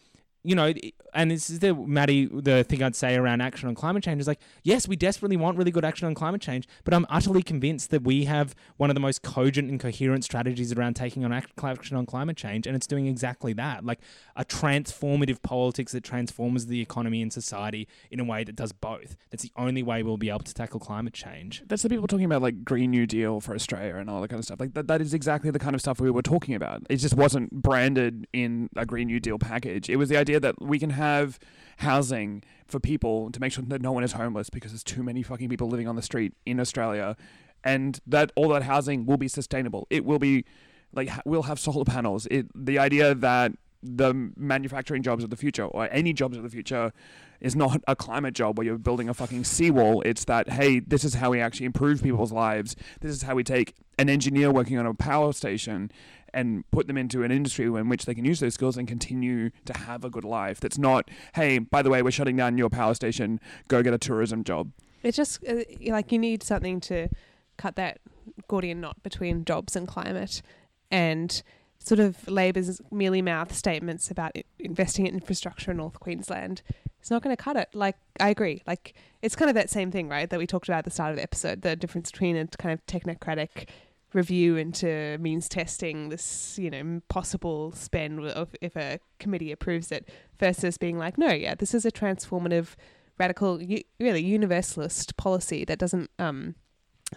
you 0.44 0.54
know, 0.54 0.72
and 1.14 1.30
this 1.30 1.50
is 1.50 1.60
the 1.60 1.74
Maddie, 1.74 2.26
the 2.26 2.64
thing 2.64 2.82
I'd 2.82 2.96
say 2.96 3.16
around 3.16 3.40
action 3.40 3.68
on 3.68 3.74
climate 3.74 4.02
change 4.02 4.20
is 4.20 4.26
like, 4.26 4.40
yes, 4.62 4.88
we 4.88 4.96
desperately 4.96 5.36
want 5.36 5.56
really 5.56 5.70
good 5.70 5.84
action 5.84 6.06
on 6.06 6.14
climate 6.14 6.40
change, 6.40 6.66
but 6.84 6.94
I'm 6.94 7.06
utterly 7.08 7.42
convinced 7.42 7.90
that 7.90 8.02
we 8.02 8.24
have 8.24 8.54
one 8.76 8.90
of 8.90 8.94
the 8.94 9.00
most 9.00 9.22
cogent 9.22 9.70
and 9.70 9.78
coherent 9.78 10.24
strategies 10.24 10.72
around 10.72 10.94
taking 10.94 11.24
on 11.24 11.32
action 11.32 11.96
on 11.96 12.06
climate 12.06 12.36
change, 12.36 12.66
and 12.66 12.74
it's 12.74 12.86
doing 12.86 13.06
exactly 13.06 13.52
that, 13.52 13.84
like 13.84 14.00
a 14.36 14.44
transformative 14.44 15.42
politics 15.42 15.92
that 15.92 16.02
transforms 16.02 16.66
the 16.66 16.80
economy 16.80 17.22
and 17.22 17.32
society 17.32 17.86
in 18.10 18.18
a 18.18 18.24
way 18.24 18.42
that 18.42 18.56
does 18.56 18.72
both. 18.72 19.16
That's 19.30 19.42
the 19.42 19.52
only 19.56 19.82
way 19.82 20.02
we'll 20.02 20.16
be 20.16 20.30
able 20.30 20.40
to 20.40 20.54
tackle 20.54 20.80
climate 20.80 21.14
change. 21.14 21.62
That's 21.66 21.82
the 21.82 21.88
people 21.88 22.08
talking 22.08 22.24
about 22.24 22.42
like 22.42 22.64
Green 22.64 22.90
New 22.90 23.06
Deal 23.06 23.40
for 23.40 23.54
Australia 23.54 23.96
and 23.96 24.10
all 24.10 24.20
that 24.22 24.28
kind 24.28 24.38
of 24.38 24.44
stuff. 24.44 24.60
Like 24.60 24.74
that, 24.74 24.88
that 24.88 25.00
is 25.00 25.14
exactly 25.14 25.50
the 25.50 25.58
kind 25.58 25.74
of 25.74 25.80
stuff 25.80 26.00
we 26.00 26.10
were 26.10 26.22
talking 26.22 26.54
about. 26.54 26.82
It 26.88 26.96
just 26.96 27.14
wasn't 27.14 27.52
branded 27.52 28.26
in 28.32 28.68
a 28.76 28.84
Green 28.84 29.06
New 29.06 29.20
Deal 29.20 29.38
package. 29.38 29.88
It 29.88 29.96
was 29.96 30.08
the 30.08 30.16
idea 30.16 30.31
that 30.40 30.60
we 30.60 30.78
can 30.78 30.90
have 30.90 31.38
housing 31.78 32.42
for 32.66 32.80
people 32.80 33.30
to 33.30 33.40
make 33.40 33.52
sure 33.52 33.64
that 33.66 33.82
no 33.82 33.92
one 33.92 34.04
is 34.04 34.12
homeless 34.12 34.50
because 34.50 34.72
there's 34.72 34.84
too 34.84 35.02
many 35.02 35.22
fucking 35.22 35.48
people 35.48 35.68
living 35.68 35.88
on 35.88 35.96
the 35.96 36.02
street 36.02 36.32
in 36.46 36.60
Australia, 36.60 37.16
and 37.64 38.00
that 38.06 38.32
all 38.34 38.48
that 38.48 38.62
housing 38.62 39.06
will 39.06 39.16
be 39.16 39.28
sustainable. 39.28 39.86
It 39.90 40.04
will 40.04 40.18
be 40.18 40.44
like 40.92 41.10
we'll 41.24 41.42
have 41.42 41.58
solar 41.58 41.84
panels. 41.84 42.26
It 42.30 42.46
the 42.54 42.78
idea 42.78 43.14
that 43.14 43.52
the 43.82 44.30
manufacturing 44.36 45.02
jobs 45.02 45.24
of 45.24 45.30
the 45.30 45.36
future 45.36 45.64
or 45.64 45.88
any 45.90 46.12
jobs 46.12 46.36
of 46.36 46.44
the 46.44 46.48
future 46.48 46.92
is 47.40 47.56
not 47.56 47.80
a 47.88 47.96
climate 47.96 48.34
job 48.34 48.56
where 48.56 48.64
you're 48.64 48.78
building 48.78 49.08
a 49.08 49.14
fucking 49.14 49.42
seawall. 49.42 50.00
It's 50.02 50.24
that, 50.26 50.48
hey, 50.50 50.78
this 50.78 51.04
is 51.04 51.14
how 51.14 51.30
we 51.30 51.40
actually 51.40 51.66
improve 51.66 52.00
people's 52.00 52.30
lives. 52.30 52.76
This 53.00 53.10
is 53.10 53.22
how 53.22 53.34
we 53.34 53.42
take 53.42 53.74
an 53.98 54.08
engineer 54.08 54.52
working 54.52 54.78
on 54.78 54.86
a 54.86 54.94
power 54.94 55.32
station 55.32 55.90
and 56.34 56.68
put 56.70 56.86
them 56.86 56.96
into 56.96 57.22
an 57.22 57.30
industry 57.30 57.66
in 57.66 57.88
which 57.88 58.06
they 58.06 58.14
can 58.14 58.24
use 58.24 58.40
those 58.40 58.54
skills 58.54 58.76
and 58.76 58.88
continue 58.88 59.50
to 59.64 59.76
have 59.76 60.04
a 60.04 60.10
good 60.10 60.24
life. 60.24 60.60
That's 60.60 60.78
not, 60.78 61.10
hey, 61.34 61.58
by 61.58 61.82
the 61.82 61.90
way, 61.90 62.02
we're 62.02 62.10
shutting 62.10 62.36
down 62.36 62.58
your 62.58 62.70
power 62.70 62.94
station. 62.94 63.40
Go 63.68 63.82
get 63.82 63.94
a 63.94 63.98
tourism 63.98 64.44
job. 64.44 64.72
It's 65.02 65.16
just 65.16 65.44
uh, 65.46 65.62
like 65.86 66.12
you 66.12 66.18
need 66.18 66.42
something 66.42 66.80
to 66.82 67.08
cut 67.56 67.76
that 67.76 68.00
Gordian 68.48 68.80
knot 68.80 69.02
between 69.02 69.44
jobs 69.44 69.74
and 69.76 69.86
climate, 69.86 70.42
and 70.90 71.42
sort 71.78 71.98
of 71.98 72.28
Labor's 72.28 72.80
mealy 72.90 73.22
mouth 73.22 73.52
statements 73.52 74.10
about 74.10 74.32
investing 74.58 75.06
in 75.06 75.14
infrastructure 75.14 75.72
in 75.72 75.78
North 75.78 75.98
Queensland. 75.98 76.62
It's 77.00 77.10
not 77.10 77.22
going 77.22 77.34
to 77.34 77.42
cut 77.42 77.56
it. 77.56 77.68
Like 77.74 77.96
I 78.20 78.30
agree. 78.30 78.62
Like 78.66 78.94
it's 79.22 79.34
kind 79.34 79.48
of 79.48 79.56
that 79.56 79.70
same 79.70 79.90
thing, 79.90 80.08
right? 80.08 80.30
That 80.30 80.38
we 80.38 80.46
talked 80.46 80.68
about 80.68 80.78
at 80.78 80.84
the 80.84 80.90
start 80.92 81.10
of 81.10 81.16
the 81.16 81.22
episode. 81.22 81.62
The 81.62 81.74
difference 81.74 82.12
between 82.12 82.36
a 82.36 82.46
kind 82.46 82.72
of 82.72 82.86
technocratic 82.86 83.68
review 84.14 84.56
into 84.56 85.16
means 85.20 85.48
testing 85.48 86.08
this, 86.08 86.58
you 86.58 86.70
know, 86.70 87.00
possible 87.08 87.72
spend 87.72 88.24
of 88.26 88.54
if 88.60 88.76
a 88.76 88.98
committee 89.18 89.52
approves 89.52 89.92
it, 89.92 90.08
versus 90.38 90.78
being 90.78 90.98
like, 90.98 91.18
no, 91.18 91.30
yeah, 91.32 91.54
this 91.54 91.74
is 91.74 91.84
a 91.84 91.90
transformative, 91.90 92.74
radical, 93.18 93.60
really 93.98 94.22
universalist 94.22 95.16
policy 95.16 95.64
that 95.64 95.78
doesn't 95.78 96.10
um, 96.18 96.54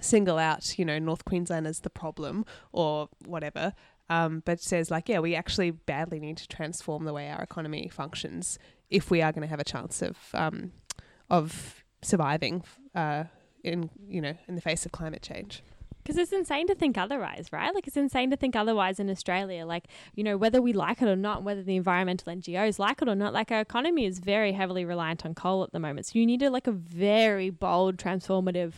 single 0.02 0.38
out, 0.38 0.78
you 0.78 0.86
know, 0.86 1.00
North 1.00 1.26
Queensland 1.26 1.68
as 1.68 1.82
the 1.82 1.90
problem 1.90 2.46
or 2.72 3.10
whatever. 3.26 3.74
Um, 4.10 4.44
but 4.46 4.60
says 4.60 4.92
like, 4.92 5.10
yeah, 5.10 5.20
we 5.20 5.36
actually 5.36 5.72
badly 5.72 6.20
need 6.20 6.38
to 6.38 6.48
transform 6.48 7.06
the 7.06 7.14
way 7.14 7.30
our 7.30 7.42
economy 7.42 7.90
functions 7.90 8.60
if 8.90 9.10
we 9.10 9.22
are 9.22 9.32
going 9.32 9.42
to 9.42 9.48
have 9.48 9.60
a 9.60 9.64
chance 9.64 10.02
of 10.02 10.18
um, 10.34 10.72
of 11.30 11.84
surviving 12.04 12.64
uh, 12.94 13.24
in 13.64 13.90
you 14.08 14.22
know 14.22 14.34
in 14.48 14.56
the 14.56 14.62
face 14.62 14.86
of 14.86 14.92
climate 14.92 15.24
change. 15.24 15.64
Because 16.06 16.20
it's 16.20 16.32
insane 16.32 16.68
to 16.68 16.76
think 16.76 17.00
otherwise, 17.00 17.48
right? 17.52 17.74
Like, 17.74 17.88
it's 17.88 17.98
insane 17.98 18.30
to 18.30 18.38
think 18.38 18.56
otherwise 18.56 19.00
in 19.00 19.10
Australia. 19.10 19.66
Like, 19.66 19.86
you 20.14 20.24
know, 20.24 20.38
whether 20.38 20.62
we 20.62 20.72
like 20.72 21.02
it 21.02 21.08
or 21.08 21.16
not, 21.16 21.42
whether 21.42 21.64
the 21.64 21.76
environmental 21.76 22.32
NGOs 22.32 22.78
like 22.78 23.02
it 23.02 23.10
or 23.10 23.16
not, 23.16 23.34
like, 23.34 23.52
our 23.52 23.60
economy 23.60 24.06
is 24.06 24.20
very 24.20 24.52
heavily 24.52 24.86
reliant 24.86 25.26
on 25.26 25.34
coal 25.34 25.64
at 25.64 25.72
the 25.72 25.80
moment. 25.80 26.06
So, 26.06 26.20
you 26.20 26.28
need 26.28 26.44
a, 26.44 26.52
like, 26.52 26.68
a 26.68 26.72
very 26.72 27.50
bold, 27.50 27.98
transformative 27.98 28.74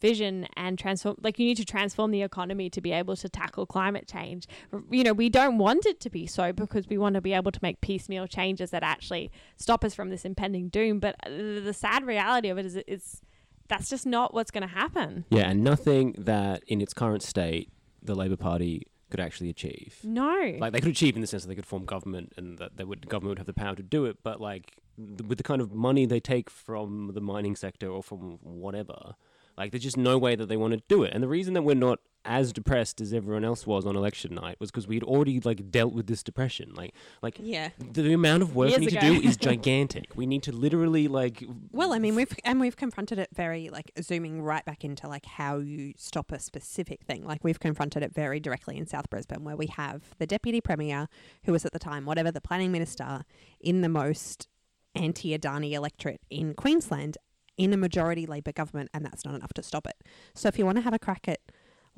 vision 0.00 0.46
and 0.56 0.78
transform 0.78 1.16
like 1.22 1.38
you 1.38 1.46
need 1.46 1.56
to 1.56 1.64
transform 1.64 2.10
the 2.10 2.22
economy 2.22 2.70
to 2.70 2.80
be 2.80 2.92
able 2.92 3.16
to 3.16 3.28
tackle 3.28 3.66
climate 3.66 4.06
change 4.06 4.46
you 4.90 5.02
know 5.02 5.12
we 5.12 5.28
don't 5.28 5.58
want 5.58 5.84
it 5.86 5.98
to 5.98 6.08
be 6.08 6.24
so 6.24 6.52
because 6.52 6.86
we 6.88 6.96
want 6.96 7.14
to 7.14 7.20
be 7.20 7.32
able 7.32 7.50
to 7.50 7.58
make 7.62 7.80
piecemeal 7.80 8.26
changes 8.26 8.70
that 8.70 8.82
actually 8.82 9.30
stop 9.56 9.84
us 9.84 9.94
from 9.94 10.10
this 10.10 10.24
impending 10.24 10.68
doom 10.68 11.00
but 11.00 11.16
uh, 11.26 11.30
the 11.30 11.74
sad 11.74 12.06
reality 12.06 12.48
of 12.48 12.58
it 12.58 12.64
is 12.64 12.76
is 12.86 13.22
that's 13.68 13.88
just 13.88 14.06
not 14.06 14.34
what's 14.34 14.50
going 14.50 14.62
to 14.62 14.74
happen 14.74 15.24
Yeah, 15.30 15.48
and 15.50 15.62
nothing 15.62 16.14
that 16.18 16.62
in 16.66 16.80
its 16.80 16.92
current 16.94 17.22
state 17.22 17.70
the 18.02 18.14
Labor 18.14 18.36
Party 18.36 18.86
could 19.10 19.20
actually 19.20 19.48
achieve. 19.50 19.98
no 20.04 20.56
Like 20.58 20.72
they 20.72 20.80
could 20.80 20.90
achieve 20.90 21.14
in 21.16 21.20
the 21.22 21.26
sense 21.26 21.42
that 21.44 21.48
they 21.48 21.54
could 21.54 21.66
form 21.66 21.84
government 21.84 22.32
and 22.36 22.58
that 22.58 22.76
they 22.76 22.84
would 22.84 23.08
government 23.08 23.30
would 23.32 23.38
have 23.38 23.46
the 23.46 23.54
power 23.54 23.74
to 23.74 23.82
do 23.82 24.04
it, 24.04 24.18
but 24.22 24.40
like 24.40 24.76
th- 24.96 25.22
with 25.28 25.38
the 25.38 25.44
kind 25.44 25.60
of 25.62 25.72
money 25.72 26.04
they 26.06 26.20
take 26.20 26.50
from 26.50 27.12
the 27.14 27.20
mining 27.20 27.56
sector 27.56 27.88
or 27.88 28.02
from 28.02 28.38
whatever, 28.42 29.14
like 29.56 29.70
there's 29.72 29.82
just 29.82 29.96
no 29.96 30.18
way 30.18 30.36
that 30.36 30.46
they 30.48 30.56
want 30.56 30.74
to 30.74 30.82
do 30.88 31.02
it. 31.04 31.12
And 31.14 31.22
the 31.22 31.28
reason 31.28 31.54
that 31.54 31.62
we're 31.62 31.74
not 31.74 32.00
as 32.28 32.52
depressed 32.52 33.00
as 33.00 33.12
everyone 33.12 33.42
else 33.44 33.66
was 33.66 33.86
on 33.86 33.96
election 33.96 34.34
night 34.34 34.56
was 34.60 34.70
because 34.70 34.86
we'd 34.86 35.02
already 35.02 35.40
like 35.40 35.70
dealt 35.70 35.92
with 35.94 36.06
this 36.06 36.22
depression. 36.22 36.72
Like 36.74 36.92
like 37.22 37.38
Yeah. 37.42 37.70
the, 37.78 38.02
the 38.02 38.12
amount 38.12 38.42
of 38.42 38.54
work 38.54 38.68
Years 38.68 38.80
we 38.80 38.86
need 38.86 38.96
ago. 38.98 39.14
to 39.14 39.20
do 39.22 39.26
is 39.28 39.36
gigantic. 39.50 40.06
we 40.14 40.26
need 40.26 40.42
to 40.44 40.52
literally 40.52 41.08
like 41.08 41.42
Well, 41.72 41.92
I 41.94 41.98
mean, 41.98 42.14
we've 42.14 42.32
and 42.44 42.60
we've 42.60 42.76
confronted 42.76 43.18
it 43.18 43.30
very 43.34 43.70
like 43.70 43.90
zooming 44.00 44.42
right 44.42 44.64
back 44.64 44.84
into 44.84 45.08
like 45.08 45.24
how 45.24 45.56
you 45.58 45.94
stop 45.96 46.30
a 46.30 46.38
specific 46.38 47.02
thing. 47.02 47.24
Like 47.24 47.42
we've 47.42 47.58
confronted 47.58 48.02
it 48.02 48.12
very 48.14 48.38
directly 48.40 48.76
in 48.76 48.86
South 48.86 49.08
Brisbane, 49.10 49.42
where 49.42 49.56
we 49.56 49.66
have 49.68 50.14
the 50.18 50.26
deputy 50.26 50.60
premier, 50.60 51.08
who 51.44 51.52
was 51.52 51.64
at 51.64 51.72
the 51.72 51.78
time 51.78 52.04
whatever 52.04 52.30
the 52.30 52.40
planning 52.42 52.70
minister 52.70 53.24
in 53.60 53.80
the 53.80 53.88
most 53.88 54.48
anti-Adani 54.94 55.72
electorate 55.72 56.20
in 56.30 56.54
Queensland, 56.54 57.16
in 57.56 57.72
a 57.72 57.76
majority 57.76 58.26
Labor 58.26 58.52
government, 58.52 58.88
and 58.94 59.04
that's 59.04 59.24
not 59.24 59.34
enough 59.34 59.52
to 59.54 59.62
stop 59.62 59.86
it. 59.86 59.96
So 60.34 60.48
if 60.48 60.58
you 60.58 60.64
want 60.64 60.76
to 60.76 60.82
have 60.82 60.94
a 60.94 60.98
crack 60.98 61.26
at 61.28 61.40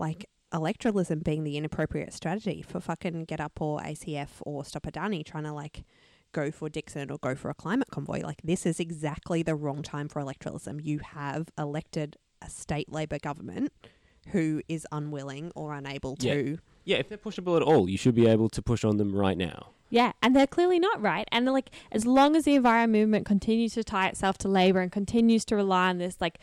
like 0.01 0.27
electoralism 0.53 1.23
being 1.23 1.45
the 1.45 1.57
inappropriate 1.57 2.13
strategy 2.13 2.63
for 2.63 2.81
fucking 2.81 3.27
GetUp 3.27 3.61
or 3.61 3.81
ACF 3.81 4.29
or 4.43 4.65
Stop 4.65 4.83
Adani 4.85 5.25
trying 5.25 5.45
to 5.45 5.53
like 5.53 5.85
go 6.33 6.51
for 6.51 6.69
Dickson 6.69 7.11
or 7.11 7.19
go 7.19 7.35
for 7.35 7.51
a 7.51 7.55
climate 7.55 7.89
convoy. 7.91 8.21
Like 8.23 8.41
this 8.43 8.67
is 8.67 8.81
exactly 8.81 9.43
the 9.43 9.55
wrong 9.55 9.83
time 9.83 10.09
for 10.09 10.21
electoralism. 10.23 10.85
You 10.85 10.99
have 11.01 11.49
elected 11.59 12.17
a 12.43 12.51
state 12.51 12.91
Labor 12.91 13.19
government 13.19 13.73
who 14.29 14.63
is 14.69 14.87
unwilling 14.93 15.53
or 15.55 15.73
unable 15.75 16.17
Yeah. 16.21 16.35
to. 16.35 16.59
yeah, 16.85 16.97
if 16.99 17.09
they're 17.09 17.19
pushable 17.19 17.57
at 17.57 17.63
all, 17.63 17.89
you 17.89 17.97
should 17.97 18.15
be 18.15 18.27
able 18.27 18.49
to 18.51 18.63
push 18.63 18.85
on 18.85 18.97
them 18.97 19.15
right 19.15 19.37
now. 19.39 19.69
Yeah, 19.93 20.13
and 20.23 20.37
they're 20.37 20.47
clearly 20.47 20.79
not 20.79 21.03
right. 21.03 21.27
And 21.33 21.47
they're 21.47 21.53
like, 21.53 21.71
as 21.91 22.07
long 22.07 22.37
as 22.37 22.45
the 22.45 22.55
environment 22.55 23.01
movement 23.03 23.27
continues 23.27 23.75
to 23.75 23.83
tie 23.83 24.07
itself 24.09 24.39
to 24.39 24.49
labor 24.49 24.81
and 24.81 24.91
continues 24.93 25.45
to 25.47 25.57
rely 25.57 25.89
on 25.89 25.99
this, 25.99 26.21
like, 26.21 26.39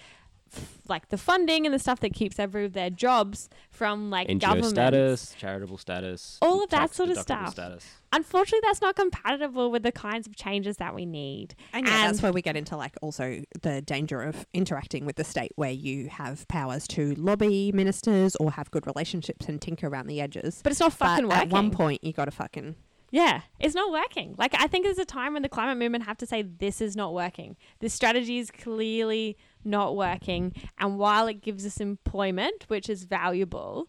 f- 0.55 0.77
like 0.87 1.09
the 1.09 1.17
funding 1.17 1.65
and 1.65 1.73
the 1.73 1.79
stuff 1.79 1.99
that 2.01 2.13
keeps 2.13 2.39
every 2.39 2.65
of 2.65 2.73
their 2.73 2.89
jobs 2.89 3.49
from 3.69 4.09
like 4.09 4.27
NGO 4.27 4.39
government 4.39 4.69
status, 4.69 5.35
charitable 5.37 5.77
status, 5.77 6.37
All 6.41 6.63
of 6.63 6.69
that 6.69 6.93
sort 6.93 7.09
of 7.09 7.17
stuff. 7.17 7.51
Status. 7.51 7.85
Unfortunately, 8.13 8.61
that's 8.63 8.81
not 8.81 8.95
compatible 8.95 9.69
with 9.69 9.83
the 9.83 9.91
kinds 9.91 10.27
of 10.27 10.35
changes 10.35 10.77
that 10.77 10.95
we 10.95 11.05
need. 11.05 11.55
And 11.73 11.85
yeah, 11.85 12.07
that's 12.07 12.21
where 12.21 12.31
we 12.31 12.41
get 12.41 12.55
into 12.55 12.77
like 12.77 12.95
also 13.01 13.41
the 13.61 13.81
danger 13.81 14.21
of 14.21 14.45
interacting 14.53 15.05
with 15.05 15.17
the 15.17 15.23
state 15.25 15.51
where 15.55 15.71
you 15.71 16.07
have 16.09 16.47
powers 16.47 16.87
to 16.89 17.13
lobby 17.15 17.71
ministers 17.73 18.35
or 18.37 18.51
have 18.51 18.71
good 18.71 18.87
relationships 18.87 19.47
and 19.47 19.61
tinker 19.61 19.87
around 19.87 20.07
the 20.07 20.21
edges. 20.21 20.61
But 20.63 20.71
it's 20.71 20.79
not 20.79 20.93
fucking 20.93 21.27
but 21.27 21.35
working. 21.35 21.49
at 21.49 21.53
one 21.53 21.71
point 21.71 22.03
you 22.03 22.13
gotta 22.13 22.31
fucking 22.31 22.75
Yeah, 23.11 23.41
it's 23.59 23.75
not 23.75 23.91
working. 23.91 24.35
Like 24.37 24.53
I 24.57 24.67
think 24.67 24.85
there's 24.85 24.97
a 24.97 25.05
time 25.05 25.33
when 25.33 25.41
the 25.41 25.49
climate 25.49 25.77
movement 25.77 26.05
have 26.05 26.17
to 26.19 26.25
say 26.25 26.41
this 26.43 26.79
is 26.81 26.95
not 26.95 27.13
working. 27.13 27.57
This 27.79 27.93
strategy 27.93 28.37
is 28.37 28.51
clearly 28.51 29.37
not 29.63 29.95
working, 29.95 30.53
and 30.77 30.97
while 30.97 31.27
it 31.27 31.41
gives 31.41 31.65
us 31.65 31.79
employment, 31.79 32.65
which 32.67 32.89
is 32.89 33.03
valuable, 33.03 33.87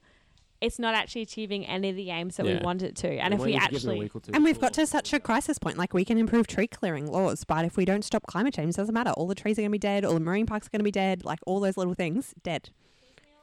it's 0.61 0.79
not 0.79 0.95
actually 0.95 1.23
achieving 1.23 1.65
any 1.67 1.91
of 1.91 1.95
the 1.97 2.11
aims 2.11 2.37
that 2.37 2.45
Yeah. 2.47 2.59
we 2.59 2.65
want 2.65 2.83
it 2.83 2.97
to. 2.97 3.09
And 3.09 3.33
They 3.33 3.37
if 3.37 3.43
we 3.43 3.53
wanted 3.53 3.67
to 3.67 3.71
give 3.71 3.83
them 3.83 3.91
a 3.91 3.93
actually 3.93 3.99
week 4.01 4.17
or 4.17 4.21
two 4.21 4.33
And 4.35 4.43
we've 4.43 4.61
got 4.61 4.73
to 4.75 4.87
such 4.89 5.13
a 5.13 5.21
crisis 5.21 5.57
point. 5.59 5.79
Like 5.79 5.95
we 5.95 6.05
can 6.05 6.19
improve 6.19 6.49
tree 6.49 6.67
clearing 6.67 7.07
laws, 7.07 7.45
but 7.45 7.65
if 7.65 7.77
we 7.77 7.85
don't 7.85 8.05
stop 8.05 8.27
climate 8.27 8.55
change, 8.55 8.75
it 8.75 8.79
doesn't 8.79 8.93
matter. 8.95 9.11
All 9.11 9.29
the 9.29 9.37
trees 9.37 9.57
are 9.59 9.63
going 9.63 9.71
to 9.71 9.73
be 9.73 9.79
dead. 9.79 10.05
All 10.05 10.15
the 10.15 10.21
marine 10.21 10.47
parks 10.47 10.67
are 10.67 10.71
going 10.71 10.81
to 10.81 10.85
be 10.85 10.91
dead. 10.91 11.25
Like 11.25 11.39
all 11.47 11.61
those 11.61 11.77
little 11.77 11.95
things, 11.95 12.35
dead. 12.43 12.71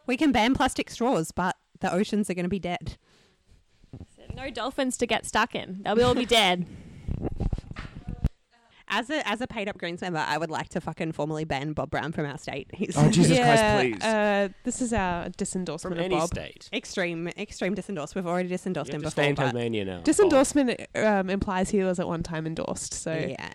We 0.08 0.18
can 0.18 0.34
ban 0.34 0.56
plastic 0.56 0.90
straws, 0.90 1.32
but 1.32 1.56
the 1.80 1.92
oceans 1.94 2.30
are 2.30 2.34
going 2.34 2.44
to 2.44 2.50
be 2.50 2.60
dead. 2.60 2.98
no 4.36 4.50
dolphins 4.50 4.98
to 4.98 5.08
get 5.08 5.26
stuck 5.26 5.56
in, 5.56 5.84
they'll 5.84 5.96
be 5.96 6.04
all 6.04 6.16
be 6.16 6.26
dead. 6.26 6.66
As 8.98 9.10
a 9.10 9.28
as 9.28 9.42
a 9.42 9.48
paid 9.48 9.68
up 9.68 9.78
Greens 9.78 10.00
member, 10.00 10.20
I 10.26 10.38
would 10.38 10.50
like 10.50 10.70
to 10.70 10.80
fucking 10.80 11.12
formally 11.12 11.44
ban 11.44 11.74
Bob 11.74 11.90
Brown 11.90 12.14
from 12.14 12.26
our 12.26 12.38
state. 12.38 12.70
He's 12.74 12.96
Oh, 12.98 13.10
Jesus 13.10 13.38
yeah, 13.38 13.76
Christ, 13.78 14.00
please. 14.00 14.04
Uh, 14.04 14.50
this 14.64 14.82
is 14.82 14.94
our 14.94 15.26
disendorsement 15.30 15.82
from 15.82 15.92
of 15.94 16.00
any 16.00 16.16
Bob. 16.16 16.30
state. 16.30 16.70
extreme 16.72 17.28
extreme 17.38 17.76
disendorsed. 17.76 18.16
We've 18.16 18.26
already 18.26 18.48
You 18.50 18.56
disendorsed 18.58 18.88
have 18.88 18.96
him 18.96 19.02
to 19.02 19.12
stay 19.12 19.32
before. 19.32 19.48
in 19.48 19.52
but- 19.52 19.60
Tasmania 19.60 19.86
now. 19.86 20.02
Disendorsement 20.02 20.86
um, 20.96 21.30
implies 21.30 21.70
he 21.72 21.84
was 21.84 22.00
at 22.00 22.08
one 22.08 22.24
time 22.24 22.48
endorsed. 22.48 22.94
So 22.94 23.14
Yeah. 23.14 23.50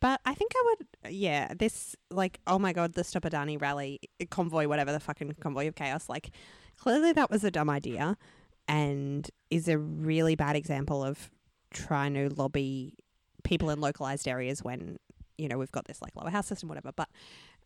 But 0.00 0.20
I 0.24 0.32
think 0.32 0.52
I 0.56 0.62
would, 1.02 1.12
yeah, 1.12 1.52
this, 1.58 1.96
like, 2.10 2.38
oh 2.46 2.56
my 2.58 2.72
God, 2.72 2.94
the 2.94 3.02
Stop 3.02 3.24
Adani 3.24 3.60
rally, 3.60 3.98
convoy, 4.30 4.68
whatever 4.68 4.92
the 4.92 5.00
fucking 5.00 5.34
convoy 5.40 5.66
of 5.66 5.74
chaos, 5.74 6.08
like, 6.08 6.30
clearly 6.76 7.12
that 7.14 7.30
was 7.32 7.42
a 7.42 7.50
dumb 7.50 7.68
idea 7.68 8.16
and 8.68 9.28
is 9.50 9.66
a 9.66 9.76
really 9.76 10.36
bad 10.36 10.54
example 10.54 11.02
of 11.02 11.30
trying 11.72 12.14
to 12.14 12.28
lobby 12.28 12.94
people 13.44 13.70
in 13.70 13.80
localized 13.80 14.28
areas 14.28 14.62
when, 14.62 14.98
you 15.36 15.48
know, 15.48 15.58
we've 15.58 15.72
got 15.72 15.86
this, 15.86 16.02
like, 16.02 16.14
lower 16.16 16.30
house 16.30 16.46
system, 16.46 16.68
whatever. 16.68 16.92
But 16.94 17.08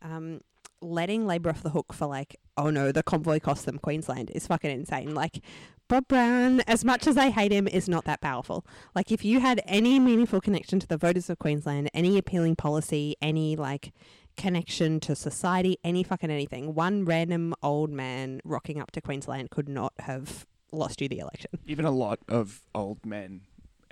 um, 0.03 0.41
letting 0.81 1.27
Labor 1.27 1.51
off 1.51 1.63
the 1.63 1.71
hook 1.71 1.93
for, 1.93 2.07
like, 2.07 2.37
oh 2.57 2.71
no, 2.71 2.93
the 2.93 3.03
convoy 3.03 3.41
cost 3.41 3.67
them 3.67 3.79
Queensland 3.79 4.31
is 4.35 4.47
fucking 4.47 4.71
insane. 4.71 5.15
Like, 5.15 5.41
Bob 5.89 6.09
Brown, 6.09 6.61
as 6.61 6.85
much 6.85 7.07
as 7.07 7.19
I 7.19 7.29
hate 7.31 7.53
him, 7.53 7.69
is 7.69 7.89
not 7.89 8.05
that 8.07 8.21
powerful. 8.21 8.65
Like, 8.95 9.13
if 9.13 9.25
you 9.25 9.41
had 9.41 9.61
any 9.67 9.99
meaningful 10.01 10.41
connection 10.41 10.81
to 10.81 10.87
the 10.87 10.97
voters 10.97 11.29
of 11.29 11.39
Queensland, 11.39 11.91
any 11.93 12.17
appealing 12.17 12.57
policy, 12.57 13.17
any 13.21 13.57
like 13.57 13.93
connection 14.37 15.01
to 15.01 15.15
society, 15.15 15.77
any 15.85 16.03
fucking 16.03 16.31
anything, 16.31 16.75
one 16.75 17.05
random 17.05 17.55
old 17.63 17.91
man 17.91 18.41
rocking 18.45 18.81
up 18.81 18.91
to 18.93 19.03
Queensland 19.03 19.51
could 19.51 19.69
not 19.69 19.93
have 19.99 20.47
lost 20.73 21.03
you 21.03 21.09
the 21.09 21.19
election. 21.19 21.51
Even 21.67 21.85
a 21.85 21.91
lot 21.91 22.19
of 22.29 22.63
old 22.75 23.05
men 23.05 23.43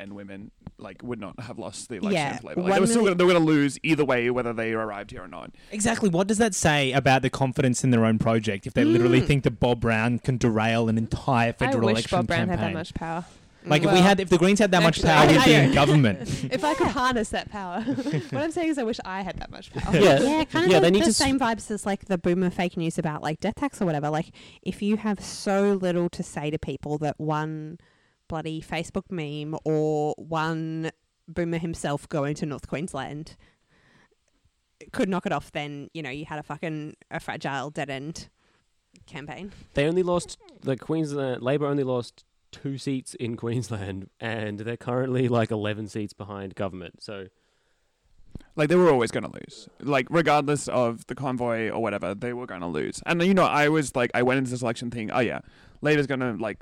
and 0.01 0.15
women 0.15 0.51
like 0.79 1.03
would 1.03 1.21
not 1.21 1.39
have 1.41 1.59
lost 1.59 1.89
the 1.91 1.97
election 1.97 2.13
Yeah, 2.15 2.39
for 2.39 2.49
Labor. 2.49 2.61
Like, 2.63 2.71
one 2.71 2.75
they 2.77 2.81
were 2.81 2.87
still 2.87 3.03
gonna, 3.05 3.15
they 3.15 3.25
were 3.25 3.33
going 3.33 3.45
to 3.45 3.47
lose 3.53 3.79
either 3.83 4.05
way, 4.05 4.31
whether 4.31 4.53
they 4.53 4.73
arrived 4.73 5.11
here 5.11 5.23
or 5.23 5.29
not. 5.29 5.51
Exactly. 5.71 6.09
What 6.09 6.27
does 6.27 6.39
that 6.39 6.55
say 6.55 6.93
about 6.93 7.23
the 7.23 7.31
confidence 7.31 7.85
in 7.85 7.91
their 7.91 8.05
own 8.05 8.19
project 8.19 8.67
if 8.67 8.73
they 8.75 8.85
literally 8.85 9.21
Mm. 9.21 9.27
think 9.27 9.45
that 9.45 9.61
Bob 9.61 9.81
Brown 9.81 10.19
can 10.19 10.39
derail 10.39 10.89
an 10.89 10.97
entire 10.99 11.51
I 11.51 11.53
federal 11.53 11.87
wish 11.87 11.93
election 11.93 12.19
Bob 12.19 12.27
Brown 12.29 12.39
campaign? 12.49 12.59
had 12.59 12.69
that 12.69 12.75
much 12.75 12.95
power. 12.95 13.25
Like 13.67 13.83
if 13.83 13.89
we 13.89 13.93
Well, 13.97 14.03
had, 14.03 14.21
if 14.21 14.31
the 14.31 14.39
Greens 14.39 14.59
had 14.59 14.71
that 14.71 14.83
much 14.83 15.05
actually, 15.05 15.11
power, 15.11 15.29
I 15.29 15.33
we'd 15.37 15.45
be 15.45 15.53
in 15.55 15.73
government. 15.75 16.45
If 16.51 16.65
I 16.65 16.73
could 16.73 16.87
harness 16.87 17.29
that 17.29 17.51
power, 17.51 17.83
what 18.31 18.35
I'm 18.43 18.51
saying 18.53 18.71
is 18.71 18.79
I 18.79 18.85
wish 18.85 18.99
I 19.05 19.21
had 19.21 19.39
that 19.39 19.51
much 19.51 19.71
power. 19.75 19.95
Yeah. 20.01 20.19
Yeah, 20.23 20.45
kind 20.45 20.65
of 20.65 20.73
Yeah, 20.73 20.79
the, 20.81 20.87
they 20.87 20.91
need 20.93 21.01
the 21.03 21.05
to 21.05 21.11
s- 21.11 21.17
same 21.19 21.39
vibes 21.39 21.71
as 21.71 21.85
like 21.85 22.07
the 22.07 22.17
boomer 22.17 22.49
fake 22.49 22.79
news 22.79 22.97
about 22.99 23.23
like 23.23 23.39
death 23.39 23.57
tax 23.57 23.83
or 23.83 23.85
whatever. 23.85 24.09
Like, 24.09 24.31
if 24.63 24.81
you 24.81 24.97
have 24.97 25.21
so 25.23 25.75
little 25.75 26.09
to 26.09 26.23
say 26.23 26.49
to 26.51 26.59
people 26.59 26.97
that 26.99 27.21
one 27.21 27.77
bloody 28.31 28.63
Facebook 28.63 29.11
meme 29.11 29.59
or 29.65 30.15
one 30.17 30.91
boomer 31.27 31.59
himself 31.59 32.09
going 32.09 32.35
to 32.37 32.47
North 32.47 32.67
Queensland 32.69 33.37
could 34.93 35.09
knock 35.09 35.27
it 35.27 35.33
off, 35.33 35.53
then 35.53 35.89
you 35.93 36.03
know 36.03 36.11
you 36.11 36.25
had 36.25 36.39
a 36.39 36.43
fucking 36.43 36.97
a 37.11 37.21
fragile 37.21 37.71
dead 37.71 37.91
end 37.91 38.29
campaign. 39.07 39.53
They 39.75 39.87
only 39.87 40.03
lost 40.03 40.39
the 40.63 40.77
Queensland 40.77 41.43
uh, 41.43 41.45
Labor 41.45 41.67
only 41.67 41.85
lost 41.85 42.25
two 42.53 42.79
seats 42.79 43.15
in 43.15 43.37
Queensland, 43.37 44.09
and 44.21 44.61
they're 44.61 44.77
currently 44.77 45.29
like 45.29 45.51
eleven 45.51 45.89
seats 45.89 46.13
behind 46.13 46.55
government. 46.55 47.03
So 47.03 47.27
Like 48.57 48.69
they 48.69 48.77
were 48.77 48.91
always 48.91 49.11
going 49.11 49.25
to 49.25 49.33
lose. 49.33 49.69
Like 49.81 50.07
regardless 50.11 50.69
of 50.69 51.07
the 51.09 51.15
convoy 51.15 51.69
or 51.69 51.83
whatever, 51.83 52.15
they 52.15 52.33
were 52.33 52.47
going 52.47 52.61
to 52.63 52.67
lose. 52.67 53.03
And 53.07 53.23
you 53.23 53.35
know, 53.35 53.45
I 53.45 53.69
was 53.69 53.95
like, 53.95 54.11
I 54.15 54.23
went 54.23 54.39
into 54.39 54.51
this 54.51 54.63
election 54.63 54.91
thing. 54.91 55.11
oh 55.11 55.21
yeah, 55.21 55.41
Labor's 55.83 56.07
going 56.07 56.21
to 56.21 56.33
like 56.33 56.59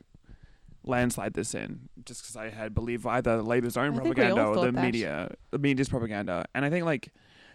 landslide 0.85 1.35
this 1.35 1.55
in, 1.55 1.89
just 2.05 2.23
because 2.23 2.37
I 2.37 2.51
had 2.51 2.75
believed 2.75 3.07
either 3.07 3.43
Labor's 3.43 3.77
own 3.77 3.99
I 3.99 4.03
think 4.03 4.17
we 4.17 4.23
all 4.25 4.37
propaganda 4.37 4.43
or 4.45 4.55
the 4.55 4.61
thought 4.63 4.75
that. 4.75 4.83
media, 4.85 5.35
the 5.51 5.59
media's 5.59 5.89
propaganda. 5.89 6.45
And 6.55 6.65
I 6.65 6.71
think 6.71 6.85
like 6.85 7.11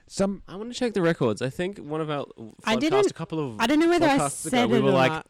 some 0.08 0.44
I 0.48 0.56
want 0.56 0.72
to 0.72 0.78
check 0.78 0.94
the 0.94 1.02
records. 1.02 1.42
I 1.42 1.50
think 1.50 1.78
one 1.80 2.02
of 2.02 2.10
our 2.10 2.26
I 2.66 2.76
didn't- 2.76 3.10
a 3.10 3.14
couple 3.14 3.40
of 3.40 3.60
I 3.60 3.68
don't 3.68 3.80
know 3.80 3.88
whether 3.90 4.08
I 4.08 4.18
podcasts 4.20 4.32
said 4.50 4.66
ago, 4.66 4.68
we 4.74 4.78
it 4.78 4.82
were 4.84 4.90
or 4.90 4.94
like, 4.94 5.12
not. 5.12 5.28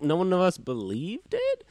no 0.00 0.16
one 0.16 0.32
of 0.32 0.40
us 0.40 0.58
believed 0.58 1.32
it. 1.34 1.64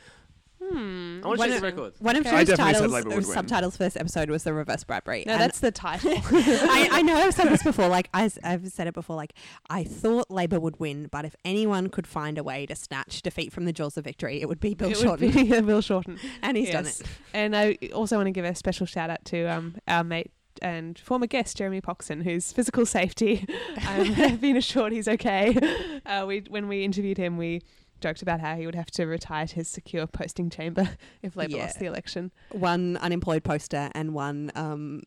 Hmm. 0.71 1.21
I 1.23 1.27
want 1.27 1.37
to 1.37 1.39
One 1.39 1.49
check 1.49 1.55
of- 1.55 1.61
the 1.61 1.67
records. 1.67 2.01
One 2.01 2.15
of 2.15 2.25
Okay. 2.25 2.35
I 2.35 2.39
Joe's 2.39 2.47
definitely 2.47 2.73
said 2.73 2.79
titles, 2.79 2.93
Labor 2.93 3.07
or 3.07 3.15
would 3.15 3.25
win. 3.25 3.33
subtitles 3.33 3.77
for 3.77 3.83
this 3.83 3.95
episode 3.97 4.29
was 4.29 4.43
the 4.43 4.53
reverse 4.53 4.83
Bradbury. 4.83 5.23
No, 5.27 5.33
and 5.33 5.41
that's 5.41 5.59
the 5.59 5.71
title. 5.71 6.11
I, 6.31 6.89
I 6.91 7.01
know 7.01 7.15
I've 7.17 7.33
said 7.33 7.49
this 7.49 7.63
before. 7.63 7.87
Like 7.89 8.09
I, 8.13 8.29
have 8.43 8.67
said 8.71 8.87
it 8.87 8.93
before. 8.93 9.15
Like 9.15 9.33
I 9.69 9.83
thought 9.83 10.31
Labor 10.31 10.59
would 10.59 10.79
win, 10.79 11.07
but 11.11 11.25
if 11.25 11.35
anyone 11.45 11.89
could 11.89 12.07
find 12.07 12.37
a 12.37 12.43
way 12.43 12.65
to 12.65 12.75
snatch 12.75 13.21
defeat 13.21 13.51
from 13.51 13.65
the 13.65 13.73
jaws 13.73 13.97
of 13.97 14.03
victory, 14.05 14.41
it 14.41 14.47
would 14.47 14.59
be 14.59 14.73
Bill 14.73 14.89
it 14.89 14.97
would 14.97 15.03
Shorten, 15.03 15.31
be 15.31 15.61
Bill 15.61 15.81
Shorten. 15.81 16.19
and 16.41 16.57
he's 16.57 16.69
done 16.71 16.85
Yes. 16.85 17.01
it. 17.01 17.07
And 17.33 17.55
I 17.55 17.77
also 17.93 18.15
want 18.17 18.27
to 18.27 18.31
give 18.31 18.45
a 18.45 18.55
special 18.55 18.85
shout 18.85 19.09
out 19.09 19.23
to 19.25 19.43
um, 19.45 19.75
our 19.87 20.03
mate 20.03 20.31
and 20.61 20.99
former 20.99 21.25
guest 21.27 21.57
Jeremy 21.57 21.81
Poxon, 21.81 22.23
whose 22.23 22.51
physical 22.53 22.85
safety 22.85 23.45
um, 23.87 24.05
have 24.05 24.39
been 24.39 24.55
assured 24.55 24.91
he's 24.93 25.07
okay. 25.07 25.57
Uh, 26.05 26.25
we 26.27 26.43
when 26.49 26.67
we 26.67 26.83
interviewed 26.83 27.17
him, 27.17 27.37
we 27.37 27.61
joked 28.03 28.21
about 28.21 28.39
how 28.39 28.55
he 28.55 28.65
would 28.67 28.75
have 28.75 28.91
to 28.91 29.05
retire 29.05 29.47
to 29.47 29.55
his 29.55 29.67
secure 29.67 30.05
posting 30.05 30.49
chamber 30.49 30.89
if 31.23 31.35
Labor 31.35 31.55
Yeah. 31.55 31.63
lost 31.63 31.79
the 31.79 31.85
election. 31.87 32.31
One 32.51 32.97
unemployed 32.97 33.43
poster 33.43 33.89
and 33.95 34.13
one 34.13 34.51
um, 34.55 35.01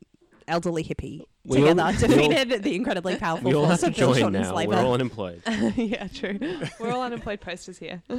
elderly 0.48 0.82
hippie 0.82 1.22
We 1.44 1.58
together 1.58 1.82
all- 1.82 1.92
defeated 1.98 2.62
the 2.62 2.74
incredibly 2.74 3.16
powerful 3.24 3.50
We 3.50 3.54
all 3.56 3.66
have 3.66 3.78
force 3.78 3.80
to 3.80 3.86
of 3.88 3.96
Bill 3.96 4.12
join 4.14 4.20
Shorten's 4.22 4.48
now. 4.48 4.54
Labor. 4.56 4.72
We're 4.72 4.84
all 4.84 4.94
unemployed. 4.94 5.42
yeah, 5.76 6.08
true. 6.08 6.38
We're 6.80 6.90
all 6.92 7.02
unemployed 7.02 7.40
posters 7.40 7.78
here. 7.78 8.02
Uh, 8.08 8.18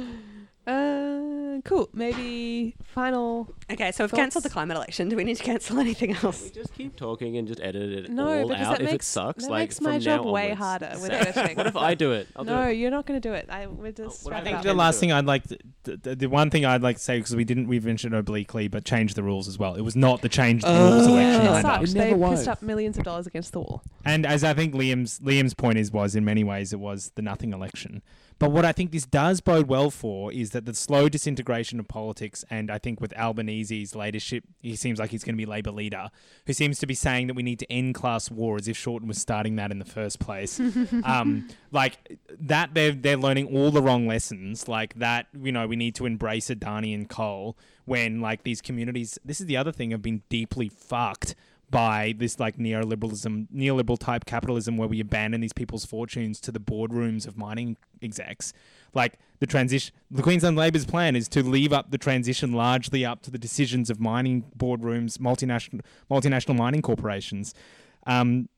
cool. 1.64 1.88
Maybe 1.92 2.74
final. 2.84 3.54
okay, 3.70 3.92
so 3.92 4.04
we've 4.04 4.10
Thoughts? 4.10 4.20
cancelled 4.20 4.44
the 4.44 4.50
climate 4.50 4.76
election. 4.76 5.08
Do 5.08 5.16
we 5.16 5.24
need 5.24 5.36
to 5.36 5.42
cancel 5.42 5.78
anything 5.80 6.16
else? 6.22 6.42
We 6.44 6.50
just 6.50 6.74
keep 6.74 6.96
talking 6.96 7.36
and 7.36 7.46
just 7.48 7.60
edit 7.60 7.90
it 8.06 8.10
No, 8.10 8.42
all 8.42 8.48
because 8.48 8.66
out 8.66 8.70
that 8.78 8.80
if 8.82 8.88
it 8.88 8.92
makes- 8.92 9.06
sucks. 9.06 9.44
that 9.44 9.50
like 9.50 9.60
makes 9.62 9.76
from 9.76 9.84
my 9.86 9.92
now 9.92 9.98
job 9.98 10.26
way 10.26 10.42
onwards. 10.52 10.58
harder 10.60 10.90
with 10.94 11.10
Sad. 11.12 11.26
editing. 11.36 11.56
What 11.56 11.66
if 11.66 11.76
I 11.76 11.94
do 11.94 12.12
it? 12.12 12.28
I'll 12.36 12.44
no, 12.44 12.64
do 12.64 12.70
it. 12.70 12.74
you're 12.74 12.90
not 12.90 13.06
going 13.06 13.20
to 13.20 13.28
do 13.28 13.34
it. 13.34 13.46
I 13.50 13.66
we're 13.66 13.92
just 13.92 14.24
what 14.24 14.32
wrap 14.32 14.42
if 14.42 14.48
it 14.48 14.54
I 14.54 14.58
up. 14.58 14.64
the 14.64 14.74
last 14.74 15.00
thing. 15.00 15.12
I'd 15.12 15.26
like, 15.26 15.44
to, 15.48 15.58
the, 15.84 15.96
the, 15.96 16.16
the 16.16 16.26
one 16.28 16.50
thing 16.50 16.64
I'd 16.64 16.82
like 16.82 16.96
to 16.96 17.02
say 17.02 17.18
because 17.18 17.34
we 17.36 17.44
didn't 17.44 17.66
we've 17.68 17.84
mentioned 17.84 18.14
obliquely, 18.14 18.68
but 18.68 18.84
change 18.84 19.14
the 19.14 19.22
rules 19.22 19.48
as 19.48 19.58
well. 19.58 19.74
It 19.74 19.82
was 19.82 19.96
not 19.96 20.22
the 20.22 20.28
change 20.28 20.62
the 20.62 20.68
rules 20.68 21.06
Oh. 21.06 21.10
election 21.16 21.16
Yeah, 21.16 21.42
it 21.42 21.50
either. 21.50 21.62
sucked. 21.62 21.84
It 21.84 21.94
They 21.94 22.10
never 22.14 22.30
pissed 22.36 22.48
up 22.48 22.62
millions 22.62 22.98
of 22.98 23.04
dollars 23.04 23.26
against 23.26 23.52
the 23.52 23.60
wall. 23.60 23.82
And 24.04 24.24
as 24.26 24.44
I 24.44 24.54
think 24.54 24.74
Liam's 24.74 25.18
Liam's 25.20 25.54
point 25.54 25.78
is 25.78 25.92
was 25.92 26.14
in 26.14 26.24
many 26.24 26.44
ways 26.44 26.72
it 26.72 26.80
was 26.80 27.10
the 27.14 27.22
nothing 27.22 27.52
election. 27.52 28.02
But 28.38 28.52
what 28.52 28.64
I 28.64 28.72
think 28.72 28.92
this 28.92 29.04
does 29.04 29.40
bode 29.40 29.66
well 29.66 29.90
for 29.90 30.32
is 30.32 30.50
that 30.50 30.64
the 30.64 30.74
slow 30.74 31.08
disintegration 31.08 31.80
of 31.80 31.88
politics, 31.88 32.44
and 32.48 32.70
I 32.70 32.78
think 32.78 33.00
with 33.00 33.12
Albanese's 33.16 33.96
leadership, 33.96 34.44
he 34.60 34.76
seems 34.76 35.00
like 35.00 35.10
he's 35.10 35.24
going 35.24 35.34
to 35.34 35.38
be 35.38 35.46
Labor 35.46 35.72
leader, 35.72 36.08
who 36.46 36.52
seems 36.52 36.78
to 36.78 36.86
be 36.86 36.94
saying 36.94 37.26
that 37.26 37.34
we 37.34 37.42
need 37.42 37.58
to 37.58 37.72
end 37.72 37.96
class 37.96 38.30
war 38.30 38.56
as 38.56 38.68
if 38.68 38.76
Shorten 38.76 39.08
was 39.08 39.20
starting 39.20 39.56
that 39.56 39.72
in 39.72 39.80
the 39.80 39.84
first 39.84 40.20
place. 40.20 40.60
um, 41.04 41.48
like 41.72 42.18
that, 42.38 42.74
they're 42.74 42.92
they're 42.92 43.16
learning 43.16 43.46
all 43.46 43.72
the 43.72 43.82
wrong 43.82 44.06
lessons. 44.06 44.68
Like 44.68 44.94
that, 44.94 45.26
you 45.40 45.50
know, 45.50 45.66
we 45.66 45.76
need 45.76 45.96
to 45.96 46.06
embrace 46.06 46.48
Adani 46.48 46.94
and 46.94 47.08
coal 47.08 47.56
when 47.86 48.20
like 48.20 48.44
these 48.44 48.60
communities. 48.60 49.18
This 49.24 49.40
is 49.40 49.46
the 49.46 49.56
other 49.56 49.72
thing 49.72 49.90
have 49.90 50.02
been 50.02 50.22
deeply 50.28 50.68
fucked 50.68 51.34
by 51.70 52.14
this 52.16 52.40
like 52.40 52.56
neoliberalism, 52.56 53.46
neoliberal 53.54 53.98
type 53.98 54.24
capitalism 54.24 54.76
where 54.76 54.88
we 54.88 55.00
abandon 55.00 55.40
these 55.40 55.52
people's 55.52 55.84
fortunes 55.84 56.40
to 56.40 56.52
the 56.52 56.60
boardrooms 56.60 57.26
of 57.26 57.36
mining 57.36 57.76
execs. 58.02 58.52
Like 58.94 59.18
the 59.40 59.46
transition, 59.46 59.94
the 60.10 60.22
Queensland 60.22 60.56
Labor's 60.56 60.86
plan 60.86 61.14
is 61.14 61.28
to 61.28 61.42
leave 61.42 61.72
up 61.72 61.90
the 61.90 61.98
transition 61.98 62.52
largely 62.52 63.04
up 63.04 63.22
to 63.22 63.30
the 63.30 63.38
decisions 63.38 63.90
of 63.90 64.00
mining 64.00 64.44
boardrooms, 64.56 65.18
multinational 65.18 65.80
multinational 66.10 66.56
mining 66.56 66.82
corporations. 66.82 67.54
Um, 68.06 68.48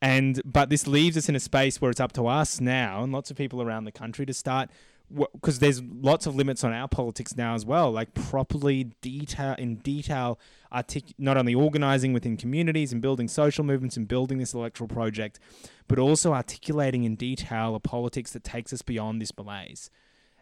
and 0.00 0.40
but 0.44 0.70
this 0.70 0.86
leaves 0.86 1.16
us 1.16 1.28
in 1.28 1.36
a 1.36 1.40
space 1.40 1.80
where 1.80 1.90
it's 1.90 2.00
up 2.00 2.12
to 2.12 2.26
us 2.26 2.60
now 2.60 3.02
and 3.02 3.12
lots 3.12 3.30
of 3.30 3.36
people 3.36 3.60
around 3.60 3.84
the 3.84 3.92
country 3.92 4.24
to 4.26 4.32
start 4.32 4.70
because 5.14 5.58
there's 5.58 5.82
lots 5.82 6.26
of 6.26 6.34
limits 6.34 6.64
on 6.64 6.72
our 6.72 6.88
politics 6.88 7.36
now 7.36 7.54
as 7.54 7.64
well 7.64 7.90
like 7.90 8.12
properly 8.14 8.84
detail 9.00 9.54
in 9.58 9.76
detail 9.76 10.38
artic- 10.70 11.14
not 11.18 11.36
only 11.36 11.54
organizing 11.54 12.12
within 12.12 12.36
communities 12.36 12.92
and 12.92 13.00
building 13.00 13.26
social 13.28 13.64
movements 13.64 13.96
and 13.96 14.06
building 14.06 14.38
this 14.38 14.52
electoral 14.52 14.88
project 14.88 15.38
but 15.86 15.98
also 15.98 16.34
articulating 16.34 17.04
in 17.04 17.14
detail 17.16 17.74
a 17.74 17.80
politics 17.80 18.32
that 18.32 18.44
takes 18.44 18.72
us 18.72 18.82
beyond 18.82 19.20
this 19.20 19.36
malaise 19.36 19.90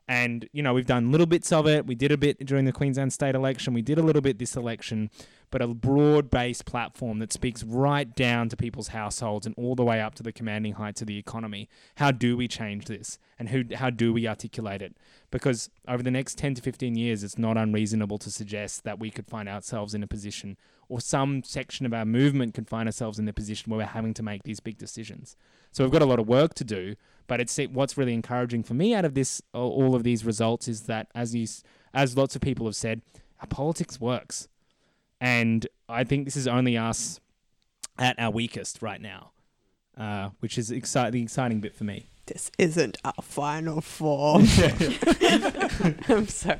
and 0.09 0.49
you 0.53 0.62
know 0.62 0.73
we've 0.73 0.87
done 0.87 1.11
little 1.11 1.27
bits 1.27 1.53
of 1.53 1.66
it 1.66 1.87
we 1.87 1.95
did 1.95 2.12
a 2.12 2.16
bit 2.16 2.39
during 2.47 2.65
the 2.65 2.73
queensland 2.73 3.12
state 3.12 3.35
election 3.35 3.74
we 3.74 3.83
did 3.83 3.99
a 3.99 4.03
little 4.03 4.23
bit 4.23 4.39
this 4.39 4.57
election 4.57 5.11
but 5.51 5.62
a 5.62 5.69
broad 5.69 6.31
based 6.31 6.65
platform 6.65 7.19
that 7.19 7.33
speaks 7.33 7.62
right 7.62 8.15
down 8.15 8.49
to 8.49 8.57
people's 8.57 8.89
households 8.89 9.47
and 9.47 9.55
all 9.57 9.74
the 9.74 9.85
way 9.85 10.01
up 10.01 10.15
to 10.15 10.23
the 10.23 10.33
commanding 10.33 10.74
heights 10.74 11.01
of 11.01 11.07
the 11.07 11.19
economy. 11.19 11.69
How 11.97 12.11
do 12.11 12.37
we 12.37 12.49
change 12.49 12.87
this? 12.87 13.19
And 13.39 13.51
who, 13.51 13.65
how 13.74 13.91
do 13.91 14.12
we 14.12 14.27
articulate 14.27 14.83
it? 14.83 14.97
Because 15.31 15.70
over 15.87 16.03
the 16.03 16.11
next 16.11 16.39
10 16.39 16.55
to 16.55 16.62
15 16.62 16.97
years, 16.97 17.23
it's 17.23 17.39
not 17.39 17.57
unreasonable 17.57 18.19
to 18.19 18.31
suggest 18.31 18.85
that 18.85 18.99
we 18.99 19.11
could 19.11 19.27
find 19.27 19.49
ourselves 19.49 19.95
in 19.95 20.03
a 20.03 20.07
position, 20.07 20.57
or 20.89 21.01
some 21.01 21.43
section 21.43 21.85
of 21.85 21.93
our 21.93 22.05
movement 22.05 22.55
could 22.55 22.69
find 22.69 22.89
ourselves 22.89 23.19
in 23.19 23.24
the 23.24 23.33
position 23.33 23.70
where 23.70 23.78
we're 23.78 23.87
having 23.87 24.15
to 24.15 24.23
make 24.23 24.45
these 24.45 24.61
big 24.61 24.78
decisions. 24.78 25.37
So 25.73 25.85
we've 25.85 25.93
got 25.93 26.03
a 26.03 26.07
lot 26.07 26.19
of 26.19 26.27
work 26.27 26.55
to 26.55 26.65
do, 26.65 26.95
but 27.27 27.40
it's 27.40 27.59
what's 27.73 27.97
really 27.97 28.15
encouraging 28.15 28.62
for 28.62 28.74
me 28.74 28.94
out 28.94 29.05
of 29.05 29.15
this, 29.15 29.43
all 29.53 29.94
of 29.94 30.03
these 30.03 30.24
results, 30.24 30.69
is 30.69 30.82
that 30.82 31.09
as 31.15 31.35
you, 31.35 31.47
as 31.93 32.16
lots 32.16 32.36
of 32.36 32.43
people 32.43 32.66
have 32.66 32.77
said, 32.77 33.03
our 33.40 33.47
politics 33.47 34.01
works, 34.01 34.48
and 35.20 35.66
I 35.89 36.05
think 36.05 36.24
this 36.24 36.36
is 36.36 36.47
only 36.47 36.77
us 36.77 37.20
at 37.98 38.19
our 38.19 38.31
weakest 38.31 38.82
right 38.82 39.01
now, 39.01 39.32
uh, 39.97 40.31
which 40.40 40.59
is 40.59 40.70
excite- 40.70 41.12
the 41.12 41.23
exciting 41.23 41.61
bit 41.61 41.74
for 41.74 41.85
me. 41.85 42.09
This 42.27 42.51
isn't 42.59 42.98
our 43.05 43.23
final 43.23 43.81
form. 43.81 44.43
I'm 46.09 46.27
sorry. 46.27 46.59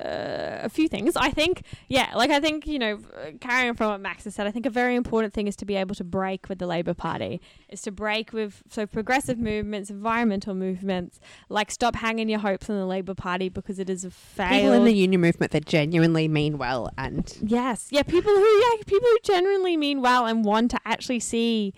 Uh, 0.00 0.58
a 0.62 0.68
few 0.68 0.88
things. 0.88 1.16
I 1.16 1.30
think, 1.30 1.62
yeah, 1.88 2.12
like 2.16 2.30
I 2.30 2.40
think, 2.40 2.66
you 2.66 2.78
know, 2.78 2.98
carrying 3.40 3.70
on 3.70 3.76
from 3.76 3.90
what 3.90 4.00
Max 4.00 4.24
has 4.24 4.34
said, 4.34 4.46
I 4.46 4.50
think 4.50 4.66
a 4.66 4.70
very 4.70 4.96
important 4.96 5.32
thing 5.32 5.46
is 5.46 5.56
to 5.56 5.64
be 5.64 5.76
able 5.76 5.94
to 5.94 6.04
break 6.04 6.48
with 6.48 6.58
the 6.58 6.66
Labour 6.66 6.94
Party, 6.94 7.40
is 7.68 7.82
to 7.82 7.92
break 7.92 8.32
with, 8.32 8.62
so 8.68 8.86
progressive 8.86 9.38
movements, 9.38 9.90
environmental 9.90 10.54
movements, 10.54 11.20
like 11.48 11.70
stop 11.70 11.96
hanging 11.96 12.28
your 12.28 12.40
hopes 12.40 12.68
on 12.68 12.76
the 12.76 12.86
Labour 12.86 13.14
Party 13.14 13.48
because 13.48 13.78
it 13.78 13.88
is 13.88 14.04
a 14.04 14.10
failed. 14.10 14.52
People 14.52 14.72
in 14.72 14.84
the 14.84 14.94
union 14.94 15.20
movement 15.20 15.52
that 15.52 15.64
genuinely 15.64 16.28
mean 16.28 16.58
well 16.58 16.90
and 16.98 17.36
Yes, 17.40 17.88
yeah, 17.90 18.02
people 18.02 18.32
who 18.32 18.60
yeah, 18.60 18.82
people 18.86 19.08
who 19.08 19.18
genuinely 19.22 19.76
mean 19.76 20.02
well 20.02 20.26
and 20.26 20.44
want 20.44 20.70
to 20.72 20.80
actually 20.84 21.20
see 21.20 21.72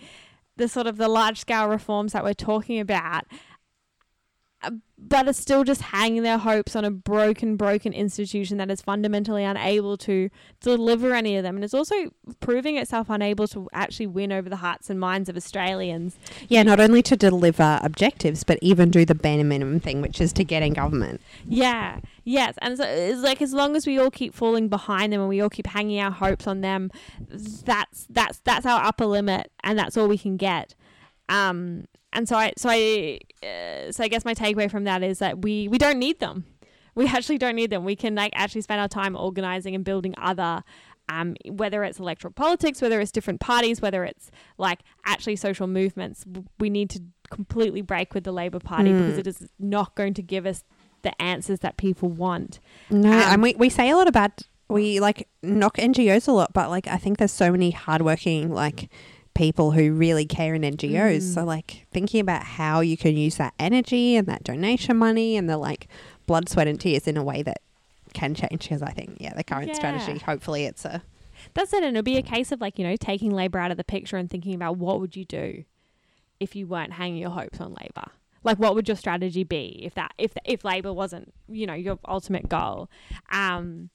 the 0.57 0.67
sort 0.67 0.87
of 0.87 0.97
the 0.97 1.07
large 1.07 1.39
scale 1.39 1.67
reforms 1.67 2.13
that 2.13 2.23
we're 2.23 2.33
talking 2.33 2.79
about, 2.79 3.25
but 4.99 5.27
are 5.27 5.33
still 5.33 5.63
just 5.63 5.81
hanging 5.81 6.23
their 6.23 6.39
hopes 6.39 6.75
on 6.75 6.83
a 6.83 6.89
broken, 6.89 7.55
broken 7.55 7.93
institution 7.93 8.57
that 8.57 8.71
is 8.71 8.81
fundamentally 8.81 9.43
unable 9.43 9.95
to 9.95 10.29
deliver 10.59 11.13
any 11.13 11.37
of 11.37 11.43
them, 11.43 11.55
and 11.55 11.63
is 11.63 11.73
also 11.73 12.11
proving 12.39 12.77
itself 12.77 13.07
unable 13.09 13.47
to 13.47 13.69
actually 13.73 14.07
win 14.07 14.31
over 14.31 14.49
the 14.49 14.57
hearts 14.57 14.89
and 14.89 14.99
minds 14.99 15.29
of 15.29 15.37
Australians. 15.37 16.17
yeah, 16.47 16.63
not 16.63 16.79
only 16.79 17.03
to 17.03 17.15
deliver 17.15 17.79
objectives 17.83 18.43
but 18.43 18.57
even 18.61 18.89
do 18.89 19.05
the 19.05 19.13
bare 19.13 19.43
minimum 19.43 19.79
thing, 19.79 20.01
which 20.01 20.19
is 20.19 20.33
to 20.33 20.43
get 20.43 20.63
in 20.63 20.73
government. 20.73 21.21
Yeah, 21.47 21.99
yes, 22.23 22.55
and 22.61 22.77
so 22.77 22.83
it's 22.83 23.21
like 23.21 23.41
as 23.41 23.53
long 23.53 23.75
as 23.75 23.85
we 23.85 23.99
all 23.99 24.11
keep 24.11 24.33
falling 24.33 24.67
behind 24.67 25.13
them 25.13 25.21
and 25.21 25.29
we 25.29 25.41
all 25.41 25.49
keep 25.49 25.67
hanging 25.67 25.99
our 25.99 26.11
hopes 26.11 26.47
on 26.47 26.61
them, 26.61 26.89
that's 27.29 28.07
that's 28.09 28.39
that's 28.39 28.65
our 28.65 28.83
upper 28.83 29.05
limit, 29.05 29.51
and 29.63 29.77
that's 29.77 29.95
all 29.95 30.07
we 30.07 30.17
can 30.17 30.37
get. 30.37 30.73
Um, 31.29 31.85
and 32.17 32.27
so 32.27 32.35
I 32.35 32.53
so 32.57 32.69
I 32.71 33.19
uh, 33.43 33.91
so 33.91 34.03
I 34.03 34.07
guess 34.07 34.25
my 34.25 34.33
takeaway 34.33 34.69
from 34.69 34.83
that 34.85 35.01
is 35.03 35.19
that 35.19 35.41
we 35.43 35.67
we 35.67 35.77
don't 35.77 35.99
need 35.99 36.19
them. 36.19 36.45
We 36.95 37.05
actually 37.07 37.37
don't 37.37 37.55
need 37.55 37.69
them. 37.69 37.85
We 37.85 37.95
can 37.95 38.15
like 38.15 38.33
actually 38.35 38.61
spend 38.61 38.81
our 38.81 38.87
time 38.87 39.15
organizing 39.15 39.75
and 39.75 39.83
building 39.85 40.13
other. 40.17 40.63
Um, 41.09 41.35
whether 41.49 41.85
it's 41.85 41.99
electoral 41.99 42.33
politics, 42.33 42.81
whether 42.81 42.99
it's 42.99 43.13
different 43.13 43.39
parties, 43.39 43.81
whether 43.81 44.03
it's 44.03 44.29
like 44.57 44.79
actually 45.05 45.37
social 45.37 45.65
movements, 45.65 46.25
we 46.59 46.69
need 46.69 46.89
to 46.89 46.99
completely 47.29 47.81
break 47.81 48.13
with 48.13 48.25
the 48.25 48.33
Labor 48.33 48.59
Party 48.59 48.89
Mm. 48.89 48.99
because 48.99 49.17
it 49.17 49.25
is 49.27 49.47
not 49.57 49.95
going 49.95 50.13
to 50.15 50.21
give 50.21 50.45
us 50.45 50.65
the 51.03 51.13
answers 51.21 51.59
that 51.59 51.77
people 51.77 52.09
want. 52.09 52.59
No, 52.89 53.07
Um, 53.09 53.13
and 53.31 53.41
we, 53.41 53.55
we 53.55 53.69
say 53.69 53.89
a 53.89 53.95
lot 53.95 54.09
about 54.09 54.41
we 54.67 54.99
like 54.99 55.29
knock 55.41 55.77
NGOs 55.77 56.27
a 56.27 56.33
lot, 56.33 56.51
but 56.51 56.69
like 56.69 56.87
I 56.87 56.97
think 56.97 57.19
there's 57.19 57.31
so 57.31 57.51
many 57.53 57.71
hardworking 57.71 58.51
like 58.51 58.89
people 59.37 59.71
who 59.71 59.93
really 59.93 60.25
care 60.25 60.53
in 60.55 60.63
NGOs. 60.63 61.17
Mm. 61.21 61.33
So 61.33 61.43
like 61.45 61.85
thinking 61.91 62.19
about 62.19 62.43
how 62.43 62.81
you 62.81 62.97
can 62.97 63.15
use 63.15 63.35
that 63.37 63.53
energy 63.59 64.15
and 64.15 64.27
that 64.27 64.43
donation 64.43 64.97
money 64.97 65.37
and 65.37 65.49
the 65.49 65.57
like 65.57 65.87
blood, 66.25 66.49
sweat, 66.49 66.67
and 66.67 66.79
tears 66.81 67.07
in 67.07 67.15
a 67.17 67.23
way 67.23 67.43
that 67.43 67.61
can 68.13 68.33
change. 68.33 68.63
Because 68.63 68.81
I 68.81 68.91
think 68.91 69.17
yeah, 69.19 69.33
the 69.35 69.43
current 69.43 69.67
Yeah. 69.69 69.73
strategy. 69.75 70.19
Hopefully, 70.19 70.65
it's 70.65 70.83
a 70.83 71.03
That's 71.53 71.71
it. 71.71 71.83
And 71.83 71.95
it'll 71.95 72.03
be 72.03 72.17
a 72.17 72.21
case 72.23 72.51
of 72.51 72.59
like, 72.59 72.77
you 72.79 72.85
know, 72.85 72.95
taking 72.97 73.31
Labor 73.31 73.59
out 73.59 73.71
of 73.71 73.77
the 73.77 73.83
picture 73.83 74.17
and 74.17 74.29
thinking 74.29 74.55
about 74.55 74.77
what 74.77 74.99
would 74.99 75.15
you 75.15 75.23
do 75.23 75.63
if 76.39 76.55
you 76.55 76.67
weren't 76.67 76.93
hanging 76.93 77.17
your 77.21 77.29
hopes 77.31 77.61
on 77.61 77.73
Labor? 77.73 78.11
Like, 78.43 78.59
what 78.59 78.75
would 78.75 78.87
your 78.87 78.97
strategy 78.97 79.43
be 79.43 79.79
if 79.83 79.93
that 79.95 80.13
if 80.17 80.33
if 80.45 80.65
Labor 80.65 80.93
wasn't, 80.93 81.33
you 81.47 81.65
know, 81.67 81.73
your 81.73 81.99
ultimate 82.07 82.49
goal? 82.49 82.89
Um, 83.31 83.89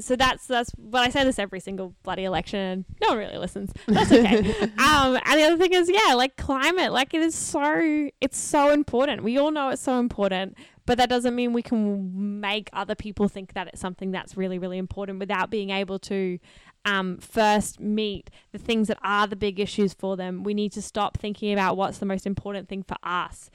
so 0.00 0.16
that's 0.16 0.46
that's 0.46 0.72
but 0.76 1.02
I 1.02 1.10
say 1.10 1.22
this 1.22 1.38
every 1.38 1.60
single 1.60 1.94
bloody 2.02 2.24
election 2.24 2.84
no 3.00 3.10
one 3.10 3.18
really 3.18 3.38
listens. 3.38 3.72
That's 3.86 4.10
okay. 4.10 4.38
um 4.78 5.18
and 5.24 5.38
the 5.38 5.44
other 5.44 5.56
thing 5.56 5.74
is 5.74 5.88
yeah, 5.88 6.14
like 6.14 6.36
climate, 6.36 6.92
like 6.92 7.14
it 7.14 7.20
is 7.20 7.34
so 7.34 8.08
it's 8.20 8.38
so 8.38 8.72
important. 8.72 9.22
We 9.22 9.38
all 9.38 9.50
know 9.50 9.68
it's 9.68 9.82
so 9.82 10.00
important, 10.00 10.56
but 10.86 10.98
that 10.98 11.08
doesn't 11.08 11.34
mean 11.34 11.52
we 11.52 11.62
can 11.62 12.40
make 12.40 12.68
other 12.72 12.94
people 12.94 13.28
think 13.28 13.52
that 13.52 13.68
it's 13.68 13.80
something 13.80 14.10
that's 14.10 14.36
really, 14.36 14.58
really 14.58 14.78
important 14.78 15.20
without 15.20 15.50
being 15.50 15.70
able 15.70 15.98
to 16.00 16.38
um, 16.84 17.18
first 17.18 17.78
meet 17.78 18.30
the 18.52 18.58
things 18.58 18.88
that 18.88 18.98
are 19.02 19.26
the 19.26 19.36
big 19.36 19.60
issues 19.60 19.92
for 19.92 20.16
them. 20.16 20.42
We 20.42 20.54
need 20.54 20.72
to 20.72 20.82
stop 20.82 21.18
thinking 21.18 21.52
about 21.52 21.76
what's 21.76 21.98
the 21.98 22.06
most 22.06 22.26
important 22.26 22.68
thing 22.68 22.82
for 22.82 22.96
us 23.02 23.50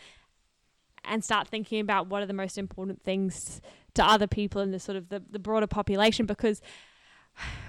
and 1.06 1.24
start 1.24 1.48
thinking 1.48 1.80
about 1.80 2.08
what 2.08 2.22
are 2.24 2.26
the 2.26 2.34
most 2.34 2.58
important 2.58 3.02
things 3.04 3.62
to 3.96 4.04
other 4.04 4.28
people 4.28 4.62
in 4.62 4.72
the 4.72 4.80
sort 4.80 4.96
of 4.98 5.10
the, 5.10 5.22
the 5.30 5.40
broader 5.40 5.68
population 5.68 6.26
because 6.26 6.62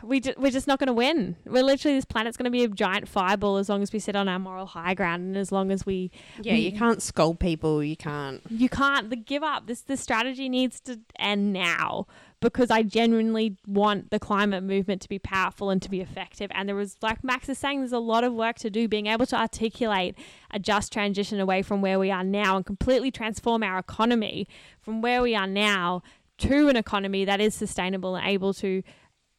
we 0.03 0.21
ju- 0.21 0.35
we're 0.37 0.51
just 0.51 0.67
not 0.67 0.79
going 0.79 0.89
to 0.89 0.93
win. 0.93 1.37
We're 1.47 1.63
literally 1.63 1.97
this 1.97 2.05
planet's 2.05 2.37
going 2.37 2.45
to 2.45 2.51
be 2.51 2.65
a 2.65 2.69
giant 2.69 3.09
fireball 3.09 3.57
as 3.57 3.69
long 3.71 3.83
as 3.83 3.93
we 3.93 3.99
sit 3.99 4.15
on 4.15 4.29
our 4.29 4.39
moral 4.39 4.67
high 4.67 4.93
ground 4.95 5.23
and 5.23 5.37
as 5.39 5.51
long 5.51 5.71
as 5.71 5.87
we 5.87 6.11
yeah. 6.43 6.53
we- 6.53 6.61
You 6.61 6.73
can't 6.73 7.01
scold 7.03 7.41
people. 7.41 7.83
You 7.83 7.97
can't. 7.97 8.43
you 8.51 8.69
can't 8.69 9.09
the 9.09 9.17
give 9.17 9.43
up 9.43 9.67
this 9.67 9.81
the 9.81 9.97
strategy 9.97 10.49
needs 10.51 10.81
to 10.81 11.01
end 11.19 11.53
now 11.55 12.07
because 12.45 12.71
i 12.71 12.83
genuinely 12.83 13.57
want 13.67 14.11
the 14.11 14.19
climate 14.19 14.63
movement 14.63 15.01
to 15.01 15.09
be 15.09 15.19
powerful 15.19 15.71
and 15.71 15.83
to 15.83 15.91
be 15.91 16.01
effective. 16.01 16.51
And 16.55 16.69
there 16.69 16.77
was 16.77 16.97
like 17.03 17.25
max 17.25 17.49
is 17.49 17.59
saying 17.59 17.81
there's 17.81 17.93
a 17.93 17.99
lot 17.99 18.23
of 18.23 18.33
work 18.33 18.57
to 18.59 18.71
do 18.71 18.87
being 18.87 19.07
able 19.07 19.27
to 19.27 19.37
articulate 19.37 20.15
a 20.51 20.59
just 20.59 20.93
transition 20.93 21.41
away 21.41 21.63
from 21.63 21.81
where 21.81 21.99
we 21.99 22.11
are 22.11 22.23
now 22.23 22.57
and 22.57 22.67
completely 22.67 23.11
transform 23.11 23.63
our 23.63 23.79
economy 23.79 24.47
from 24.81 25.03
where 25.03 25.23
we 25.23 25.35
are 25.35 25.47
now 25.47 26.03
to 26.39 26.69
an 26.69 26.77
economy 26.77 27.25
that 27.25 27.41
is 27.41 27.55
sustainable 27.55 28.15
and 28.15 28.27
able 28.27 28.53
to 28.55 28.83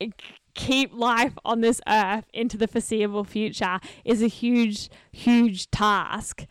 eh, 0.01 0.09
keep 0.53 0.93
life 0.93 1.33
on 1.45 1.61
this 1.61 1.81
earth 1.87 2.25
into 2.33 2.57
the 2.57 2.67
foreseeable 2.67 3.23
future 3.23 3.79
is 4.03 4.21
a 4.21 4.27
huge 4.27 4.89
huge 5.11 5.69
task. 5.71 6.45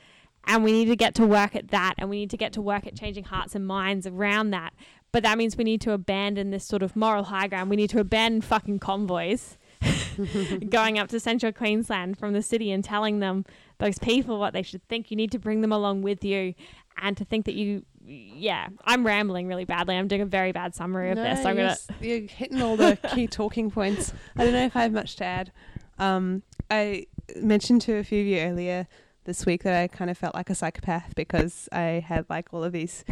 And 0.47 0.63
we 0.63 0.73
need 0.73 0.87
to 0.87 0.97
get 0.97 1.15
to 1.15 1.27
work 1.27 1.57
at 1.57 1.69
that. 1.69 1.95
And 1.97 2.11
we 2.11 2.19
need 2.19 2.31
to 2.31 2.37
get 2.37 2.53
to 2.53 2.61
work 2.61 2.87
at 2.87 2.95
changing 2.95 3.25
hearts 3.25 3.55
and 3.55 3.67
minds 3.67 4.07
around 4.07 4.51
that 4.51 4.75
but 5.15 5.23
that 5.23 5.39
means 5.39 5.57
we 5.57 5.63
need 5.63 5.81
to 5.83 5.93
abandon 5.93 6.51
this 6.51 6.67
sort 6.67 6.83
of 6.83 6.97
moral 6.97 7.23
high 7.23 7.47
ground. 7.47 7.71
We 7.71 7.77
need 7.77 7.91
to 7.91 8.01
abandon 8.01 8.41
fucking 8.41 8.81
convoys 8.81 9.57
going 10.69 10.99
up 10.99 11.07
to 11.11 11.21
central 11.21 11.53
queensland 11.53 12.19
from 12.19 12.33
the 12.33 12.43
city 12.43 12.73
and 12.73 12.83
telling 12.83 13.21
them 13.21 13.45
those 13.79 13.97
people 13.97 14.41
what 14.41 14.55
they 14.55 14.63
should 14.63 14.83
think. 14.89 15.13
You 15.13 15.17
need 15.17 15.31
to 15.31 15.39
bring 15.39 15.61
them 15.61 15.71
along 15.71 16.03
with 16.03 16.25
you. 16.25 16.55
And 17.01 17.17
to 17.17 17.25
think 17.25 17.45
that 17.47 17.55
you 17.55 17.85
yeah 18.05 18.69
i'm 18.85 19.07
rambling 19.07 19.47
really 19.47 19.65
badly. 19.65 19.97
I'm 19.97 20.09
doing 20.09 20.21
a 20.21 20.27
very 20.27 20.51
bad 20.51 20.75
summary 20.75 21.11
of 21.11 21.17
this. 21.17 21.45
No, 21.45 21.51
i'm 21.51 21.59
you're, 21.59 21.67
gonna 21.69 21.79
you're 22.01 22.29
hitting 22.29 22.61
all 22.61 22.77
the 22.77 22.99
key 23.15 23.27
talking 23.29 23.71
points. 23.71 24.13
I 24.37 24.43
don't 24.43 24.53
know 24.53 24.67
if 24.67 24.75
I 24.75 24.83
have 24.83 24.93
much 24.93 25.15
to 25.17 25.25
add. 25.25 25.53
Um, 26.01 26.43
I 26.73 27.07
mentioned 27.37 27.83
to 27.83 27.99
a 27.99 28.03
few 28.05 28.21
of 28.21 28.27
you 28.27 28.41
earlier 28.41 28.89
this 29.27 29.47
week 29.47 29.63
that 29.63 29.81
I 29.81 29.87
kind 29.87 30.11
of 30.11 30.19
felt 30.19 30.35
like 30.35 30.51
a 30.51 30.57
psychopath 30.57 31.15
because 31.15 31.69
I 31.71 32.05
had 32.05 32.27
like 32.29 32.53
all 32.53 32.65
of 32.65 32.73
these 32.73 33.05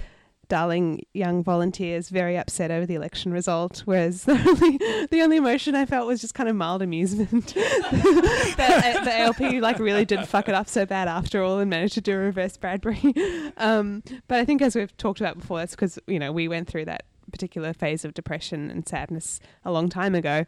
darling 0.52 1.02
young 1.14 1.42
volunteers 1.42 2.10
very 2.10 2.36
upset 2.36 2.70
over 2.70 2.84
the 2.84 2.94
election 2.94 3.32
result, 3.32 3.80
whereas 3.86 4.24
the 4.24 4.32
only 4.46 5.06
the 5.06 5.22
only 5.22 5.38
emotion 5.38 5.74
I 5.74 5.86
felt 5.86 6.06
was 6.06 6.20
just 6.20 6.34
kind 6.34 6.46
of 6.46 6.54
mild 6.54 6.82
amusement 6.82 7.54
that 7.54 8.96
uh, 8.98 9.02
the 9.02 9.18
ALP 9.18 9.62
like 9.62 9.78
really 9.78 10.04
did 10.04 10.28
fuck 10.28 10.50
it 10.50 10.54
up 10.54 10.68
so 10.68 10.84
bad 10.84 11.08
after 11.08 11.42
all 11.42 11.58
and 11.58 11.70
managed 11.70 11.94
to 11.94 12.02
do 12.02 12.12
a 12.12 12.18
reverse 12.18 12.58
Bradbury. 12.58 13.00
Um, 13.56 14.02
but 14.28 14.40
I 14.40 14.44
think 14.44 14.60
as 14.60 14.74
we've 14.74 14.96
talked 14.96 15.20
about 15.20 15.38
before, 15.38 15.58
that's 15.58 15.74
because 15.74 15.98
you 16.06 16.18
know 16.18 16.32
we 16.32 16.48
went 16.48 16.68
through 16.68 16.84
that 16.86 17.04
particular 17.30 17.72
phase 17.72 18.04
of 18.04 18.12
depression 18.12 18.70
and 18.70 18.86
sadness 18.86 19.40
a 19.64 19.72
long 19.72 19.88
time 19.88 20.14
ago. 20.14 20.46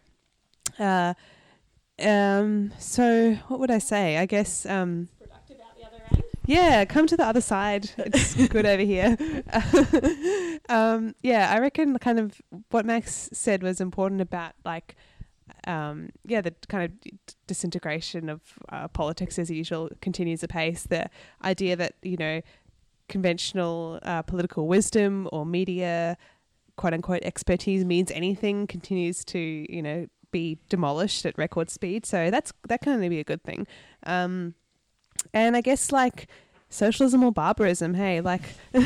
Uh, 0.78 1.14
um, 2.02 2.72
so 2.78 3.34
what 3.48 3.60
would 3.60 3.70
I 3.70 3.78
say? 3.78 4.18
I 4.18 4.26
guess 4.26 4.66
um, 4.66 5.08
yeah, 6.46 6.84
come 6.84 7.06
to 7.06 7.16
the 7.16 7.24
other 7.24 7.40
side. 7.40 7.90
It's 7.96 8.34
good 8.48 8.66
over 8.66 8.82
here. 8.82 9.16
um, 10.68 11.14
yeah, 11.22 11.52
I 11.52 11.58
reckon 11.58 11.98
kind 11.98 12.18
of 12.18 12.40
what 12.70 12.84
Max 12.84 13.30
said 13.32 13.62
was 13.62 13.80
important 13.80 14.20
about 14.20 14.52
like, 14.64 14.96
um, 15.66 16.10
yeah, 16.26 16.40
the 16.40 16.54
kind 16.68 16.84
of 16.84 17.00
d- 17.00 17.12
disintegration 17.46 18.28
of 18.28 18.40
uh, 18.68 18.88
politics 18.88 19.38
as 19.38 19.50
usual 19.50 19.88
continues 20.00 20.42
apace. 20.42 20.84
The 20.84 21.08
idea 21.42 21.76
that 21.76 21.94
you 22.02 22.16
know 22.16 22.40
conventional 23.08 23.98
uh, 24.02 24.22
political 24.22 24.66
wisdom 24.66 25.28
or 25.32 25.44
media 25.46 26.16
quote 26.76 26.92
unquote 26.92 27.22
expertise 27.22 27.84
means 27.84 28.10
anything 28.10 28.66
continues 28.66 29.24
to 29.24 29.38
you 29.38 29.82
know 29.82 30.06
be 30.30 30.58
demolished 30.68 31.24
at 31.24 31.38
record 31.38 31.70
speed. 31.70 32.04
So 32.04 32.30
that's 32.30 32.52
that 32.68 32.82
can 32.82 32.92
only 32.92 33.08
be 33.08 33.20
a 33.20 33.24
good 33.24 33.42
thing. 33.44 33.66
Um, 34.04 34.54
and 35.32 35.56
I 35.56 35.60
guess 35.60 35.92
like 35.92 36.26
socialism 36.68 37.22
or 37.22 37.30
barbarism. 37.32 37.94
Hey, 37.94 38.20
like, 38.20 38.42
but 38.72 38.82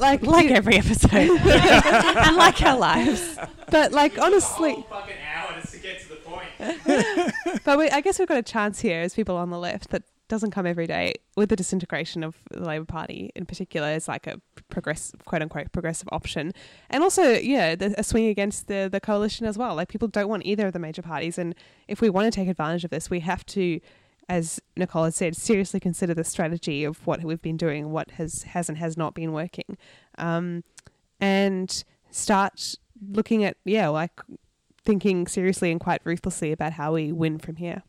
like 0.00 0.22
Like 0.22 0.50
every 0.50 0.76
episode. 0.76 1.12
and 1.14 2.36
like 2.36 2.60
our 2.62 2.78
lives. 2.78 3.38
but 3.70 3.92
like 3.92 4.18
honestly, 4.18 4.84
fucking 4.90 5.14
hour 5.34 5.60
just 5.60 5.72
to 5.74 5.78
get 5.80 6.00
to 6.02 6.08
the 6.08 6.16
point. 6.16 6.48
but 7.64 7.78
we, 7.78 7.88
I 7.90 8.00
guess 8.00 8.18
we've 8.18 8.28
got 8.28 8.38
a 8.38 8.42
chance 8.42 8.80
here 8.80 9.00
as 9.00 9.14
people 9.14 9.36
on 9.36 9.50
the 9.50 9.58
left 9.58 9.90
that 9.90 10.02
doesn't 10.28 10.52
come 10.52 10.66
every 10.66 10.86
day 10.86 11.14
with 11.36 11.48
the 11.48 11.56
disintegration 11.56 12.24
of 12.24 12.36
the 12.50 12.64
Labor 12.64 12.84
Party 12.84 13.30
in 13.34 13.44
particular 13.46 13.88
as 13.88 14.08
like 14.08 14.26
a 14.26 14.40
progressive, 14.70 15.24
quote 15.24 15.42
unquote, 15.42 15.70
progressive 15.72 16.08
option, 16.12 16.52
and 16.90 17.02
also 17.02 17.32
yeah, 17.32 17.74
the, 17.74 17.94
a 17.98 18.04
swing 18.04 18.26
against 18.26 18.68
the 18.68 18.88
the 18.90 19.00
coalition 19.00 19.46
as 19.46 19.58
well. 19.58 19.74
Like 19.74 19.88
people 19.88 20.08
don't 20.08 20.28
want 20.28 20.46
either 20.46 20.68
of 20.68 20.72
the 20.72 20.78
major 20.78 21.02
parties, 21.02 21.38
and 21.38 21.54
if 21.88 22.00
we 22.00 22.10
want 22.10 22.32
to 22.32 22.36
take 22.36 22.48
advantage 22.48 22.84
of 22.84 22.90
this, 22.90 23.10
we 23.10 23.20
have 23.20 23.44
to. 23.46 23.80
As 24.26 24.58
Nicole 24.74 25.04
has 25.04 25.16
said, 25.16 25.36
seriously 25.36 25.78
consider 25.80 26.14
the 26.14 26.24
strategy 26.24 26.82
of 26.82 27.06
what 27.06 27.22
we've 27.22 27.42
been 27.42 27.58
doing, 27.58 27.90
what 27.90 28.12
has 28.12 28.44
has 28.44 28.70
and 28.70 28.78
has 28.78 28.96
not 28.96 29.12
been 29.14 29.32
working, 29.32 29.76
um, 30.16 30.64
and 31.20 31.84
start 32.10 32.76
looking 33.06 33.44
at 33.44 33.58
yeah, 33.66 33.88
like 33.88 34.18
thinking 34.82 35.26
seriously 35.26 35.70
and 35.70 35.78
quite 35.78 36.00
ruthlessly 36.04 36.52
about 36.52 36.72
how 36.72 36.94
we 36.94 37.12
win 37.12 37.38
from 37.38 37.56
here. 37.56 37.82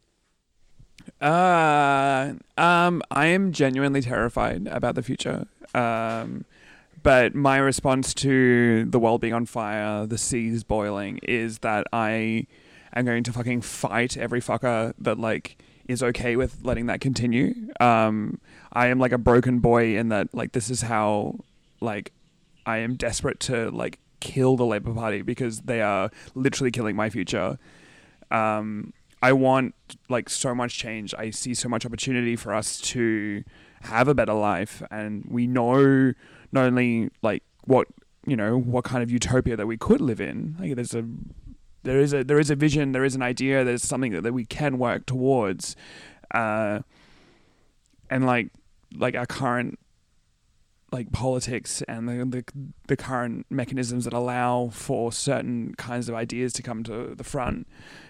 Uh, 1.22 2.34
um, 2.58 3.02
I 3.12 3.28
am 3.28 3.52
genuinely 3.52 4.02
terrified 4.02 4.68
about 4.68 4.96
the 4.96 5.04
future. 5.04 5.48
Um, 5.74 6.46
but 7.04 7.36
my 7.36 7.58
response 7.58 8.14
to 8.16 8.86
the 8.86 9.00
world 9.00 9.22
being 9.22 9.34
on 9.34 9.46
fire, 9.46 10.06
the 10.06 10.18
seas 10.18 10.64
boiling, 10.64 11.20
is 11.20 11.60
that 11.60 11.86
I 11.94 12.48
am 12.96 13.06
going 13.06 13.24
to 13.24 13.34
fucking 13.34 13.62
fight 13.62 14.18
every 14.18 14.42
fucker 14.42 14.94
that 15.00 15.20
like 15.20 15.58
is 15.88 16.02
okay 16.02 16.36
with 16.36 16.64
letting 16.64 16.88
that 16.88 17.02
continue. 17.02 17.54
Um, 17.80 18.40
I 18.74 18.88
am 18.88 19.00
like 19.00 19.12
a 19.12 19.18
broken 19.18 19.60
boy 19.60 19.98
in 19.98 20.10
that 20.10 20.34
like 20.34 20.54
this 20.54 20.70
is 20.70 20.82
how 20.82 21.40
like 21.80 22.12
I 22.66 22.78
am 22.78 22.96
desperate 22.96 23.40
to 23.42 23.70
like 23.70 24.00
kill 24.20 24.58
the 24.58 24.66
Labour 24.66 24.94
Party 24.94 25.22
because 25.22 25.62
they 25.62 25.82
are 25.82 26.10
literally 26.34 26.72
killing 26.72 26.96
my 26.96 27.10
future. 27.10 27.60
Um, 28.32 28.94
I 29.26 29.34
want 29.34 29.74
like 30.08 30.30
so 30.30 30.54
much 30.54 30.78
change. 30.78 31.16
I 31.18 31.32
see 31.32 31.56
so 31.56 31.68
much 31.68 31.84
opportunity 31.84 32.36
for 32.36 32.54
us 32.54 32.80
to 32.94 33.44
have 33.82 34.08
a 34.08 34.14
better 34.14 34.36
life, 34.36 34.84
and 34.92 35.26
we 35.28 35.48
know 35.48 36.14
not 36.52 36.66
only 36.66 37.10
like 37.24 37.42
what 37.64 37.88
you 38.28 38.36
know 38.36 38.56
what 38.56 38.84
kind 38.84 39.02
of 39.02 39.10
utopia 39.10 39.56
that 39.58 39.66
we 39.66 39.78
could 39.78 40.00
live 40.00 40.22
in. 40.22 40.56
Like 40.60 40.76
there's 40.76 40.94
a 40.94 41.04
there 41.82 42.00
is 42.00 42.14
a 42.14 42.24
there 42.24 42.38
is 42.38 42.52
a 42.52 42.56
vision, 42.56 42.92
there 42.92 43.04
is 43.04 43.16
an 43.16 43.24
idea, 43.24 43.64
there's 43.64 43.82
something 43.82 44.12
that, 44.12 44.22
that 44.22 44.34
we 44.34 44.46
can 44.46 44.78
work 44.78 45.08
towards, 45.08 45.76
uh, 46.30 46.82
and 48.12 48.28
like 48.28 48.50
like 48.96 49.16
our 49.16 49.26
current 49.26 49.80
like 50.92 51.12
politics 51.12 51.82
and 51.88 52.08
the, 52.08 52.26
the 52.26 52.44
the 52.90 52.96
current 52.96 53.48
mechanisms 53.50 54.04
that 54.04 54.14
allow 54.14 54.70
for 54.72 55.12
certain 55.12 55.74
kinds 55.80 56.10
of 56.10 56.14
ideas 56.14 56.54
to 56.54 56.62
come 56.62 56.84
to 56.84 57.16
the 57.16 57.24
front 57.24 57.66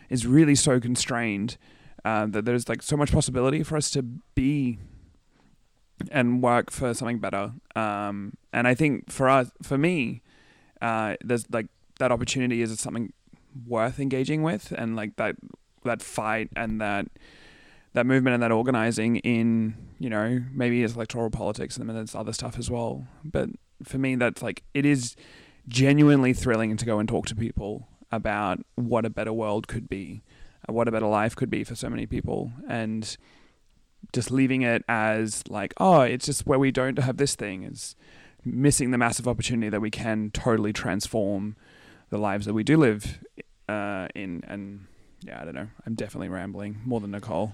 is 0.09 0.25
really 0.25 0.55
so 0.55 0.79
constrained 0.79 1.57
uh, 2.03 2.25
that 2.27 2.45
there's 2.45 2.69
like 2.69 2.81
so 2.81 2.95
much 2.95 3.11
possibility 3.11 3.63
for 3.63 3.75
us 3.75 3.89
to 3.91 4.03
be 4.03 4.77
and 6.11 6.41
work 6.41 6.71
for 6.71 6.93
something 6.93 7.19
better. 7.19 7.53
Um, 7.75 8.33
and 8.53 8.67
I 8.67 8.75
think 8.75 9.11
for 9.11 9.29
us, 9.29 9.51
for 9.61 9.77
me, 9.77 10.21
uh, 10.81 11.15
there's 11.23 11.49
like 11.51 11.67
that 11.99 12.11
opportunity 12.11 12.61
is 12.61 12.79
something 12.79 13.13
worth 13.67 13.99
engaging 13.99 14.43
with, 14.43 14.71
and 14.77 14.95
like 14.95 15.15
that 15.15 15.35
that 15.83 16.01
fight 16.01 16.49
and 16.55 16.81
that 16.81 17.07
that 17.93 18.05
movement 18.05 18.33
and 18.33 18.43
that 18.43 18.51
organizing 18.51 19.17
in 19.17 19.75
you 19.99 20.09
know 20.09 20.43
maybe 20.51 20.83
it's 20.83 20.95
electoral 20.95 21.29
politics 21.29 21.77
and 21.77 21.87
then 21.87 21.95
there's 21.95 22.15
other 22.15 22.33
stuff 22.33 22.59
as 22.59 22.69
well. 22.69 23.07
But 23.23 23.49
for 23.83 23.97
me, 23.97 24.15
that's 24.15 24.41
like 24.41 24.63
it 24.73 24.85
is 24.85 25.15
genuinely 25.67 26.33
thrilling 26.33 26.77
to 26.77 26.85
go 26.85 26.99
and 26.99 27.09
talk 27.09 27.25
to 27.27 27.35
people 27.35 27.87
about 28.15 28.59
what 28.75 29.05
a 29.05 29.09
better 29.09 29.33
world 29.33 29.67
could 29.67 29.87
be, 29.89 30.23
uh, 30.67 30.73
what 30.73 30.87
a 30.87 30.91
better 30.91 31.07
life 31.07 31.35
could 31.35 31.49
be 31.49 31.63
for 31.63 31.75
so 31.75 31.89
many 31.89 32.05
people, 32.05 32.51
and 32.67 33.17
just 34.13 34.31
leaving 34.31 34.61
it 34.61 34.83
as 34.87 35.43
like, 35.49 35.73
oh, 35.77 36.01
it's 36.01 36.25
just 36.25 36.45
where 36.45 36.59
we 36.59 36.71
don't 36.71 36.99
have 36.99 37.17
this 37.17 37.35
thing 37.35 37.63
is 37.63 37.95
missing 38.43 38.91
the 38.91 38.97
massive 38.97 39.27
opportunity 39.27 39.69
that 39.69 39.81
we 39.81 39.89
can 39.89 40.29
totally 40.31 40.71
transform 40.71 41.55
the 42.09 42.17
lives 42.17 42.45
that 42.45 42.53
we 42.53 42.63
do 42.63 42.77
live 42.77 43.23
uh, 43.67 44.07
in. 44.13 44.43
And 44.47 44.85
yeah, 45.23 45.41
I 45.41 45.45
don't 45.45 45.55
know. 45.55 45.67
I'm 45.85 45.95
definitely 45.95 46.29
rambling 46.29 46.81
more 46.85 46.99
than 46.99 47.11
Nicole. 47.11 47.53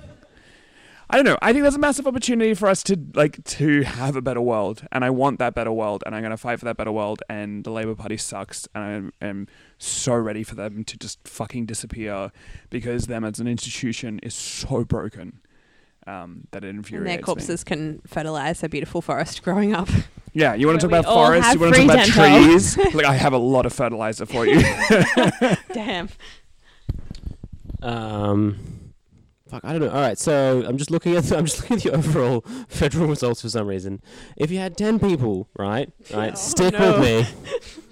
I 1.09 1.15
don't 1.15 1.25
know. 1.25 1.37
I 1.41 1.51
think 1.51 1.63
there's 1.63 1.75
a 1.75 1.79
massive 1.79 2.07
opportunity 2.07 2.53
for 2.53 2.69
us 2.69 2.83
to 2.83 2.97
like 3.15 3.43
to 3.43 3.81
have 3.81 4.15
a 4.15 4.21
better 4.21 4.39
world, 4.39 4.87
and 4.93 5.03
I 5.03 5.09
want 5.09 5.39
that 5.39 5.53
better 5.53 5.71
world, 5.71 6.03
and 6.05 6.15
I'm 6.15 6.21
going 6.21 6.31
to 6.31 6.37
fight 6.37 6.59
for 6.59 6.65
that 6.65 6.77
better 6.77 6.91
world. 6.91 7.21
And 7.29 7.65
the 7.65 7.71
Labour 7.71 7.95
Party 7.95 8.15
sucks, 8.15 8.65
and 8.73 9.11
I 9.21 9.25
am 9.25 9.47
so 9.83 10.15
ready 10.15 10.43
for 10.43 10.55
them 10.55 10.83
to 10.85 10.97
just 10.97 11.19
fucking 11.27 11.65
disappear 11.65 12.31
because 12.69 13.07
them 13.07 13.23
as 13.23 13.39
an 13.39 13.47
institution 13.47 14.19
is 14.23 14.33
so 14.33 14.83
broken 14.83 15.39
um, 16.07 16.47
that 16.51 16.63
it 16.63 16.69
And 16.69 16.79
infuriates 16.79 17.07
their 17.07 17.17
me. 17.17 17.23
corpses 17.23 17.63
can 17.63 18.01
fertilize 18.07 18.63
a 18.63 18.69
beautiful 18.69 19.01
forest 19.01 19.43
growing 19.43 19.73
up. 19.73 19.89
Yeah, 20.33 20.53
you 20.53 20.65
want 20.67 20.79
to 20.79 20.87
talk 20.87 20.99
about 20.99 21.13
forests? 21.13 21.53
You 21.53 21.59
want 21.59 21.75
to 21.75 21.85
talk 21.85 21.93
about 21.93 22.05
dental. 22.07 22.43
trees? 22.47 22.77
Look, 22.93 23.05
I 23.05 23.13
have 23.15 23.33
a 23.33 23.37
lot 23.37 23.65
of 23.65 23.73
fertilizer 23.73 24.25
for 24.25 24.45
you. 24.45 24.61
Damn. 25.73 26.09
Um, 27.81 28.57
fuck, 29.49 29.61
I 29.65 29.71
don't 29.73 29.81
know. 29.81 29.89
All 29.89 30.01
right, 30.01 30.17
so 30.17 30.63
I'm 30.67 30.77
just 30.77 30.91
looking 30.91 31.15
at 31.15 31.23
the, 31.25 31.37
I'm 31.37 31.45
just 31.45 31.59
looking 31.61 31.77
at 31.77 31.83
the 31.83 31.91
overall 31.91 32.41
federal 32.67 33.07
results 33.07 33.41
for 33.41 33.49
some 33.49 33.67
reason. 33.67 34.01
If 34.37 34.51
you 34.51 34.59
had 34.59 34.77
ten 34.77 34.99
people, 34.99 35.49
right, 35.57 35.91
right, 36.13 36.37
stick 36.37 36.73
no. 36.73 36.99
with 36.99 37.01
me, 37.01 37.27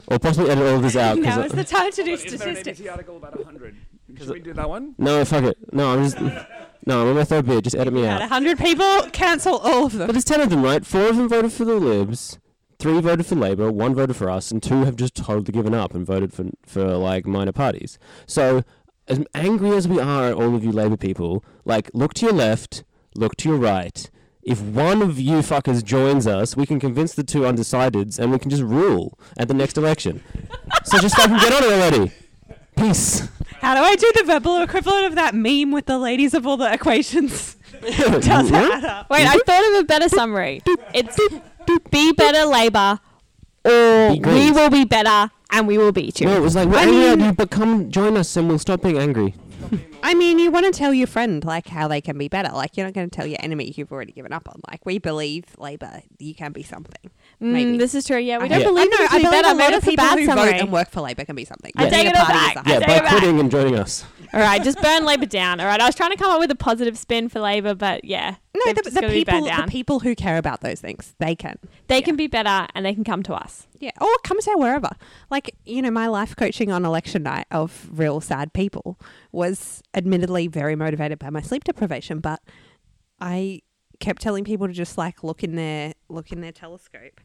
or 0.10 0.20
possibly 0.20 0.50
edit 0.50 0.66
all 0.66 0.76
of 0.78 0.82
this 0.84 0.96
out. 0.96 1.18
Now 1.30 1.42
is 1.42 1.52
the 1.52 1.64
time 1.64 1.92
to 1.92 2.04
do 2.04 2.14
Is 2.14 2.24
there 2.24 2.34
an 2.34 2.56
statistics. 2.56 2.80
ABC 2.80 2.92
article 2.92 3.18
about 3.18 3.38
100? 3.38 3.76
Should 4.18 4.30
we 4.30 4.40
do 4.40 4.54
that 4.54 4.68
one? 4.68 4.96
no, 4.98 5.24
fuck 5.26 5.44
it. 5.44 5.58
No, 5.74 5.94
I'm 5.94 6.04
just. 6.04 6.18
No, 6.86 7.02
I'm 7.02 7.10
on 7.10 7.16
my 7.18 7.24
third 7.26 7.46
beer. 7.46 7.60
Just 7.60 7.76
edit 7.76 7.94
me 7.94 8.06
At 8.06 8.14
out. 8.22 8.30
100 8.32 8.58
people, 8.58 9.04
cancel 9.12 9.58
all 9.58 9.86
of 9.86 9.92
them. 9.92 10.00
But 10.00 10.08
them. 10.08 10.14
there's 10.14 10.24
ten 10.24 10.40
of 10.40 10.50
them, 10.50 10.64
right? 10.64 10.84
Four 10.84 11.10
of 11.10 11.18
them 11.18 11.28
voted 11.28 11.52
for 11.52 11.66
the 11.66 11.76
Libs. 11.76 12.40
Three 12.80 13.02
voted 13.02 13.26
for 13.26 13.36
Labour, 13.36 13.70
one 13.70 13.94
voted 13.94 14.16
for 14.16 14.30
us, 14.30 14.50
and 14.50 14.64
two 14.64 14.86
have 14.86 14.96
just 14.96 15.14
totally 15.14 15.52
given 15.52 15.74
up 15.76 15.94
and 15.94 16.06
voted 16.06 16.34
for 16.34 16.46
for 16.66 16.96
like 16.96 17.26
minor 17.28 17.52
parties. 17.52 18.00
So, 18.26 18.64
as 19.10 19.24
angry 19.36 19.72
as 19.72 19.88
we 19.90 20.00
are 20.00 20.28
at 20.30 20.34
all 20.34 20.56
of 20.56 20.64
you 20.64 20.72
Labour 20.72 20.96
people, 20.96 21.44
like 21.66 21.92
look 21.94 22.14
to 22.16 22.28
your 22.28 22.34
left, 22.34 22.86
look 23.14 23.36
to 23.36 23.50
your 23.50 23.58
right. 23.58 24.10
If 24.50 24.62
one 24.62 25.02
of 25.04 25.20
you 25.20 25.38
fuckers 25.38 25.84
joins 25.84 26.26
us, 26.26 26.58
we 26.58 26.66
can 26.66 26.80
convince 26.80 27.14
the 27.14 27.24
two 27.24 27.42
undecideds, 27.42 28.18
and 28.18 28.32
we 28.32 28.40
can 28.40 28.50
just 28.50 28.64
rule 28.64 29.18
at 29.38 29.48
the 29.48 29.54
next 29.54 29.78
election. 29.78 30.24
so 30.84 30.98
just 30.98 31.16
fucking 31.16 31.38
get 31.38 31.54
on 31.54 31.64
it 31.64 31.72
already. 31.74 32.12
Peace. 32.76 33.28
How 33.62 33.76
do 33.76 33.82
I 33.82 33.96
do 33.96 34.12
the 34.16 34.24
verbal 34.24 34.62
equivalent 34.62 35.06
of 35.08 35.16
that 35.16 35.36
meme 35.36 35.72
with 35.72 35.86
the 35.86 36.00
ladies 36.00 36.34
of 36.34 36.48
all 36.48 36.58
the 36.58 36.72
equations? 36.74 37.58
Does 37.82 38.50
that 38.50 38.72
add 38.74 38.86
up? 38.86 39.10
Wait, 39.10 39.28
I 39.28 39.38
thought 39.38 39.72
of 39.76 39.82
a 39.82 39.84
better 39.84 40.10
summary. 40.10 40.62
It's 40.94 41.20
be 41.92 42.12
better 42.14 42.46
Labour, 42.46 43.00
or 43.66 44.08
Be 44.10 44.14
we 44.14 44.20
Greens. 44.20 44.56
will 44.56 44.70
be 44.72 44.86
better 44.86 45.30
and 45.52 45.68
we 45.68 45.78
will 45.78 45.92
beat 45.92 46.20
you. 46.22 46.28
No, 46.28 46.36
it 46.38 46.42
was 46.42 46.56
like 46.56 46.68
we're 46.70 46.78
I 46.78 46.84
angry 46.84 47.06
at 47.10 47.18
mean- 47.18 47.28
you, 47.28 47.34
but 47.34 47.52
come 47.52 47.92
join 47.92 48.18
us, 48.18 48.36
and 48.38 48.48
we'll 48.48 48.60
stop 48.60 48.82
being 48.82 48.98
angry. 48.98 49.36
I 50.04 50.14
mean, 50.14 50.40
you 50.40 50.52
want 50.52 50.66
to 50.66 50.72
tell 50.72 50.94
your 50.94 51.08
friend 51.08 51.44
like 51.44 51.68
how 51.68 51.88
they 51.88 52.02
can 52.02 52.18
be 52.18 52.28
better. 52.28 52.52
Like 52.52 52.78
you're 52.78 52.86
not 52.86 52.94
going 52.94 53.10
to 53.10 53.16
tell 53.16 53.28
your 53.28 53.40
enemy 53.42 53.74
you've 53.76 53.92
already 53.92 54.12
given 54.12 54.34
up 54.34 54.48
on. 54.50 54.62
Like 54.70 54.86
we 54.86 55.00
believe 55.00 55.46
Labour, 55.58 56.02
you 56.18 56.34
can 56.36 56.52
be 56.52 56.64
something. 56.64 57.12
Maybe. 57.40 57.74
Mm, 57.76 57.80
this 57.80 57.96
is 57.96 58.06
true. 58.06 58.18
Yeah, 58.18 58.38
we 58.40 58.46
I 58.46 58.48
don't 58.48 58.60
Yeah. 58.62 58.66
believe 58.68 58.88
I 58.92 58.98
know. 58.98 59.06
I 59.06 59.08
believe 59.10 59.32
better. 59.32 59.48
a 59.48 59.52
lot 59.52 59.58
Maybe 59.58 59.66
of 59.66 59.72
that's 59.82 59.88
a 59.88 59.90
people 59.90 60.06
who 60.06 60.26
summary. 60.26 60.52
vote 60.52 60.62
and 60.62 60.72
work 60.72 60.90
for 60.90 61.02
Labour 61.02 61.26
can 61.26 61.36
be 61.36 61.46
something. 61.46 61.72
I 61.76 61.90
take 61.90 62.08
it 62.08 62.16
all 62.16 62.28
back. 62.28 62.56
a 62.56 62.60
I 62.60 62.64
Yeah, 62.66 62.74
habit. 62.74 62.88
take 62.88 62.98
it 62.98 63.04
by 63.04 63.10
quitting 63.10 63.40
and 63.40 63.52
joining 63.52 63.76
us. 63.80 64.06
All 64.32 64.40
right, 64.42 64.64
just 64.64 64.80
burn 64.82 65.06
Labour 65.06 65.26
down. 65.26 65.60
All 65.60 65.66
right, 65.66 65.82
I 65.82 65.86
was 65.88 65.96
trying 65.96 66.12
to 66.12 66.18
come 66.18 66.30
up 66.32 66.40
with 66.40 66.52
a 66.52 66.56
positive 66.56 66.98
spin 66.98 67.30
for 67.30 67.40
Labour, 67.40 67.74
but 67.74 68.06
yeah, 68.06 68.36
No, 68.56 68.74
the, 68.74 68.82
the 68.84 68.92
gotta 68.92 69.08
be 69.08 69.26
people, 69.26 69.42
the 69.46 69.66
people 69.68 70.00
who 70.02 70.14
care 70.16 70.38
about 70.38 70.62
those 70.62 70.80
things, 70.80 71.16
they 71.18 71.36
can. 71.36 71.58
they 71.88 71.96
yeah. 71.96 72.02
can 72.02 72.16
be 72.16 72.28
better 72.28 72.68
and 72.76 72.86
they 72.86 72.94
can 72.94 73.04
come 73.04 73.24
to 73.24 73.34
us. 73.34 73.66
Yeah, 73.80 73.92
or 74.00 74.08
come 74.24 74.40
to 74.40 74.52
wherever. 74.58 74.90
Like 75.32 75.56
you 75.66 75.82
know, 75.82 75.90
my 75.90 76.08
life 76.08 76.36
coaching 76.36 76.72
on 76.72 76.86
election 76.86 77.24
night 77.24 77.48
of 77.50 77.88
real 77.92 78.22
sad 78.22 78.54
people 78.54 79.00
was 79.32 79.82
admittedly 79.96 80.48
very 80.48 80.76
motivated 80.76 81.18
by 81.18 81.30
my 81.32 81.42
sleep 81.42 81.64
deprivation, 81.64 82.20
but 82.20 82.42
I 83.20 83.62
kept 84.00 84.22
telling 84.22 84.44
people 84.44 84.68
to 84.68 84.74
just 84.74 84.98
like 84.98 85.24
look 85.24 85.44
in 85.44 85.56
their 85.56 85.94
look 86.10 86.32
in 86.32 86.42
their 86.42 86.52
telescope, 86.52 87.22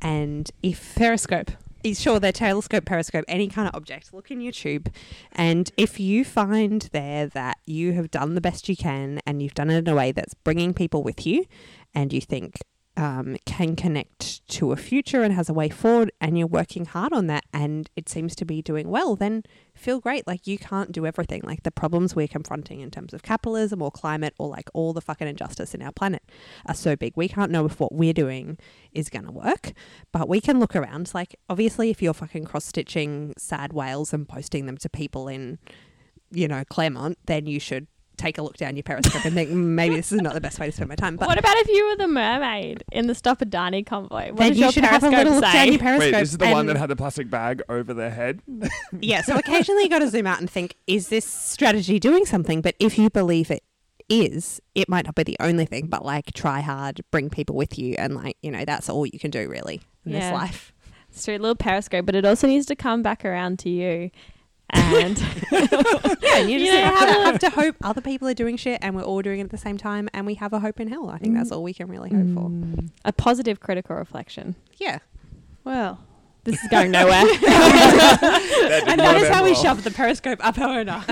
and 0.00 0.50
if 0.62 0.94
Periscope. 0.94 1.50
is 1.84 2.00
sure 2.00 2.18
their 2.18 2.32
telescope, 2.32 2.84
periscope, 2.84 3.24
any 3.28 3.48
kind 3.48 3.68
of 3.68 3.74
object, 3.74 4.12
look 4.12 4.30
in 4.30 4.40
your 4.40 4.52
tube, 4.52 4.92
and 5.32 5.70
if 5.76 6.00
you 6.00 6.24
find 6.24 6.88
there 6.92 7.26
that 7.26 7.56
you 7.66 7.92
have 7.92 8.10
done 8.10 8.34
the 8.34 8.40
best 8.40 8.68
you 8.68 8.76
can 8.76 9.20
and 9.26 9.40
you've 9.42 9.54
done 9.54 9.70
it 9.70 9.78
in 9.78 9.88
a 9.88 9.94
way 9.94 10.10
that's 10.12 10.34
bringing 10.34 10.74
people 10.74 11.02
with 11.02 11.26
you, 11.26 11.44
and 11.94 12.12
you 12.12 12.20
think, 12.20 12.58
um, 12.98 13.36
can 13.46 13.76
connect 13.76 14.46
to 14.48 14.72
a 14.72 14.76
future 14.76 15.22
and 15.22 15.32
has 15.32 15.48
a 15.48 15.54
way 15.54 15.68
forward, 15.68 16.10
and 16.20 16.36
you're 16.36 16.48
working 16.48 16.84
hard 16.84 17.12
on 17.12 17.28
that, 17.28 17.44
and 17.54 17.88
it 17.94 18.08
seems 18.08 18.34
to 18.34 18.44
be 18.44 18.60
doing 18.60 18.88
well, 18.88 19.14
then 19.14 19.44
feel 19.72 20.00
great. 20.00 20.26
Like 20.26 20.48
you 20.48 20.58
can't 20.58 20.90
do 20.90 21.06
everything. 21.06 21.42
Like 21.44 21.62
the 21.62 21.70
problems 21.70 22.16
we're 22.16 22.26
confronting 22.26 22.80
in 22.80 22.90
terms 22.90 23.14
of 23.14 23.22
capitalism 23.22 23.80
or 23.80 23.92
climate 23.92 24.34
or 24.36 24.48
like 24.48 24.68
all 24.74 24.92
the 24.92 25.00
fucking 25.00 25.28
injustice 25.28 25.74
in 25.74 25.82
our 25.82 25.92
planet 25.92 26.24
are 26.66 26.74
so 26.74 26.96
big. 26.96 27.12
We 27.14 27.28
can't 27.28 27.52
know 27.52 27.64
if 27.66 27.78
what 27.78 27.94
we're 27.94 28.12
doing 28.12 28.58
is 28.92 29.08
going 29.08 29.26
to 29.26 29.32
work, 29.32 29.72
but 30.12 30.28
we 30.28 30.40
can 30.40 30.58
look 30.58 30.74
around. 30.74 31.12
Like 31.14 31.36
obviously, 31.48 31.90
if 31.90 32.02
you're 32.02 32.14
fucking 32.14 32.46
cross 32.46 32.64
stitching 32.64 33.32
sad 33.38 33.72
whales 33.72 34.12
and 34.12 34.28
posting 34.28 34.66
them 34.66 34.76
to 34.78 34.90
people 34.90 35.28
in, 35.28 35.58
you 36.32 36.48
know, 36.48 36.64
Claremont, 36.68 37.16
then 37.26 37.46
you 37.46 37.60
should 37.60 37.86
take 38.18 38.36
a 38.38 38.42
look 38.42 38.56
down 38.56 38.76
your 38.76 38.82
periscope 38.82 39.24
and 39.24 39.34
think 39.34 39.50
"Mm, 39.50 39.54
maybe 39.54 39.96
this 39.96 40.12
is 40.12 40.20
not 40.20 40.34
the 40.34 40.40
best 40.40 40.58
way 40.58 40.66
to 40.66 40.72
spend 40.72 40.88
my 40.88 40.94
time. 40.96 41.16
But 41.16 41.28
what 41.28 41.38
about 41.38 41.56
if 41.58 41.68
you 41.68 41.88
were 41.88 41.96
the 41.96 42.08
mermaid 42.08 42.84
in 42.92 43.06
the 43.06 43.14
Stop 43.14 43.38
Adani 43.40 43.86
convoy? 43.86 44.28
What 44.30 44.36
then 44.36 44.48
does 44.50 44.58
you 44.58 44.64
your 44.64 44.72
should 44.72 44.84
have 44.84 45.02
a 45.02 45.10
periscope 45.10 45.24
little 45.24 45.40
look 45.40 45.52
down 45.52 45.68
your 45.68 45.78
periscope. 45.78 46.12
Wait, 46.12 46.18
this 46.18 46.30
is 46.32 46.38
the 46.38 46.48
one 46.50 46.66
that 46.66 46.76
had 46.76 46.90
the 46.90 46.96
plastic 46.96 47.30
bag 47.30 47.62
over 47.68 47.94
their 47.94 48.10
head. 48.10 48.40
yeah, 49.00 49.22
so 49.22 49.36
occasionally 49.36 49.84
you 49.84 49.88
got 49.88 50.00
to 50.00 50.08
zoom 50.08 50.26
out 50.26 50.40
and 50.40 50.50
think, 50.50 50.74
is 50.86 51.08
this 51.08 51.24
strategy 51.24 51.98
doing 51.98 52.26
something? 52.26 52.60
But 52.60 52.74
if 52.78 52.98
you 52.98 53.08
believe 53.10 53.50
it 53.50 53.62
is, 54.08 54.60
it 54.74 54.88
might 54.88 55.04
not 55.04 55.14
be 55.14 55.22
the 55.22 55.36
only 55.40 55.66
thing, 55.66 55.86
but 55.86 56.04
like 56.04 56.32
try 56.32 56.60
hard, 56.60 57.00
bring 57.10 57.30
people 57.30 57.56
with 57.56 57.78
you, 57.78 57.94
and 57.98 58.14
like, 58.14 58.36
you 58.42 58.50
know, 58.50 58.64
that's 58.64 58.88
all 58.88 59.06
you 59.06 59.18
can 59.18 59.30
do 59.30 59.48
really 59.48 59.82
in 60.04 60.12
Yeah. 60.12 60.20
this 60.20 60.32
life. 60.32 60.72
It's 61.10 61.24
true, 61.24 61.38
little 61.38 61.54
periscope, 61.54 62.06
but 62.06 62.14
it 62.14 62.24
also 62.24 62.46
needs 62.46 62.66
to 62.66 62.76
come 62.76 63.02
back 63.02 63.24
around 63.24 63.58
to 63.60 63.70
you. 63.70 64.10
And 64.70 65.18
Yeah, 65.50 66.36
and 66.36 66.50
you 66.50 66.58
You 66.58 66.66
just 66.66 66.72
know, 66.72 66.82
have, 66.84 66.98
have 66.98 67.08
to, 67.08 67.22
have 67.24 67.38
to 67.40 67.50
hope 67.50 67.76
other 67.82 68.00
people 68.00 68.28
are 68.28 68.34
doing 68.34 68.56
shit 68.56 68.78
and 68.82 68.94
we're 68.94 69.02
all 69.02 69.22
doing 69.22 69.40
it 69.40 69.44
at 69.44 69.50
the 69.50 69.56
same 69.58 69.78
time 69.78 70.08
and 70.12 70.26
we 70.26 70.34
have 70.34 70.52
a 70.52 70.60
hope 70.60 70.78
in 70.80 70.88
hell. 70.88 71.08
I 71.10 71.18
think 71.18 71.34
that's 71.34 71.50
all 71.52 71.62
we 71.62 71.72
can 71.74 71.88
really 71.88 72.10
hope 72.10 72.34
for. 72.34 72.50
a 73.04 73.12
positive 73.12 73.60
critical 73.60 73.96
reflection. 73.96 74.54
Yeah. 74.76 74.98
Well, 75.64 76.00
This 76.44 76.62
is 76.62 76.68
going 76.70 76.90
nowhere. 77.00 77.24
and 77.24 77.28
that 77.40 78.94
not 78.98 79.16
is 79.16 79.24
end 79.24 79.34
how 79.34 79.42
we 79.44 79.52
well. 79.52 79.62
shove 79.62 79.84
the 79.84 79.90
periscope 79.90 80.44
up 80.44 80.58
our 80.58 80.80
own 80.80 80.88
ass. 80.88 81.06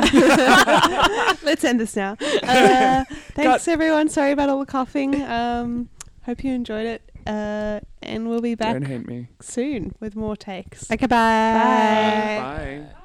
let's 1.43 1.65
end 1.65 1.81
this 1.81 1.97
now. 1.97 2.16
Uh, 2.43 3.05
thanks, 3.35 3.69
everyone. 3.69 4.09
Sorry 4.09 4.33
about 4.33 4.49
all 4.49 4.61
the 4.61 4.66
coughing. 4.66 5.23
Um, 5.23 5.89
hope 6.24 6.45
you 6.45 6.53
enjoyed 6.53 6.87
it. 6.87 7.03
Uh, 7.27 7.81
and 8.03 8.28
we'll 8.28 8.41
be 8.41 8.55
back 8.55 8.74
Don't 8.74 8.85
hate 8.87 9.07
me. 9.07 9.28
soon 9.41 9.95
with 9.99 10.15
more 10.15 10.37
takes. 10.37 10.91
Okay, 10.93 11.07
bye. 11.07 11.16
Bye. 11.16 12.85
Bye. 12.85 12.97